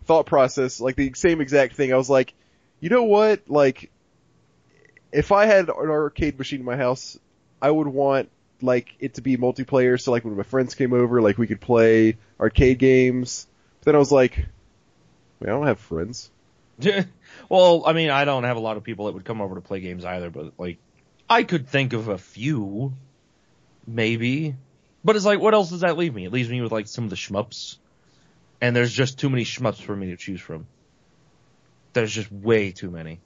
thought 0.04 0.26
process, 0.26 0.80
like 0.80 0.96
the 0.96 1.12
same 1.14 1.40
exact 1.40 1.74
thing. 1.74 1.92
I 1.92 1.96
was 1.96 2.10
like, 2.10 2.34
you 2.80 2.88
know 2.88 3.04
what, 3.04 3.48
like, 3.48 3.90
if 5.12 5.32
I 5.32 5.46
had 5.46 5.68
an 5.68 5.74
arcade 5.90 6.38
machine 6.38 6.60
in 6.60 6.66
my 6.66 6.76
house, 6.76 7.18
I 7.62 7.70
would 7.70 7.86
want 7.88 8.30
like 8.62 8.94
it 9.00 9.14
to 9.14 9.22
be 9.22 9.36
multiplayer. 9.36 10.00
So 10.00 10.10
like 10.10 10.24
when 10.24 10.36
my 10.36 10.42
friends 10.42 10.74
came 10.74 10.92
over, 10.92 11.20
like 11.20 11.38
we 11.38 11.46
could 11.46 11.60
play 11.60 12.16
arcade 12.38 12.78
games. 12.78 13.46
But 13.80 13.86
then 13.86 13.94
I 13.94 13.98
was 13.98 14.12
like, 14.12 14.46
I 15.42 15.46
don't 15.46 15.66
have 15.66 15.80
friends. 15.80 16.30
well, 17.48 17.84
I 17.86 17.92
mean, 17.92 18.10
I 18.10 18.24
don't 18.24 18.44
have 18.44 18.56
a 18.56 18.60
lot 18.60 18.76
of 18.76 18.84
people 18.84 19.06
that 19.06 19.12
would 19.12 19.24
come 19.24 19.40
over 19.40 19.54
to 19.54 19.60
play 19.60 19.80
games 19.80 20.04
either, 20.04 20.30
but 20.30 20.52
like, 20.58 20.78
I 21.28 21.42
could 21.42 21.68
think 21.68 21.92
of 21.92 22.08
a 22.08 22.18
few, 22.18 22.92
maybe. 23.86 24.56
But 25.04 25.16
it's 25.16 25.24
like, 25.24 25.40
what 25.40 25.54
else 25.54 25.70
does 25.70 25.80
that 25.80 25.96
leave 25.96 26.14
me? 26.14 26.24
It 26.24 26.32
leaves 26.32 26.48
me 26.48 26.60
with 26.60 26.72
like 26.72 26.86
some 26.86 27.04
of 27.04 27.10
the 27.10 27.16
shmups, 27.16 27.76
and 28.60 28.74
there's 28.74 28.92
just 28.92 29.18
too 29.18 29.30
many 29.30 29.44
shmups 29.44 29.80
for 29.80 29.94
me 29.94 30.08
to 30.08 30.16
choose 30.16 30.40
from. 30.40 30.66
There's 31.92 32.12
just 32.12 32.30
way 32.30 32.70
too 32.72 32.90
many. 32.90 33.20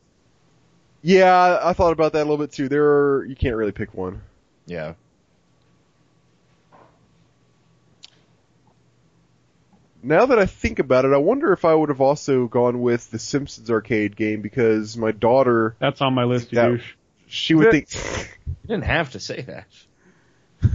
Yeah, 1.02 1.58
I 1.62 1.72
thought 1.74 1.92
about 1.92 2.12
that 2.14 2.20
a 2.20 2.26
little 2.28 2.38
bit 2.38 2.52
too. 2.52 2.68
There 2.68 2.84
are, 2.84 3.24
you 3.24 3.36
can't 3.36 3.56
really 3.56 3.72
pick 3.72 3.92
one. 3.92 4.22
Yeah. 4.66 4.94
Now 10.04 10.26
that 10.26 10.38
I 10.38 10.44
think 10.44 10.80
about 10.80 11.06
it, 11.06 11.12
I 11.14 11.16
wonder 11.16 11.52
if 11.54 11.64
I 11.64 11.74
would 11.74 11.88
have 11.88 12.02
also 12.02 12.46
gone 12.46 12.82
with 12.82 13.10
the 13.10 13.18
Simpsons 13.18 13.70
arcade 13.70 14.16
game 14.16 14.42
because 14.42 14.98
my 14.98 15.12
daughter, 15.12 15.76
That's 15.78 16.02
on 16.02 16.12
my 16.12 16.24
list, 16.24 16.52
you 16.52 16.58
Yeah. 16.58 16.68
douche. 16.68 16.92
she 17.26 17.54
would 17.54 17.70
think, 17.70 17.88
You 18.46 18.68
didn't 18.68 18.84
have 18.84 19.12
to 19.12 19.20
say 19.20 19.40
that. 19.42 19.66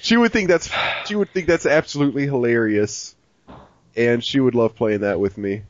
she 0.00 0.16
would 0.16 0.32
think 0.32 0.48
that's, 0.48 0.70
she 1.06 1.16
would 1.16 1.30
think 1.30 1.48
that's 1.48 1.66
absolutely 1.66 2.24
hilarious, 2.24 3.16
and 3.96 4.22
she 4.22 4.38
would 4.38 4.54
love 4.54 4.76
playing 4.76 5.00
that 5.00 5.18
with 5.18 5.36
me. 5.36 5.62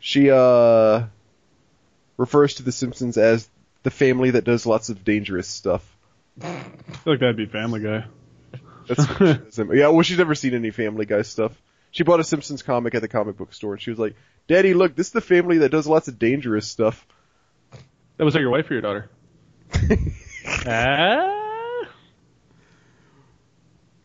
She 0.00 0.30
uh 0.30 1.04
refers 2.16 2.54
to 2.54 2.62
the 2.62 2.72
Simpsons 2.72 3.16
as 3.16 3.48
the 3.84 3.90
family 3.90 4.30
that 4.32 4.44
does 4.44 4.66
lots 4.66 4.88
of 4.88 5.04
dangerous 5.04 5.46
stuff. 5.48 5.88
I 6.42 6.52
feel 6.52 7.12
like 7.12 7.20
that'd 7.20 7.36
be 7.36 7.46
Family 7.46 7.80
Guy. 7.80 8.04
That's 8.52 8.52
what 8.52 8.60
she 8.60 8.60
does. 8.60 8.73
yeah. 9.72 9.88
Well, 9.88 10.02
she's 10.02 10.18
never 10.18 10.34
seen 10.34 10.54
any 10.54 10.70
Family 10.70 11.06
Guy 11.06 11.22
stuff. 11.22 11.52
She 11.90 12.02
bought 12.02 12.20
a 12.20 12.24
Simpsons 12.24 12.62
comic 12.62 12.94
at 12.94 13.02
the 13.02 13.08
comic 13.08 13.36
book 13.36 13.54
store, 13.54 13.74
and 13.74 13.82
she 13.82 13.90
was 13.90 13.98
like, 13.98 14.16
"Daddy, 14.48 14.74
look, 14.74 14.96
this 14.96 15.08
is 15.08 15.12
the 15.12 15.20
family 15.20 15.58
that 15.58 15.70
does 15.70 15.86
lots 15.86 16.08
of 16.08 16.18
dangerous 16.18 16.66
stuff." 16.66 17.06
That 18.16 18.24
was 18.24 18.34
that 18.34 18.40
your 18.40 18.50
wife 18.50 18.70
or 18.70 18.74
your 18.74 18.82
daughter? 18.82 19.10
ah. 20.66 21.40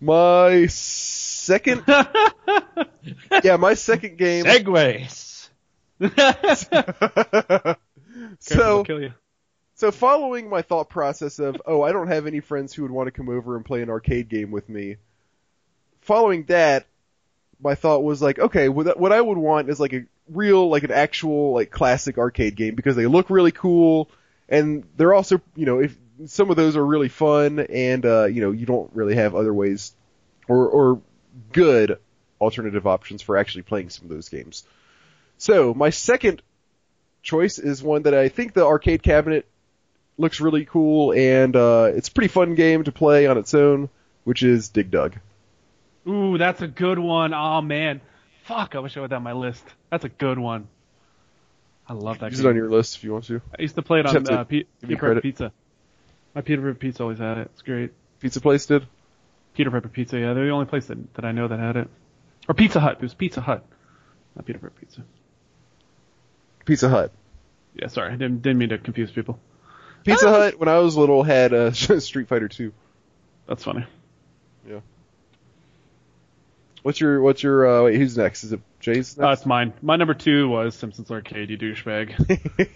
My 0.01 0.67
second, 0.67 1.83
yeah, 3.43 3.57
my 3.57 3.73
second 3.73 4.17
game. 4.17 4.45
Segways. 4.45 5.49
Careful, 5.99 7.75
so, 8.39 8.55
they'll 8.55 8.83
kill 8.85 9.01
you. 9.01 9.13
So 9.79 9.91
following 9.91 10.49
my 10.49 10.61
thought 10.61 10.89
process 10.89 11.39
of, 11.39 11.61
oh, 11.65 11.81
I 11.81 11.93
don't 11.93 12.09
have 12.09 12.27
any 12.27 12.41
friends 12.41 12.73
who 12.73 12.81
would 12.81 12.91
want 12.91 13.07
to 13.07 13.11
come 13.11 13.29
over 13.29 13.55
and 13.55 13.63
play 13.63 13.81
an 13.81 13.89
arcade 13.89 14.27
game 14.27 14.51
with 14.51 14.67
me. 14.67 14.97
Following 16.01 16.43
that, 16.45 16.85
my 17.61 17.75
thought 17.75 18.03
was 18.03 18.21
like, 18.21 18.39
okay, 18.39 18.67
what 18.67 19.13
I 19.13 19.21
would 19.21 19.37
want 19.37 19.69
is 19.69 19.79
like 19.79 19.93
a 19.93 20.03
real, 20.29 20.69
like 20.69 20.83
an 20.83 20.91
actual, 20.91 21.53
like 21.53 21.71
classic 21.71 22.17
arcade 22.17 22.57
game 22.57 22.75
because 22.75 22.97
they 22.97 23.05
look 23.05 23.29
really 23.29 23.53
cool 23.53 24.09
and 24.49 24.83
they're 24.97 25.13
also, 25.13 25.41
you 25.55 25.65
know, 25.65 25.79
if 25.79 25.97
some 26.25 26.49
of 26.49 26.57
those 26.57 26.75
are 26.75 26.85
really 26.85 27.07
fun 27.07 27.59
and, 27.59 28.05
uh, 28.05 28.25
you 28.25 28.41
know, 28.41 28.51
you 28.51 28.65
don't 28.65 28.93
really 28.93 29.15
have 29.15 29.33
other 29.33 29.53
ways 29.53 29.93
or, 30.49 30.67
or 30.67 31.01
good 31.53 31.99
alternative 32.41 32.85
options 32.85 33.21
for 33.21 33.37
actually 33.37 33.63
playing 33.63 33.89
some 33.89 34.05
of 34.05 34.09
those 34.09 34.27
games. 34.27 34.65
So 35.37 35.73
my 35.73 35.89
second 35.89 36.41
choice 37.21 37.59
is 37.59 37.81
one 37.81 38.01
that 38.03 38.13
I 38.13 38.27
think 38.27 38.53
the 38.53 38.65
arcade 38.65 39.03
cabinet 39.03 39.45
looks 40.19 40.41
really 40.41 40.65
cool 40.65 41.13
and, 41.13 41.55
uh, 41.55 41.91
it's 41.95 42.09
a 42.09 42.11
pretty 42.11 42.27
fun 42.27 42.55
game 42.55 42.83
to 42.83 42.91
play 42.91 43.25
on 43.27 43.37
its 43.37 43.53
own, 43.53 43.89
which 44.23 44.43
is 44.43 44.69
Dig 44.69 44.91
Dug. 44.91 45.15
Ooh, 46.07 46.37
that's 46.37 46.61
a 46.61 46.67
good 46.67 46.99
one. 46.99 47.33
Oh 47.33 47.61
man, 47.61 48.01
fuck! 48.43 48.75
I 48.75 48.79
wish 48.79 48.97
I 48.97 49.01
had 49.01 49.11
that 49.11 49.17
on 49.17 49.23
my 49.23 49.33
list. 49.33 49.63
That's 49.89 50.05
a 50.05 50.09
good 50.09 50.39
one. 50.39 50.67
I 51.87 51.93
love 51.93 52.19
that. 52.19 52.31
Game. 52.31 52.37
Use 52.37 52.39
it 52.39 52.47
on 52.47 52.55
your 52.55 52.69
list 52.69 52.95
if 52.95 53.03
you 53.03 53.13
want 53.13 53.25
to. 53.25 53.41
I 53.57 53.61
used 53.61 53.75
to 53.75 53.81
play 53.81 53.99
it 53.99 54.05
on 54.05 54.15
uh, 54.15 54.45
me 54.49 54.65
Peter. 54.81 55.21
Pizza. 55.21 55.51
My 56.33 56.41
Peter 56.41 56.61
Piper 56.61 56.75
Pizza 56.75 57.03
always 57.03 57.19
had 57.19 57.37
it. 57.39 57.49
It's 57.53 57.61
great. 57.61 57.91
Pizza 58.19 58.41
place 58.41 58.65
did? 58.65 58.85
Peter 59.55 59.71
Piper 59.71 59.89
Pizza, 59.89 60.17
yeah, 60.17 60.33
they're 60.33 60.45
the 60.45 60.51
only 60.51 60.67
place 60.67 60.85
that, 60.85 61.13
that 61.15 61.25
I 61.25 61.31
know 61.31 61.47
that 61.47 61.59
had 61.59 61.75
it. 61.75 61.89
Or 62.47 62.53
Pizza 62.53 62.79
Hut. 62.79 62.93
It 62.93 63.01
was 63.01 63.13
Pizza 63.13 63.41
Hut, 63.41 63.65
not 64.35 64.45
Peter 64.45 64.59
Piper 64.59 64.73
Pizza. 64.79 65.03
Pizza 66.65 66.89
Hut. 66.89 67.11
Yeah, 67.75 67.87
sorry, 67.87 68.13
I 68.13 68.15
didn't, 68.15 68.41
didn't 68.41 68.57
mean 68.57 68.69
to 68.69 68.77
confuse 68.77 69.11
people. 69.11 69.39
Pizza 70.11 70.29
Hut, 70.29 70.59
when 70.59 70.69
I 70.69 70.79
was 70.79 70.95
little, 70.97 71.23
had 71.23 71.53
uh, 71.53 71.71
Street 71.71 72.27
Fighter 72.27 72.47
2. 72.47 72.71
That's 73.47 73.63
funny. 73.63 73.85
Yeah. 74.67 74.79
What's 76.83 76.99
your, 76.99 77.21
what's 77.21 77.43
your, 77.43 77.67
uh, 77.67 77.83
wait, 77.85 77.97
who's 77.97 78.17
next? 78.17 78.43
Is 78.43 78.53
it 78.53 78.61
Jay's 78.79 79.19
Uh, 79.19 79.29
it's 79.31 79.45
mine. 79.45 79.73
My 79.81 79.97
number 79.97 80.13
two 80.13 80.47
was 80.49 80.75
Simpsons 80.75 81.11
Arcade. 81.11 81.49
You 81.49 81.57
douchebag. 81.57 82.69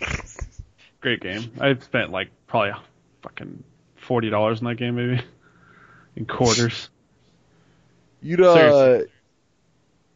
Great 1.02 1.22
game. 1.22 1.52
I 1.60 1.76
spent 1.76 2.12
like 2.12 2.30
probably 2.48 2.72
a 2.72 2.80
fucking 3.22 3.64
forty 3.96 4.30
dollars 4.30 4.60
in 4.60 4.68
that 4.68 4.76
game, 4.76 4.96
maybe 4.96 5.24
in 6.16 6.26
quarters. 6.26 6.90
you'd, 8.22 8.42
uh, 8.42 8.54
Seriously. 8.54 9.12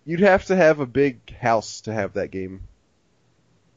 you'd 0.06 0.20
have 0.22 0.46
to 0.46 0.56
have 0.56 0.80
a 0.80 0.86
big 0.86 1.34
house 1.36 1.82
to 1.82 1.94
have 1.94 2.14
that 2.14 2.32
game. 2.32 2.62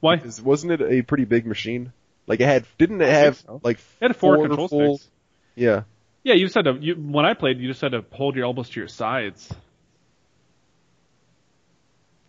Why? 0.01 0.14
Is, 0.14 0.41
wasn't 0.43 0.72
it 0.72 0.80
a 0.82 1.03
pretty 1.03 1.24
big 1.24 1.47
machine? 1.47 1.93
Like 2.27 2.41
it 2.41 2.47
had, 2.47 2.64
didn't 2.79 3.01
it 3.03 3.09
have 3.09 3.37
so. 3.39 3.45
Oh. 3.49 3.61
like 3.62 3.79
It 3.79 4.09
had 4.09 4.16
four, 4.16 4.37
four 4.37 4.47
control 4.49 4.68
full- 4.68 4.99
sticks. 4.99 5.11
Yeah. 5.57 5.83
Yeah, 6.23 6.35
you 6.35 6.45
just 6.47 6.55
had 6.55 6.66
to. 6.66 6.75
You, 6.81 6.95
when 6.95 7.25
I 7.25 7.35
played, 7.35 7.59
you 7.61 7.68
just 7.68 7.81
had 7.81 7.93
to 7.93 8.05
hold 8.12 8.37
your 8.37 8.45
elbows 8.45 8.68
to 8.71 8.81
your 8.81 8.89
sides. 8.89 9.53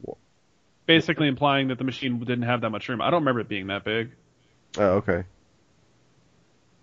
Wha- 0.02 0.16
Basically 0.86 1.28
implying 1.28 1.68
that 1.70 1.78
the 1.78 1.84
machine 1.84 2.18
didn't 2.20 2.44
have 2.44 2.62
that 2.62 2.70
much 2.70 2.88
room. 2.90 3.02
I 3.02 3.10
don't 3.10 3.22
remember 3.22 3.42
it 3.42 3.50
being 3.50 3.68
that 3.68 3.84
big. 3.84 4.12
Oh, 4.78 4.98
okay. 4.98 5.24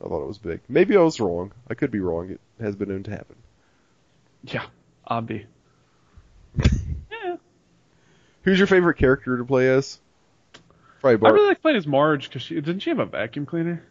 I 0.05 0.09
thought 0.09 0.23
it 0.23 0.29
was 0.29 0.39
big. 0.39 0.61
Maybe 0.69 0.97
I 0.97 1.01
was 1.01 1.19
wrong. 1.19 1.53
I 1.69 1.75
could 1.75 1.91
be 1.91 1.99
wrong. 2.01 2.31
It 2.31 2.41
has 2.61 2.77
been 2.77 2.91
known 2.91 3.03
to 3.05 3.11
happen. 3.11 3.37
Yeah, 4.45 4.67
obvi. 5.11 5.47
yeah. 7.11 7.37
Who's 8.43 8.59
your 8.59 8.67
favorite 8.69 8.99
character 8.99 9.37
to 9.39 9.45
play 9.45 9.69
as? 9.69 9.99
Probably 11.01 11.29
I 11.29 11.33
really 11.33 11.49
like 11.49 11.63
playing 11.63 11.77
as 11.77 11.87
Marge 11.87 12.29
because 12.29 12.43
she 12.43 12.55
didn't 12.57 12.81
she 12.81 12.91
have 12.91 12.99
a 12.99 13.07
vacuum 13.07 13.47
cleaner? 13.47 13.85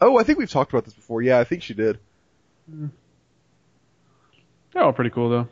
Oh, 0.00 0.18
I 0.18 0.24
think 0.24 0.38
we've 0.38 0.50
talked 0.50 0.72
about 0.72 0.84
this 0.84 0.94
before. 0.94 1.22
Yeah, 1.22 1.38
I 1.38 1.44
think 1.44 1.62
she 1.62 1.74
did. 1.74 1.98
They're 4.72 4.82
all 4.82 4.92
pretty 4.92 5.10
cool 5.10 5.30
though. 5.30 5.48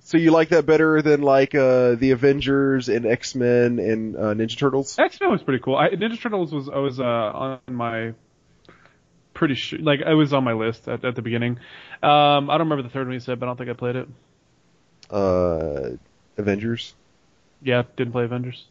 So 0.00 0.18
you 0.18 0.32
like 0.32 0.48
that 0.48 0.66
better 0.66 1.02
than 1.02 1.22
like 1.22 1.54
uh 1.54 1.94
the 1.94 2.10
Avengers 2.10 2.88
and 2.88 3.06
X 3.06 3.34
Men 3.34 3.78
and 3.78 4.16
uh, 4.16 4.34
Ninja 4.34 4.58
Turtles? 4.58 4.98
X 4.98 5.20
Men 5.20 5.30
was 5.30 5.42
pretty 5.42 5.62
cool. 5.62 5.76
I, 5.76 5.90
Ninja 5.90 6.20
Turtles 6.20 6.52
was 6.52 6.68
I 6.68 6.78
was 6.78 6.98
uh, 7.00 7.04
on 7.04 7.60
my 7.68 8.14
pretty 9.34 9.54
sure 9.54 9.78
like 9.78 10.00
I 10.04 10.14
was 10.14 10.32
on 10.32 10.44
my 10.44 10.52
list 10.52 10.88
at, 10.88 11.04
at 11.04 11.14
the 11.14 11.22
beginning. 11.22 11.58
Um, 12.02 12.50
I 12.50 12.58
don't 12.58 12.68
remember 12.68 12.82
the 12.82 12.88
third 12.88 13.06
one 13.06 13.14
you 13.14 13.20
said, 13.20 13.38
but 13.40 13.46
I 13.46 13.48
don't 13.50 13.56
think 13.56 13.70
I 13.70 13.74
played 13.74 13.96
it. 13.96 14.08
Uh, 15.10 15.96
Avengers. 16.36 16.94
Yeah, 17.62 17.82
didn't 17.96 18.12
play 18.12 18.24
Avengers. 18.24 18.64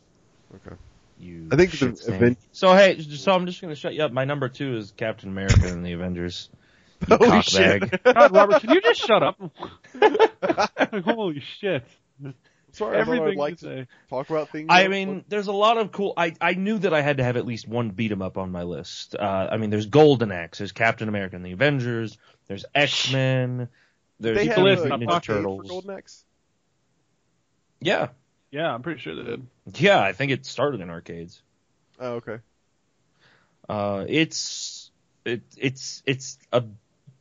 Okay. 0.56 0.76
You 1.20 1.48
I 1.52 1.56
think 1.58 1.72
the. 1.72 1.88
Aven- 2.14 2.38
So 2.54 2.74
hey, 2.74 3.00
so 3.02 3.32
I'm 3.34 3.46
just 3.46 3.62
gonna 3.62 3.76
shut 3.76 3.94
you 3.94 4.04
up. 4.04 4.12
My 4.12 4.26
number 4.26 4.48
two 4.50 4.78
is 4.78 4.92
Captain 4.96 5.30
America 5.30 5.68
and 5.68 5.86
the 5.86 5.94
Avengers. 5.94 6.50
You 7.08 7.16
Holy 7.16 7.30
cockbag. 7.32 7.90
shit! 7.92 8.04
God, 8.04 8.36
Robert, 8.36 8.62
can 8.62 8.72
you 8.72 8.82
just 8.82 9.00
shut 9.00 9.24
up? 9.24 9.40
Holy 11.06 11.42
shit! 11.60 11.86
Sorry, 12.74 12.98
I 12.98 13.00
Everything 13.00 13.28
I'd 13.30 13.36
like 13.38 13.58
to 13.60 13.64
say. 13.66 13.88
talk 14.10 14.30
about 14.30 14.50
things. 14.50 14.68
I 14.70 14.84
that- 14.84 14.90
mean, 14.90 15.24
there's 15.30 15.48
a 15.48 15.54
lot 15.54 15.78
of 15.78 15.94
cool. 15.94 16.14
I 16.18 16.34
I 16.42 16.56
knew 16.56 16.78
that 16.80 16.94
I 16.94 17.02
had 17.02 17.18
to 17.18 17.24
have 17.24 17.38
at 17.38 17.46
least 17.46 17.68
one 17.70 17.92
beat 17.92 18.12
'em 18.12 18.22
up 18.22 18.38
on 18.38 18.52
my 18.52 18.64
list. 18.64 19.16
Uh, 19.16 19.48
I 19.50 19.56
mean, 19.58 19.70
there's 19.70 19.86
Golden 19.86 20.32
Axe, 20.34 20.58
there's 20.58 20.74
Captain 20.74 21.08
America 21.08 21.38
and 21.38 21.46
the 21.46 21.54
Avengers, 21.54 22.18
there's 22.48 22.66
X 22.76 23.14
Men, 23.14 23.70
there's 24.20 24.38
they 24.38 24.46
have 24.48 24.56
the 24.58 24.62
a 24.62 24.64
list, 24.64 24.84
Mutant 24.84 24.94
I'm 25.04 25.08
Ninja 25.08 25.14
arcade 25.14 25.26
for 25.26 25.34
Turtles. 25.36 25.70
Golden 25.70 25.92
Axe. 25.92 26.26
Yeah, 27.80 28.10
Yeah, 28.52 28.74
I'm 28.74 28.82
pretty 28.82 29.00
sure 29.00 29.16
they 29.16 29.24
did. 29.24 29.46
yeah. 29.76 30.02
I 30.02 30.14
think 30.14 30.32
it 30.32 30.46
started 30.46 30.82
in 30.82 30.90
arcades. 30.90 31.42
Oh, 32.00 32.14
okay. 32.16 32.38
Uh, 33.68 34.06
it's 34.08 34.90
it 35.26 35.42
it's 35.58 36.02
it's 36.06 36.40
a 36.52 36.64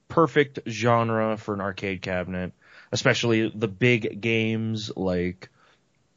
perfect 0.09 0.61
genre 0.67 1.37
for 1.37 1.53
an 1.55 1.61
arcade 1.61 2.01
cabinet, 2.01 2.53
especially 2.93 3.51
the 3.55 3.69
big 3.69 4.21
games 4.21 4.91
like 4.97 5.51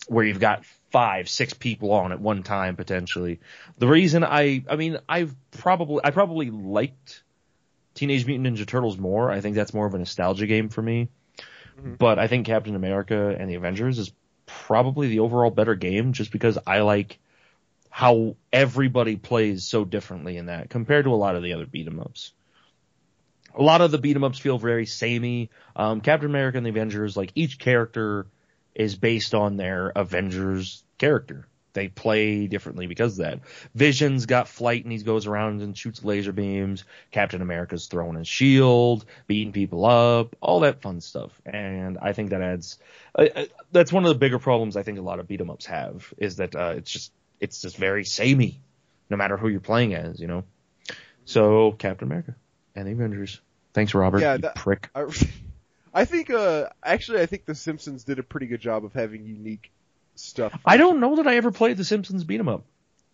where 0.08 0.24
you've 0.24 0.40
got 0.40 0.64
five, 0.92 1.28
six 1.30 1.54
people 1.54 1.92
on 1.92 2.12
at 2.12 2.20
one 2.22 2.44
time 2.44 2.76
potentially. 2.76 3.40
The 3.78 3.88
reason 3.88 4.24
I 4.24 4.64
I 4.70 4.76
mean 4.78 4.98
I've 5.10 5.36
probably 5.52 6.02
I 6.04 6.12
probably 6.12 6.50
liked 6.50 7.24
Teenage 7.96 8.26
Mutant 8.26 8.56
Ninja 8.58 8.66
Turtles 8.66 8.98
more. 8.98 9.30
I 9.30 9.42
think 9.42 9.56
that's 9.56 9.74
more 9.74 9.86
of 9.86 9.94
a 9.94 9.98
nostalgia 9.98 10.48
game 10.48 10.70
for 10.70 10.82
me. 10.82 11.10
Mhm. 11.82 11.98
But 11.98 12.20
I 12.20 12.28
think 12.28 12.46
Captain 12.46 12.76
America 12.76 13.36
and 13.38 13.50
the 13.50 13.56
Avengers 13.56 14.00
is 14.00 14.12
probably 14.68 15.08
the 15.08 15.20
overall 15.20 15.52
better 15.52 15.76
game 15.76 16.14
just 16.14 16.32
because 16.32 16.58
I 16.66 16.82
like 16.82 17.20
how 17.90 18.36
everybody 18.54 19.18
plays 19.18 19.66
so 19.66 19.84
differently 19.84 20.38
in 20.38 20.46
that 20.46 20.70
compared 20.70 21.06
to 21.06 21.14
a 21.14 21.16
lot 21.16 21.36
of 21.36 21.44
the 21.44 21.54
other 21.54 21.66
beat 21.66 21.88
'em 21.88 22.00
ups. 22.00 22.34
A 23.54 23.62
lot 23.62 23.82
of 23.82 23.92
the 23.92 23.98
beat 23.98 24.16
'em 24.16 24.24
ups 24.24 24.40
feel 24.40 24.58
very 24.58 24.86
samey. 24.86 25.50
Um, 25.76 26.00
Captain 26.02 26.30
America 26.30 26.58
and 26.58 26.66
the 26.66 26.70
Avengers, 26.70 27.18
like 27.18 27.32
each 27.36 27.60
character 27.60 28.28
is 28.74 28.96
based 28.96 29.36
on 29.36 29.58
their 29.58 29.90
Avengers 29.90 30.84
character. 30.98 31.48
They 31.74 31.88
play 31.88 32.48
differently 32.48 32.88
because 32.88 33.18
of 33.18 33.26
that. 33.26 33.40
Vision's 33.74 34.26
got 34.26 34.48
flight 34.50 34.84
and 34.84 34.92
he 34.92 34.98
goes 35.00 35.26
around 35.26 35.62
and 35.62 35.78
shoots 35.78 36.04
laser 36.04 36.34
beams. 36.34 36.84
Captain 37.12 37.42
America's 37.42 37.88
throwing 37.88 38.18
his 38.18 38.28
shield, 38.28 39.06
beating 39.28 39.54
people 39.54 39.86
up, 39.86 40.36
all 40.42 40.62
that 40.62 40.82
fun 40.82 41.00
stuff. 41.00 41.32
And 41.46 41.98
I 42.02 42.12
think 42.14 42.32
that 42.32 42.42
adds, 42.42 42.78
uh, 43.18 43.28
uh, 43.36 43.46
that's 43.72 43.92
one 43.94 44.04
of 44.04 44.10
the 44.10 44.16
bigger 44.20 44.40
problems 44.40 44.76
I 44.76 44.84
think 44.84 45.00
a 45.00 45.02
lot 45.02 45.20
of 45.20 45.28
beat 45.28 45.40
'em 45.40 45.50
ups 45.50 45.66
have 45.68 46.14
is 46.18 46.38
that, 46.38 46.56
uh, 46.56 46.74
it's 46.76 46.92
just, 46.92 47.14
it's 47.40 47.62
just 47.62 47.78
very 47.78 48.04
samey, 48.04 48.60
no 49.10 49.16
matter 49.16 49.38
who 49.38 49.48
you're 49.48 49.60
playing 49.62 49.94
as, 49.96 50.20
you 50.20 50.28
know? 50.28 50.44
So, 51.26 51.72
Captain 51.72 52.08
America 52.08 52.36
and 52.76 52.88
the 52.88 52.92
Avengers. 52.92 53.40
Thanks, 53.74 53.94
Robert. 53.94 54.20
Yeah, 54.22 54.34
you 54.34 54.40
that- 54.40 54.56
prick. 54.56 54.90
I, 54.94 55.06
I 55.94 56.06
think, 56.06 56.30
uh, 56.30 56.68
actually, 56.84 57.22
I 57.22 57.26
think 57.26 57.46
The 57.46 57.56
Simpsons 57.56 58.04
did 58.04 58.20
a 58.20 58.24
pretty 58.24 58.48
good 58.48 58.62
job 58.62 58.84
of 58.86 58.94
having 58.94 59.26
unique 59.26 59.72
stuff. 60.22 60.58
I 60.66 60.78
don't 60.78 61.00
know 61.00 61.18
that 61.18 61.28
I 61.28 61.36
ever 61.38 61.52
played 61.52 61.78
the 61.78 61.84
Simpsons 61.84 62.24
beat 62.24 62.40
'em 62.40 62.48
up. 62.48 62.64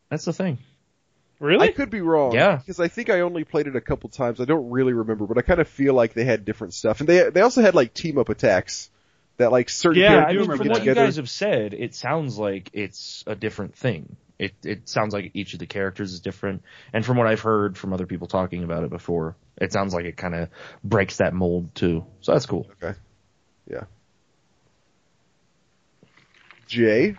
That's 0.10 0.26
the 0.26 0.34
thing. 0.34 0.60
Really? 1.40 1.70
I 1.70 1.72
could 1.72 1.90
be 1.90 2.02
wrong. 2.02 2.34
Yeah. 2.34 2.56
Because 2.58 2.80
I 2.80 2.88
think 2.88 3.10
I 3.10 3.22
only 3.22 3.44
played 3.44 3.68
it 3.68 3.76
a 3.76 3.82
couple 3.82 4.10
times. 4.10 4.42
I 4.42 4.46
don't 4.46 4.72
really 4.72 4.94
remember, 4.94 5.26
but 5.28 5.38
I 5.38 5.42
kind 5.42 5.60
of 5.60 5.68
feel 5.68 5.94
like 5.94 6.14
they 6.14 6.24
had 6.24 6.46
different 6.46 6.74
stuff, 6.74 7.00
and 7.00 7.08
they 7.08 7.30
they 7.30 7.42
also 7.42 7.62
had 7.62 7.76
like 7.76 7.94
team 7.94 8.18
up 8.18 8.30
attacks 8.30 8.90
that 9.38 9.52
like 9.52 9.70
certain 9.70 10.02
Yeah, 10.02 10.08
I 10.08 10.12
characters 10.12 10.34
do 10.34 10.40
would 10.40 10.42
remember 10.44 10.58
From 10.58 10.68
get 10.68 10.80
what 10.80 10.86
you 10.86 10.96
guys 10.96 11.16
have 11.18 11.30
said, 11.30 11.74
it 11.74 11.94
sounds 11.94 12.38
like 12.40 12.72
it's 12.74 13.24
a 13.28 13.36
different 13.36 13.76
thing. 13.76 14.16
It 14.40 14.54
it 14.64 14.90
sounds 14.90 15.14
like 15.14 15.32
each 15.34 15.54
of 15.54 15.60
the 15.60 15.68
characters 15.68 16.14
is 16.14 16.22
different, 16.22 16.64
and 16.94 17.06
from 17.06 17.18
what 17.18 17.28
I've 17.28 17.42
heard 17.42 17.78
from 17.78 17.94
other 17.94 18.08
people 18.08 18.28
talking 18.28 18.64
about 18.64 18.84
it 18.84 18.90
before, 18.90 19.36
it 19.58 19.72
sounds 19.72 19.94
like 19.94 20.06
it 20.06 20.18
kind 20.18 20.34
of 20.34 20.50
breaks 20.84 21.18
that 21.18 21.34
mold 21.34 21.74
too. 21.76 22.06
So 22.22 22.32
that's 22.32 22.46
cool. 22.48 22.68
Okay. 22.84 22.98
Yeah. 23.70 23.84
Jay, 26.68 27.16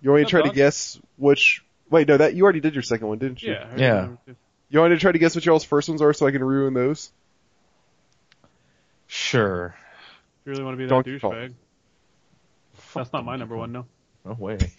you 0.00 0.10
want 0.10 0.20
me 0.20 0.24
to 0.24 0.30
try 0.30 0.42
to 0.42 0.50
guess 0.50 1.00
which? 1.16 1.62
Wait, 1.90 2.08
no, 2.08 2.16
that 2.16 2.34
you 2.34 2.42
already 2.44 2.60
did 2.60 2.74
your 2.74 2.82
second 2.82 3.06
one, 3.08 3.18
didn't 3.18 3.42
you? 3.42 3.52
yeah. 3.52 3.68
I 3.70 3.76
Yeah. 3.76 3.94
remember 3.94 4.18
too. 4.26 4.36
You 4.70 4.78
want 4.80 4.90
me 4.92 4.96
to 4.96 5.00
try 5.00 5.12
to 5.12 5.18
guess 5.18 5.34
what 5.34 5.44
y'all's 5.44 5.64
first 5.64 5.88
ones 5.88 6.00
are 6.00 6.12
so 6.14 6.26
I 6.26 6.30
can 6.30 6.42
ruin 6.42 6.72
those? 6.74 7.12
Sure. 9.06 9.74
If 10.40 10.46
you 10.46 10.52
really 10.52 10.64
want 10.64 10.74
to 10.74 10.78
be 10.78 10.84
that 10.84 10.90
Donkey 10.90 11.18
Kong. 11.20 11.32
douchebag. 11.32 11.54
That's 12.94 13.12
not 13.12 13.24
my 13.24 13.36
number 13.36 13.56
one, 13.56 13.72
no. 13.72 13.86
No 14.24 14.32
way. 14.32 14.56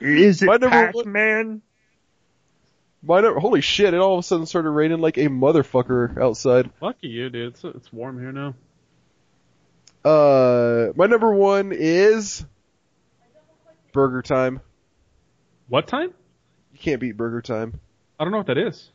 Is 0.00 0.42
it 0.42 0.46
My 0.46 0.56
number 0.56 0.90
one- 0.92 1.04
Pac-Man? 1.04 1.62
My 3.04 3.20
number, 3.20 3.40
holy 3.40 3.60
shit! 3.60 3.94
It 3.94 4.00
all 4.00 4.14
of 4.14 4.20
a 4.20 4.22
sudden 4.22 4.46
started 4.46 4.70
raining 4.70 5.00
like 5.00 5.16
a 5.18 5.26
motherfucker 5.26 6.16
outside. 6.18 6.70
Lucky 6.80 7.08
you, 7.08 7.30
dude. 7.30 7.54
It's, 7.54 7.64
it's 7.64 7.92
warm 7.92 8.18
here 8.20 8.30
now. 8.30 8.54
Uh, 10.04 10.88
my 10.96 11.06
number 11.06 11.32
one 11.32 11.72
is 11.72 12.44
Burger 13.92 14.22
Time. 14.22 14.60
What 15.68 15.86
time? 15.86 16.12
You 16.72 16.78
can't 16.78 17.00
beat 17.00 17.16
Burger 17.16 17.40
Time. 17.42 17.78
I 18.18 18.24
don't 18.24 18.32
know 18.32 18.38
what 18.38 18.46
that 18.48 18.58
is. 18.58 18.90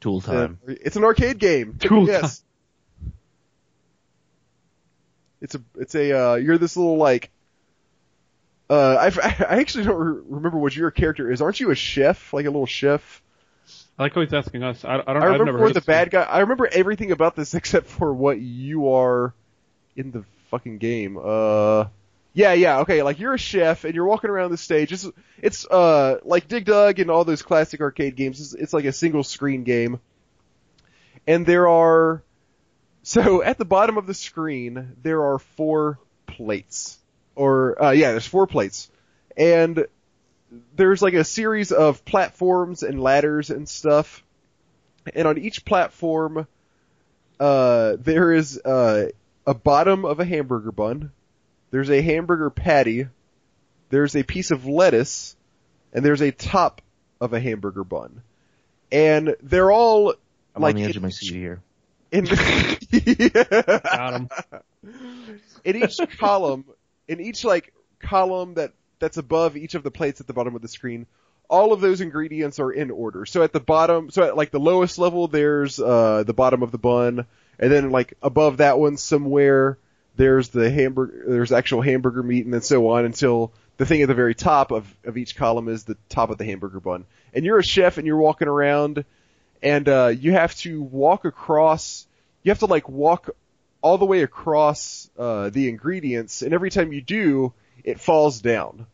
Tool 0.00 0.18
It's 0.18 0.26
time. 0.26 0.58
a- 0.66 0.86
It's 0.86 0.96
an 0.96 1.04
arcade 1.04 1.38
game. 1.38 1.74
Take 1.78 1.86
a 1.86 1.88
Cool 1.88 2.06
guess. 2.06 2.42
It's 5.40 5.54
a 5.54 5.62
it's 5.76 5.94
a 5.94 6.12
uh, 6.18 6.34
you're 6.36 6.56
this 6.56 6.76
little 6.76 6.96
like 6.96 7.30
uh 8.70 8.96
I 8.98 9.06
I 9.48 9.60
actually 9.60 9.84
don't 9.84 9.96
re- 9.96 10.22
remember 10.28 10.58
what 10.58 10.74
your 10.74 10.90
character 10.90 11.30
is. 11.30 11.42
Aren't 11.42 11.60
you 11.60 11.70
a 11.70 11.74
chef? 11.74 12.32
Like 12.32 12.46
a 12.46 12.50
little 12.50 12.66
chef? 12.66 13.22
I 13.98 14.04
like 14.04 14.14
how 14.14 14.22
he's 14.22 14.32
asking 14.32 14.62
us. 14.62 14.84
I, 14.84 14.94
I 14.94 14.96
don't. 14.96 15.08
I 15.08 15.26
I've 15.26 15.40
remember 15.40 15.60
never 15.60 15.72
the 15.72 15.80
bad 15.82 16.10
guy. 16.10 16.22
I 16.22 16.40
remember 16.40 16.66
everything 16.70 17.12
about 17.12 17.36
this 17.36 17.54
except 17.54 17.86
for 17.86 18.12
what 18.14 18.40
you 18.40 18.90
are 18.92 19.34
in 19.96 20.10
the 20.10 20.24
fucking 20.54 20.78
game. 20.78 21.18
Uh, 21.20 21.86
yeah, 22.32 22.52
yeah, 22.52 22.80
okay. 22.80 23.02
Like 23.02 23.18
you're 23.18 23.34
a 23.34 23.38
chef 23.38 23.84
and 23.84 23.94
you're 23.94 24.04
walking 24.04 24.30
around 24.30 24.52
the 24.52 24.56
stage. 24.56 24.92
It's 24.92 25.08
it's 25.42 25.66
uh 25.66 26.18
like 26.22 26.46
Dig 26.46 26.64
Dug 26.64 27.00
and 27.00 27.10
all 27.10 27.24
those 27.24 27.42
classic 27.42 27.80
arcade 27.80 28.14
games. 28.14 28.40
It's, 28.40 28.54
it's 28.54 28.72
like 28.72 28.84
a 28.84 28.92
single 28.92 29.24
screen 29.24 29.64
game, 29.64 30.00
and 31.26 31.44
there 31.44 31.68
are 31.68 32.22
so 33.02 33.42
at 33.42 33.58
the 33.58 33.64
bottom 33.64 33.98
of 33.98 34.06
the 34.06 34.14
screen 34.14 34.96
there 35.02 35.24
are 35.24 35.38
four 35.40 35.98
plates, 36.26 36.98
or 37.34 37.82
uh, 37.82 37.90
yeah, 37.90 38.12
there's 38.12 38.26
four 38.26 38.46
plates, 38.46 38.90
and 39.36 39.86
there's 40.76 41.02
like 41.02 41.14
a 41.14 41.24
series 41.24 41.72
of 41.72 42.04
platforms 42.04 42.84
and 42.84 43.02
ladders 43.02 43.50
and 43.50 43.68
stuff. 43.68 44.22
And 45.14 45.28
on 45.28 45.36
each 45.36 45.64
platform, 45.64 46.46
uh, 47.40 47.96
there 47.98 48.32
is 48.32 48.58
uh, 48.58 49.08
a 49.46 49.54
bottom 49.54 50.04
of 50.04 50.20
a 50.20 50.24
hamburger 50.24 50.72
bun. 50.72 51.12
There's 51.70 51.90
a 51.90 52.00
hamburger 52.00 52.50
patty. 52.50 53.08
There's 53.90 54.16
a 54.16 54.22
piece 54.22 54.50
of 54.50 54.66
lettuce, 54.66 55.36
and 55.92 56.04
there's 56.04 56.22
a 56.22 56.30
top 56.30 56.80
of 57.20 57.32
a 57.32 57.40
hamburger 57.40 57.84
bun. 57.84 58.22
And 58.90 59.36
they're 59.42 59.72
all 59.72 60.14
I'm 60.54 60.62
like 60.62 60.76
on 60.76 60.82
the 60.82 60.88
edge 60.88 60.96
in 60.96 60.96
of 60.98 61.02
my 61.02 61.08
each- 61.08 61.14
seat 61.14 61.34
here. 61.34 61.62
in 62.14 62.26
Got 62.26 64.14
him. 64.14 64.28
in 65.64 65.76
each 65.76 65.98
column, 66.18 66.64
in 67.08 67.20
each 67.20 67.44
like 67.44 67.72
column 67.98 68.54
that 68.54 68.72
that's 69.00 69.16
above 69.16 69.56
each 69.56 69.74
of 69.74 69.82
the 69.82 69.90
plates 69.90 70.20
at 70.20 70.28
the 70.28 70.32
bottom 70.32 70.54
of 70.54 70.62
the 70.62 70.68
screen, 70.68 71.06
all 71.50 71.72
of 71.72 71.80
those 71.80 72.00
ingredients 72.00 72.60
are 72.60 72.70
in 72.70 72.92
order. 72.92 73.26
So 73.26 73.42
at 73.42 73.52
the 73.52 73.58
bottom, 73.60 74.10
so 74.10 74.22
at 74.22 74.36
like 74.36 74.52
the 74.52 74.60
lowest 74.60 74.96
level, 74.98 75.26
there's 75.26 75.80
uh 75.80 76.22
the 76.24 76.34
bottom 76.34 76.62
of 76.62 76.70
the 76.70 76.78
bun, 76.78 77.26
and 77.58 77.70
then 77.70 77.90
like 77.90 78.14
above 78.22 78.58
that 78.58 78.78
one 78.78 78.96
somewhere, 78.96 79.78
there's 80.16 80.48
the 80.48 80.70
hamburger, 80.70 81.24
there's 81.26 81.52
actual 81.52 81.82
hamburger 81.82 82.22
meat, 82.22 82.44
and 82.44 82.54
then 82.54 82.62
so 82.62 82.88
on 82.88 83.04
until 83.04 83.52
the 83.76 83.86
thing 83.86 84.02
at 84.02 84.08
the 84.08 84.14
very 84.14 84.34
top 84.34 84.70
of 84.70 84.86
of 85.04 85.16
each 85.16 85.36
column 85.36 85.68
is 85.68 85.84
the 85.84 85.96
top 86.08 86.30
of 86.30 86.38
the 86.38 86.44
hamburger 86.44 86.80
bun. 86.80 87.04
And 87.32 87.44
you're 87.44 87.58
a 87.58 87.64
chef, 87.64 87.98
and 87.98 88.06
you're 88.06 88.16
walking 88.16 88.48
around, 88.48 89.04
and 89.62 89.88
uh 89.88 90.12
you 90.16 90.32
have 90.32 90.54
to 90.56 90.82
walk 90.82 91.24
across. 91.24 92.06
You 92.42 92.50
have 92.50 92.60
to 92.60 92.66
like 92.66 92.88
walk 92.88 93.30
all 93.84 93.98
the 93.98 94.06
way 94.06 94.22
across 94.22 95.10
uh, 95.18 95.50
the 95.50 95.68
ingredients, 95.68 96.40
and 96.40 96.54
every 96.54 96.70
time 96.70 96.90
you 96.90 97.02
do, 97.02 97.52
it 97.84 98.00
falls 98.00 98.40
down. 98.40 98.86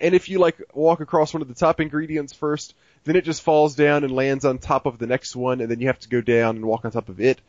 And 0.00 0.14
if 0.14 0.28
you 0.28 0.38
like 0.38 0.62
walk 0.72 1.00
across 1.00 1.34
one 1.34 1.42
of 1.42 1.48
the 1.48 1.54
top 1.54 1.80
ingredients 1.80 2.32
first, 2.32 2.74
then 3.02 3.16
it 3.16 3.24
just 3.24 3.42
falls 3.42 3.74
down 3.74 4.04
and 4.04 4.12
lands 4.12 4.44
on 4.44 4.58
top 4.58 4.86
of 4.86 4.98
the 4.98 5.08
next 5.08 5.34
one, 5.34 5.60
and 5.60 5.68
then 5.68 5.80
you 5.80 5.88
have 5.88 5.98
to 5.98 6.08
go 6.08 6.20
down 6.20 6.54
and 6.54 6.64
walk 6.64 6.84
on 6.84 6.92
top 6.92 7.08
of 7.08 7.20
it. 7.20 7.40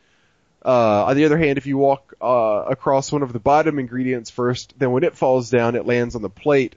Uh, 0.64 1.04
on 1.06 1.16
the 1.16 1.24
other 1.24 1.38
hand, 1.38 1.58
if 1.58 1.66
you 1.66 1.78
walk 1.78 2.14
uh, 2.20 2.64
across 2.68 3.12
one 3.12 3.22
of 3.22 3.32
the 3.32 3.38
bottom 3.38 3.78
ingredients 3.78 4.30
first, 4.30 4.74
then 4.78 4.90
when 4.90 5.04
it 5.04 5.16
falls 5.16 5.50
down, 5.50 5.76
it 5.76 5.86
lands 5.86 6.16
on 6.16 6.22
the 6.22 6.30
plate, 6.30 6.74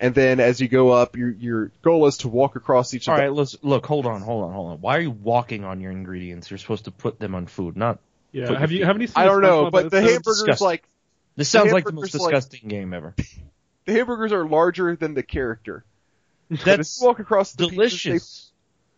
and 0.00 0.14
then 0.14 0.40
as 0.40 0.60
you 0.60 0.68
go 0.68 0.90
up, 0.90 1.16
your 1.16 1.30
your 1.30 1.70
goal 1.82 2.06
is 2.06 2.18
to 2.18 2.28
walk 2.28 2.56
across 2.56 2.94
each 2.94 3.08
All 3.08 3.14
of 3.14 3.18
the 3.18 3.22
right, 3.24 3.32
let's 3.32 3.56
look. 3.62 3.84
Hold 3.86 4.06
on, 4.06 4.22
hold 4.22 4.44
on, 4.44 4.52
hold 4.52 4.72
on. 4.72 4.80
Why 4.80 4.96
are 4.96 5.00
you 5.00 5.10
walking 5.10 5.64
on 5.64 5.80
your 5.80 5.92
ingredients? 5.92 6.50
You're 6.50 6.58
supposed 6.58 6.84
to 6.86 6.90
put 6.90 7.18
them 7.18 7.34
on 7.34 7.46
food, 7.46 7.76
not. 7.76 7.98
Yeah. 8.32 8.58
Have 8.58 8.70
you 8.72 8.78
feet 8.78 8.86
have 8.86 9.00
you 9.00 9.08
I 9.16 9.24
don't 9.24 9.42
know, 9.42 9.70
but 9.70 9.90
the 9.90 10.00
hamburger's 10.00 10.38
disgusting. 10.40 10.66
like 10.66 10.88
This 11.36 11.48
sounds 11.48 11.72
like 11.72 11.84
the 11.84 11.92
most 11.92 12.12
hamburger's 12.12 12.20
like- 12.20 12.34
disgusting 12.34 12.68
game 12.68 12.94
ever. 12.94 13.14
the 13.84 13.92
hamburgers 13.92 14.32
are 14.32 14.46
larger 14.46 14.96
than 14.96 15.14
the 15.14 15.22
character. 15.22 15.84
That's 16.50 17.00
you 17.00 17.06
walk 17.06 17.18
across 17.18 17.52
the 17.52 17.64
pieces, 17.64 17.74
delicious. 17.76 18.52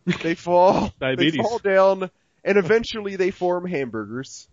they 0.05 0.13
they 0.23 0.35
fall, 0.35 0.93
Diabetes. 0.99 1.33
they 1.33 1.37
fall 1.37 1.59
down, 1.59 2.09
and 2.43 2.57
eventually 2.57 3.15
they 3.15 3.31
form 3.31 3.65
hamburgers. 3.65 4.47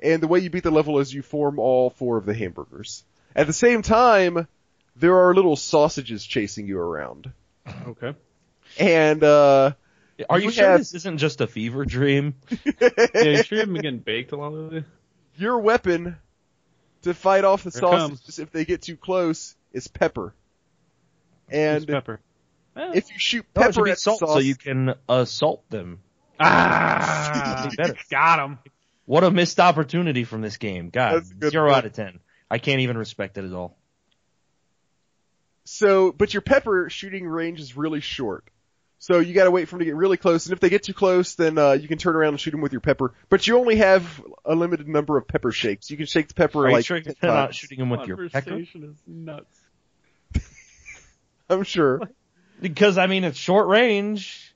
And 0.00 0.22
the 0.22 0.26
way 0.28 0.40
you 0.40 0.50
beat 0.50 0.64
the 0.64 0.70
level 0.72 0.98
is 0.98 1.14
you 1.14 1.22
form 1.22 1.58
all 1.58 1.90
four 1.90 2.16
of 2.16 2.26
the 2.26 2.34
hamburgers. 2.34 3.04
At 3.36 3.46
the 3.46 3.52
same 3.52 3.82
time, 3.82 4.48
there 4.96 5.16
are 5.28 5.34
little 5.34 5.56
sausages 5.56 6.24
chasing 6.24 6.66
you 6.66 6.78
around. 6.78 7.32
Okay. 7.86 8.14
And, 8.78 9.22
uh, 9.22 9.72
Are 10.28 10.38
you 10.38 10.46
you 10.46 10.50
sure 10.50 10.68
have- 10.70 10.80
this 10.80 10.94
isn't 10.94 11.18
just 11.18 11.40
a 11.40 11.46
fever 11.46 11.84
dream? 11.84 12.34
Yeah, 13.14 13.22
you 13.22 13.42
sure 13.44 13.56
you 13.56 13.60
haven't 13.60 13.74
been 13.74 13.82
getting 13.82 13.98
baked 14.00 14.32
a 14.32 14.36
lot 14.36 14.52
lately? 14.52 14.84
your 15.36 15.58
weapon 15.60 16.16
to 17.02 17.14
fight 17.14 17.44
off 17.44 17.62
the 17.64 17.70
Here 17.70 17.78
it 17.78 17.90
comes. 17.90 18.18
sausages 18.20 18.38
if 18.38 18.50
they 18.50 18.64
get 18.64 18.82
too 18.82 18.96
close 18.96 19.54
is 19.72 19.88
pepper. 19.88 20.34
Just 21.50 21.56
And 21.58 21.86
pepper. 21.88 22.20
If 22.76 23.10
you 23.10 23.18
shoot 23.18 23.46
No, 23.54 23.62
it 23.62 23.64
should 23.66 23.74
pepper 23.74 23.84
be 23.84 23.90
at 23.92 23.96
the 23.96 24.00
salt 24.00 24.18
sauce, 24.20 24.32
so 24.34 24.38
you 24.40 24.54
can 24.56 24.94
assault 25.08 25.68
them. 25.70 26.00
Ah, 26.42 27.68
Be 27.70 27.76
better. 27.82 27.96
got 28.10 28.38
him. 28.44 28.58
What 29.04 29.24
a 29.24 29.30
missed 29.30 29.58
opportunity 29.60 30.24
from 30.24 30.40
this 30.42 30.56
game. 30.56 30.90
God, 30.90 31.14
That's 31.14 31.30
a 31.30 31.34
good 31.34 31.52
zero 31.52 31.66
point. 31.66 31.76
out 31.78 31.84
of 31.86 31.92
ten. 31.92 32.20
I 32.50 32.58
can't 32.58 32.80
even 32.80 32.96
respect 32.98 33.38
it 33.38 33.44
at 33.44 33.52
all. 33.52 33.76
So, 35.64 36.12
but 36.12 36.34
your 36.34 36.40
pepper 36.40 36.90
shooting 36.90 37.26
range 37.26 37.60
is 37.60 37.76
really 37.76 38.00
short. 38.00 38.44
So 38.98 39.18
you 39.18 39.34
gotta 39.34 39.50
wait 39.50 39.64
for 39.66 39.72
them 39.72 39.80
to 39.80 39.84
get 39.86 39.96
really 39.96 40.16
close, 40.16 40.46
and 40.46 40.52
if 40.52 40.60
they 40.60 40.68
get 40.68 40.84
too 40.84 40.94
close, 40.94 41.34
then 41.34 41.58
uh, 41.58 41.72
you 41.72 41.88
can 41.88 41.98
turn 41.98 42.14
around 42.14 42.34
and 42.34 42.40
shoot 42.40 42.52
them 42.52 42.60
with 42.60 42.70
your 42.70 42.80
pepper. 42.80 43.12
But 43.28 43.46
you 43.48 43.58
only 43.58 43.76
have 43.76 44.22
a 44.44 44.54
limited 44.54 44.86
number 44.86 45.16
of 45.16 45.26
pepper 45.26 45.50
shakes. 45.50 45.90
You 45.90 45.96
can 45.96 46.06
shake 46.06 46.28
the 46.28 46.34
pepper 46.34 46.66
Are 46.66 46.68
you 46.68 46.76
like 46.76 46.84
sure 46.84 47.00
10 47.00 47.14
you're 47.20 47.32
not 47.32 47.52
shooting 47.54 47.80
them 47.80 47.90
with 47.90 48.06
your 48.06 48.28
pecker? 48.28 48.50
Conversation 48.50 48.84
is 48.84 48.96
nuts. 49.06 49.60
I'm 51.50 51.64
sure 51.64 52.00
Because 52.60 52.96
I 52.96 53.08
mean, 53.08 53.24
it's 53.24 53.36
short 53.36 53.66
range. 53.66 54.51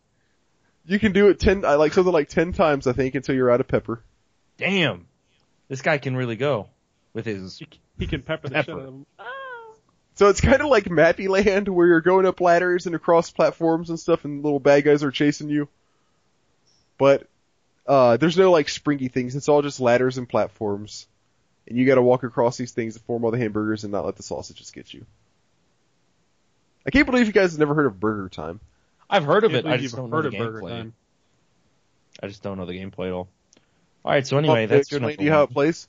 You 0.86 0.98
can 0.98 1.12
do 1.12 1.28
it 1.28 1.40
ten, 1.40 1.64
I 1.64 1.74
like 1.74 1.92
something 1.92 2.12
like 2.12 2.28
ten 2.28 2.52
times, 2.52 2.86
I 2.86 2.92
think, 2.92 3.14
until 3.14 3.34
you're 3.34 3.50
out 3.50 3.60
of 3.60 3.68
pepper. 3.68 4.02
Damn, 4.58 5.06
this 5.68 5.82
guy 5.82 5.98
can 5.98 6.16
really 6.16 6.36
go 6.36 6.68
with 7.12 7.26
his. 7.26 7.58
He, 7.58 7.68
he 7.98 8.06
can 8.06 8.22
pepper 8.22 8.48
the 8.48 8.54
Pepper. 8.54 8.72
shit 8.72 8.74
out 8.74 8.80
of 8.80 8.84
them. 8.86 9.06
So 10.16 10.28
it's 10.28 10.40
kind 10.40 10.62
of 10.62 10.68
like 10.68 10.84
Mappy 10.84 11.28
Land, 11.28 11.68
where 11.68 11.86
you're 11.86 12.00
going 12.00 12.24
up 12.24 12.40
ladders 12.40 12.86
and 12.86 12.94
across 12.94 13.30
platforms 13.30 13.90
and 13.90 14.00
stuff, 14.00 14.24
and 14.24 14.42
little 14.42 14.58
bad 14.58 14.82
guys 14.84 15.02
are 15.02 15.10
chasing 15.10 15.50
you. 15.50 15.68
But 16.96 17.26
uh, 17.86 18.16
there's 18.16 18.38
no 18.38 18.50
like 18.50 18.70
springy 18.70 19.08
things. 19.08 19.36
It's 19.36 19.50
all 19.50 19.60
just 19.60 19.78
ladders 19.78 20.16
and 20.16 20.26
platforms, 20.26 21.06
and 21.68 21.76
you 21.76 21.84
got 21.84 21.96
to 21.96 22.02
walk 22.02 22.22
across 22.22 22.56
these 22.56 22.72
things 22.72 22.94
to 22.94 23.00
form 23.00 23.24
all 23.24 23.30
the 23.30 23.38
hamburgers 23.38 23.84
and 23.84 23.92
not 23.92 24.06
let 24.06 24.16
the 24.16 24.22
sausages 24.22 24.70
get 24.70 24.94
you. 24.94 25.04
I 26.86 26.90
can't 26.90 27.06
believe 27.06 27.26
you 27.26 27.32
guys 27.32 27.50
have 27.52 27.58
never 27.58 27.74
heard 27.74 27.86
of 27.86 28.00
Burger 28.00 28.30
Time. 28.30 28.60
I've 29.08 29.24
heard 29.24 29.44
of 29.44 29.54
it. 29.54 29.66
I 29.66 29.76
just 29.76 29.94
don't 29.96 30.10
know 30.10 30.22
the 30.22 30.28
of 30.28 30.34
Burger 30.34 30.60
gameplay. 30.62 30.92
I 32.22 32.26
just 32.28 32.42
don't 32.42 32.56
know 32.58 32.66
the 32.66 32.72
gameplay 32.72 33.08
at 33.08 33.12
all. 33.12 33.28
All 34.04 34.12
right, 34.12 34.26
so 34.26 34.38
anyway, 34.38 34.66
Well, 34.66 34.68
that's 34.78 34.90
your 34.90 34.98
explain 34.98 35.02
number 35.10 35.16
to 35.18 35.24
you 35.24 35.30
how 35.30 35.40
one. 35.40 35.48
it 35.50 35.52
plays. 35.52 35.88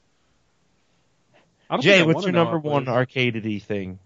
I 1.70 1.76
don't 1.76 1.82
Jay, 1.82 1.98
think 1.98 2.04
I 2.04 2.14
what's 2.14 2.26
your 2.26 2.34
number 2.34 2.60
one 2.60 2.86
plays. 2.86 2.96
arcadedy 3.08 3.62
thing? 3.62 4.00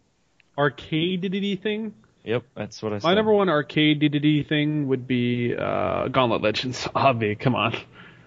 arcade 0.58 1.62
thing? 1.64 1.94
Yep, 2.24 2.44
that's 2.56 2.84
what 2.84 2.94
I 2.94 3.00
said. 3.00 3.08
My 3.08 3.14
number 3.16 3.32
one 3.34 3.50
arcade 3.50 4.48
thing 4.48 4.88
would 4.88 5.08
be 5.08 5.56
uh, 5.56 6.08
Gauntlet 6.10 6.42
Legends. 6.42 6.84
Obvi, 6.96 7.40
come 7.40 7.56
on. 7.56 7.76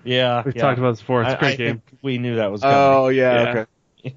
Yeah, 0.05 0.43
We've 0.45 0.55
yeah. 0.57 0.63
talked 0.63 0.79
about 0.79 0.93
this 0.93 1.01
before. 1.01 1.23
It's 1.23 1.33
a 1.33 1.37
I, 1.37 1.41
great 1.41 1.53
I 1.55 1.57
game. 1.57 1.83
we 2.03 2.19
knew 2.19 2.37
that 2.37 2.51
was 2.51 2.61
coming. 2.63 2.77
Oh 2.77 3.09
yeah, 3.09 3.55
Yeah. 3.55 3.65
okay. 4.05 4.15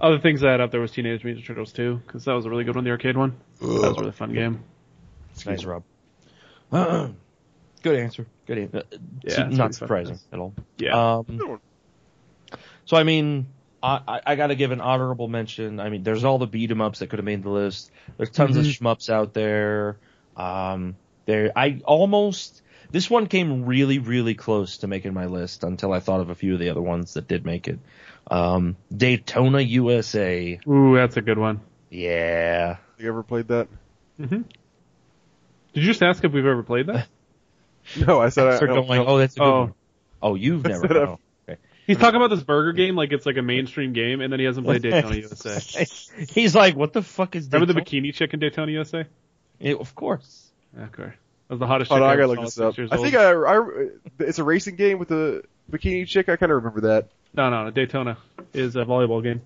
Other 0.00 0.18
things 0.18 0.42
I 0.44 0.50
had 0.50 0.60
up 0.60 0.70
there 0.70 0.80
was 0.80 0.90
Teenage 0.90 1.24
Mutant 1.24 1.46
Turtles 1.46 1.72
2, 1.72 2.02
because 2.06 2.24
that 2.26 2.32
was 2.32 2.44
a 2.44 2.50
really 2.50 2.64
good 2.64 2.74
one, 2.74 2.84
the 2.84 2.90
arcade 2.90 3.16
one. 3.16 3.36
That 3.60 3.66
was 3.68 3.96
a 3.96 4.00
really 4.00 4.12
fun 4.12 4.34
game. 4.34 4.62
Nice, 5.46 5.64
Rob. 5.64 5.82
Good 6.70 7.96
answer. 7.96 8.26
Good 8.46 8.58
answer. 8.58 8.82
Yeah, 8.90 9.00
it's 9.22 9.34
pretty 9.34 9.56
not 9.56 9.56
fun. 9.56 9.72
surprising 9.74 10.18
at 10.32 10.38
all. 10.38 10.54
Yeah. 10.78 11.18
Um, 11.18 11.60
so 12.86 12.96
I 12.96 13.02
mean, 13.04 13.46
I, 13.82 14.00
I, 14.06 14.20
I 14.26 14.36
got 14.36 14.48
to 14.48 14.54
give 14.54 14.70
an 14.72 14.80
honorable 14.80 15.28
mention. 15.28 15.80
I 15.80 15.90
mean, 15.90 16.02
there's 16.02 16.24
all 16.24 16.38
the 16.38 16.46
beat 16.46 16.70
'em 16.70 16.80
ups 16.80 17.00
that 17.00 17.08
could 17.10 17.18
have 17.18 17.24
made 17.26 17.42
the 17.42 17.50
list. 17.50 17.90
There's 18.16 18.30
tons 18.30 18.56
of 18.56 18.64
Mm-hmm. 18.64 18.84
shmups 18.86 19.10
out 19.10 19.34
there. 19.34 19.98
Um, 20.36 20.96
there, 21.26 21.52
I 21.56 21.80
almost 21.84 22.62
this 22.90 23.10
one 23.10 23.26
came 23.26 23.64
really, 23.64 23.98
really 23.98 24.34
close 24.34 24.78
to 24.78 24.86
making 24.86 25.14
my 25.14 25.26
list 25.26 25.64
until 25.64 25.92
I 25.92 26.00
thought 26.00 26.20
of 26.20 26.30
a 26.30 26.34
few 26.34 26.54
of 26.54 26.60
the 26.60 26.70
other 26.70 26.82
ones 26.82 27.14
that 27.14 27.26
did 27.28 27.44
make 27.44 27.66
it. 27.68 27.78
Um, 28.30 28.76
Daytona 28.94 29.60
USA. 29.60 30.58
Ooh, 30.68 30.94
that's 30.94 31.16
a 31.16 31.22
good 31.22 31.38
one. 31.38 31.60
Yeah. 31.90 32.76
You 32.98 33.08
ever 33.08 33.22
played 33.22 33.48
that? 33.48 33.68
hmm 34.18 34.42
Did 35.74 35.82
you 35.82 35.86
just 35.90 36.02
ask 36.02 36.22
if 36.24 36.32
we've 36.32 36.46
ever 36.46 36.62
played 36.62 36.86
that? 36.86 37.08
No, 38.06 38.18
I 38.18 38.30
said 38.30 38.46
I, 38.46 38.52
I 38.52 38.56
Start 38.56 38.70
don't 38.70 38.86
going, 38.86 39.00
know. 39.02 39.06
oh, 39.06 39.18
that's 39.18 39.36
a 39.36 39.40
good 39.40 39.44
Oh. 39.46 39.60
one. 39.60 39.74
Oh, 40.22 40.34
you've 40.36 40.64
never. 40.64 40.80
said 40.88 40.96
I've- 40.96 41.00
Oh, 41.10 41.18
okay. 41.46 41.60
He's 41.86 41.98
talking 41.98 42.16
about 42.16 42.30
this 42.30 42.42
burger 42.42 42.72
game 42.72 42.96
like 42.96 43.12
it's 43.12 43.26
like 43.26 43.36
a 43.36 43.42
mainstream 43.42 43.92
game, 43.92 44.22
and 44.22 44.32
then 44.32 44.40
he 44.40 44.46
hasn't 44.46 44.64
played 44.66 44.80
Daytona 44.82 45.16
USA. 45.16 45.84
He's 46.30 46.54
like, 46.54 46.76
what 46.76 46.94
the 46.94 47.02
fuck 47.02 47.36
is 47.36 47.46
Daytona? 47.46 47.66
Remember 47.66 47.80
the 47.80 47.84
Daytona? 47.84 48.06
bikini 48.08 48.14
chick 48.14 48.32
in 48.32 48.40
Daytona 48.40 48.72
USA? 48.72 49.04
Yeah, 49.58 49.74
of 49.74 49.94
course. 49.94 50.50
Okay. 50.78 51.02
That 51.02 51.12
was 51.50 51.58
the 51.58 51.66
hottest 51.66 51.92
Oh 51.92 51.96
chick 51.96 52.00
no, 52.00 52.06
I 52.06 52.16
gotta 52.16 52.28
look 52.28 52.40
this 52.40 52.58
up. 52.58 52.74
I 52.78 52.96
think 52.96 53.14
I, 53.16 53.32
I, 53.32 53.88
it's 54.20 54.38
a 54.38 54.44
racing 54.44 54.76
game 54.76 54.98
with 54.98 55.10
a 55.10 55.42
bikini 55.70 56.06
chick. 56.08 56.30
I 56.30 56.36
kind 56.36 56.50
of 56.52 56.56
remember 56.64 56.80
that. 56.88 57.08
No, 57.34 57.50
no, 57.50 57.64
no. 57.64 57.70
Daytona 57.70 58.16
is 58.54 58.76
a 58.76 58.84
volleyball 58.86 59.22
game. 59.22 59.42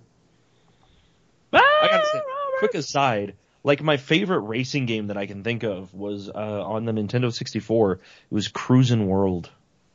I 1.53 1.89
gotta 1.91 2.07
say, 2.07 2.21
quick 2.61 2.75
aside, 2.75 3.35
like 3.65 3.83
my 3.83 3.97
favorite 3.97 4.41
racing 4.41 4.87
game 4.87 5.09
that 5.09 5.17
I 5.17 5.27
can 5.27 5.45
think 5.45 5.63
of 5.63 5.93
was 5.93 6.29
uh, 6.29 6.33
on 6.33 6.85
the 6.85 6.93
Nintendo 6.93 7.33
64. 7.33 7.93
It 7.93 8.01
was 8.31 8.49
Cruisin' 8.49 9.07
World. 9.07 9.51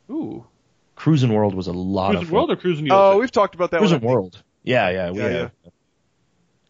Ooh. 0.09 0.45
Cruisin' 0.95 1.33
World 1.33 1.55
was 1.55 1.67
a 1.67 1.73
lot 1.73 2.09
Cruising 2.11 2.21
of 2.21 2.27
fun. 2.29 2.35
World 2.35 2.51
or 2.51 2.55
Cruising 2.55 2.85
USA? 2.85 2.97
Oh, 2.97 3.19
we've 3.19 3.31
talked 3.31 3.55
about 3.55 3.71
that 3.71 3.77
Cruisin' 3.79 4.01
one. 4.01 4.09
I. 4.09 4.13
World. 4.13 4.43
Yeah, 4.63 4.89
yeah, 4.89 5.11
we 5.11 5.19
Yeah, 5.19 5.29
have. 5.29 5.51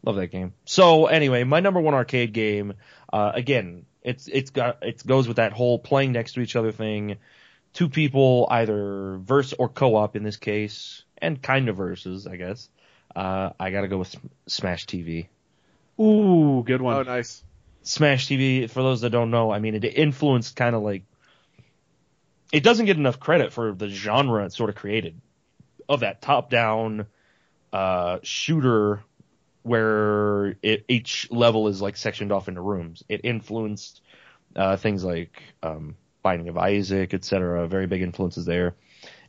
Love 0.06 0.16
that 0.18 0.28
game. 0.28 0.54
So 0.66 1.06
anyway, 1.06 1.44
my 1.44 1.60
number 1.60 1.80
one 1.80 1.94
arcade 1.94 2.34
game, 2.34 2.74
uh, 3.12 3.32
again, 3.34 3.86
it's, 4.02 4.28
it's 4.28 4.50
got, 4.50 4.84
it 4.84 5.06
goes 5.06 5.28
with 5.28 5.38
that 5.38 5.54
whole 5.54 5.80
playing 5.80 6.12
next 6.12 6.34
to 6.34 6.42
each 6.42 6.56
other 6.56 6.72
thing. 6.72 7.18
Two 7.74 7.90
people, 7.90 8.48
either 8.52 9.18
verse 9.18 9.54
or 9.54 9.70
co-op 9.70 10.16
in 10.16 10.24
this 10.24 10.38
case, 10.38 11.04
and 11.18 11.42
kind 11.42 11.70
of 11.70 11.78
verses, 11.78 12.28
I 12.28 12.36
guess. 12.36 12.70
Uh, 13.16 13.52
I 13.60 13.72
gotta 13.72 13.88
go 13.88 13.98
with 13.98 14.16
Smash 14.48 14.86
TV. 14.86 15.28
Ooh, 16.00 16.64
good 16.66 16.82
one. 16.82 16.96
Oh, 16.96 17.04
nice. 17.04 17.44
Smash 17.84 18.28
TV, 18.28 18.70
for 18.70 18.82
those 18.82 19.02
that 19.02 19.10
don't 19.10 19.32
know, 19.32 19.52
I 19.52 19.60
mean, 19.60 19.76
it 19.76 19.84
influenced 19.84 20.56
kind 20.56 20.76
of 20.76 20.82
like, 20.82 21.04
it 22.52 22.64
doesn't 22.64 22.86
get 22.86 22.98
enough 22.98 23.20
credit 23.20 23.52
for 23.52 23.74
the 23.74 23.90
genre 23.90 24.46
it 24.46 24.54
sort 24.54 24.70
of 24.70 24.76
created 24.76 25.20
of 25.90 26.02
that 26.02 26.22
top 26.22 26.50
down, 26.50 27.08
uh, 27.74 28.20
shooter 28.24 29.04
where 29.64 30.56
it, 30.62 30.86
each 30.88 31.30
level 31.32 31.68
is 31.68 31.82
like 31.82 31.98
sectioned 31.98 32.32
off 32.32 32.48
into 32.48 32.62
rooms. 32.62 33.04
It 33.10 33.22
influenced, 33.24 34.02
uh, 34.56 34.78
things 34.78 35.04
like, 35.04 35.42
um, 35.62 35.96
Binding 36.22 36.48
of 36.48 36.58
Isaac, 36.58 37.14
etc. 37.14 37.68
Very 37.68 37.86
big 37.86 38.02
influences 38.02 38.46
there. 38.46 38.76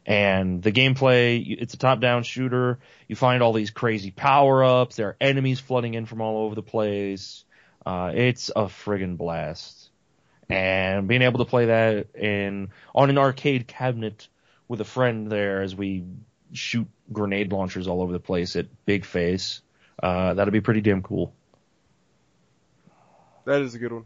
And 0.07 0.63
the 0.63 0.71
gameplay, 0.71 1.45
it's 1.59 1.75
a 1.75 1.79
top-down 1.79 2.25
shooter. 2.25 2.79
You 3.09 3.17
find 3.17 3.43
all 3.43 3.53
these 3.55 3.71
crazy 3.71 4.11
power-ups. 4.11 4.97
There 4.97 5.09
are 5.09 5.17
enemies 5.21 5.61
flooding 5.61 5.95
in 5.95 6.05
from 6.05 6.21
all 6.21 6.45
over 6.45 6.55
the 6.55 6.63
place. 6.63 7.45
Uh, 7.87 8.13
it's 8.15 8.51
a 8.55 8.65
friggin' 8.65 9.17
blast. 9.17 9.91
And 10.51 11.09
being 11.09 11.23
able 11.23 11.39
to 11.39 11.47
play 11.47 11.67
that 11.67 12.15
in, 12.17 12.69
on 12.95 13.09
an 13.09 13.17
arcade 13.17 13.67
cabinet 13.67 14.29
with 14.69 14.83
a 14.83 14.85
friend 14.85 15.31
there 15.31 15.63
as 15.63 15.75
we 15.75 16.05
shoot 16.53 16.87
grenade 17.11 17.51
launchers 17.51 17.89
all 17.89 18.03
over 18.03 18.13
the 18.13 18.21
place 18.21 18.57
at 18.57 18.67
big 18.85 19.07
face, 19.07 19.63
uh, 20.03 20.35
that'd 20.35 20.53
be 20.53 20.61
pretty 20.61 20.83
damn 20.83 21.03
cool. 21.03 21.33
That 23.47 23.63
is 23.63 23.75
a 23.75 23.79
good 23.79 23.93
one. 23.93 24.05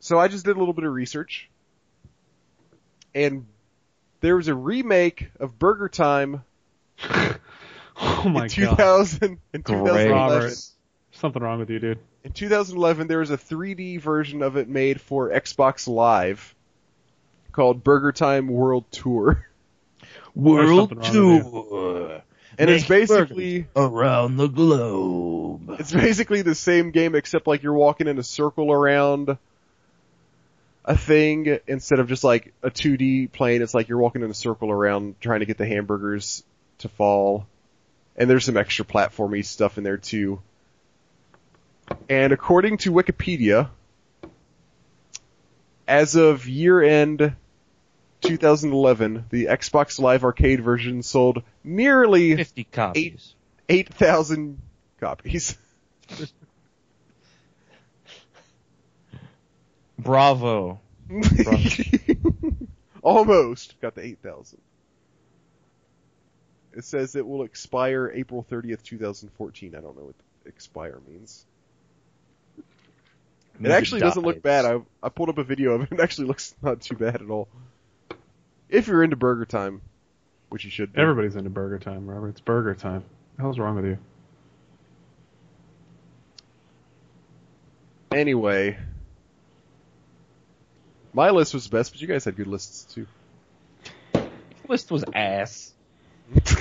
So 0.00 0.18
I 0.18 0.28
just 0.28 0.44
did 0.44 0.56
a 0.56 0.58
little 0.58 0.74
bit 0.74 0.84
of 0.84 0.92
research, 0.92 1.50
and 3.14 3.46
there 4.20 4.36
was 4.36 4.48
a 4.48 4.54
remake 4.54 5.30
of 5.38 5.58
Burger 5.58 5.88
Time 5.88 6.44
oh 7.10 7.38
my 8.24 8.44
in 8.44 8.48
god. 8.48 8.50
2000 8.50 9.22
in 9.22 9.60
Great. 9.60 9.64
2011. 9.66 10.12
Robert. 10.12 10.54
Something 11.12 11.42
wrong 11.42 11.58
with 11.58 11.70
you, 11.70 11.78
dude. 11.78 11.98
In 12.24 12.32
2011, 12.32 13.06
there 13.06 13.18
was 13.18 13.30
a 13.30 13.38
3D 13.38 14.00
version 14.00 14.42
of 14.42 14.56
it 14.56 14.68
made 14.68 15.00
for 15.00 15.30
Xbox 15.30 15.88
Live 15.88 16.54
called 17.52 17.82
Burger 17.82 18.12
Time 18.12 18.48
World 18.48 18.84
Tour, 18.90 19.46
World 20.34 20.90
something 20.90 20.98
wrong 20.98 21.34
with 21.34 21.68
Tour 21.70 22.22
and 22.58 22.70
it's 22.70 22.86
basically 22.86 23.66
around 23.76 24.36
the 24.36 24.48
globe. 24.48 25.76
it's 25.78 25.92
basically 25.92 26.42
the 26.42 26.54
same 26.54 26.90
game 26.90 27.14
except 27.14 27.46
like 27.46 27.62
you're 27.62 27.72
walking 27.72 28.08
in 28.08 28.18
a 28.18 28.22
circle 28.22 28.72
around 28.72 29.38
a 30.88 30.96
thing 30.96 31.58
instead 31.66 32.00
of 32.00 32.08
just 32.08 32.24
like 32.24 32.54
a 32.62 32.70
2D 32.70 33.30
plane. 33.30 33.60
It's 33.60 33.74
like 33.74 33.88
you're 33.88 33.98
walking 33.98 34.22
in 34.22 34.30
a 34.30 34.34
circle 34.34 34.70
around 34.70 35.20
trying 35.20 35.40
to 35.40 35.46
get 35.46 35.58
the 35.58 35.66
hamburgers 35.66 36.42
to 36.78 36.88
fall. 36.88 37.46
And 38.16 38.28
there's 38.28 38.46
some 38.46 38.56
extra 38.56 38.86
platformy 38.86 39.44
stuff 39.44 39.76
in 39.76 39.84
there 39.84 39.98
too. 39.98 40.40
And 42.08 42.32
according 42.32 42.78
to 42.78 42.92
Wikipedia, 42.92 43.68
as 45.86 46.16
of 46.16 46.48
year 46.48 46.82
end 46.82 47.36
2011, 48.22 49.26
the 49.28 49.44
Xbox 49.44 50.00
Live 50.00 50.24
Arcade 50.24 50.62
version 50.62 51.02
sold 51.02 51.42
nearly 51.62 52.34
50 52.34 52.64
copies. 52.64 53.34
8,000 53.68 54.58
copies. 54.98 55.54
Bravo. 59.98 60.80
Almost 63.02 63.80
got 63.80 63.94
the 63.94 64.04
8,000. 64.04 64.60
It 66.74 66.84
says 66.84 67.16
it 67.16 67.26
will 67.26 67.42
expire 67.42 68.12
April 68.14 68.46
30th, 68.48 68.82
2014. 68.82 69.74
I 69.74 69.80
don't 69.80 69.96
know 69.96 70.04
what 70.04 70.14
expire 70.44 70.98
means. 71.08 71.44
It 73.60 73.70
actually 73.70 74.00
doesn't 74.00 74.22
look 74.22 74.40
bad. 74.40 74.64
I 74.64 74.80
I 75.02 75.08
pulled 75.08 75.30
up 75.30 75.38
a 75.38 75.44
video 75.44 75.72
of 75.72 75.82
it. 75.82 75.88
It 75.92 76.00
actually 76.00 76.28
looks 76.28 76.54
not 76.62 76.80
too 76.80 76.94
bad 76.94 77.16
at 77.16 77.28
all. 77.28 77.48
If 78.68 78.86
you're 78.86 79.02
into 79.02 79.16
Burger 79.16 79.46
Time, 79.46 79.80
which 80.48 80.64
you 80.64 80.70
should 80.70 80.92
be. 80.92 81.00
Everybody's 81.00 81.36
into 81.36 81.50
burger 81.50 81.78
time, 81.78 82.08
Robert. 82.08 82.28
It's 82.28 82.40
burger 82.40 82.74
time. 82.74 83.02
What 83.02 83.36
the 83.36 83.42
hell's 83.42 83.58
wrong 83.58 83.76
with 83.76 83.84
you? 83.84 83.98
Anyway, 88.12 88.78
my 91.12 91.30
list 91.30 91.54
was 91.54 91.64
the 91.64 91.76
best, 91.76 91.92
but 91.92 92.00
you 92.00 92.06
guys 92.06 92.24
had 92.24 92.36
good 92.36 92.46
lists 92.46 92.94
too. 92.94 93.06
List 94.68 94.90
was 94.90 95.04
ass. 95.14 95.72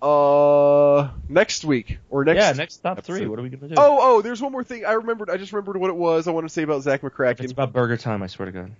uh, 0.00 1.10
next 1.28 1.64
week 1.64 1.98
or 2.08 2.24
next. 2.24 2.38
yeah, 2.38 2.52
next 2.52 2.78
top 2.78 3.02
three. 3.02 3.26
What 3.26 3.38
are 3.38 3.42
we 3.42 3.50
gonna 3.50 3.68
do? 3.68 3.74
Oh, 3.76 3.98
oh, 4.00 4.22
there's 4.22 4.40
one 4.40 4.52
more 4.52 4.64
thing. 4.64 4.86
I 4.86 4.92
remembered. 4.92 5.28
I 5.28 5.36
just 5.36 5.52
remembered 5.52 5.76
what 5.76 5.90
it 5.90 5.96
was. 5.96 6.26
I 6.28 6.30
want 6.30 6.46
to 6.46 6.52
say 6.52 6.62
about 6.62 6.82
Zak 6.82 7.02
McKracken. 7.02 7.40
it's 7.40 7.52
about 7.52 7.72
burger 7.72 7.96
time. 7.96 8.22
I 8.22 8.26
swear 8.28 8.46
to 8.46 8.52
God. 8.52 8.70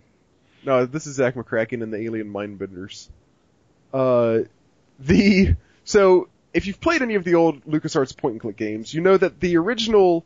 No, 0.64 0.86
this 0.86 1.06
is 1.06 1.16
Zak 1.16 1.34
McKracken 1.34 1.82
and 1.82 1.92
the 1.92 1.98
Alien 1.98 2.32
Mindbenders. 2.32 3.08
Uh, 3.92 4.40
the 4.98 5.54
so 5.84 6.28
if 6.52 6.66
you've 6.66 6.80
played 6.80 7.02
any 7.02 7.14
of 7.14 7.24
the 7.24 7.34
old 7.34 7.64
LucasArts 7.64 8.16
point 8.16 8.32
and 8.32 8.40
click 8.40 8.56
games, 8.56 8.92
you 8.92 9.00
know 9.00 9.16
that 9.16 9.40
the 9.40 9.56
original 9.56 10.24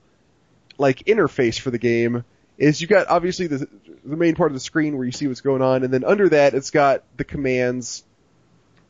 like 0.79 1.05
interface 1.05 1.59
for 1.59 1.71
the 1.71 1.79
game 1.79 2.25
is 2.59 2.81
you 2.81 2.87
got 2.87 3.09
obviously 3.09 3.47
the 3.47 3.69
the 4.05 4.17
main 4.17 4.35
part 4.35 4.51
of 4.51 4.55
the 4.55 4.61
screen 4.61 4.97
where 4.97 5.05
you 5.05 5.13
see 5.13 5.27
what's 5.27 5.41
going 5.41 5.63
on, 5.63 5.85
and 5.85 5.93
then 5.93 6.05
under 6.05 6.29
that 6.29 6.55
it's 6.55 6.71
got 6.71 7.03
the 7.17 7.25
commands, 7.25 8.05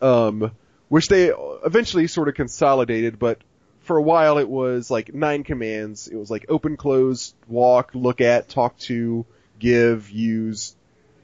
um, 0.00 0.52
which 0.88 1.08
they 1.08 1.32
eventually 1.64 2.06
sort 2.06 2.28
of 2.28 2.34
consolidated, 2.34 3.18
but 3.18 3.38
for 3.80 3.96
a 3.96 4.02
while 4.02 4.38
it 4.38 4.48
was 4.48 4.90
like 4.90 5.12
nine 5.14 5.44
commands. 5.44 6.08
It 6.08 6.16
was 6.16 6.30
like 6.30 6.46
open, 6.48 6.76
close, 6.76 7.34
walk, 7.48 7.90
look 7.94 8.20
at, 8.20 8.48
talk 8.48 8.78
to, 8.80 9.26
give, 9.58 10.10
use, 10.10 10.74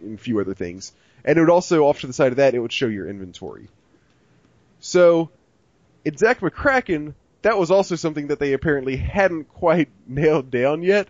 and 0.01 0.19
a 0.19 0.21
few 0.21 0.41
other 0.41 0.55
things. 0.55 0.93
And 1.25 1.37
it 1.37 1.41
would 1.41 1.51
also, 1.51 1.85
off 1.85 2.01
to 2.01 2.07
the 2.07 2.13
side 2.13 2.33
of 2.33 2.37
that, 2.37 2.55
it 2.55 2.59
would 2.59 2.73
show 2.73 2.87
your 2.87 3.09
inventory. 3.09 3.69
So, 4.81 5.31
in 6.05 6.17
Zak 6.17 6.41
McKracken, 6.41 7.15
that 7.43 7.59
was 7.59 7.71
also 7.71 7.97
something 7.97 8.29
that 8.29 8.39
they 8.39 8.53
apparently 8.53 8.97
hadn't 8.97 9.49
quite 9.49 9.89
nailed 10.07 10.51
down 10.51 10.83
yet. 10.83 11.09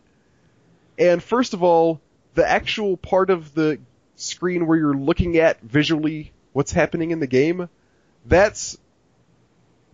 And 0.98 1.22
first 1.22 1.54
of 1.54 1.62
all, 1.62 2.00
the 2.34 2.48
actual 2.48 2.96
part 2.96 3.30
of 3.30 3.54
the 3.54 3.78
screen 4.16 4.66
where 4.66 4.76
you're 4.76 4.94
looking 4.94 5.36
at 5.36 5.60
visually 5.60 6.32
what's 6.52 6.72
happening 6.72 7.10
in 7.10 7.20
the 7.20 7.26
game, 7.26 7.68
that's 8.26 8.76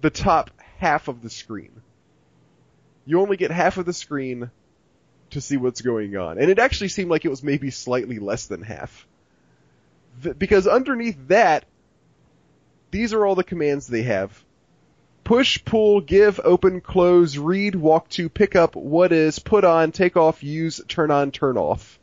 the 0.01 0.11
top 0.11 0.51
half 0.79 1.09
of 1.09 1.23
the 1.23 1.31
screen. 1.31 1.71
You 3.07 3.21
only 3.21 3.37
get 3.37 3.51
half 3.51 3.77
of 3.77 3.87
the 3.87 3.93
screen 3.93 4.51
to 5.31 5.41
see 5.41 5.57
what's 5.57 5.83
going 5.83 6.17
on. 6.17 6.39
And 6.39 6.51
it 6.51 6.59
actually 6.59 6.89
seemed 6.89 7.11
like 7.11 7.25
it 7.25 7.31
was 7.31 7.43
maybe 7.43 7.71
slightly 7.71 8.19
less 8.19 8.47
than 8.47 8.63
half. 8.63 9.07
Because 10.39 10.67
underneath 10.67 11.17
that, 11.29 11.65
these 12.91 13.13
are 13.13 13.27
all 13.27 13.35
the 13.35 13.45
commands 13.45 13.87
they 13.87 14.03
have. 14.03 14.44
Push, 15.25 15.65
pull, 15.65 16.01
give, 16.01 16.39
open, 16.45 16.81
close, 16.81 17.37
read, 17.37 17.75
walk 17.75 18.09
to, 18.11 18.29
pick 18.29 18.55
up, 18.55 18.77
what 18.77 19.11
is, 19.13 19.39
put 19.39 19.65
on, 19.65 19.91
take 19.91 20.17
off, 20.17 20.43
use, 20.43 20.81
turn 20.87 21.11
on, 21.11 21.31
turn 21.31 21.57
off. 21.57 21.99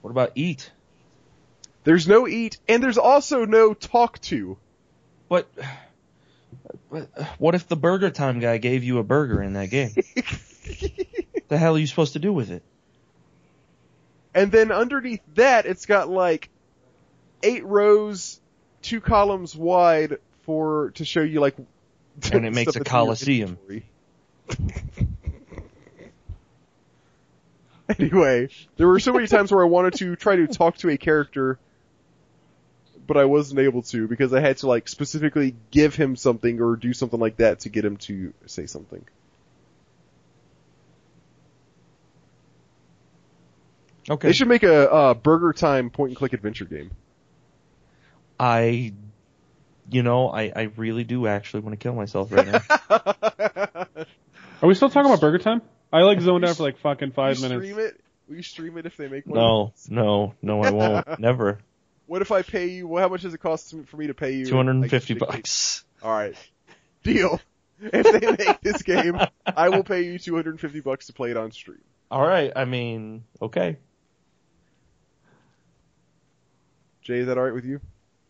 What 0.00 0.10
about 0.10 0.32
eat? 0.34 0.70
There's 1.84 2.08
no 2.08 2.26
eat, 2.26 2.58
and 2.66 2.82
there's 2.82 2.98
also 2.98 3.44
no 3.44 3.74
talk 3.74 4.18
to. 4.22 4.56
But, 5.28 5.46
but 6.90 7.10
what 7.38 7.54
if 7.54 7.68
the 7.68 7.76
burger 7.76 8.10
time 8.10 8.40
guy 8.40 8.56
gave 8.56 8.84
you 8.84 8.98
a 8.98 9.02
burger 9.02 9.42
in 9.42 9.52
that 9.52 9.68
game? 9.68 9.90
the 11.48 11.58
hell 11.58 11.76
are 11.76 11.78
you 11.78 11.86
supposed 11.86 12.14
to 12.14 12.18
do 12.18 12.32
with 12.32 12.50
it? 12.50 12.62
And 14.34 14.50
then 14.50 14.72
underneath 14.72 15.22
that, 15.34 15.66
it's 15.66 15.86
got 15.86 16.08
like 16.08 16.48
eight 17.42 17.64
rows, 17.64 18.40
two 18.82 19.00
columns 19.00 19.54
wide 19.54 20.18
for 20.42 20.90
to 20.92 21.04
show 21.04 21.20
you 21.20 21.40
like. 21.40 21.54
And 22.32 22.46
it 22.46 22.52
makes 22.52 22.76
a 22.76 22.80
coliseum. 22.80 23.58
anyway, 27.98 28.48
there 28.76 28.86
were 28.86 29.00
so 29.00 29.12
many 29.12 29.26
times 29.26 29.50
where 29.52 29.62
I 29.62 29.66
wanted 29.66 29.94
to 29.94 30.16
try 30.16 30.36
to 30.36 30.46
talk 30.46 30.76
to 30.78 30.90
a 30.90 30.96
character, 30.96 31.58
but 33.06 33.16
I 33.16 33.24
wasn't 33.24 33.60
able 33.60 33.82
to 33.82 34.06
because 34.08 34.32
I 34.32 34.40
had 34.40 34.58
to 34.58 34.68
like 34.68 34.88
specifically 34.88 35.56
give 35.70 35.94
him 35.94 36.16
something 36.16 36.60
or 36.60 36.76
do 36.76 36.92
something 36.92 37.20
like 37.20 37.38
that 37.38 37.60
to 37.60 37.68
get 37.68 37.84
him 37.84 37.96
to 37.98 38.32
say 38.46 38.66
something. 38.66 39.04
Okay. 44.08 44.28
They 44.28 44.32
should 44.32 44.48
make 44.48 44.62
a 44.62 44.90
uh, 44.90 45.14
Burger 45.14 45.52
Time 45.52 45.90
point 45.90 46.10
and 46.10 46.16
click 46.16 46.32
adventure 46.34 46.66
game. 46.66 46.90
I, 48.38 48.92
you 49.90 50.02
know, 50.02 50.28
I, 50.28 50.52
I 50.54 50.62
really 50.76 51.04
do 51.04 51.26
actually 51.26 51.60
want 51.60 51.72
to 51.72 51.82
kill 51.82 51.94
myself 51.94 52.32
right 52.32 52.46
now. 52.46 52.60
Are 54.62 54.66
we 54.68 54.74
still 54.74 54.88
talking 54.90 55.10
about 55.10 55.20
Burger 55.20 55.38
Time? 55.38 55.62
I 55.92 56.02
like 56.02 56.20
zoned 56.20 56.44
out 56.44 56.56
for 56.56 56.62
like 56.62 56.78
fucking 56.78 57.12
five 57.12 57.36
Will 57.36 57.44
you 57.44 57.48
minutes. 57.48 57.66
Stream 57.70 57.86
it? 57.86 58.00
Will 58.28 58.36
you 58.36 58.42
stream 58.42 58.78
it 58.78 58.86
if 58.86 58.96
they 58.96 59.08
make 59.08 59.26
one? 59.26 59.38
no, 59.38 59.72
no, 59.88 60.34
no, 60.42 60.62
I 60.62 60.70
won't. 60.70 61.18
Never. 61.20 61.58
What 62.06 62.22
if 62.22 62.32
I 62.32 62.42
pay 62.42 62.68
you? 62.68 62.88
Well, 62.88 63.02
how 63.02 63.08
much 63.08 63.22
does 63.22 63.34
it 63.34 63.38
cost 63.38 63.74
for 63.86 63.96
me 63.96 64.08
to 64.08 64.14
pay 64.14 64.32
you? 64.32 64.46
Two 64.46 64.56
hundred 64.56 64.76
and 64.76 64.90
fifty 64.90 65.14
Like, 65.14 65.30
bucks. 65.30 65.84
All 66.02 66.10
right, 66.12 66.34
deal. 67.02 67.40
If 67.80 68.36
they 68.38 68.44
make 68.46 68.60
this 68.60 68.82
game, 68.82 69.18
I 69.44 69.68
will 69.68 69.82
pay 69.82 70.02
you 70.02 70.18
two 70.18 70.36
hundred 70.36 70.50
and 70.52 70.60
fifty 70.60 70.80
bucks 70.80 71.08
to 71.08 71.12
play 71.12 71.32
it 71.32 71.36
on 71.36 71.50
stream. 71.50 71.80
All 72.10 72.24
right. 72.24 72.52
I 72.54 72.64
mean, 72.64 73.24
okay. 73.42 73.78
Jay, 77.02 77.18
is 77.18 77.26
that 77.26 77.36
all 77.36 77.44
right 77.44 77.52
with 77.52 77.64
you? 77.64 77.80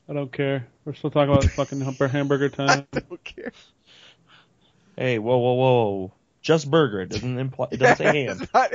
I 0.09 0.13
don't 0.13 0.33
care. 0.33 0.69
We're 0.85 0.95
still 0.95 1.11
talking 1.11 1.33
about 1.33 1.51
fucking 1.51 1.81
hamburger- 1.81 2.09
hamburger 2.09 2.49
time. 2.51 2.87
I 2.95 3.01
don't 3.01 3.25
care. 3.25 3.53
Hey, 4.97 5.19
whoa, 5.19 5.39
whoa, 5.39 5.55
whoa. 5.55 6.13
Just 6.43 6.71
burger. 6.71 7.01
It 7.01 7.09
doesn't 7.09 7.39
imply. 7.39 7.69
It 7.71 7.79
doesn't 7.79 7.97
say 7.97 8.05
ham. 8.25 8.39
It's 8.43 8.53
not, 8.53 8.71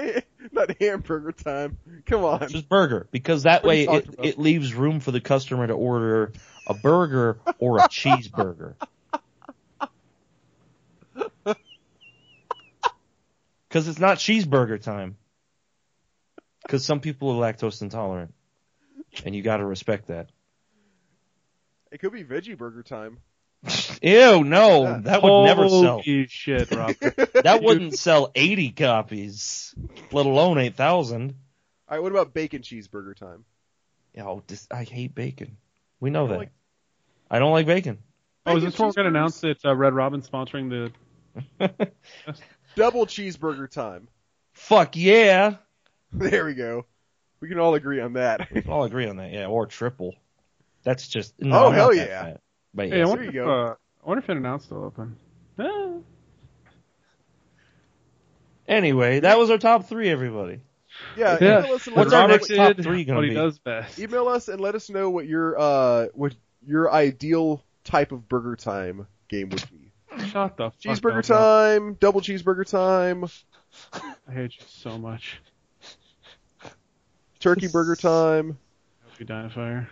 not 0.52 0.82
hamburger 0.82 1.32
time. 1.32 1.78
Come 2.06 2.24
on. 2.24 2.48
Just 2.50 2.68
burger, 2.68 3.08
because 3.12 3.44
that 3.44 3.64
way 3.64 3.84
it, 3.84 4.08
about? 4.08 4.26
it 4.26 4.40
leaves 4.40 4.74
room 4.74 5.00
for 5.00 5.12
the 5.12 5.22
customer 5.22 5.68
to 5.68 5.74
order 5.74 6.34
a 6.66 6.74
burger 6.74 7.40
or 7.60 7.78
a 7.78 7.84
cheeseburger. 7.84 8.76
Because 13.70 13.88
it's 13.88 14.00
not 14.00 14.18
cheeseburger 14.18 14.82
time. 14.82 15.16
Because 16.64 16.84
some 16.84 17.00
people 17.00 17.30
are 17.30 17.54
lactose 17.54 17.84
intolerant, 17.84 18.34
and 19.24 19.36
you 19.36 19.44
got 19.44 19.58
to 19.58 19.66
respect 19.66 20.08
that. 20.08 20.32
It 21.92 22.00
could 22.00 22.12
be 22.14 22.24
veggie 22.24 22.58
burger 22.58 22.84
time. 22.84 23.20
Ew, 24.02 24.44
no, 24.44 25.02
that 25.02 25.22
would 25.22 25.44
never 25.46 25.68
sell. 25.68 26.02
Holy 26.02 26.28
shit, 26.28 26.72
Rob. 26.72 26.96
That 27.44 27.62
wouldn't 27.62 27.96
sell 27.98 28.32
80 28.36 28.72
copies, 28.72 29.74
let 30.12 30.26
alone 30.26 30.58
8,000. 30.58 31.36
All 31.90 31.98
right, 31.98 32.02
what 32.02 32.12
about 32.12 32.34
bacon 32.34 32.62
cheeseburger 32.62 33.16
time? 33.16 33.44
Oh, 34.18 34.44
this, 34.48 34.68
I 34.72 34.84
hate 34.84 35.16
bacon. 35.16 35.58
We 36.00 36.10
know 36.10 36.24
You 36.24 36.30
that. 36.30 36.38
like- 36.38 36.52
I 37.32 37.40
don't 37.40 37.52
like 37.52 37.68
bacon. 37.68 38.00
oh, 38.46 38.58
is 38.58 38.64
this 38.64 38.80
where 38.80 38.88
we're 38.88 38.94
gonna 38.94 39.10
announce 39.10 39.40
that 39.42 39.64
uh, 39.64 39.76
Red 39.76 39.94
Robin 39.94 40.22
sponsoring 40.22 40.92
the? 41.60 41.70
Double 42.76 43.06
cheeseburger 43.06 43.70
time. 43.70 44.08
Fuck 44.54 44.96
yeah. 44.96 45.58
There 46.12 46.46
we 46.46 46.56
go. 46.56 46.86
We 47.40 47.48
can 47.50 47.60
all 47.60 47.76
agree 47.76 48.00
on 48.02 48.14
that. 48.14 48.50
We 48.52 48.62
can 48.64 48.72
all 48.72 48.84
agree 48.84 49.08
on 49.08 49.18
that, 49.18 49.32
yeah. 49.32 49.46
Or 49.46 49.66
triple. 49.68 50.16
That's 50.84 51.08
just 51.08 51.34
no, 51.40 51.66
Oh, 51.66 51.68
I'm 51.68 51.74
hell 51.74 51.94
yeah. 51.94 52.06
fat. 52.24 52.42
But 52.74 52.88
Hey, 52.90 52.96
I 52.96 52.98
yeah, 53.00 53.06
wonder 53.06 53.24
you 53.24 53.30
if 53.30 53.36
go. 53.36 53.50
uh, 53.50 53.76
I 54.04 54.08
wonder 54.08 54.24
if 54.24 54.30
In-N-Out's 54.30 54.66
still 54.66 54.84
open. 54.84 55.18
Ah. 55.60 55.98
anyway, 58.68 59.20
that 59.22 59.38
was 59.38 59.50
our 59.50 59.58
top 59.58 59.86
three, 59.88 60.10
everybody. 60.10 60.62
Yeah, 61.18 61.38
Yeah. 61.40 61.60
email 61.60 61.76
us 61.76 61.88
and 61.88 61.96
let 61.96 62.02
What's 62.06 62.14
us 62.14 62.14
our 62.14 62.28
know 62.28 62.34
next 62.34 62.50
what- 62.50 62.56
top 62.56 62.78
three 62.84 63.04
gonna 63.06 63.18
what 63.20 63.24
he 63.26 63.30
be? 63.30 63.36
does 63.36 63.60
best. 63.60 64.00
email 64.00 64.28
us 64.28 64.48
and 64.48 64.60
let 64.62 64.76
us 64.76 64.90
know 64.90 65.10
what 65.10 65.28
your 65.28 65.60
uh 65.60 66.08
what 66.14 66.36
your 66.66 66.92
ideal 66.92 67.64
type 67.84 68.12
of 68.12 68.28
burger 68.28 68.56
time 68.56 69.08
game 69.28 69.50
would 69.50 69.64
be. 69.72 69.92
Shut 70.28 70.58
the 70.58 70.72
fuck 70.72 70.80
Cheeseburger 70.82 71.20
up, 71.20 71.26
time, 71.26 71.94
double 71.96 72.22
cheeseburger 72.22 72.66
time, 72.66 73.26
I 74.28 74.32
hate 74.34 74.56
you 74.58 74.64
so 74.68 74.98
much. 74.98 75.40
turkey 77.40 77.68
burger 77.68 77.96
time. 77.96 78.58
Hope 79.04 79.20
you 79.20 79.26
die 79.26 79.42
in 79.42 79.46
a 79.46 79.50
fire. 79.50 79.90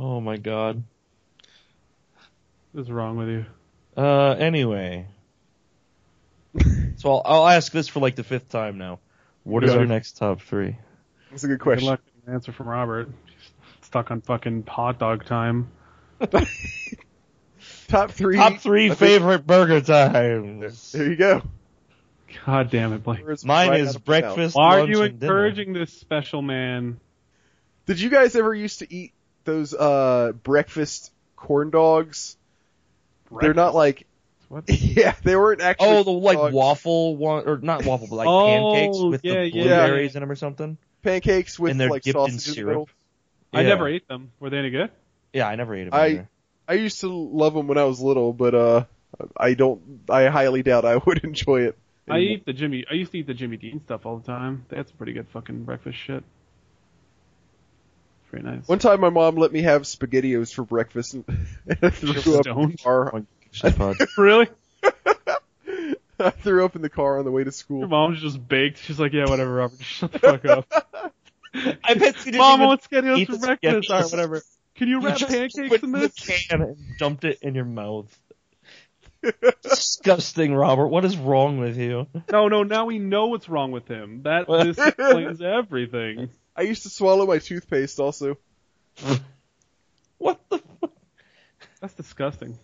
Oh 0.00 0.20
my 0.20 0.36
god. 0.36 0.84
What 2.70 2.82
is 2.82 2.90
wrong 2.90 3.16
with 3.16 3.28
you? 3.28 3.46
Uh, 3.96 4.30
anyway. 4.38 5.06
so 6.96 7.10
I'll, 7.14 7.22
I'll 7.24 7.48
ask 7.48 7.72
this 7.72 7.88
for 7.88 7.98
like 7.98 8.14
the 8.14 8.22
fifth 8.22 8.48
time 8.48 8.78
now. 8.78 9.00
What 9.42 9.64
is 9.64 9.72
Yeah. 9.72 9.78
our 9.80 9.86
next 9.86 10.16
top 10.18 10.40
three? 10.40 10.76
That's 11.30 11.42
a 11.42 11.48
good 11.48 11.58
Good 11.58 11.64
question. 11.64 11.88
luck 11.88 12.00
getting 12.04 12.28
an 12.28 12.34
answer 12.34 12.52
from 12.52 12.68
Robert. 12.68 13.08
He's 13.26 13.86
stuck 13.86 14.12
on 14.12 14.20
fucking 14.20 14.66
hot 14.68 15.00
dog 15.00 15.24
time. 15.24 15.68
Top 17.88 18.10
three. 18.12 18.36
Top 18.36 18.58
three 18.60 18.86
I 18.86 18.94
think- 18.94 18.98
favorite 18.98 19.46
burger 19.46 19.80
times. 19.80 20.92
There 20.92 21.08
you 21.10 21.16
go. 21.16 21.42
God 22.46 22.70
damn 22.70 22.92
it, 22.92 23.02
Blake. 23.02 23.20
It's 23.26 23.44
Mine 23.44 23.70
right 23.70 23.80
is 23.80 23.88
out 23.88 23.96
of 23.96 24.02
the 24.02 24.04
breakfast, 24.06 24.54
Why 24.56 24.76
are 24.76 24.80
lunch, 24.80 24.90
you 24.90 25.02
and 25.02 25.18
dinner. 25.18 25.32
encouraging 25.48 25.72
this 25.72 25.92
special 25.92 26.42
man? 26.42 27.00
Did 27.86 27.98
you 28.00 28.10
guys 28.10 28.36
ever 28.36 28.54
used 28.54 28.80
to 28.80 28.94
eat 28.94 29.12
those 29.48 29.72
uh 29.74 30.32
breakfast 30.42 31.10
corn 31.36 31.70
dogs 31.70 32.36
they're 33.40 33.54
not 33.54 33.74
like 33.74 34.06
What? 34.48 34.64
yeah, 34.68 35.14
they 35.24 35.36
weren't 35.36 35.60
actually. 35.60 35.88
Oh, 35.88 36.02
the 36.02 36.10
like 36.10 36.36
dogs. 36.38 36.54
waffle 36.54 37.16
one, 37.16 37.46
or 37.46 37.58
not 37.58 37.84
waffle, 37.84 38.06
but 38.08 38.16
like 38.16 38.28
Oh, 38.28 38.44
pancakes 38.46 38.98
with 39.10 39.24
yeah, 39.24 39.42
the 39.42 39.46
yeah, 39.48 39.52
blueberries 39.52 40.14
in 40.16 40.20
them 40.20 40.30
or 40.30 40.36
something. 40.36 40.78
pancakes 41.02 41.58
with 41.58 41.72
and 41.72 41.80
they're 41.80 41.90
like 41.90 42.02
dipped 42.02 42.16
in 42.18 42.38
sausage 42.38 42.46
in 42.48 42.50
the 42.52 42.54
syrup. 42.54 42.68
middle. 42.68 42.88
I 43.52 43.62
never 43.62 43.88
ate 43.88 44.06
them. 44.08 44.32
Were 44.40 44.48
they 44.50 44.58
any 44.58 44.70
good? 44.70 44.90
Yeah, 45.32 45.46
I 45.48 45.56
never 45.56 45.74
ate 45.74 45.84
them. 45.84 45.94
I- 45.94 46.06
either. 46.06 46.28
I 46.66 46.74
used 46.74 47.00
to 47.00 47.08
love 47.08 47.54
them 47.54 47.66
when 47.66 47.78
I 47.78 47.84
was 47.84 47.98
little, 48.00 48.32
but 48.34 48.54
uh, 48.54 48.84
I 49.36 49.54
don't. 49.54 50.00
I 50.10 50.26
highly 50.26 50.62
doubt 50.62 50.84
I 50.84 50.96
would 51.06 51.24
enjoy 51.24 51.62
it. 51.62 51.78
I 52.10 52.18
eat 52.18 52.44
the 52.46 52.52
Jimmy. 52.54 52.84
I 52.90 52.94
used 52.94 53.12
to 53.12 53.18
eat 53.18 53.26
the 53.26 53.34
Jimmy 53.34 53.56
Dean 53.58 53.80
stuff 53.84 54.06
all 54.06 54.18
the 54.18 54.26
time. 54.26 54.64
That's 54.70 54.90
pretty 54.92 55.12
good 55.14 55.28
fucking 55.28 55.64
breakfast 55.64 55.98
shit. 55.98 56.24
Very 58.30 58.42
nice. 58.42 58.68
One 58.68 58.78
time, 58.78 59.00
my 59.00 59.08
mom 59.10 59.36
let 59.36 59.52
me 59.52 59.62
have 59.62 59.82
SpaghettiOs 59.82 60.52
for 60.52 60.62
breakfast, 60.64 61.14
and 61.14 61.24
I 61.82 61.90
threw 61.90 62.14
She 62.14 62.28
was 62.28 62.40
up 62.40 62.46
in 62.46 62.70
the 62.72 62.76
car. 62.76 63.24
Really? 64.18 64.48
I 66.20 66.30
threw 66.30 66.64
up 66.64 66.76
in 66.76 66.82
the 66.82 66.90
car 66.90 67.18
on 67.18 67.24
the 67.24 67.30
way 67.30 67.44
to 67.44 67.52
school. 67.52 67.78
Your 67.78 67.88
school. 67.88 68.08
mom's 68.08 68.20
just 68.20 68.46
baked. 68.46 68.78
She's 68.78 68.98
like, 68.98 69.12
yeah, 69.12 69.26
whatever, 69.28 69.54
Robert. 69.54 69.78
Just 69.78 69.90
shut 69.90 70.12
the 70.12 70.18
fuck 70.18 70.44
up. 70.44 70.66
I 71.54 71.94
bet 71.94 72.16
you 72.26 72.32
didn't 72.32 72.38
Mom, 72.38 72.60
I 72.60 72.64
even 72.64 72.66
want 72.66 72.82
SpaghettiOs 72.82 73.18
eat 73.18 73.30
for 73.30 73.38
breakfast. 73.38 73.88
SpaghettiOs. 73.88 73.90
Alright, 73.90 74.10
whatever. 74.10 74.42
Can 74.74 74.88
you 74.88 75.00
You 75.00 75.06
wrap 75.06 75.16
just 75.16 75.32
pancakes 75.32 75.68
put 75.68 75.82
in 75.82 75.92
the 75.92 75.98
this? 76.00 76.46
can 76.48 76.60
and 76.62 76.76
dumped 76.98 77.24
it 77.24 77.38
in 77.42 77.54
your 77.54 77.64
mouth. 77.64 78.16
Disgusting, 79.62 80.54
Robert. 80.54 80.88
What 80.88 81.04
is 81.04 81.16
wrong 81.16 81.58
with 81.58 81.76
you? 81.76 82.06
No, 82.30 82.48
no. 82.48 82.62
Now 82.62 82.84
we 82.84 82.98
know 82.98 83.26
what's 83.28 83.48
wrong 83.48 83.72
with 83.72 83.88
him. 83.88 84.22
That 84.22 84.46
this 84.46 84.78
explains 84.78 85.40
everything. 85.42 86.30
I 86.58 86.62
used 86.62 86.82
to 86.82 86.90
swallow 86.90 87.24
my 87.26 87.38
toothpaste 87.38 88.00
also. 88.00 88.36
What 90.18 90.40
the? 90.50 90.58
Fuck? 90.80 90.90
That's 91.80 91.94
disgusting. 91.94 92.58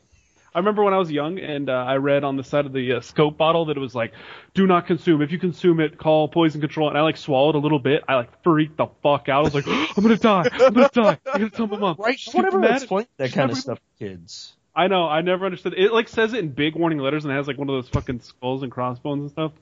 I 0.53 0.59
remember 0.59 0.83
when 0.85 0.95
I 0.95 0.99
was 0.99 1.11
young 1.11 1.39
and 1.39 1.69
uh, 1.69 1.73
I 1.73 1.97
read 1.97 2.23
on 2.25 2.37
the 2.37 2.45
side 2.45 2.67
of 2.67 2.73
the 2.73 2.95
uh, 2.95 3.01
scope 3.01 3.37
bottle 3.37 3.67
that 3.67 3.77
it 3.77 3.81
was 3.81 3.95
like, 3.95 4.13
"Do 4.55 4.67
not 4.67 4.87
consume. 4.87 5.23
If 5.23 5.31
you 5.33 5.39
consume 5.39 5.81
it, 5.81 5.99
call 5.99 6.29
poison 6.29 6.61
control." 6.61 6.89
And 6.89 6.99
I 6.99 7.03
like 7.03 7.17
swallowed 7.17 7.55
a 7.55 7.59
little 7.59 7.79
bit. 7.79 8.03
I 8.09 8.17
like 8.17 8.43
freaked 8.43 8.77
the 8.77 8.87
fuck 9.03 9.29
out. 9.29 9.41
I 9.41 9.43
was 9.43 9.55
like, 9.55 9.67
"I'm 9.69 10.03
gonna 10.03 10.17
die. 10.17 10.49
I'm 10.53 10.75
gonna 10.75 10.91
die. 10.93 11.19
I'm 11.27 11.41
gonna 11.41 11.51
tell 11.51 11.67
my 11.69 11.79
mom." 11.79 11.97
Right? 11.99 12.19
She's 12.19 12.35
Whatever. 12.35 12.59
mad 12.59 12.71
at- 12.73 12.77
Explain 12.83 13.07
that 13.19 13.33
kind 13.33 13.51
of 13.51 13.57
mad 13.57 13.63
stuff, 13.63 13.79
to 13.79 14.05
kids. 14.05 14.55
I 14.77 14.89
know. 14.89 15.09
I 15.09 15.21
never 15.23 15.45
understood. 15.45 15.75
It 15.77 15.93
like 15.93 16.09
says 16.09 16.33
it 16.35 16.41
in 16.41 16.49
big 16.51 16.75
warning 16.75 16.99
letters 16.99 17.25
and 17.25 17.33
it 17.33 17.37
has 17.37 17.47
like 17.47 17.59
one 17.59 17.69
of 17.69 17.75
those 17.77 17.89
fucking 17.91 18.21
skulls 18.21 18.65
and 18.65 18.73
crossbones 18.73 19.23
and 19.23 19.31
stuff. 19.31 19.53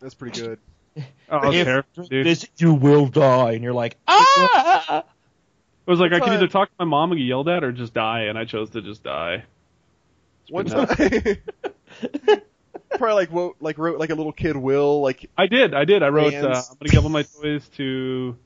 That's 0.00 0.14
pretty 0.14 0.40
good. 0.40 0.58
Oh, 1.28 1.38
I 1.38 1.46
was 1.46 1.56
If 1.56 2.08
dude. 2.08 2.26
This, 2.26 2.46
you 2.56 2.74
will 2.74 3.06
die, 3.06 3.52
and 3.52 3.62
you're 3.64 3.72
like, 3.72 3.96
ah! 4.06 5.00
It 5.00 5.90
was 5.90 6.00
like 6.00 6.12
I 6.12 6.18
could 6.18 6.26
Time. 6.26 6.34
either 6.34 6.48
talk 6.48 6.68
to 6.68 6.74
my 6.80 6.84
mom 6.84 7.12
and 7.12 7.18
get 7.18 7.24
yelled 7.24 7.48
at 7.48 7.62
or 7.64 7.72
just 7.72 7.94
die, 7.94 8.22
and 8.22 8.38
I 8.38 8.44
chose 8.44 8.70
to 8.70 8.82
just 8.82 9.02
die. 9.02 9.44
One 10.48 10.66
pretty 10.68 11.20
time, 11.20 11.36
probably 12.90 13.14
like 13.14 13.32
wrote 13.32 13.56
like 13.60 13.78
wrote 13.78 13.98
like 13.98 14.10
a 14.10 14.14
little 14.14 14.32
kid 14.32 14.56
will 14.56 15.00
like 15.00 15.28
I 15.36 15.46
did. 15.46 15.74
I 15.74 15.84
did. 15.84 16.02
I 16.02 16.08
wrote. 16.08 16.34
uh, 16.34 16.38
"I'm 16.38 16.76
gonna 16.78 16.90
give 16.90 17.04
all 17.04 17.10
my 17.10 17.22
toys 17.24 17.68
to. 17.76 18.36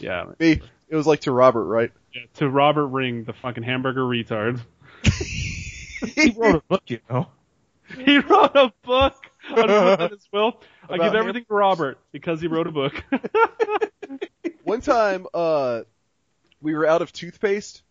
Yeah, 0.00 0.26
me. 0.38 0.60
It 0.88 0.96
was 0.96 1.06
like 1.06 1.20
to 1.22 1.32
Robert, 1.32 1.64
right? 1.64 1.92
to 2.34 2.48
Robert 2.48 2.86
Ring, 2.86 3.24
the 3.24 3.32
fucking 3.32 3.62
hamburger 3.62 4.02
retard. 4.02 4.60
He 6.14 6.30
wrote 6.36 6.56
a 6.56 6.62
book, 6.68 6.82
you 6.88 7.00
know. 7.10 7.26
He 8.04 8.18
wrote 8.18 8.54
a 8.54 8.72
book 8.82 9.14
put 9.54 10.10
his 10.10 10.28
will. 10.32 10.60
I 10.88 10.96
give 10.98 11.14
him? 11.14 11.16
everything 11.16 11.44
to 11.44 11.54
Robert 11.54 11.98
because 12.12 12.40
he 12.40 12.46
wrote 12.46 12.66
a 12.66 12.72
book. 12.72 13.02
One 14.64 14.80
time, 14.80 15.26
uh, 15.32 15.82
we 16.60 16.74
were 16.74 16.86
out 16.86 17.02
of 17.02 17.12
toothpaste, 17.12 17.82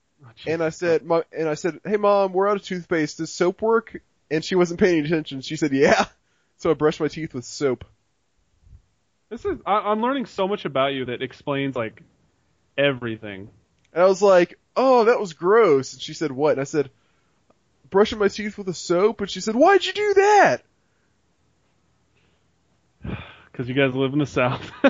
and 0.46 0.62
I 0.62 0.70
said, 0.70 1.06
"My," 1.06 1.24
and 1.32 1.48
I 1.48 1.54
said, 1.54 1.80
"Hey 1.86 1.98
mom, 1.98 2.34
we're 2.34 2.50
out 2.50 2.58
of 2.58 2.64
toothpaste. 2.64 3.18
Does 3.18 3.32
soap 3.32 3.62
work?" 3.62 4.02
And 4.30 4.44
she 4.44 4.56
wasn't 4.56 4.80
paying 4.80 5.06
attention. 5.06 5.42
She 5.42 5.56
said, 5.56 5.72
"Yeah." 5.72 6.06
So 6.58 6.72
I 6.72 6.74
brushed 6.74 7.02
my 7.02 7.10
teeth 7.10 7.34
with 7.34 7.44
soap. 7.44 7.84
This 9.30 9.44
is. 9.44 9.60
I, 9.66 9.74
I'm 9.74 10.02
learning 10.02 10.26
so 10.26 10.48
much 10.48 10.64
about 10.64 10.94
you 10.94 11.04
that 11.06 11.22
explains 11.22 11.76
like 11.76 12.02
everything. 12.78 13.50
And 13.92 14.02
I 14.02 14.08
was 14.08 14.22
like, 14.22 14.58
"Oh, 14.74 15.04
that 15.04 15.20
was 15.20 15.34
gross." 15.34 15.92
And 15.92 16.02
she 16.02 16.14
said, 16.14 16.32
"What?" 16.32 16.54
And 16.54 16.62
I 16.62 16.64
said, 16.64 16.90
"Brushing 17.90 18.20
my 18.20 18.30
teeth 18.30 18.58
with 18.58 18.70
a 18.70 18.74
soap." 18.74 19.20
And 19.20 19.30
she 19.30 19.42
said, 19.42 19.54
"Why'd 19.54 19.86
you 19.86 19.92
do 19.92 20.14
that?" 20.14 20.64
Because 23.56 23.70
you 23.70 23.74
guys 23.74 23.96
live 23.96 24.12
in 24.12 24.20
the 24.20 24.26
South. 24.26 24.70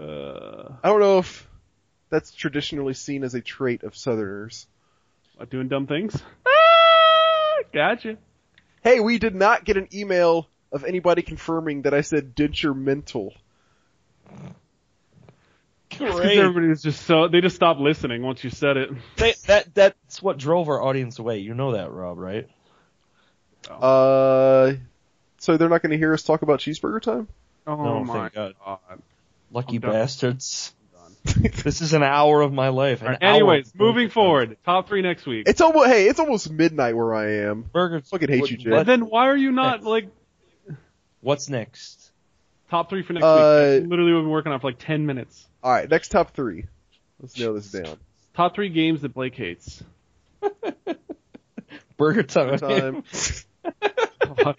uh, 0.00 0.72
I 0.82 0.88
don't 0.88 1.00
know 1.00 1.18
if 1.18 1.46
that's 2.08 2.32
traditionally 2.32 2.94
seen 2.94 3.22
as 3.22 3.34
a 3.34 3.42
trait 3.42 3.82
of 3.82 3.94
Southerners. 3.94 4.66
what, 5.38 5.50
doing 5.50 5.68
dumb 5.68 5.86
things. 5.86 6.16
Ah, 6.46 7.64
gotcha. 7.72 8.16
Hey, 8.82 9.00
we 9.00 9.18
did 9.18 9.34
not 9.34 9.64
get 9.64 9.76
an 9.76 9.88
email 9.92 10.48
of 10.72 10.84
anybody 10.84 11.20
confirming 11.20 11.82
that 11.82 11.92
I 11.92 12.00
said 12.00 12.34
denture 12.34 12.74
mental. 12.74 13.34
Because 15.90 16.18
everybody 16.18 16.68
was 16.68 16.82
just 16.82 17.02
so 17.02 17.28
they 17.28 17.42
just 17.42 17.56
stopped 17.56 17.78
listening 17.78 18.22
once 18.22 18.42
you 18.42 18.48
said 18.48 18.78
it. 18.78 18.90
They, 19.16 19.34
that 19.46 19.74
that's 19.74 20.22
what 20.22 20.38
drove 20.38 20.70
our 20.70 20.82
audience 20.82 21.18
away. 21.18 21.38
You 21.40 21.52
know 21.52 21.72
that, 21.72 21.92
Rob, 21.92 22.16
right? 22.16 22.48
Uh, 23.70 24.72
so 25.42 25.56
they're 25.56 25.68
not 25.68 25.82
going 25.82 25.90
to 25.90 25.98
hear 25.98 26.14
us 26.14 26.22
talk 26.22 26.42
about 26.42 26.60
cheeseburger 26.60 27.02
time? 27.02 27.26
Oh 27.66 27.74
No, 27.76 28.04
my 28.04 28.28
God. 28.28 28.54
god. 28.64 28.78
Lucky 29.50 29.76
I'm 29.76 29.80
bastards. 29.82 30.72
this 31.24 31.80
is 31.82 31.92
an 31.94 32.02
hour 32.02 32.40
of 32.40 32.52
my 32.52 32.68
life. 32.68 33.00
An 33.00 33.06
Alright, 33.08 33.22
anyways, 33.22 33.72
hour 33.78 33.86
moving 33.86 34.08
forward, 34.08 34.56
top 34.64 34.88
three 34.88 35.02
next 35.02 35.26
week. 35.26 35.48
It's 35.48 35.60
almost 35.60 35.88
hey, 35.88 36.08
it's 36.08 36.18
almost 36.20 36.48
midnight 36.50 36.96
where 36.96 37.12
I 37.14 37.32
am. 37.48 37.62
Burgers. 37.62 38.08
Fucking 38.08 38.28
hate 38.28 38.40
what- 38.40 38.50
you, 38.52 38.56
Jay. 38.56 38.82
then 38.84 39.02
why 39.08 39.28
are 39.28 39.36
you 39.36 39.50
not 39.52 39.82
like 39.82 40.08
What's 41.20 41.48
next? 41.48 42.10
top 42.70 42.88
three 42.88 43.02
for 43.02 43.12
next 43.12 43.24
Uh, 43.24 43.34
week? 43.34 43.80
That's 43.82 43.90
literally, 43.90 44.12
we've 44.12 44.22
been 44.22 44.30
working 44.30 44.52
on 44.52 44.60
for 44.60 44.68
like 44.68 44.78
ten 44.78 45.06
minutes. 45.06 45.46
All 45.62 45.70
right, 45.72 45.88
next 45.88 46.08
top 46.10 46.34
three. 46.34 46.64
Let's 47.20 47.38
nail 47.38 47.54
this 47.54 47.70
down. 47.70 47.96
Top 48.34 48.54
three 48.54 48.70
games 48.70 49.02
that 49.02 49.12
Blake 49.14 49.34
hates. 49.36 49.82
Burger 51.96 52.22
time. 52.24 52.58
Time. 52.58 53.04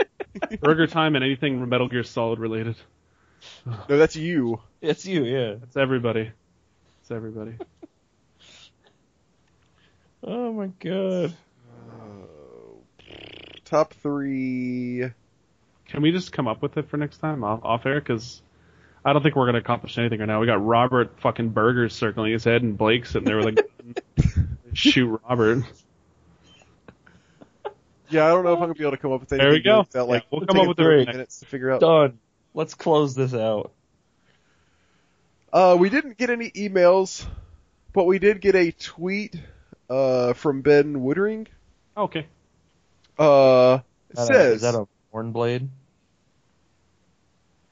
Burger 0.62 0.88
time 0.88 1.16
and 1.16 1.24
anything 1.24 1.68
Metal 1.68 1.88
Gear 1.88 2.04
Solid 2.04 2.40
related. 2.40 2.76
no, 3.66 3.98
that's 3.98 4.16
you. 4.16 4.60
it's 4.82 5.06
you, 5.06 5.24
yeah. 5.24 5.56
It's 5.64 5.78
everybody. 5.78 6.32
It's 7.02 7.12
everybody. 7.12 7.58
Oh 10.26 10.54
my 10.54 10.68
god. 10.80 11.36
Top 13.66 13.94
three. 13.96 15.04
Can 15.88 16.02
we 16.02 16.12
just 16.12 16.32
come 16.32 16.48
up 16.48 16.62
with 16.62 16.78
it 16.78 16.90
for 16.90 16.96
next 16.96 17.18
time 17.18 17.44
off, 17.44 17.60
off 17.64 17.86
air? 17.86 18.00
Because 18.00 18.42
I 19.04 19.12
don't 19.12 19.22
think 19.22 19.36
we're 19.36 19.46
gonna 19.48 19.58
accomplish 19.58 19.98
anything 19.98 20.20
right 20.20 20.26
now. 20.28 20.40
We 20.40 20.48
got 20.48 20.66
Robert 20.66 21.20
fucking 21.20 21.50
Burgers 21.50 21.94
circling 21.94 22.32
his 22.32 22.46
head 22.46 22.62
and 22.62 22.78
Blake 22.78 23.06
sitting 23.06 23.26
there 23.26 23.38
with 23.38 23.58
like 23.58 24.04
shoot 24.74 25.20
Robert. 25.28 25.66
Yeah, 28.14 28.26
I 28.26 28.30
don't 28.30 28.44
know 28.44 28.54
if 28.54 28.58
I'm 28.58 28.64
gonna 28.66 28.74
be 28.76 28.84
able 28.84 28.92
to 28.92 28.98
come 28.98 29.12
up 29.12 29.22
with 29.22 29.32
anything. 29.34 29.46
There 29.46 29.54
we 29.54 29.62
go. 29.62 29.80
Without, 29.80 30.08
like, 30.08 30.24
Yeah, 30.24 30.28
we'll 30.40 30.46
come 30.48 30.60
up 30.60 30.68
with 30.68 30.80
us 30.80 30.84
it 30.84 30.86
30 30.86 30.98
next- 31.06 31.16
minutes 31.16 31.40
to 31.40 31.46
figure 31.48 31.72
out. 31.72 31.82
Done. 31.82 32.20
Let's 32.54 32.76
close 32.76 33.16
this 33.16 33.34
out. 33.34 33.72
Uh, 35.52 35.76
we 35.80 35.90
didn't 35.90 36.18
get 36.18 36.30
any 36.30 36.50
emails, 36.52 37.26
but 37.94 38.06
we 38.06 38.20
did 38.20 38.42
get 38.42 38.56
a 38.56 38.72
tweet 38.72 39.36
uh, 39.90 40.34
from 40.34 40.62
Ben 40.62 40.96
Woodring. 40.96 41.48
Okay. 41.98 42.28
Uh, 43.20 43.80
it 44.10 44.20
Is 44.20 44.28
that 44.28 44.34
a- 44.34 44.34
says 44.34 44.56
is 44.56 44.62
that 44.62 44.76
a 44.76 44.88
Mornblade? 45.16 45.68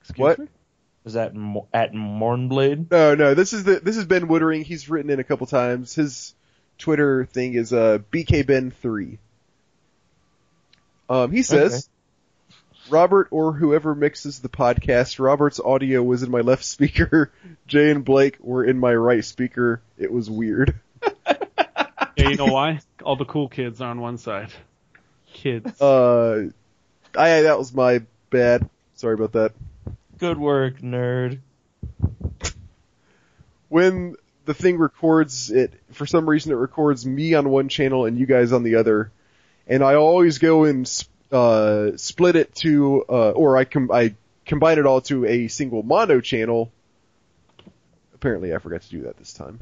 Excuse 0.01 0.19
What? 0.19 0.39
me? 0.39 0.47
Is 1.05 1.13
that 1.13 1.33
Mo- 1.33 1.67
at 1.73 1.93
Mornblade? 1.93 2.91
no, 2.91 3.15
no. 3.15 3.33
This 3.33 3.53
is 3.53 3.63
the 3.63 3.79
this 3.79 3.97
is 3.97 4.05
Ben 4.05 4.27
Woodring. 4.27 4.63
He's 4.63 4.87
written 4.89 5.09
in 5.09 5.19
a 5.19 5.23
couple 5.23 5.47
times. 5.47 5.95
His 5.95 6.35
Twitter 6.77 7.25
thing 7.25 7.55
is 7.55 7.73
uh, 7.73 7.99
BKBen3. 8.11 9.17
Um, 11.09 11.31
he 11.31 11.43
says, 11.43 11.89
Robert 12.89 13.27
or 13.31 13.53
whoever 13.53 13.95
mixes 13.95 14.39
the 14.39 14.49
podcast, 14.49 15.19
Robert's 15.19 15.59
audio 15.59 16.01
was 16.01 16.23
in 16.23 16.31
my 16.31 16.41
left 16.41 16.63
speaker. 16.63 17.31
Jay 17.67 17.91
and 17.91 18.03
Blake 18.05 18.37
were 18.39 18.63
in 18.63 18.79
my 18.79 18.93
right 18.93 19.23
speaker. 19.23 19.81
It 19.97 20.11
was 20.11 20.29
weird. 20.29 20.79
Yeah, 22.17 22.29
you 22.29 22.35
know 22.35 22.47
why? 22.47 22.81
All 23.03 23.15
the 23.15 23.25
cool 23.25 23.47
kids 23.47 23.81
are 23.81 23.89
on 23.89 24.01
one 24.01 24.17
side. 24.17 24.49
Kids. 25.33 25.81
Uh, 25.81 26.49
I 27.17 27.41
that 27.41 27.57
was 27.57 27.73
my 27.73 28.01
bad. 28.29 28.69
Sorry 28.95 29.13
about 29.13 29.31
that. 29.31 29.53
Good 30.17 30.37
work, 30.37 30.79
nerd. 30.81 31.39
when 33.69 34.15
the 34.45 34.53
thing 34.53 34.77
records 34.77 35.49
it, 35.49 35.73
for 35.91 36.05
some 36.05 36.29
reason 36.29 36.51
it 36.51 36.55
records 36.55 37.05
me 37.05 37.33
on 37.33 37.49
one 37.49 37.69
channel 37.69 38.05
and 38.05 38.19
you 38.19 38.25
guys 38.25 38.51
on 38.51 38.63
the 38.63 38.75
other, 38.75 39.11
and 39.71 39.85
I 39.85 39.95
always 39.95 40.37
go 40.37 40.65
and 40.65 40.85
uh, 41.31 41.91
split 41.95 42.35
it 42.35 42.53
to, 42.55 43.05
uh, 43.07 43.31
or 43.31 43.55
I 43.55 43.63
com- 43.63 43.89
I 43.89 44.15
combine 44.45 44.77
it 44.77 44.85
all 44.85 44.99
to 45.01 45.25
a 45.25 45.47
single 45.47 45.81
mono 45.81 46.19
channel. 46.19 46.73
Apparently, 48.13 48.53
I 48.53 48.57
forgot 48.57 48.81
to 48.81 48.89
do 48.89 49.03
that 49.03 49.17
this 49.17 49.31
time. 49.33 49.61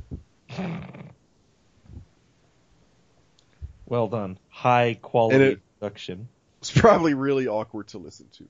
Well 3.86 4.07
done. 4.07 4.40
High 4.49 4.98
quality 4.99 5.44
it- 5.44 5.61
production. 5.80 6.27
It's 6.60 6.72
probably 6.72 7.14
really 7.14 7.48
awkward 7.48 7.88
to 7.90 7.99
listen 7.99 8.27
to. 8.38 8.45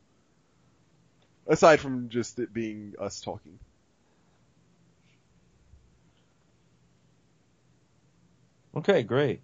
Aside 1.46 1.80
from 1.80 2.10
just 2.10 2.40
it 2.40 2.54
being 2.54 2.96
us 3.00 3.22
talking. 3.22 3.60
Okay, 8.76 9.04
great. 9.04 9.42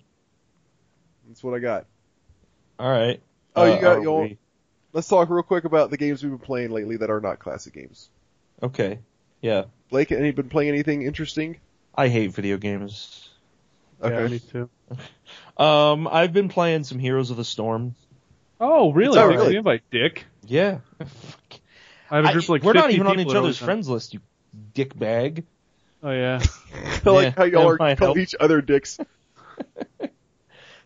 That's 1.28 1.44
what 1.44 1.54
I 1.54 1.60
got. 1.60 1.86
All 2.80 2.90
right. 2.90 3.22
Oh, 3.56 3.66
you 3.66 3.72
Uh, 3.74 3.82
got 3.82 3.98
are 3.98 4.02
your- 4.02 4.22
we- 4.24 4.38
Let's 4.94 5.10
talk 5.10 5.30
real 5.30 5.44
quick 5.44 5.66
about 5.66 5.90
the 5.90 5.98
games 5.98 6.24
we've 6.24 6.32
been 6.32 6.40
playing 6.40 6.72
lately 6.72 6.96
that 6.98 7.10
are 7.10 7.20
not 7.20 7.40
classic 7.40 7.74
games. 7.74 8.10
Okay. 8.64 9.00
Yeah. 9.42 9.66
Blake, 9.90 10.12
any 10.14 10.32
been 10.32 10.48
playing 10.48 10.70
anything 10.70 11.02
interesting? 11.02 11.58
I 11.94 12.08
hate 12.08 12.32
video 12.32 12.56
games. 12.58 13.28
Okay. 14.02 14.22
Yeah, 14.22 14.28
me 14.28 14.40
too. 14.40 14.70
Um, 15.58 16.08
I've 16.10 16.32
been 16.34 16.50
playing 16.50 16.84
some 16.84 17.00
Heroes 17.00 17.32
of 17.32 17.38
the 17.38 17.46
Storm. 17.46 17.96
Oh, 18.60 18.92
really? 18.92 19.18
Oh, 19.18 19.22
Thanks 19.30 19.34
for 19.36 19.40
really? 19.40 19.54
the 19.54 19.58
invite, 19.58 19.82
Dick. 19.90 20.26
Yeah. 20.46 20.80
I 22.12 22.18
have 22.18 22.26
a 22.26 22.28
I- 22.28 22.32
group 22.34 22.44
of 22.44 22.50
like 22.50 22.64
we're 22.64 22.74
not 22.74 22.92
even 22.92 23.08
on 23.08 23.20
each 23.20 23.34
other's 23.34 23.58
friends 23.58 23.88
list, 23.90 24.14
you 24.14 24.20
dick 24.74 24.98
bag. 24.98 25.46
Oh 26.04 26.12
yeah. 26.12 26.42
I 27.06 27.10
like 27.10 27.24
Yeah, 27.26 27.34
how 27.38 27.44
y'all 27.46 27.70
are 27.70 27.78
might 27.80 27.98
calling 27.98 28.16
help. 28.16 28.18
each 28.18 28.36
other 28.40 28.62
dicks. 28.62 28.98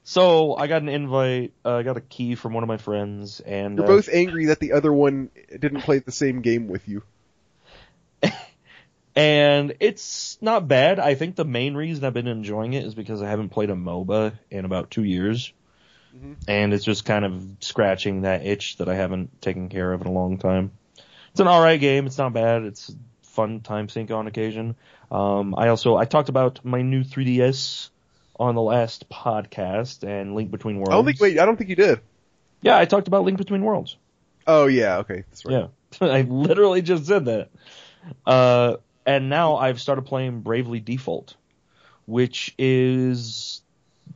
So 0.10 0.56
I 0.56 0.66
got 0.66 0.82
an 0.82 0.90
invite. 0.90 1.54
Uh, 1.64 1.76
I 1.76 1.84
got 1.84 1.96
a 1.96 2.02
key 2.02 2.34
from 2.34 2.54
one 2.54 2.64
of 2.64 2.68
my 2.68 2.78
friends, 2.78 3.42
and 3.42 3.78
You're 3.78 3.86
uh, 3.86 3.90
both 3.90 4.10
angry 4.12 4.48
that 4.48 4.60
the 4.60 4.72
other 4.72 4.92
one 4.92 5.30
didn't 5.52 5.82
play 5.82 6.00
the 6.00 6.12
same 6.12 6.42
game 6.42 6.68
with 6.68 6.88
you. 6.88 7.04
and 9.16 9.76
it's 9.80 10.40
not 10.42 10.68
bad. 10.68 10.98
I 10.98 11.14
think 11.14 11.36
the 11.36 11.46
main 11.46 11.76
reason 11.76 12.04
I've 12.06 12.16
been 12.16 12.26
enjoying 12.26 12.74
it 12.74 12.86
is 12.86 12.96
because 12.96 13.22
I 13.22 13.30
haven't 13.30 13.50
played 13.50 13.70
a 13.70 13.76
MOBA 13.76 14.34
in 14.50 14.66
about 14.66 14.90
two 14.90 15.04
years, 15.04 15.54
Mhm. 16.18 16.38
and 16.48 16.74
it's 16.74 16.84
just 16.84 17.06
kind 17.06 17.24
of 17.24 17.44
scratching 17.60 18.22
that 18.22 18.44
itch 18.44 18.78
that 18.78 18.90
I 18.90 18.96
haven't 18.96 19.44
taken 19.44 19.70
care 19.70 19.94
of 19.94 20.02
in 20.02 20.08
a 20.08 20.12
long 20.12 20.40
time. 20.40 20.72
It's 21.30 21.40
an 21.40 21.48
alright 21.48 21.80
game. 21.80 22.08
It's 22.08 22.18
not 22.18 22.34
bad. 22.34 22.64
It's 22.64 22.92
fun 23.22 23.60
time 23.60 23.90
sink 23.90 24.10
on 24.10 24.26
occasion. 24.26 24.76
Um, 25.12 25.54
I 25.56 25.68
also 25.68 25.98
I 25.98 26.06
talked 26.06 26.30
about 26.30 26.66
my 26.66 26.82
new 26.82 27.04
3DS 27.04 27.92
on 28.40 28.56
the 28.56 28.62
last 28.62 29.10
podcast 29.10 30.04
and 30.04 30.36
Link 30.36 30.52
Between 30.52 30.78
Worlds. 30.78 30.92
I 30.92 30.96
don't 30.96 31.06
think. 31.06 31.20
Wait, 31.20 31.40
I 31.40 31.46
don't 31.46 31.58
think 31.58 31.70
you 31.70 31.76
did. 31.76 32.00
Yeah, 32.62 32.78
I 32.78 32.86
talked 32.86 33.08
about 33.08 33.24
Link 33.24 33.38
Between 33.38 33.64
Worlds. 33.64 33.98
Oh 34.48 34.68
yeah, 34.68 35.00
okay, 35.00 35.24
that's 35.30 35.46
right. 35.46 35.70
Yeah, 36.02 36.08
I 36.08 36.22
literally 36.22 36.82
just 36.82 37.06
said 37.06 37.26
that. 37.26 37.50
Uh, 38.26 38.78
and 39.06 39.30
now 39.30 39.58
I've 39.58 39.82
started 39.82 40.04
playing 40.04 40.42
Bravely 40.42 40.80
Default, 40.80 41.36
which 42.06 42.54
is 42.58 43.62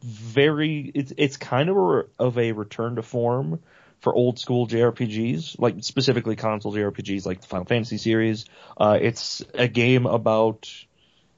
very 0.01 0.91
it's 0.93 1.13
it's 1.17 1.37
kind 1.37 1.69
of 1.69 1.77
a, 1.77 2.05
of 2.19 2.37
a 2.37 2.51
return 2.51 2.95
to 2.95 3.01
form 3.03 3.59
for 3.99 4.13
old 4.13 4.37
school 4.37 4.67
JRPGs, 4.67 5.59
like 5.59 5.75
specifically 5.81 6.35
console 6.35 6.73
JRPGs 6.73 7.25
like 7.25 7.41
the 7.41 7.47
Final 7.47 7.65
Fantasy 7.65 7.97
series. 7.97 8.45
Uh, 8.77 8.97
it's 9.01 9.41
a 9.53 9.67
game 9.67 10.05
about 10.05 10.69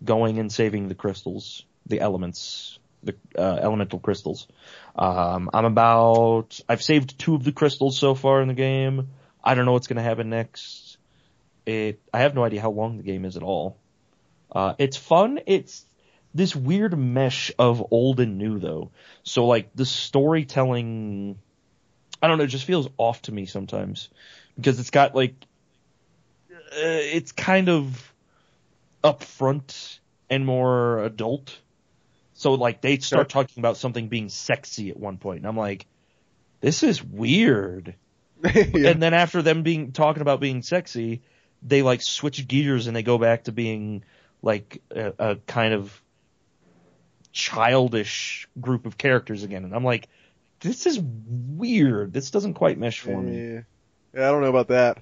going 0.04 0.40
and 0.40 0.52
saving 0.52 0.88
the 0.88 0.96
crystals, 0.96 1.64
the 1.86 2.00
elements, 2.00 2.80
the 3.04 3.16
uh, 3.38 3.60
elemental 3.62 4.00
crystals. 4.00 4.48
Um, 4.96 5.50
I'm 5.54 5.66
about 5.66 6.60
I've 6.68 6.84
saved 6.84 7.20
two 7.20 7.36
of 7.36 7.44
the 7.44 7.52
crystals 7.52 7.98
so 7.98 8.16
far 8.16 8.42
in 8.42 8.48
the 8.48 8.54
game. 8.54 9.10
I 9.44 9.56
don't 9.56 9.66
know 9.66 9.74
what's 9.74 9.88
going 9.88 9.98
to 9.98 10.04
happen 10.04 10.30
next. 10.30 10.98
It 11.66 12.00
I 12.14 12.20
have 12.20 12.36
no 12.36 12.44
idea 12.44 12.62
how 12.62 12.72
long 12.72 12.98
the 12.98 13.04
game 13.04 13.26
is 13.26 13.38
at 13.38 13.44
all. 13.44 13.78
Uh, 14.52 14.74
it's 14.78 14.98
fun. 14.98 15.40
It's 15.46 15.86
this 16.34 16.56
weird 16.56 16.98
mesh 16.98 17.52
of 17.58 17.88
old 17.92 18.20
and 18.20 18.38
new 18.38 18.60
though. 18.60 18.92
So 19.24 19.46
like 19.46 19.70
the 19.74 19.86
storytelling, 19.86 21.40
I 22.22 22.28
don't 22.28 22.38
know, 22.38 22.44
it 22.44 22.48
just 22.48 22.66
feels 22.66 22.90
off 22.98 23.22
to 23.24 23.32
me 23.32 23.46
sometimes 23.46 24.10
because 24.56 24.80
it's 24.80 24.90
got 24.90 25.16
like, 25.16 25.34
uh, 26.52 26.56
it's 26.78 27.32
kind 27.32 27.70
of 27.70 28.14
upfront 29.04 30.00
and 30.30 30.46
more 30.46 31.04
adult. 31.04 31.58
So 32.36 32.54
like 32.54 32.82
they 32.82 32.98
start 33.00 33.30
talking 33.30 33.62
about 33.62 33.78
something 33.78 34.10
being 34.10 34.30
sexy 34.30 34.90
at 34.90 34.98
one 34.98 35.18
point, 35.18 35.40
and 35.40 35.48
I'm 35.48 35.58
like, 35.58 35.88
this 36.62 36.84
is 36.84 37.04
weird. 37.04 37.96
yeah. 38.44 38.90
And 38.90 39.02
then 39.02 39.14
after 39.14 39.42
them 39.42 39.64
being 39.64 39.94
talking 39.94 40.22
about 40.22 40.42
being 40.42 40.62
sexy, 40.62 41.22
they 41.64 41.82
like 41.82 42.02
switch 42.02 42.48
gears 42.48 42.88
and 42.88 42.96
they 42.96 43.04
go 43.04 43.18
back 43.18 43.46
to 43.46 43.52
being 43.52 44.04
like 44.42 44.82
a, 44.92 45.14
a 45.18 45.36
kind 45.48 45.74
of 45.74 46.02
childish 47.32 48.48
group 48.60 48.86
of 48.86 48.98
characters 48.98 49.44
again. 49.44 49.64
And 49.64 49.74
I'm 49.74 49.84
like, 49.84 50.10
this 50.60 50.86
is 50.86 51.00
weird. 51.00 52.14
This 52.14 52.32
doesn't 52.32 52.56
quite 52.56 52.78
mesh 52.78 53.00
for 53.00 53.22
me. 53.22 53.54
Yeah. 53.54 53.62
Yeah, 54.14 54.30
I 54.30 54.32
don't 54.32 54.42
know 54.42 54.50
about 54.50 54.68
that. 54.70 54.98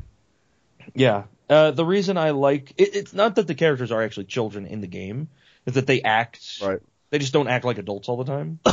Yeah. 0.94 1.24
Uh, 1.50 1.72
the 1.72 1.86
reason 1.86 2.18
I 2.18 2.32
like 2.32 2.74
it, 2.78 2.96
it's 2.96 3.14
not 3.14 3.36
that 3.36 3.48
the 3.48 3.56
characters 3.56 3.92
are 3.92 4.02
actually 4.02 4.26
children 4.26 4.66
in 4.66 4.82
the 4.82 4.88
game, 4.88 5.30
it's 5.66 5.76
that 5.76 5.88
they 5.88 6.02
act. 6.02 6.62
Right. 6.64 6.80
They 7.14 7.20
just 7.20 7.32
don't 7.32 7.48
act 7.48 7.64
like 7.64 7.78
adults 7.78 8.10
all 8.10 8.18
the 8.18 8.26
time. 8.26 8.60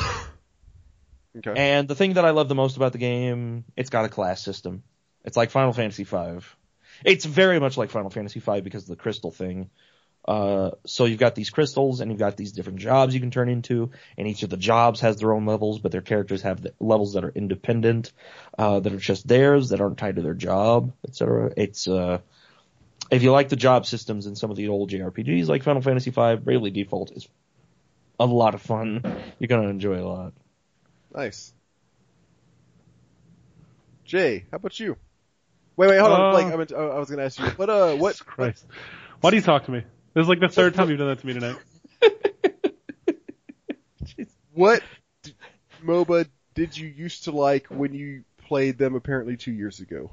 Okay. 1.39 1.53
And 1.55 1.87
the 1.87 1.95
thing 1.95 2.15
that 2.15 2.25
I 2.25 2.31
love 2.31 2.49
the 2.49 2.57
most 2.57 2.77
about 2.77 2.91
the 2.91 2.99
game, 2.99 3.65
it's 3.77 3.89
got 3.89 4.05
a 4.05 4.09
class 4.09 4.43
system. 4.43 4.83
It's 5.25 5.37
like 5.37 5.53
Final 5.53 5.73
Fantasy 5.73 6.03
V. 6.03 6.41
It's 7.05 7.25
very 7.25 7.61
much 7.61 7.77
like 7.77 7.91
Final 7.91 8.11
Fantasy 8.11 8.41
V 8.41 8.62
because 8.62 8.83
of 8.83 8.89
the 8.89 8.97
crystal 8.97 9.31
thing. 9.31 9.71
Uh, 10.27 10.73
so 10.87 11.05
you've 11.05 11.21
got 11.21 11.37
these 11.37 11.51
crystals 11.51 12.01
and 12.01 12.11
you've 12.11 12.19
got 12.19 12.37
these 12.37 12.51
different 12.51 12.81
jobs 12.81 13.15
you 13.15 13.21
can 13.21 13.31
turn 13.31 13.49
into, 13.49 13.93
and 14.19 14.27
each 14.27 14.43
of 14.43 14.51
the 14.51 14.57
jobs 14.57 15.03
has 15.03 15.19
their 15.19 15.33
own 15.33 15.47
levels, 15.47 15.79
but 15.79 15.93
their 15.93 16.01
characters 16.01 16.43
have 16.43 16.61
the 16.61 16.75
levels 16.81 17.12
that 17.12 17.23
are 17.23 17.33
independent, 17.33 18.11
uh, 18.59 18.81
that 18.81 18.93
are 18.93 18.99
just 18.99 19.29
theirs, 19.29 19.69
that 19.69 19.81
aren't 19.81 19.99
tied 19.99 20.17
to 20.17 20.23
their 20.23 20.35
job, 20.35 20.93
etc. 21.07 21.53
It's, 21.57 21.87
uh, 21.87 22.19
if 23.09 23.23
you 23.23 23.31
like 23.31 23.51
the 23.51 23.57
job 23.57 23.87
systems 23.87 24.27
in 24.27 24.35
some 24.35 24.51
of 24.51 24.57
the 24.57 24.67
old 24.67 24.91
JRPGs 24.91 25.47
like 25.47 25.62
Final 25.62 25.81
Fantasy 25.81 26.11
V, 26.11 26.35
Bravely 26.43 26.73
Default 26.73 27.12
is 27.12 27.29
a 28.29 28.35
lot 28.35 28.55
of 28.55 28.63
fun. 28.63 29.03
You're 29.39 29.49
gonna 29.49 29.69
enjoy 29.69 29.95
it 29.95 30.03
a 30.03 30.09
lot. 30.09 30.33
Nice. 31.15 31.53
Jay, 34.05 34.45
how 34.51 34.57
about 34.57 34.79
you? 34.79 34.97
Wait, 35.77 35.89
wait, 35.89 35.99
hold 35.99 36.13
on. 36.13 36.21
Uh, 36.21 36.31
Blake, 36.33 36.53
I, 36.53 36.57
meant, 36.57 36.73
I 36.73 36.99
was 36.99 37.09
going 37.09 37.19
to 37.19 37.25
ask 37.25 37.39
you. 37.39 37.47
What, 37.47 37.71
uh, 37.71 37.95
what, 37.95 38.11
Jesus 38.11 38.23
Christ. 38.23 38.67
Why 39.21 39.31
do 39.31 39.37
you 39.37 39.43
talk 39.43 39.67
to 39.67 39.71
me? 39.71 39.85
This 40.15 40.23
is 40.23 40.29
like 40.29 40.41
the 40.41 40.49
third 40.51 40.75
time 40.75 40.91
you've 40.91 40.99
done 40.99 41.09
that 41.09 41.21
to 41.21 41.27
me 41.27 41.33
tonight. 41.33 41.57
what 44.53 44.83
d- 45.23 45.35
MOBA 45.85 46.29
did 46.55 46.77
you 46.77 46.89
used 46.89 47.25
to 47.25 47.31
like 47.31 47.69
when 47.69 47.95
you 47.95 48.25
played 48.47 48.79
them 48.79 48.95
apparently 48.95 49.37
two 49.37 49.53
years 49.53 49.81
ago? 49.81 50.11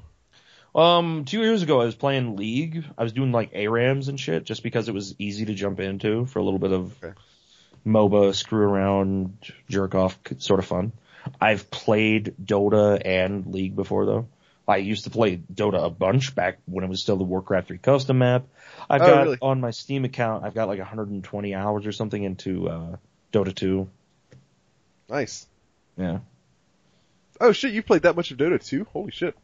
Um, 0.74 1.24
two 1.24 1.40
years 1.40 1.62
ago, 1.62 1.80
I 1.80 1.84
was 1.84 1.96
playing 1.96 2.36
League. 2.36 2.84
I 2.96 3.02
was 3.02 3.12
doing 3.12 3.32
like 3.32 3.52
ARAMs 3.52 4.08
and 4.08 4.18
shit, 4.18 4.44
just 4.44 4.62
because 4.62 4.88
it 4.88 4.94
was 4.94 5.16
easy 5.18 5.44
to 5.46 5.54
jump 5.54 5.80
into 5.80 6.24
for 6.26 6.38
a 6.38 6.44
little 6.44 6.60
bit 6.60 6.72
of 6.72 6.96
Okay. 7.02 7.14
MOBA, 7.88 8.34
screw 8.34 8.60
around, 8.62 9.38
jerk 9.68 9.94
off, 9.94 10.18
sort 10.38 10.60
of 10.60 10.66
fun. 10.66 10.92
I've 11.40 11.70
played 11.70 12.34
Dota 12.42 13.00
and 13.04 13.46
League 13.46 13.74
before 13.74 14.06
though. 14.06 14.28
I 14.66 14.76
used 14.76 15.04
to 15.04 15.10
play 15.10 15.38
Dota 15.52 15.82
a 15.82 15.88
bunch 15.90 16.34
back 16.34 16.58
when 16.66 16.84
it 16.84 16.88
was 16.88 17.00
still 17.00 17.16
the 17.16 17.24
Warcraft 17.24 17.68
3 17.68 17.78
custom 17.78 18.18
map. 18.18 18.44
I've 18.88 19.00
Oh, 19.00 19.06
got 19.06 19.22
really? 19.24 19.38
on 19.40 19.60
my 19.60 19.70
Steam 19.70 20.04
account, 20.04 20.44
I've 20.44 20.54
got 20.54 20.68
like 20.68 20.78
120 20.78 21.54
hours 21.54 21.86
or 21.86 21.92
something 21.92 22.22
into 22.22 22.68
uh, 22.68 22.96
Dota 23.32 23.54
2. 23.54 23.88
Nice. 25.08 25.46
Yeah. 25.96 26.18
Oh 27.40 27.52
shit, 27.52 27.72
you 27.72 27.82
played 27.82 28.02
that 28.02 28.14
much 28.16 28.30
of 28.30 28.36
Dota 28.36 28.62
2? 28.62 28.86
Holy 28.92 29.10
shit. 29.10 29.34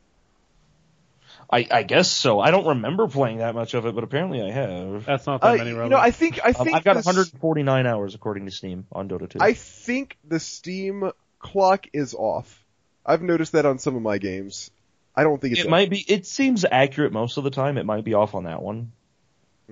I, 1.51 1.67
I 1.71 1.83
guess 1.83 2.11
so. 2.11 2.41
I 2.41 2.51
don't 2.51 2.67
remember 2.67 3.07
playing 3.09 3.39
that 3.39 3.55
much 3.55 3.75
of 3.75 3.87
it, 3.87 3.95
but 3.95 4.03
apparently 4.05 4.43
I 4.43 4.51
have. 4.51 5.05
That's 5.05 5.27
not 5.27 5.43
Uh, 5.43 5.53
that 5.53 5.59
many, 5.59 5.71
you 5.71 5.77
Robert. 5.79 5.91
know, 5.91 5.99
I 5.99 6.11
think, 6.11 6.41
I 6.45 6.49
Um, 6.49 6.55
think 6.65 6.77
I've 6.77 6.85
got 6.85 6.95
this- 6.97 7.07
149 7.07 7.87
hours 7.87 8.15
according 8.15 8.47
to 8.47 8.51
Steam 8.51 8.87
on 8.93 9.09
Dota 9.09 9.29
2. 9.29 9.39
I 9.41 9.53
think 9.53 10.17
the 10.27 10.41
Steam 10.41 11.11
clock 11.39 11.87
is 11.93 12.15
off. 12.15 12.65
I've 13.07 13.23
noticed 13.23 13.53
that 13.53 13.67
on 13.67 13.79
some 13.79 13.97
of 13.97 14.03
my 14.03 14.19
games. 14.19 14.71
I 15.15 15.23
don't 15.23 15.41
think 15.41 15.53
it's 15.53 15.65
it 15.65 15.71
might 15.71 15.91
be. 15.91 15.99
It 16.01 16.27
seems 16.27 16.65
accurate 16.65 17.13
most 17.13 17.37
of 17.37 17.45
the 17.45 17.51
time. 17.51 17.79
It 17.79 17.87
might 17.87 18.05
be 18.05 18.15
off 18.15 18.35
on 18.35 18.45
that 18.45 18.63
one. 18.63 18.91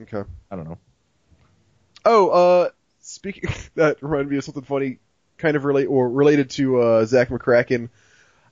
Okay. 0.00 0.22
I 0.50 0.56
don't 0.56 0.68
know. 0.68 0.78
Oh, 2.04 2.28
uh, 2.28 2.68
speaking, 3.00 3.50
that 3.74 4.02
reminded 4.02 4.30
me 4.30 4.36
of 4.38 4.44
something 4.44 4.62
funny, 4.62 4.98
kind 5.38 5.56
of 5.56 5.64
relate, 5.64 5.86
or 5.86 6.08
related 6.10 6.50
to, 6.50 6.80
uh, 6.80 7.04
Zak 7.06 7.28
McKracken. 7.30 7.88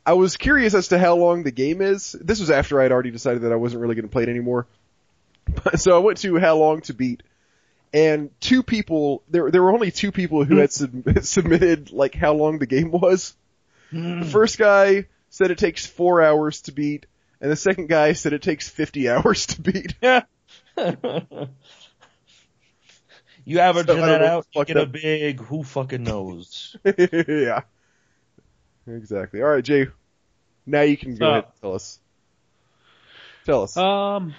I 0.04 0.14
was 0.14 0.36
curious 0.36 0.74
as 0.74 0.88
to 0.88 0.98
how 0.98 1.16
long 1.16 1.42
the 1.42 1.50
game 1.50 1.80
is. 1.82 2.12
This 2.12 2.40
was 2.40 2.50
after 2.50 2.80
I'd 2.80 2.92
already 2.92 3.10
decided 3.10 3.42
that 3.42 3.52
I 3.52 3.56
wasn't 3.56 3.82
really 3.82 3.94
going 3.94 4.08
to 4.08 4.12
play 4.12 4.22
it 4.22 4.28
anymore. 4.28 4.66
so 5.76 5.94
I 5.94 5.98
went 5.98 6.18
to 6.18 6.38
how 6.38 6.56
long 6.56 6.80
to 6.82 6.94
beat, 6.94 7.22
and 7.92 8.30
two 8.40 8.62
people, 8.62 9.22
there, 9.28 9.50
there 9.50 9.62
were 9.62 9.72
only 9.72 9.90
two 9.90 10.12
people 10.12 10.44
who 10.44 10.54
hmm. 10.54 10.60
had 10.60 10.72
sub- 10.72 11.18
submitted, 11.22 11.92
like, 11.92 12.14
how 12.14 12.34
long 12.34 12.58
the 12.58 12.66
game 12.66 12.90
was. 12.90 13.34
Hmm. 13.90 14.20
The 14.20 14.26
first 14.26 14.58
guy 14.58 15.06
said 15.28 15.50
it 15.50 15.58
takes 15.58 15.86
four 15.86 16.22
hours 16.22 16.62
to 16.62 16.72
beat, 16.72 17.06
and 17.40 17.50
the 17.50 17.56
second 17.56 17.88
guy 17.88 18.12
said 18.12 18.32
it 18.32 18.42
takes 18.42 18.68
50 18.68 19.08
hours 19.08 19.46
to 19.46 19.60
beat. 19.60 19.94
Yeah. 20.00 20.22
you 23.44 23.58
average 23.58 23.86
So, 23.86 23.96
I 23.96 24.06
that 24.06 24.22
out, 24.22 24.46
you 24.54 24.64
get 24.64 24.76
a 24.76 24.86
big 24.86 25.40
who 25.40 25.64
fucking 25.64 26.04
knows. 26.04 26.76
yeah. 26.84 27.62
Exactly. 28.86 29.42
All 29.42 29.48
right, 29.48 29.64
Jay. 29.64 29.86
Now 30.66 30.82
you 30.82 30.96
can 30.96 31.12
go 31.12 31.16
So- 31.18 31.30
ahead 31.30 31.44
and 31.44 31.52
tell 31.60 31.74
us. 31.74 31.98
Tell 33.46 33.62
us. 33.62 33.76
Um, 33.76 34.34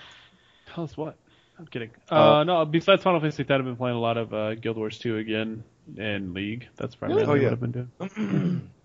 tell 0.73 0.83
us 0.83 0.95
what? 0.95 1.17
I'm 1.57 1.65
kidding. 1.67 1.89
Uh, 2.11 2.39
Uh, 2.39 2.43
no, 2.43 2.65
besides 2.65 3.03
Final 3.03 3.19
Fantasy 3.19 3.43
X, 3.43 3.51
I've 3.51 3.63
been 3.65 3.75
playing 3.75 3.97
a 3.97 3.99
lot 3.99 4.17
of 4.17 4.33
uh, 4.33 4.55
Guild 4.55 4.77
Wars 4.77 4.97
2 4.99 5.17
again 5.17 5.63
and 5.97 6.33
League. 6.33 6.67
That's 6.77 6.95
primarily 6.95 7.25
Oh, 7.25 7.33
yeah. 7.33 7.43
what 7.45 7.53
I've 7.53 7.59
been 7.59 7.71
doing. 7.71 8.69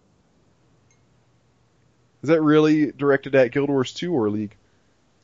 Is 2.23 2.29
that 2.29 2.43
really 2.43 2.93
directed 2.93 3.35
at 3.35 3.53
Guild 3.53 3.69
Wars 3.71 3.93
2 3.93 4.13
or 4.13 4.31
League? 4.31 4.57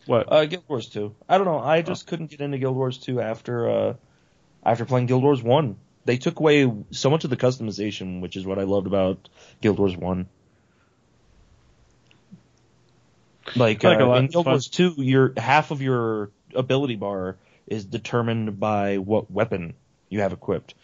What? 0.06 0.30
Uh, 0.32 0.44
Guild 0.46 0.64
Wars 0.68 0.88
2. 0.88 1.14
I 1.28 1.38
don't 1.38 1.46
know. 1.46 1.58
I 1.58 1.82
just 1.82 2.06
couldn't 2.06 2.30
get 2.30 2.40
into 2.40 2.58
Guild 2.58 2.76
Wars 2.76 2.98
2 2.98 3.20
after 3.20 3.70
uh, 3.70 3.94
after 4.64 4.84
playing 4.84 5.06
Guild 5.06 5.22
Wars 5.22 5.42
1. 5.42 5.76
They 6.04 6.16
took 6.16 6.40
away 6.40 6.70
so 6.90 7.10
much 7.10 7.24
of 7.24 7.30
the 7.30 7.36
customization, 7.36 8.20
which 8.20 8.36
is 8.36 8.44
what 8.44 8.58
I 8.58 8.62
loved 8.62 8.86
about 8.86 9.28
Guild 9.60 9.78
Wars 9.78 9.96
1. 9.96 10.26
Like, 13.54 13.82
like 13.82 14.00
uh, 14.00 14.12
in 14.14 14.26
Guild. 14.26 14.46
Wars 14.46 14.68
2, 14.68 14.94
your 14.98 15.32
half 15.36 15.70
of 15.70 15.82
your 15.82 16.30
ability 16.54 16.96
bar 16.96 17.36
is 17.66 17.84
determined 17.84 18.58
by 18.58 18.98
what 18.98 19.30
weapon 19.30 19.74
you 20.08 20.20
have 20.20 20.32
equipped, 20.32 20.74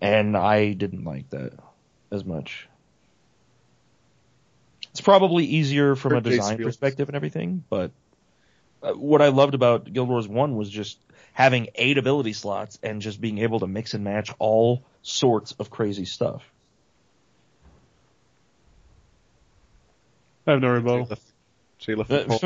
and 0.00 0.36
I 0.36 0.72
didn't 0.72 1.04
like 1.04 1.30
that 1.30 1.52
as 2.10 2.24
much. 2.24 2.68
It's 4.90 5.00
probably 5.00 5.44
easier 5.44 5.96
from 5.96 6.14
a 6.14 6.20
design 6.20 6.58
perspective 6.58 7.08
and 7.08 7.16
everything, 7.16 7.64
but 7.68 7.90
uh, 8.82 8.92
what 8.92 9.22
I 9.22 9.28
loved 9.28 9.54
about 9.54 9.92
Guild 9.92 10.08
Wars 10.08 10.28
1 10.28 10.54
was 10.54 10.70
just 10.70 10.98
having 11.34 11.68
eight 11.74 11.98
ability 11.98 12.32
slots 12.32 12.78
and 12.82 13.02
just 13.02 13.20
being 13.20 13.38
able 13.38 13.60
to 13.60 13.66
mix 13.66 13.92
and 13.92 14.04
match 14.04 14.32
all 14.38 14.84
sorts 15.02 15.52
of 15.58 15.68
crazy 15.68 16.06
stuff. 16.06 16.42
I 20.46 20.52
have 20.52 20.60
no 20.60 20.68
rebuttal. 20.68 21.06
left, 21.10 21.22
Jay 21.78 21.94
left 21.94 22.44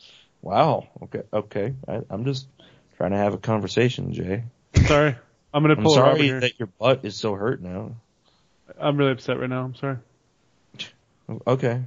wow. 0.42 0.88
Okay. 1.02 1.22
Okay. 1.32 1.74
I, 1.86 2.00
I'm 2.08 2.24
just 2.24 2.48
trying 2.96 3.10
to 3.10 3.18
have 3.18 3.34
a 3.34 3.38
conversation, 3.38 4.12
Jay. 4.14 4.44
Sorry. 4.86 5.14
I'm 5.52 5.62
gonna 5.62 5.76
pull. 5.76 5.82
I'm 5.82 5.84
pull 5.84 5.98
a 5.98 6.02
Robert 6.02 6.16
sorry 6.16 6.26
here. 6.26 6.40
that 6.40 6.58
your 6.58 6.68
butt 6.78 7.04
is 7.04 7.16
so 7.16 7.34
hurt 7.34 7.60
now. 7.60 7.96
I'm 8.78 8.96
really 8.96 9.12
upset 9.12 9.38
right 9.38 9.50
now. 9.50 9.64
I'm 9.64 9.74
sorry. 9.74 9.98
Okay. 11.46 11.82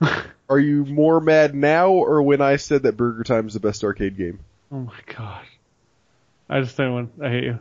Are 0.48 0.58
you 0.58 0.84
more 0.84 1.20
mad 1.20 1.54
now 1.54 1.90
or 1.90 2.22
when 2.22 2.40
I 2.40 2.56
said 2.56 2.84
that 2.84 2.96
Burger 2.96 3.24
Time 3.24 3.46
is 3.48 3.54
the 3.54 3.60
best 3.60 3.82
arcade 3.82 4.16
game? 4.16 4.38
Oh 4.70 4.80
my 4.80 4.98
god. 5.06 5.44
I 6.48 6.60
just 6.60 6.76
don't 6.76 6.92
want. 6.92 7.10
I 7.22 7.28
hate 7.28 7.44
you. 7.44 7.58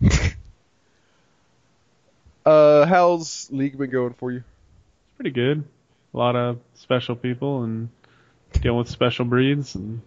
Uh, 2.44 2.86
how's 2.86 3.48
League 3.52 3.76
been 3.76 3.90
going 3.90 4.14
for 4.14 4.32
you? 4.32 4.38
It's 4.38 5.16
pretty 5.16 5.30
good. 5.30 5.62
A 6.14 6.16
lot 6.16 6.36
of 6.36 6.58
special 6.74 7.14
people 7.14 7.62
and 7.62 7.90
dealing 8.52 8.78
with 8.78 8.88
special 8.88 9.24
breeds 9.24 9.74
and 9.74 10.00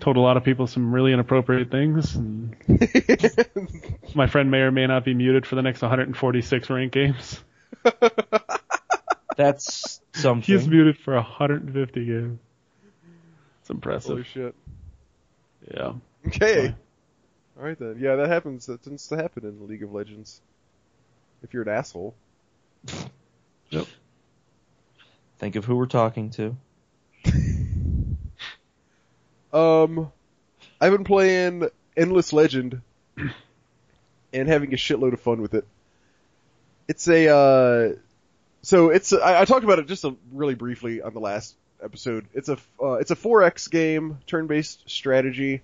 told 0.00 0.16
a 0.16 0.20
lot 0.20 0.36
of 0.36 0.44
people 0.44 0.66
some 0.66 0.92
really 0.92 1.12
inappropriate 1.12 1.70
things. 1.70 2.16
And 2.16 2.56
my 4.14 4.26
friend 4.26 4.50
may 4.50 4.58
or 4.58 4.72
may 4.72 4.86
not 4.86 5.04
be 5.04 5.14
muted 5.14 5.46
for 5.46 5.54
the 5.54 5.62
next 5.62 5.80
146 5.80 6.70
ranked 6.70 6.94
games. 6.94 7.40
That's 9.36 10.00
something. 10.12 10.58
He's 10.58 10.66
muted 10.66 10.98
for 10.98 11.14
150 11.14 12.04
games. 12.04 12.38
It's 13.60 13.70
impressive. 13.70 14.10
Holy 14.10 14.24
shit. 14.24 14.54
Yeah. 15.72 15.92
Okay. 16.26 16.74
Alright 17.58 17.78
then. 17.78 17.96
Yeah, 18.00 18.16
that 18.16 18.28
happens. 18.28 18.66
That 18.66 18.82
tends 18.82 19.08
to 19.08 19.16
happen 19.16 19.44
in 19.44 19.68
League 19.68 19.82
of 19.82 19.92
Legends. 19.92 20.40
If 21.42 21.54
you're 21.54 21.62
an 21.62 21.68
asshole. 21.68 22.14
Yep. 23.70 23.86
Think 25.38 25.56
of 25.56 25.64
who 25.64 25.76
we're 25.76 25.86
talking 25.86 26.28
to. 26.32 26.56
Um, 29.52 30.10
I've 30.80 30.92
been 30.92 31.04
playing 31.04 31.68
Endless 31.96 32.32
Legend 32.32 32.80
and 34.32 34.48
having 34.48 34.72
a 34.72 34.76
shitload 34.76 35.12
of 35.12 35.20
fun 35.20 35.42
with 35.42 35.54
it. 35.54 35.66
It's 36.88 37.06
a, 37.06 37.28
uh, 37.28 37.92
so 38.62 38.90
it's, 38.90 39.12
I, 39.12 39.42
I 39.42 39.44
talked 39.44 39.64
about 39.64 39.78
it 39.78 39.86
just 39.86 40.04
a, 40.04 40.14
really 40.32 40.54
briefly 40.54 41.02
on 41.02 41.14
the 41.14 41.20
last 41.20 41.56
episode. 41.82 42.26
It's 42.32 42.48
a, 42.48 42.58
uh, 42.80 42.94
it's 42.94 43.10
a 43.10 43.16
4X 43.16 43.70
game, 43.70 44.18
turn-based 44.26 44.88
strategy. 44.88 45.62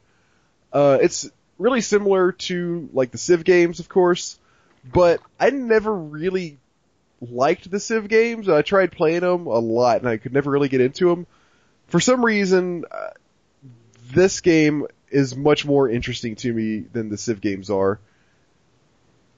Uh, 0.73 0.99
it's 1.01 1.31
really 1.59 1.81
similar 1.81 2.33
to, 2.33 2.89
like, 2.93 3.11
the 3.11 3.19
Civ 3.19 3.45
games, 3.45 3.81
of 3.81 3.89
course, 3.89 4.39
but 4.85 5.21
I 5.39 5.51
never 5.51 5.95
really 5.95 6.59
liked 7.21 7.71
the 7.71 7.81
Civ 7.81 8.09
games. 8.09 8.49
I 8.49 8.63
tried 8.63 8.93
playing 8.93 9.21
them 9.21 9.47
a 9.47 9.59
lot 9.59 9.99
and 9.99 10.09
I 10.09 10.17
could 10.17 10.33
never 10.33 10.51
really 10.51 10.69
get 10.69 10.81
into 10.81 11.09
them. 11.09 11.27
For 11.89 12.01
some 12.01 12.25
reason, 12.25 12.85
uh, 12.91 13.11
this 14.13 14.41
game 14.41 14.87
is 15.11 15.37
much 15.37 15.65
more 15.65 15.89
interesting 15.89 16.37
to 16.37 16.53
me 16.53 16.81
than 16.81 17.09
the 17.09 17.17
Civ 17.17 17.41
games 17.41 17.71
are. 17.71 17.99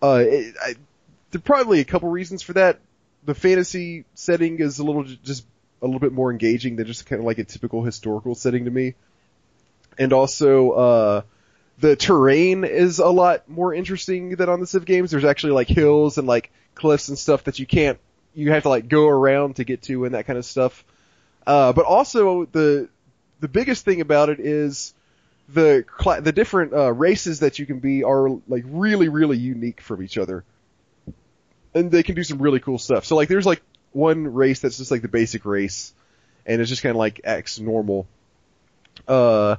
Uh, 0.03 0.25
it, 0.27 0.55
I, 0.61 0.75
there 1.31 1.39
are 1.39 1.43
probably 1.43 1.81
a 1.81 1.85
couple 1.85 2.09
reasons 2.09 2.43
for 2.43 2.55
that. 2.55 2.81
The 3.25 3.35
fantasy 3.35 4.05
setting 4.15 4.61
is 4.61 4.79
a 4.79 4.85
little 4.85 5.05
just 5.05 5.45
a 5.83 5.87
little 5.87 6.01
bit 6.01 6.13
more 6.13 6.31
engaging 6.31 6.77
than 6.77 6.87
just 6.87 7.07
kind 7.07 7.21
of 7.21 7.27
like 7.27 7.39
a 7.39 7.45
typical 7.45 7.83
historical 7.83 8.35
setting 8.35 8.65
to 8.65 8.71
me, 8.71 8.95
and 9.99 10.13
also 10.13 10.71
uh, 10.71 11.23
the 11.79 11.97
terrain 11.97 12.65
is 12.65 12.99
a 12.99 13.09
lot 13.09 13.49
more 13.49 13.75
interesting 13.75 14.37
than 14.37 14.49
on 14.49 14.61
the 14.61 14.67
Civ 14.67 14.85
games. 14.85 15.11
There's 15.11 15.25
actually 15.25 15.53
like 15.53 15.69
hills 15.69 16.19
and 16.19 16.27
like 16.27 16.51
cliffs 16.75 17.09
and 17.09 17.19
stuff 17.19 17.45
that 17.45 17.59
you 17.59 17.67
can't 17.67 17.99
you 18.35 18.51
have 18.53 18.63
to 18.63 18.69
like 18.69 18.89
go 18.89 19.09
around 19.09 19.57
to 19.57 19.65
get 19.65 19.83
to 19.83 20.05
and 20.05 20.15
that 20.15 20.27
kind 20.27 20.39
of 20.39 20.45
stuff. 20.45 20.85
Uh, 21.47 21.73
but 21.73 21.85
also 21.85 22.45
the 22.47 22.89
the 23.41 23.49
biggest 23.49 23.85
thing 23.85 24.01
about 24.01 24.29
it 24.29 24.41
is 24.41 24.95
the 25.49 25.85
the 26.23 26.33
different 26.33 26.73
uh, 26.73 26.93
races 26.93 27.41
that 27.41 27.59
you 27.59 27.67
can 27.67 27.81
be 27.81 28.05
are 28.05 28.29
like 28.49 28.65
really 28.67 29.09
really 29.09 29.39
unique 29.39 29.81
from 29.81 30.03
each 30.03 30.19
other, 30.19 30.45
and 31.75 31.91
they 31.91 32.03
can 32.03 32.15
do 32.15 32.25
some 32.25 32.39
really 32.39 32.61
cool 32.61 32.79
stuff. 32.79 33.05
So 33.05 33.17
like 33.17 33.29
there's 33.29 33.47
like 33.47 33.63
one 33.93 34.33
race 34.33 34.61
that's 34.61 34.79
just 34.79 34.91
like 34.91 35.03
the 35.03 35.09
basic 35.09 35.45
race, 35.45 35.93
and 36.47 36.61
it's 36.61 36.71
just 36.71 36.83
kind 36.83 36.91
of 36.91 36.99
like 36.99 37.21
acts 37.25 37.59
normal. 37.59 38.07
Uh, 39.07 39.57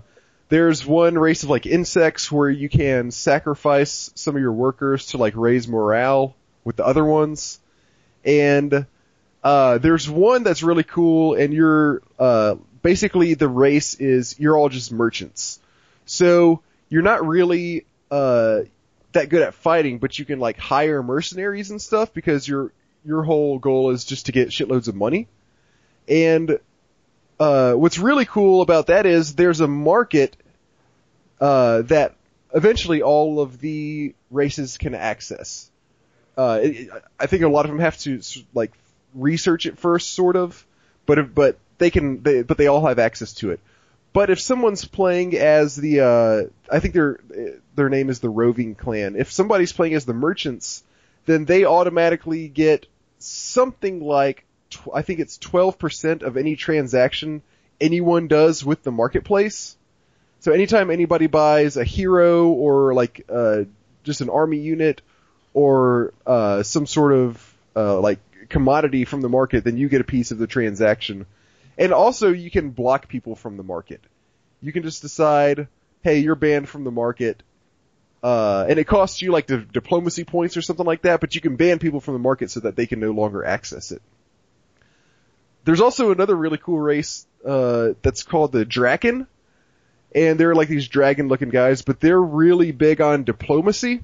there's 0.49 0.85
one 0.85 1.17
race 1.17 1.43
of 1.43 1.49
like 1.49 1.65
insects 1.65 2.31
where 2.31 2.49
you 2.49 2.69
can 2.69 3.11
sacrifice 3.11 4.11
some 4.15 4.35
of 4.35 4.41
your 4.41 4.51
workers 4.51 5.07
to 5.07 5.17
like 5.17 5.33
raise 5.35 5.67
morale 5.67 6.35
with 6.63 6.75
the 6.75 6.85
other 6.85 7.05
ones, 7.05 7.59
and 8.25 8.85
uh, 9.43 9.77
there's 9.77 10.09
one 10.09 10.43
that's 10.43 10.63
really 10.63 10.83
cool, 10.83 11.33
and 11.35 11.53
you're 11.53 12.01
uh, 12.19 12.55
basically 12.81 13.33
the 13.33 13.47
race 13.47 13.95
is 13.95 14.39
you're 14.39 14.57
all 14.57 14.69
just 14.69 14.91
merchants. 14.91 15.59
So 16.05 16.61
you're 16.89 17.01
not 17.01 17.25
really 17.25 17.85
uh, 18.11 18.61
that 19.13 19.29
good 19.29 19.41
at 19.41 19.53
fighting, 19.53 19.97
but 19.97 20.17
you 20.17 20.25
can 20.25 20.39
like 20.39 20.57
hire 20.57 21.03
mercenaries 21.03 21.71
and 21.71 21.81
stuff 21.81 22.13
because 22.13 22.47
your 22.47 22.71
your 23.03 23.23
whole 23.23 23.59
goal 23.59 23.91
is 23.91 24.05
just 24.05 24.27
to 24.27 24.31
get 24.31 24.49
shitloads 24.49 24.87
of 24.87 24.95
money. 24.95 25.27
And 26.07 26.59
uh, 27.39 27.73
what's 27.73 27.97
really 27.97 28.25
cool 28.25 28.61
about 28.61 28.87
that 28.87 29.05
is 29.05 29.35
there's 29.35 29.59
a 29.61 29.67
market 29.67 30.35
uh, 31.39 31.81
that 31.83 32.15
eventually 32.53 33.01
all 33.01 33.39
of 33.39 33.59
the 33.59 34.13
races 34.29 34.77
can 34.77 34.93
access. 34.93 35.69
Uh, 36.37 36.59
it, 36.61 36.89
I 37.19 37.25
think 37.25 37.43
a 37.43 37.47
lot 37.47 37.65
of 37.65 37.71
them 37.71 37.79
have 37.79 37.97
to 37.99 38.21
like 38.53 38.71
research 39.13 39.65
it 39.65 39.77
first, 39.77 40.13
sort 40.13 40.35
of, 40.35 40.65
but 41.05 41.33
but 41.33 41.57
they 41.77 41.89
can, 41.89 42.21
they, 42.21 42.43
but 42.43 42.57
they 42.57 42.67
all 42.67 42.85
have 42.85 42.99
access 42.99 43.33
to 43.35 43.51
it. 43.51 43.59
But 44.13 44.29
if 44.29 44.39
someone's 44.41 44.85
playing 44.85 45.37
as 45.37 45.75
the, 45.75 46.01
uh, 46.01 46.73
I 46.73 46.79
think 46.79 46.93
their 46.93 47.19
their 47.75 47.89
name 47.89 48.09
is 48.09 48.19
the 48.19 48.29
Roving 48.29 48.75
Clan. 48.75 49.15
If 49.15 49.31
somebody's 49.31 49.71
playing 49.71 49.93
as 49.93 50.05
the 50.05 50.13
Merchants, 50.13 50.83
then 51.25 51.45
they 51.45 51.63
automatically 51.65 52.47
get 52.47 52.87
something 53.19 54.01
like, 54.01 54.45
tw- 54.69 54.89
I 54.93 55.01
think 55.01 55.19
it's 55.19 55.37
12% 55.37 56.23
of 56.23 56.35
any 56.35 56.55
transaction 56.55 57.41
anyone 57.79 58.27
does 58.27 58.63
with 58.65 58.83
the 58.83 58.91
marketplace. 58.91 59.75
So 60.41 60.51
anytime 60.51 60.89
anybody 60.89 61.27
buys 61.27 61.77
a 61.77 61.83
hero 61.83 62.47
or 62.49 62.93
like 62.93 63.25
uh, 63.29 63.63
just 64.03 64.21
an 64.21 64.29
army 64.29 64.57
unit 64.57 65.01
or 65.53 66.13
uh, 66.25 66.63
some 66.63 66.85
sort 66.85 67.13
of 67.13 67.53
uh, 67.75 67.99
like 67.99 68.19
commodity 68.49 69.05
from 69.05 69.21
the 69.21 69.29
market, 69.29 69.63
then 69.63 69.77
you 69.77 69.87
get 69.87 70.01
a 70.01 70.05
piece 70.05 70.31
of 70.31 70.37
the 70.37 70.47
transaction. 70.47 71.25
And 71.77 71.93
also, 71.93 72.31
you 72.31 72.51
can 72.51 72.71
block 72.71 73.07
people 73.07 73.35
from 73.35 73.57
the 73.57 73.63
market. 73.63 74.01
You 74.61 74.71
can 74.71 74.83
just 74.83 75.01
decide, 75.01 75.67
hey, 76.03 76.19
you're 76.19 76.35
banned 76.35 76.69
from 76.69 76.83
the 76.83 76.91
market, 76.91 77.41
uh, 78.23 78.65
and 78.69 78.77
it 78.77 78.85
costs 78.85 79.21
you 79.21 79.31
like 79.31 79.47
the 79.47 79.57
diplomacy 79.57 80.23
points 80.23 80.55
or 80.55 80.61
something 80.61 80.85
like 80.85 81.01
that, 81.03 81.21
but 81.21 81.33
you 81.33 81.41
can 81.41 81.55
ban 81.55 81.79
people 81.79 81.99
from 81.99 82.13
the 82.13 82.19
market 82.19 82.51
so 82.51 82.59
that 82.59 82.75
they 82.75 82.85
can 82.85 82.99
no 82.99 83.11
longer 83.11 83.43
access 83.43 83.91
it. 83.91 84.01
There's 85.63 85.81
also 85.81 86.11
another 86.11 86.35
really 86.35 86.57
cool 86.57 86.79
race 86.79 87.25
uh, 87.45 87.89
that's 88.01 88.23
called 88.23 88.51
the 88.51 88.65
Drakken, 88.65 89.25
and 90.13 90.39
they're 90.39 90.55
like 90.55 90.67
these 90.67 90.87
dragon-looking 90.87 91.49
guys, 91.49 91.81
but 91.81 91.99
they're 91.99 92.21
really 92.21 92.71
big 92.71 93.01
on 93.01 93.23
diplomacy. 93.23 94.01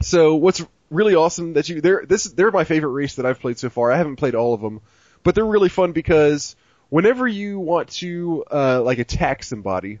So 0.00 0.34
what's 0.34 0.64
really 0.90 1.14
awesome 1.14 1.54
that 1.54 1.68
you 1.68 1.80
they're 1.80 2.04
this 2.06 2.24
they're 2.24 2.50
my 2.50 2.64
favorite 2.64 2.90
race 2.90 3.14
that 3.14 3.24
I've 3.24 3.40
played 3.40 3.58
so 3.58 3.70
far. 3.70 3.90
I 3.90 3.96
haven't 3.96 4.16
played 4.16 4.34
all 4.34 4.52
of 4.52 4.60
them, 4.60 4.80
but 5.22 5.34
they're 5.34 5.44
really 5.44 5.68
fun 5.68 5.92
because 5.92 6.54
whenever 6.92 7.26
you 7.26 7.58
want 7.58 7.88
to 7.88 8.44
uh, 8.52 8.82
like 8.82 8.98
attack 8.98 9.42
somebody, 9.42 9.98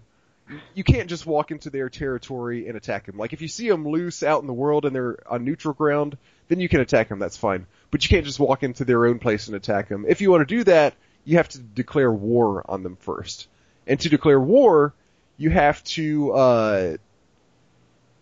you 0.74 0.84
can't 0.84 1.08
just 1.08 1.24
walk 1.24 1.50
into 1.50 1.70
their 1.70 1.88
territory 1.88 2.68
and 2.68 2.76
attack 2.76 3.06
them. 3.06 3.16
Like 3.16 3.32
if 3.32 3.40
you 3.40 3.48
see 3.48 3.66
them 3.66 3.88
loose 3.88 4.22
out 4.22 4.42
in 4.42 4.46
the 4.46 4.52
world 4.52 4.84
and 4.84 4.94
they're 4.94 5.16
on 5.26 5.42
neutral 5.42 5.72
ground, 5.72 6.18
then 6.48 6.60
you 6.60 6.68
can 6.68 6.80
attack 6.80 7.08
them. 7.08 7.18
That's 7.18 7.38
fine. 7.38 7.66
But 7.90 8.04
you 8.04 8.10
can't 8.10 8.26
just 8.26 8.38
walk 8.38 8.62
into 8.62 8.84
their 8.84 9.06
own 9.06 9.20
place 9.20 9.46
and 9.46 9.56
attack 9.56 9.88
them. 9.88 10.04
If 10.06 10.20
you 10.20 10.30
want 10.30 10.46
to 10.46 10.54
do 10.54 10.64
that, 10.64 10.92
you 11.24 11.38
have 11.38 11.48
to 11.50 11.60
declare 11.60 12.12
war 12.12 12.62
on 12.68 12.82
them 12.82 12.96
first. 12.96 13.48
And 13.86 13.98
to 14.00 14.10
declare 14.10 14.38
war, 14.38 14.92
you 15.38 15.48
have 15.48 15.82
to 15.84 16.32
uh, 16.32 16.96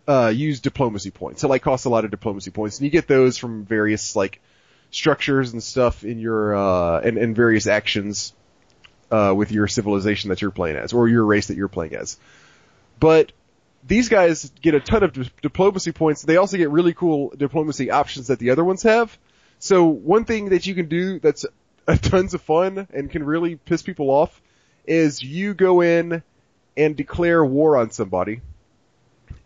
uh, 0.07 0.33
use 0.33 0.61
diplomacy 0.61 1.11
points. 1.11 1.43
It 1.43 1.49
like 1.49 1.63
costs 1.63 1.87
a 1.87 1.91
lot 1.91 2.05
of 2.05 2.13
diplomacy 2.13 2.53
points, 2.53 2.79
and 2.79 2.85
you 2.85 2.91
get 2.93 3.09
those 3.09 3.37
from 3.37 3.65
various 3.65 4.15
like 4.15 4.41
structures 4.93 5.53
and 5.53 5.61
stuff 5.61 6.05
in 6.05 6.21
your 6.21 6.55
uh, 6.55 7.01
and, 7.01 7.19
and 7.19 7.35
various 7.35 7.67
actions 7.67 8.33
uh, 9.11 9.35
with 9.37 9.53
your 9.53 9.67
civilization 9.69 10.31
that 10.31 10.41
you're 10.41 10.51
playing 10.51 10.77
as, 10.77 10.93
or 10.93 11.09
your 11.09 11.25
race 11.25 11.49
that 11.49 11.57
you're 11.57 11.69
playing 11.69 11.95
as. 11.95 12.17
But 12.99 13.33
these 13.87 14.09
guys 14.09 14.51
get 14.61 14.75
a 14.75 14.81
ton 14.81 15.03
of 15.03 15.13
di- 15.13 15.31
diplomacy 15.43 15.93
points. 15.93 16.23
They 16.23 16.37
also 16.37 16.57
get 16.57 16.71
really 16.71 16.93
cool 16.93 17.33
diplomacy 17.37 17.91
options 17.91 18.29
that 18.29 18.39
the 18.39 18.51
other 18.51 18.65
ones 18.65 18.83
have. 18.83 19.17
So 19.59 19.87
one 19.87 20.25
thing 20.25 20.51
that 20.51 20.67
you 20.67 20.75
can 20.75 20.89
do 20.89 21.19
that's 21.19 21.47
a 21.87 21.97
tons 21.97 22.35
of 22.35 22.43
fun 22.43 22.87
and 22.93 23.11
can 23.11 23.25
really 23.25 23.57
piss 23.57 23.83
people 23.83 24.11
off 24.11 24.41
is 24.87 25.23
you 25.23 25.55
go 25.55 25.81
in 25.81 26.23
and 26.77 26.97
declare 26.97 27.45
war 27.45 27.77
on 27.77 27.91
somebody 27.91 28.41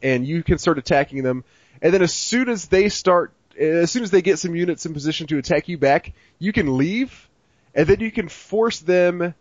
and 0.02 0.26
you 0.26 0.42
can 0.42 0.58
start 0.58 0.78
attacking 0.78 1.22
them. 1.22 1.44
And 1.80 1.92
then 1.92 2.02
as 2.02 2.12
soon 2.12 2.48
as 2.48 2.68
they 2.68 2.88
start, 2.88 3.32
as 3.58 3.90
soon 3.90 4.02
as 4.02 4.10
they 4.10 4.22
get 4.22 4.38
some 4.38 4.54
units 4.54 4.86
in 4.86 4.92
position 4.94 5.26
to 5.28 5.38
attack 5.38 5.68
you 5.68 5.78
back, 5.78 6.12
you 6.38 6.52
can 6.52 6.76
leave 6.76 7.28
and 7.74 7.86
then 7.86 8.00
you 8.00 8.10
can 8.10 8.28
force 8.28 8.80
them 8.80 9.34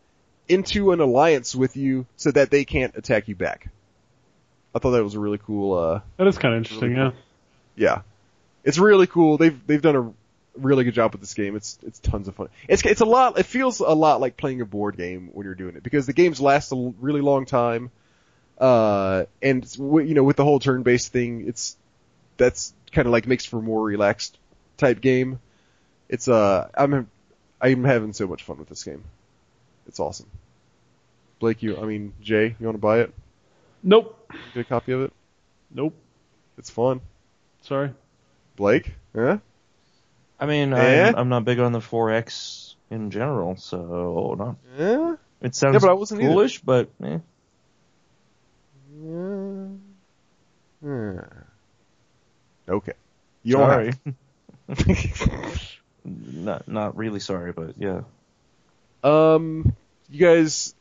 into 0.48 0.92
an 0.92 1.00
alliance 1.00 1.56
with 1.56 1.78
you 1.78 2.06
so 2.18 2.32
that 2.32 2.52
they 2.52 2.66
can't 2.66 2.96
attack 2.96 3.28
you 3.28 3.36
back. 3.36 3.70
I 4.76 4.80
thought 4.80 4.92
that 4.92 5.04
was 5.04 5.16
a 5.16 5.20
really 5.20 5.38
cool, 5.38 5.78
uh, 5.78 6.02
That 6.18 6.28
is 6.28 6.38
kind 6.38 6.56
of 6.56 6.58
interesting, 6.60 6.96
Really 6.96 7.14
yeah. 7.76 7.96
yeah. 7.96 8.02
It's 8.64 8.78
really 8.78 9.08
cool. 9.08 9.38
They've, 9.38 9.68
they've 9.68 9.82
done 9.82 9.96
a 9.96 10.14
really 10.60 10.84
good 10.84 10.94
job 10.94 11.12
with 11.12 11.22
this 11.22 11.34
game. 11.34 11.56
It's, 11.56 11.78
it's 11.84 12.00
tons 12.00 12.28
of 12.28 12.36
fun. 12.36 12.50
It's, 12.68 12.84
it's 12.86 13.02
a 13.02 13.06
lot, 13.06 13.38
it 13.38 13.46
feels 13.46 13.80
a 13.80 13.86
lot 13.90 14.20
like 14.20 14.36
playing 14.36 14.62
a 14.62 14.66
board 14.66 14.98
game 14.98 15.30
when 15.34 15.46
you're 15.46 15.56
doing 15.56 15.76
it 15.76 15.84
because 15.84 16.06
the 16.06 16.14
games 16.14 16.42
last 16.42 16.72
a 16.72 16.94
really 17.00 17.22
long 17.22 17.46
time. 17.46 17.92
Uh, 18.58 19.26
and 19.42 19.64
it's 19.64 19.76
w- 19.76 20.08
you 20.08 20.14
know, 20.16 20.24
with 20.24 20.38
the 20.38 20.44
whole 20.44 20.60
turn-based 20.60 21.12
thing, 21.12 21.48
it's, 21.48 21.78
that's 22.38 22.74
kind 22.92 23.08
of 23.08 23.12
like 23.12 23.28
makes 23.28 23.46
for 23.46 23.60
a 23.60 23.62
more 23.62 23.84
relaxed 23.84 24.38
type 24.78 25.02
game. 25.02 25.40
It's, 26.10 26.28
uh, 26.28 26.70
I'm, 26.76 27.10
I'm 27.62 27.84
having 27.84 28.14
so 28.14 28.28
much 28.28 28.44
fun 28.44 28.58
with 28.58 28.70
this 28.70 28.84
game. 28.84 29.04
It's 29.88 30.00
awesome. 30.00 30.30
Blake, 31.40 31.62
you, 31.64 31.78
I 31.78 31.84
mean, 31.86 32.14
Jay, 32.22 32.56
you 32.60 32.66
want 32.66 32.76
to 32.76 32.82
buy 32.82 33.00
it? 33.02 33.14
Nope. 33.84 34.32
Get 34.54 34.62
a 34.62 34.64
copy 34.64 34.94
of 34.94 35.02
it? 35.02 35.14
Nope. 35.72 35.94
It's 36.58 36.70
fun. 36.70 37.02
Sorry. 37.62 37.92
Blake? 38.56 38.94
Huh? 39.16 39.38
I 40.40 40.46
mean, 40.46 40.74
Eh? 40.74 41.08
I'm, 41.10 41.16
I'm 41.16 41.30
not 41.30 41.46
big 41.46 41.60
on 41.60 41.72
the 41.72 41.80
4X 41.80 42.76
in 42.90 43.12
general, 43.12 43.56
so 43.58 44.36
not. 44.38 44.56
Yeah? 44.78 45.16
It 45.42 45.56
sounds 45.56 45.74
Yeah, 45.76 45.80
but 45.80 45.90
I 45.90 45.94
wasn't 45.94 46.22
either. 46.22 46.32
foolish, 46.32 46.60
but 46.62 46.90
eh. 47.04 47.18
Yeah. 49.04 49.68
Hmm. 50.82 51.18
Okay. 52.70 52.94
You 53.44 53.58
don't 53.58 53.70
sorry. 53.70 53.94
have. 54.06 55.78
not 56.06 56.68
not 56.68 56.96
really 56.98 57.20
sorry, 57.20 57.52
but 57.52 57.76
yeah. 57.78 58.02
Um, 59.04 59.76
you 60.10 60.20
guys 60.20 60.76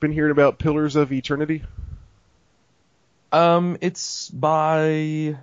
been 0.00 0.12
hearing 0.12 0.30
about 0.32 0.58
Pillars 0.58 0.96
of 0.96 1.12
Eternity? 1.12 1.62
Um, 3.32 3.78
it's 3.80 4.30
by. 4.30 5.36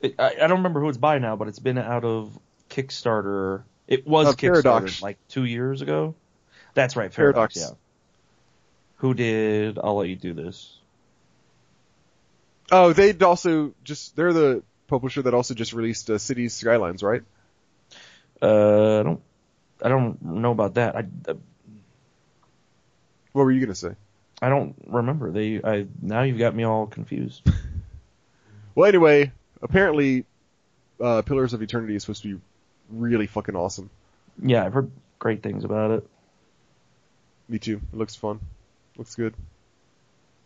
It, 0.00 0.14
I, 0.18 0.34
I 0.42 0.46
don't 0.46 0.58
remember 0.58 0.80
who 0.80 0.88
it's 0.88 0.98
by 0.98 1.18
now, 1.18 1.36
but 1.36 1.48
it's 1.48 1.58
been 1.58 1.78
out 1.78 2.04
of 2.04 2.38
Kickstarter. 2.70 3.62
It 3.86 4.06
was 4.06 4.28
Uh, 4.28 4.32
Kickstarter 4.32 4.62
Paradox. 4.62 5.02
like 5.02 5.18
two 5.28 5.44
years 5.44 5.82
ago. 5.82 6.14
That's 6.74 6.96
right, 6.96 7.12
Paradox. 7.12 7.54
Paradox. 7.54 7.72
Yeah. 7.72 7.76
Who 8.96 9.14
did? 9.14 9.78
I'll 9.78 9.96
let 9.96 10.08
you 10.08 10.16
do 10.16 10.32
this. 10.34 10.78
Oh, 12.72 12.92
they'd 12.92 13.22
also 13.22 13.74
just, 13.84 14.16
they're 14.16 14.32
the 14.32 14.62
publisher 14.88 15.22
that 15.22 15.34
also 15.34 15.54
just 15.54 15.72
released 15.72 16.10
uh, 16.10 16.18
Cities 16.18 16.54
Skylines, 16.54 17.02
right? 17.02 17.22
Uh, 18.42 19.00
I 19.00 19.02
don't. 19.02 19.20
I 19.82 19.88
don't 19.88 20.20
know 20.22 20.52
about 20.52 20.74
that. 20.74 20.96
I, 20.96 21.04
What 23.32 23.44
were 23.44 23.50
you 23.52 23.60
gonna 23.60 23.74
say? 23.74 23.94
I 24.40 24.48
don't 24.48 24.74
remember. 24.86 25.30
They. 25.30 25.60
I 25.62 25.86
now 26.00 26.22
you've 26.22 26.38
got 26.38 26.54
me 26.54 26.64
all 26.64 26.86
confused. 26.86 27.42
Well, 28.74 28.86
anyway, 28.86 29.32
apparently, 29.62 30.26
uh, 31.00 31.22
Pillars 31.22 31.54
of 31.54 31.62
Eternity 31.62 31.96
is 31.96 32.02
supposed 32.02 32.20
to 32.24 32.34
be 32.36 32.42
really 32.90 33.26
fucking 33.26 33.56
awesome. 33.56 33.88
yeah, 34.38 34.66
I've 34.66 34.74
heard 34.74 34.90
great 35.18 35.42
things 35.42 35.64
about 35.64 35.92
it. 35.92 36.06
Me 37.48 37.58
too. 37.58 37.80
It 37.90 37.96
looks 37.96 38.14
fun. 38.14 38.38
Looks 38.98 39.14
good. 39.14 39.32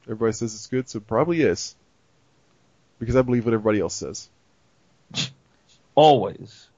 Everybody 0.05 0.33
says 0.33 0.55
it's 0.55 0.69
good, 0.69 0.89
so 0.89 0.99
it 0.99 1.09
probably 1.09 1.43
is. 1.43 1.75
Because 3.01 3.17
I 3.17 3.23
believe 3.23 3.45
what 3.47 3.53
everybody 3.53 3.81
else 3.81 3.97
says. 3.97 4.29
Always. 5.97 6.69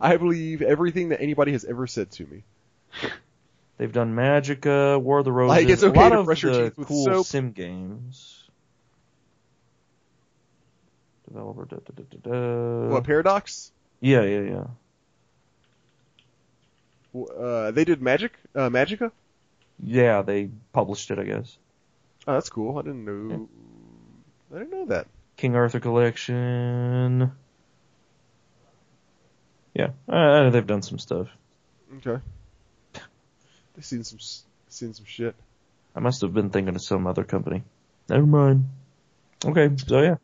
I 0.00 0.16
believe 0.16 0.62
everything 0.62 1.10
that 1.10 1.20
anybody 1.20 1.52
has 1.52 1.64
ever 1.64 1.86
said 1.86 2.10
to 2.12 2.26
me. 2.26 2.42
They've 3.78 3.92
done 3.92 4.14
Magicka, 4.14 5.00
War 5.00 5.18
of 5.18 5.24
the 5.24 5.32
Roses, 5.32 5.48
Like, 5.56 5.68
it's 5.68 5.82
a 5.82 5.88
okay 5.88 6.00
lot 6.00 6.08
to 6.10 6.18
of 6.20 6.24
brush 6.26 6.42
your 6.42 6.70
the 6.70 6.84
cool 6.84 7.04
soap. 7.04 7.26
sim 7.26 7.52
games. 7.52 8.42
Developer, 11.28 11.64
da, 11.66 11.76
da, 11.76 11.92
da, 11.94 12.02
da, 12.10 12.30
da. 12.30 12.88
What, 12.88 13.04
Paradox? 13.04 13.72
Yeah, 14.00 14.22
yeah, 14.22 14.64
yeah. 17.14 17.20
Uh, 17.20 17.70
they 17.72 17.84
did 17.84 18.00
Magic? 18.00 18.32
Uh, 18.54 18.68
Magicka? 18.68 19.10
Yeah, 19.82 20.22
they 20.22 20.50
published 20.72 21.10
it, 21.10 21.18
I 21.18 21.24
guess. 21.24 21.56
Oh, 22.26 22.34
that's 22.34 22.48
cool. 22.50 22.78
I 22.78 22.82
didn't 22.82 23.04
know. 23.04 23.48
I 24.54 24.58
didn't 24.58 24.70
know 24.70 24.86
that. 24.86 25.06
King 25.36 25.54
Arthur 25.56 25.80
Collection. 25.80 27.32
Yeah, 29.76 29.90
uh, 30.08 30.48
they've 30.48 30.66
done 30.66 30.80
some 30.80 30.98
stuff. 30.98 31.28
Okay. 31.98 32.22
They've 33.74 33.84
seen 33.84 34.04
some, 34.04 34.18
seen 34.70 34.94
some 34.94 35.04
shit. 35.04 35.34
I 35.94 36.00
must 36.00 36.22
have 36.22 36.32
been 36.32 36.48
thinking 36.48 36.74
of 36.74 36.80
some 36.80 37.06
other 37.06 37.24
company. 37.24 37.62
Never 38.08 38.24
mind. 38.24 38.70
Okay, 39.44 39.70
so 39.76 40.00
yeah. 40.00 40.16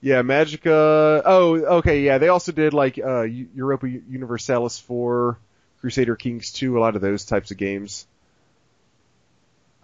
Yeah, 0.00 0.22
Magicka. 0.22 1.22
Oh, 1.24 1.54
okay. 1.78 2.00
Yeah, 2.00 2.18
they 2.18 2.26
also 2.26 2.50
did 2.50 2.74
like 2.74 2.98
uh, 2.98 3.22
Europa 3.22 3.88
Universalis 3.88 4.80
4, 4.80 5.38
Crusader 5.80 6.16
Kings 6.16 6.50
2, 6.50 6.76
a 6.76 6.80
lot 6.80 6.96
of 6.96 7.02
those 7.02 7.24
types 7.26 7.52
of 7.52 7.56
games. 7.56 8.04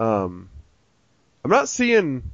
Um, 0.00 0.48
I'm 1.44 1.52
not 1.52 1.68
seeing 1.68 2.32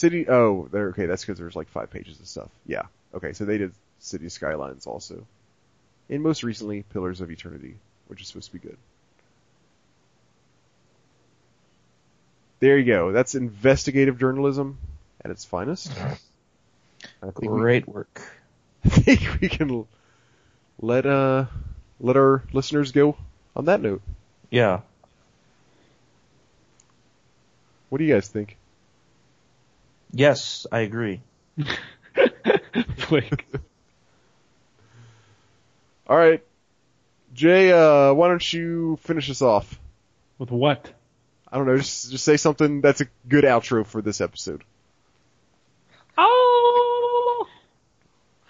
City. 0.00 0.26
Oh, 0.26 0.66
there. 0.72 0.88
Okay, 0.88 1.04
that's 1.04 1.22
because 1.22 1.38
there's 1.38 1.54
like 1.54 1.68
five 1.68 1.90
pages 1.90 2.18
of 2.18 2.26
stuff. 2.26 2.48
Yeah. 2.66 2.84
Okay, 3.14 3.34
so 3.34 3.44
they 3.44 3.58
did 3.58 3.72
City 3.98 4.30
Skylines 4.30 4.86
also, 4.86 5.26
and 6.08 6.22
most 6.22 6.42
recently 6.42 6.84
Pillars 6.84 7.20
of 7.20 7.30
Eternity, 7.30 7.76
which 8.08 8.22
is 8.22 8.28
supposed 8.28 8.46
to 8.46 8.58
be 8.58 8.66
good. 8.66 8.78
There 12.60 12.78
you 12.78 12.86
go. 12.86 13.12
That's 13.12 13.34
investigative 13.34 14.18
journalism 14.18 14.78
at 15.22 15.30
its 15.30 15.44
finest. 15.44 15.92
Think 17.20 17.40
we, 17.42 17.48
Great 17.48 17.86
work. 17.86 18.22
I 18.84 18.88
think 18.88 19.40
we 19.42 19.48
can 19.48 19.86
let 20.80 21.04
uh 21.04 21.44
let 21.98 22.16
our 22.16 22.42
listeners 22.54 22.92
go 22.92 23.16
on 23.54 23.66
that 23.66 23.82
note. 23.82 24.00
Yeah. 24.50 24.80
What 27.90 27.98
do 27.98 28.04
you 28.04 28.14
guys 28.14 28.28
think? 28.28 28.56
Yes, 30.12 30.66
I 30.70 30.80
agree. 30.80 31.20
Blake. 33.08 33.46
All 36.06 36.16
right, 36.16 36.44
Jay. 37.34 37.72
Uh, 37.72 38.12
why 38.14 38.28
don't 38.28 38.52
you 38.52 38.98
finish 39.02 39.30
us 39.30 39.42
off? 39.42 39.78
With 40.38 40.50
what? 40.50 40.92
I 41.52 41.56
don't 41.56 41.66
know. 41.66 41.76
Just 41.76 42.10
just 42.10 42.24
say 42.24 42.36
something 42.36 42.80
that's 42.80 43.00
a 43.00 43.06
good 43.28 43.44
outro 43.44 43.86
for 43.86 44.02
this 44.02 44.20
episode. 44.20 44.64
Oh! 46.18 47.46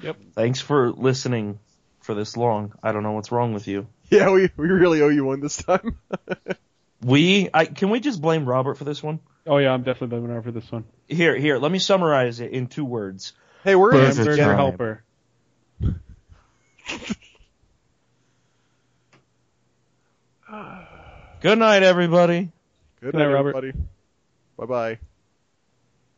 Yep. 0.01 0.17
Thanks 0.35 0.61
for 0.61 0.91
listening 0.93 1.59
for 2.01 2.15
this 2.15 2.37
long. 2.37 2.73
I 2.83 2.93
don't 2.93 3.03
know 3.03 3.13
what's 3.13 3.33
wrong 3.33 3.53
with 3.55 3.69
you. 3.69 3.87
Yeah, 4.11 4.33
we 4.33 4.51
we 4.57 4.67
really 4.67 5.03
owe 5.03 5.09
you 5.09 5.25
one 5.25 5.39
this 5.39 5.59
time. 5.59 5.97
We, 7.03 7.49
I, 7.55 7.65
can 7.65 7.91
we 7.91 8.01
just 8.01 8.21
blame 8.21 8.45
Robert 8.45 8.77
for 8.77 8.85
this 8.85 9.03
one? 9.03 9.21
Oh 9.47 9.59
yeah, 9.59 9.73
I'm 9.73 9.83
definitely 9.83 10.17
the 10.19 10.23
winner 10.23 10.43
for 10.43 10.53
this 10.53 10.71
one. 10.71 10.85
Here, 11.09 11.37
here. 11.37 11.59
Let 11.59 11.73
me 11.73 11.79
summarize 11.79 12.41
it 12.41 12.53
in 12.53 12.67
two 12.67 12.85
words. 12.85 13.33
Hey, 13.65 13.75
we're 13.75 13.93
in 13.93 14.15
Perfect 14.15 14.39
helper. 14.39 15.03
Good 21.41 21.59
night, 21.59 21.83
everybody. 21.83 22.51
Good 23.01 23.13
Good 23.13 23.15
night, 23.15 23.27
night, 23.27 23.33
Robert. 23.33 23.57
everybody. 23.57 23.87
Bye 24.59 24.67
bye. 24.67 24.99